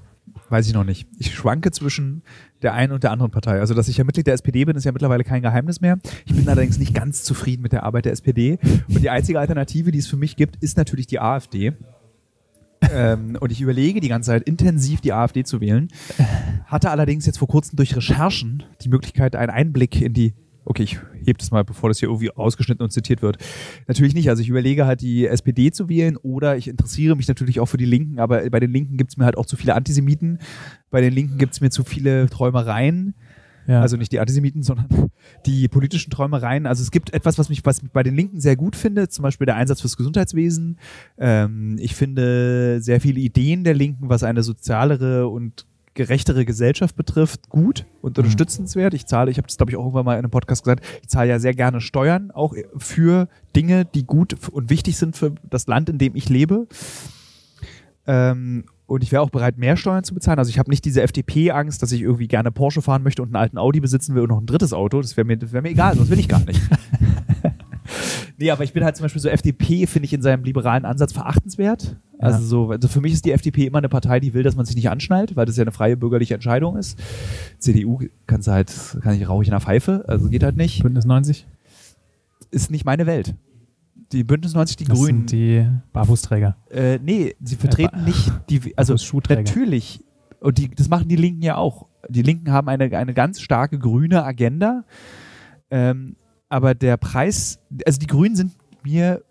Weiß 0.50 0.68
ich 0.68 0.74
noch 0.74 0.84
nicht. 0.84 1.08
Ich 1.18 1.34
schwanke 1.34 1.72
zwischen 1.72 2.24
der 2.62 2.74
einen 2.74 2.94
und 2.94 3.04
der 3.04 3.12
anderen 3.12 3.32
Partei. 3.32 3.60
Also, 3.60 3.74
dass 3.74 3.88
ich 3.88 3.98
ja 3.98 4.04
Mitglied 4.04 4.28
der 4.28 4.34
SPD 4.34 4.66
bin, 4.66 4.76
ist 4.76 4.84
ja 4.84 4.92
mittlerweile 4.92 5.24
kein 5.24 5.42
Geheimnis 5.42 5.82
mehr. 5.82 5.98
Ich 6.26 6.36
bin 6.36 6.48
allerdings 6.48 6.78
nicht 6.78 6.94
ganz 6.94 7.24
zufrieden 7.24 7.62
mit 7.62 7.72
der 7.72 7.84
Arbeit 7.84 8.06
der 8.06 8.12
SPD. 8.14 8.60
Und 8.88 9.02
die 9.02 9.10
einzige 9.10 9.40
Alternative, 9.40 9.92
die 9.92 10.00
es 10.00 10.08
für 10.08 10.18
mich 10.18 10.36
gibt, 10.36 10.62
ist 10.62 10.78
natürlich 10.78 11.08
die 11.08 11.20
AfD. 11.20 11.74
ähm, 12.92 13.38
und 13.40 13.52
ich 13.52 13.62
überlege 13.62 14.00
die 14.00 14.10
ganze 14.10 14.32
Zeit 14.32 14.44
intensiv 14.44 15.02
die 15.02 15.14
AfD 15.14 15.44
zu 15.44 15.62
wählen. 15.62 15.90
Hatte 16.72 16.90
allerdings 16.90 17.26
jetzt 17.26 17.38
vor 17.38 17.50
kurzem 17.50 17.76
durch 17.76 17.98
Recherchen 17.98 18.64
die 18.82 18.88
Möglichkeit, 18.88 19.36
einen 19.36 19.50
Einblick 19.50 20.02
in 20.02 20.14
die 20.14 20.34
Okay, 20.64 20.84
ich 20.84 21.00
hebe 21.26 21.40
das 21.40 21.50
mal, 21.50 21.64
bevor 21.64 21.90
das 21.90 22.00
hier 22.00 22.08
irgendwie 22.08 22.30
ausgeschnitten 22.30 22.84
und 22.84 22.92
zitiert 22.92 23.24
wird. 23.24 23.38
Natürlich 23.88 24.14
nicht. 24.14 24.30
Also 24.30 24.44
ich 24.44 24.48
überlege 24.48 24.86
halt, 24.86 25.02
die 25.02 25.26
SPD 25.26 25.72
zu 25.72 25.90
wählen 25.90 26.18
oder 26.18 26.56
ich 26.56 26.68
interessiere 26.68 27.16
mich 27.16 27.28
natürlich 27.28 27.60
auch 27.60 27.66
für 27.66 27.78
die 27.78 27.86
Linken, 27.86 28.20
aber 28.20 28.48
bei 28.50 28.60
den 28.60 28.72
Linken 28.72 28.96
gibt 28.96 29.10
es 29.10 29.18
mir 29.18 29.26
halt 29.26 29.38
auch 29.38 29.48
zu 29.48 29.58
viele 29.58 29.74
Antisemiten. 29.74 30.38
Bei 30.92 31.02
den 31.02 31.14
Linken 31.14 31.40
gibt 31.40 31.54
es 31.54 31.62
mir 31.62 31.72
zu 31.72 31.84
viele 31.84 32.30
Träumereien. 32.30 33.16
Ja. 33.68 33.82
Also 33.82 33.98
nicht 33.98 34.12
die 34.12 34.20
Antisemiten, 34.20 34.64
sondern 34.64 35.10
die 35.46 35.68
politischen 35.68 36.12
Träumereien. 36.12 36.68
Also 36.68 36.84
es 36.84 36.92
gibt 36.92 37.12
etwas, 37.14 37.38
was 37.40 37.50
mich, 37.50 37.66
was 37.66 37.82
mich 37.82 37.92
bei 37.92 38.04
den 38.04 38.16
Linken 38.16 38.40
sehr 38.40 38.56
gut 38.56 38.76
finde, 38.76 39.10
zum 39.10 39.24
Beispiel 39.24 39.46
der 39.46 39.56
Einsatz 39.56 39.82
fürs 39.82 39.98
Gesundheitswesen. 39.98 40.78
Ähm, 41.18 41.78
ich 41.80 41.96
finde 41.96 42.82
sehr 42.82 43.02
viele 43.02 43.20
Ideen 43.20 43.64
der 43.64 43.74
Linken, 43.74 44.10
was 44.10 44.24
eine 44.24 44.44
sozialere 44.44 45.28
und 45.28 45.66
gerechtere 45.94 46.46
Gesellschaft 46.46 46.96
betrifft, 46.96 47.50
gut 47.50 47.86
und 48.02 48.18
Mhm. 48.18 48.24
unterstützenswert. 48.24 48.94
Ich 48.94 49.06
zahle, 49.06 49.30
ich 49.32 49.38
habe 49.38 49.48
das 49.48 49.58
glaube 49.58 49.72
ich 49.72 49.78
auch 49.78 49.82
irgendwann 49.82 50.06
mal 50.06 50.14
in 50.14 50.20
einem 50.20 50.32
Podcast 50.32 50.64
gesagt, 50.64 50.86
ich 51.02 51.10
zahle 51.10 51.30
ja 51.30 51.40
sehr 51.40 51.54
gerne 51.54 51.82
Steuern, 51.82 52.32
auch 52.32 52.54
für 52.78 53.28
Dinge, 53.56 53.86
die 53.86 54.06
gut 54.06 54.36
und 54.52 54.70
wichtig 54.70 54.98
sind 54.98 55.18
für 55.18 55.34
das 55.50 55.68
Land, 55.68 55.90
in 55.90 55.98
dem 55.98 56.16
ich 56.16 56.30
lebe. 56.30 56.68
Ähm, 58.08 58.66
und 58.88 59.04
ich 59.04 59.12
wäre 59.12 59.22
auch 59.22 59.30
bereit, 59.30 59.58
mehr 59.58 59.78
Steuern 59.78 60.04
zu 60.04 60.14
bezahlen. 60.14 60.38
Also 60.40 60.50
ich 60.50 60.60
habe 60.60 60.70
nicht 60.70 60.84
diese 60.84 61.02
FDP-Angst, 61.02 61.82
dass 61.82 61.92
ich 61.94 62.02
irgendwie 62.02 62.28
gerne 62.28 62.52
Porsche 62.52 62.82
fahren 62.82 63.04
möchte 63.04 63.22
und 63.22 63.30
einen 63.30 63.36
alten 63.38 63.58
Audi 63.58 63.80
besitzen 63.80 64.16
will 64.16 64.24
und 64.24 64.30
noch 64.30 64.40
ein 64.42 64.46
drittes 64.48 64.74
Auto. 64.74 65.02
Das 65.02 65.16
wäre 65.16 65.26
mir, 65.26 65.38
das 65.38 65.54
wär 65.54 65.62
mir 65.62 65.70
egal, 65.70 65.96
das 65.96 66.10
will 66.10 66.20
ich 66.20 66.28
gar 66.28 66.44
nicht. 66.44 66.60
nee, 68.42 68.52
aber 68.52 68.64
ich 68.64 68.74
bin 68.74 68.84
halt 68.84 68.96
zum 68.98 69.06
Beispiel 69.06 69.22
so 69.22 69.30
FDP, 69.30 69.88
finde 69.88 70.06
ich 70.06 70.14
in 70.14 70.22
seinem 70.22 70.44
liberalen 70.44 70.84
Ansatz 70.86 71.14
verachtenswert. 71.14 71.96
Ja. 72.14 72.20
Also 72.28 72.44
so, 72.44 72.72
also 72.72 72.88
für 72.88 73.00
mich 73.00 73.14
ist 73.14 73.24
die 73.26 73.32
FDP 73.32 73.68
immer 73.68 73.78
eine 73.78 73.90
Partei, 73.90 74.20
die 74.20 74.34
will, 74.34 74.44
dass 74.44 74.56
man 74.56 74.66
sich 74.66 74.76
nicht 74.76 74.90
anschnallt, 74.90 75.36
weil 75.36 75.46
das 75.46 75.58
ja 75.58 75.62
eine 75.64 75.72
freie 75.72 75.96
bürgerliche 75.96 76.34
Entscheidung 76.34 76.76
ist. 76.76 77.00
CDU 77.60 78.00
kannst 78.28 78.48
du 78.48 78.52
halt, 78.52 78.98
kann 79.02 79.16
ich 79.16 79.28
rauche 79.30 79.44
ich 79.44 79.48
in 79.48 79.52
der 79.52 79.62
Pfeife, 79.62 80.04
also 80.08 80.28
geht 80.30 80.44
halt 80.44 80.58
nicht. 80.58 80.82
Bündnis 80.84 81.06
90? 81.06 81.48
Ist 82.52 82.72
nicht 82.72 82.86
meine 82.86 83.06
Welt. 83.06 83.36
Die 84.12 84.24
Bündnis 84.26 84.54
90, 84.54 84.76
die 84.76 84.84
Das 84.86 84.98
Grünen, 84.98 85.20
sind 85.28 85.32
die 85.32 85.66
Barfußträger. 85.94 86.58
äh, 86.70 87.00
nee, 87.02 87.36
sie 87.42 87.56
vertreten 87.56 88.00
Äh, 88.00 88.04
nicht 88.04 88.32
die, 88.50 88.78
also 88.78 88.96
natürlich, 89.30 90.04
und 90.42 90.58
die, 90.58 90.70
das 90.70 90.90
machen 90.90 91.08
die 91.08 91.16
Linken 91.16 91.44
ja 91.44 91.56
auch. 91.56 91.88
Die 92.10 92.24
Linken 92.24 92.52
haben 92.52 92.68
eine, 92.68 92.86
eine 92.98 93.14
ganz 93.14 93.40
starke 93.40 93.80
grüne 93.80 94.26
Agenda, 94.26 94.84
ähm, 95.70 96.18
aber 96.52 96.76
der 96.76 96.98
Preis, 96.98 97.60
also 97.86 97.98
die 98.00 98.08
Grünen 98.08 98.36
sind 98.36 98.52
mir 98.84 99.24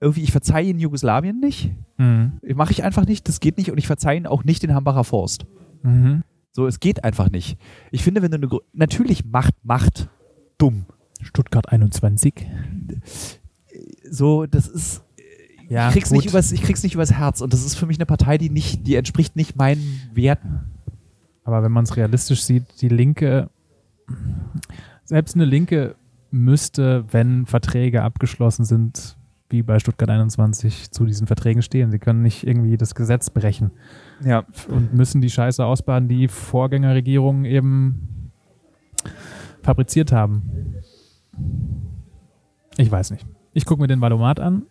irgendwie, 0.00 0.22
ich 0.22 0.32
verzeihe 0.32 0.68
ihnen 0.68 0.78
Jugoslawien 0.80 1.38
nicht, 1.40 1.70
Mhm. 1.98 2.40
mache 2.54 2.72
ich 2.72 2.82
einfach 2.82 3.04
nicht, 3.06 3.28
das 3.28 3.40
geht 3.40 3.58
nicht 3.58 3.70
und 3.70 3.76
ich 3.78 3.86
verzeihe 3.86 4.16
ihnen 4.16 4.26
auch 4.26 4.42
nicht 4.44 4.62
den 4.62 4.74
Hambacher 4.74 5.04
Forst. 5.04 5.44
Mhm. 5.82 6.22
So, 6.52 6.66
es 6.66 6.80
geht 6.80 7.04
einfach 7.04 7.30
nicht. 7.30 7.58
Ich 7.90 8.02
finde, 8.02 8.22
wenn 8.22 8.30
du 8.30 8.36
eine, 8.38 8.46
Grü- 8.46 8.62
natürlich 8.72 9.24
Macht, 9.26 9.54
Macht, 9.62 10.08
dumm. 10.58 10.86
Stuttgart 11.22 11.68
21. 11.68 12.46
So, 14.10 14.46
das 14.46 14.66
ist, 14.66 15.04
Ja, 15.68 15.88
ich, 15.88 15.92
krieg's 15.94 16.08
gut. 16.08 16.18
nicht 16.18 16.30
übers, 16.30 16.50
ich 16.52 16.62
krieg's 16.62 16.82
nicht 16.82 16.94
übers 16.94 17.12
Herz 17.12 17.40
und 17.42 17.52
das 17.52 17.64
ist 17.64 17.74
für 17.76 17.86
mich 17.86 17.98
eine 17.98 18.06
Partei, 18.06 18.38
die 18.38 18.48
nicht, 18.50 18.86
die 18.86 18.94
entspricht 18.96 19.36
nicht 19.36 19.56
meinen 19.56 20.00
Werten. 20.14 20.60
Aber 21.44 21.62
wenn 21.62 21.72
man 21.72 21.84
es 21.84 21.96
realistisch 21.96 22.42
sieht, 22.42 22.64
die 22.80 22.88
Linke, 22.88 23.50
selbst 25.04 25.34
eine 25.34 25.44
Linke 25.44 25.96
müsste, 26.30 27.04
wenn 27.10 27.46
Verträge 27.46 28.02
abgeschlossen 28.02 28.64
sind, 28.64 29.16
wie 29.48 29.62
bei 29.62 29.78
Stuttgart 29.80 30.08
21, 30.08 30.90
zu 30.92 31.04
diesen 31.06 31.26
Verträgen 31.26 31.62
stehen. 31.62 31.90
Sie 31.90 31.98
können 31.98 32.22
nicht 32.22 32.46
irgendwie 32.46 32.76
das 32.76 32.94
Gesetz 32.94 33.30
brechen 33.30 33.72
Ja. 34.24 34.44
und 34.68 34.94
müssen 34.94 35.20
die 35.20 35.30
Scheiße 35.30 35.64
ausbaden, 35.64 36.08
die 36.08 36.28
Vorgängerregierungen 36.28 37.44
eben 37.44 38.30
fabriziert 39.62 40.12
haben. 40.12 40.42
Ich 42.76 42.90
weiß 42.90 43.10
nicht. 43.10 43.26
Ich 43.52 43.64
gucke 43.66 43.82
mir 43.82 43.88
den 43.88 44.00
Valomat 44.00 44.38
an. 44.38 44.62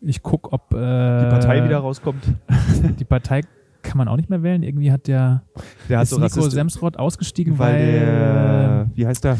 Ich 0.00 0.22
gucke, 0.22 0.52
ob 0.52 0.72
äh, 0.72 0.76
Die 0.76 1.28
Partei 1.30 1.64
wieder 1.64 1.78
rauskommt. 1.78 2.22
Die 2.98 3.04
Partei 3.04 3.42
kann 3.82 3.98
man 3.98 4.08
auch 4.08 4.16
nicht 4.16 4.30
mehr 4.30 4.42
wählen. 4.42 4.62
Irgendwie 4.62 4.90
hat 4.90 5.06
der 5.06 5.42
Der 5.88 6.02
ist 6.02 6.16
Nico 6.18 6.48
Semsrott 6.48 6.96
ausgestiegen, 6.96 7.58
weil 7.58 7.74
weil, 7.74 7.92
der, 7.92 8.90
wie 8.94 9.06
heißt 9.06 9.24
der? 9.24 9.36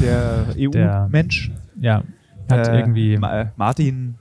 Der 0.00 0.46
EU-Mensch. 0.58 1.50
ja 1.80 2.02
hat 2.50 2.66
äh, 2.68 2.78
irgendwie 2.78 3.18
Ma- 3.18 3.40
äh, 3.42 3.46
Martin. 3.56 4.14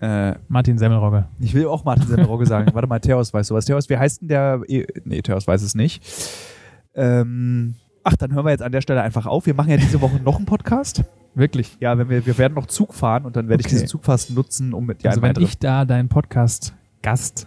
Äh, 0.00 0.34
Martin 0.48 0.76
Semmelrogge. 0.78 1.26
ich 1.40 1.54
will 1.54 1.66
auch 1.66 1.84
Martin 1.84 2.06
Semmelrogge 2.06 2.46
sagen. 2.46 2.70
Warte 2.74 2.86
mal, 2.88 3.00
Theos 3.00 3.32
weiß 3.32 3.46
sowas. 3.48 3.64
Theos, 3.64 3.88
wie 3.88 3.96
heißt 3.96 4.20
denn 4.22 4.28
der? 4.28 4.60
E 4.68 4.86
nee, 5.04 5.22
Theos 5.22 5.46
weiß 5.46 5.62
es 5.62 5.74
nicht. 5.74 6.02
Ähm, 6.94 7.74
ach, 8.04 8.14
dann 8.16 8.32
hören 8.34 8.44
wir 8.46 8.50
jetzt 8.50 8.62
an 8.62 8.72
der 8.72 8.80
Stelle 8.82 9.02
einfach 9.02 9.26
auf. 9.26 9.46
Wir 9.46 9.54
machen 9.54 9.70
ja 9.70 9.76
diese 9.76 10.00
Woche 10.00 10.16
noch 10.22 10.36
einen 10.36 10.46
Podcast. 10.46 11.02
Wirklich. 11.34 11.76
Ja, 11.80 11.98
wenn 11.98 12.08
wir, 12.08 12.24
wir 12.24 12.38
werden 12.38 12.54
noch 12.54 12.66
Zug 12.66 12.94
fahren 12.94 13.24
und 13.26 13.36
dann 13.36 13.48
werde 13.48 13.60
ich 13.60 13.66
Okay. 13.66 13.74
diesen 13.74 13.88
Zug 13.88 14.04
fast 14.04 14.30
nutzen, 14.30 14.72
um 14.72 14.86
mit 14.86 15.02
dir 15.02 15.10
also 15.10 15.20
wenn 15.22 15.34
ich 15.40 15.58
da 15.58 15.84
dein 15.84 16.08
Podcast 16.08 16.74
Gast, 17.02 17.46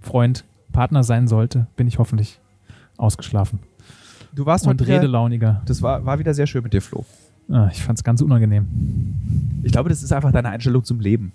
Freund, 0.00 0.44
Partner 0.72 1.04
sein 1.04 1.28
sollte, 1.28 1.66
bin 1.76 1.86
ich 1.86 1.98
hoffentlich 1.98 2.40
ausgeschlafen 2.96 3.60
Du 4.36 4.44
warst 4.44 4.66
und 4.66 4.80
heute 4.82 4.86
redelauniger. 4.86 5.62
Das 5.64 5.80
war, 5.80 6.04
war 6.04 6.18
wieder 6.18 6.34
sehr 6.34 6.46
schön 6.46 6.62
mit 6.62 6.74
dir, 6.74 6.82
Flo. 6.82 7.06
Ah, 7.48 7.70
ich 7.72 7.82
fand 7.82 7.98
es 7.98 8.04
ganz 8.04 8.20
unangenehm. 8.20 8.66
Ich 9.62 9.72
glaube, 9.72 9.88
das 9.88 10.02
ist 10.02 10.12
einfach 10.12 10.30
deine 10.30 10.50
Einstellung 10.50 10.84
zum 10.84 11.00
Leben. 11.00 11.32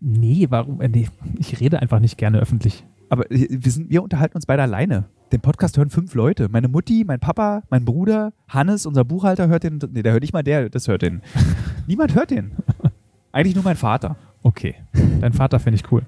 Nee, 0.00 0.46
warum? 0.50 0.80
äh, 0.80 0.88
Nee, 0.88 1.08
ich 1.38 1.60
rede 1.60 1.80
einfach 1.80 2.00
nicht 2.00 2.18
gerne 2.18 2.38
öffentlich. 2.40 2.84
Aber 3.10 3.24
wir, 3.30 3.70
sind, 3.70 3.90
wir 3.90 4.02
unterhalten 4.02 4.36
uns 4.36 4.44
beide 4.44 4.62
alleine. 4.62 5.04
Den 5.30 5.40
Podcast 5.40 5.78
hören 5.78 5.88
fünf 5.88 6.14
Leute. 6.14 6.48
Meine 6.50 6.66
Mutti, 6.66 7.04
mein 7.06 7.20
Papa, 7.20 7.62
mein 7.70 7.84
Bruder, 7.84 8.32
Hannes, 8.48 8.86
unser 8.86 9.04
Buchhalter 9.04 9.46
hört 9.46 9.62
den. 9.62 9.78
Nee, 9.92 10.02
der 10.02 10.12
hört 10.12 10.22
nicht 10.22 10.32
mal 10.32 10.42
der, 10.42 10.68
das 10.68 10.88
hört 10.88 11.02
den. 11.02 11.22
Niemand 11.86 12.16
hört 12.16 12.32
den. 12.32 12.50
Eigentlich 13.30 13.54
nur 13.54 13.62
mein 13.64 13.76
Vater. 13.76 14.16
Okay. 14.42 14.74
Dein 15.20 15.32
Vater 15.32 15.60
finde 15.60 15.76
ich 15.76 15.92
cool. 15.92 16.02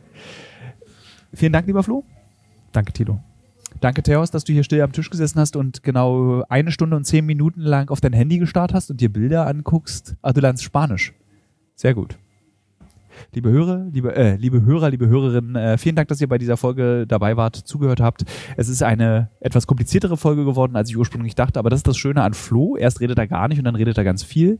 Vielen 1.32 1.52
Dank, 1.52 1.68
lieber 1.68 1.84
Flo. 1.84 2.02
Danke, 2.72 2.92
Tilo. 2.92 3.20
Danke, 3.80 4.02
Theos, 4.02 4.32
dass 4.32 4.42
du 4.44 4.52
hier 4.52 4.64
still 4.64 4.82
am 4.82 4.92
Tisch 4.92 5.08
gesessen 5.08 5.38
hast 5.38 5.54
und 5.54 5.84
genau 5.84 6.42
eine 6.48 6.72
Stunde 6.72 6.96
und 6.96 7.04
zehn 7.04 7.24
Minuten 7.24 7.60
lang 7.60 7.90
auf 7.90 8.00
dein 8.00 8.12
Handy 8.12 8.38
gestarrt 8.38 8.74
hast 8.74 8.90
und 8.90 9.00
dir 9.00 9.12
Bilder 9.12 9.46
anguckst. 9.46 10.16
Ah, 10.20 10.32
du 10.32 10.40
lernst 10.40 10.64
Spanisch. 10.64 11.12
Sehr 11.76 11.94
gut. 11.94 12.18
Liebe 13.32 13.50
Hörer, 13.50 13.86
liebe, 13.92 14.14
äh, 14.14 14.36
liebe 14.36 14.62
Hörer, 14.64 14.90
liebe 14.90 15.08
Hörerinnen, 15.08 15.56
äh, 15.56 15.78
vielen 15.78 15.96
Dank, 15.96 16.08
dass 16.08 16.20
ihr 16.20 16.28
bei 16.28 16.38
dieser 16.38 16.56
Folge 16.56 17.06
dabei 17.06 17.36
wart, 17.36 17.56
zugehört 17.56 18.00
habt. 18.00 18.24
Es 18.56 18.68
ist 18.68 18.82
eine 18.82 19.30
etwas 19.40 19.66
kompliziertere 19.66 20.16
Folge 20.16 20.44
geworden, 20.44 20.76
als 20.76 20.90
ich 20.90 20.96
ursprünglich 20.96 21.34
dachte, 21.34 21.58
aber 21.58 21.70
das 21.70 21.78
ist 21.80 21.88
das 21.88 21.96
Schöne 21.96 22.22
an 22.22 22.34
Flo. 22.34 22.76
Erst 22.76 23.00
redet 23.00 23.18
er 23.18 23.26
gar 23.26 23.48
nicht 23.48 23.58
und 23.58 23.64
dann 23.64 23.74
redet 23.76 23.98
er 23.98 24.04
ganz 24.04 24.22
viel. 24.22 24.58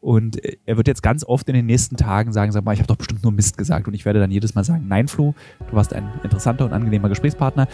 Und 0.00 0.44
äh, 0.44 0.56
er 0.64 0.76
wird 0.76 0.86
jetzt 0.86 1.02
ganz 1.02 1.24
oft 1.24 1.48
in 1.48 1.54
den 1.54 1.66
nächsten 1.66 1.96
Tagen 1.96 2.32
sagen, 2.32 2.52
sag 2.52 2.64
mal, 2.64 2.72
ich 2.72 2.78
habe 2.80 2.86
doch 2.86 2.96
bestimmt 2.96 3.22
nur 3.22 3.32
Mist 3.32 3.58
gesagt. 3.58 3.88
Und 3.88 3.94
ich 3.94 4.04
werde 4.04 4.20
dann 4.20 4.30
jedes 4.30 4.54
Mal 4.54 4.64
sagen, 4.64 4.84
nein, 4.88 5.08
Flo, 5.08 5.34
du 5.70 5.76
warst 5.76 5.92
ein 5.92 6.08
interessanter 6.22 6.64
und 6.64 6.72
angenehmer 6.72 7.08
Gesprächspartner. 7.08 7.66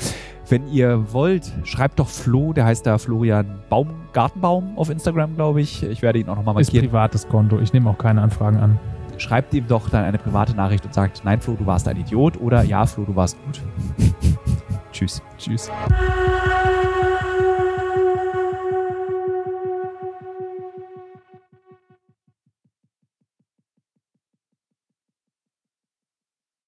Wenn 0.49 0.67
ihr 0.69 1.13
wollt, 1.13 1.53
schreibt 1.65 1.99
doch 1.99 2.09
Flo, 2.09 2.53
der 2.53 2.65
heißt 2.65 2.87
da 2.87 2.99
Florian 2.99 3.59
Baum, 3.69 3.89
Gartenbaum 4.13 4.79
auf 4.79 4.91
Instagram, 4.91 5.35
glaube 5.37 5.61
ich. 5.61 5.83
Ich 5.83 6.03
werde 6.03 6.19
ihn 6.19 6.29
auch 6.29 6.37
nochmal 6.37 6.61
Ist 6.61 6.69
markieren. 6.69 6.87
privates 6.87 7.29
Konto. 7.29 7.59
Ich 7.61 7.73
nehme 7.73 7.91
auch 7.91 7.99
keine 7.99 8.23
Anfragen 8.23 8.57
an. 8.59 8.79
Schreibt 9.19 9.55
ihm 9.55 9.67
doch 9.67 9.89
dann 9.89 10.05
eine 10.05 10.19
private 10.19 10.55
Nachricht 10.55 10.85
und 10.85 10.95
sagt, 10.95 11.23
nein, 11.25 11.41
Flo, 11.41 11.55
du 11.55 11.67
warst 11.67 11.89
ein 11.89 11.97
Idiot 11.97 12.41
oder 12.41 12.63
ja, 12.63 12.87
Flo, 12.87 13.05
du 13.05 13.15
warst 13.15 13.37
gut. 13.45 13.61
Tschüss. 14.93 15.23
Tschüss. 15.39 15.71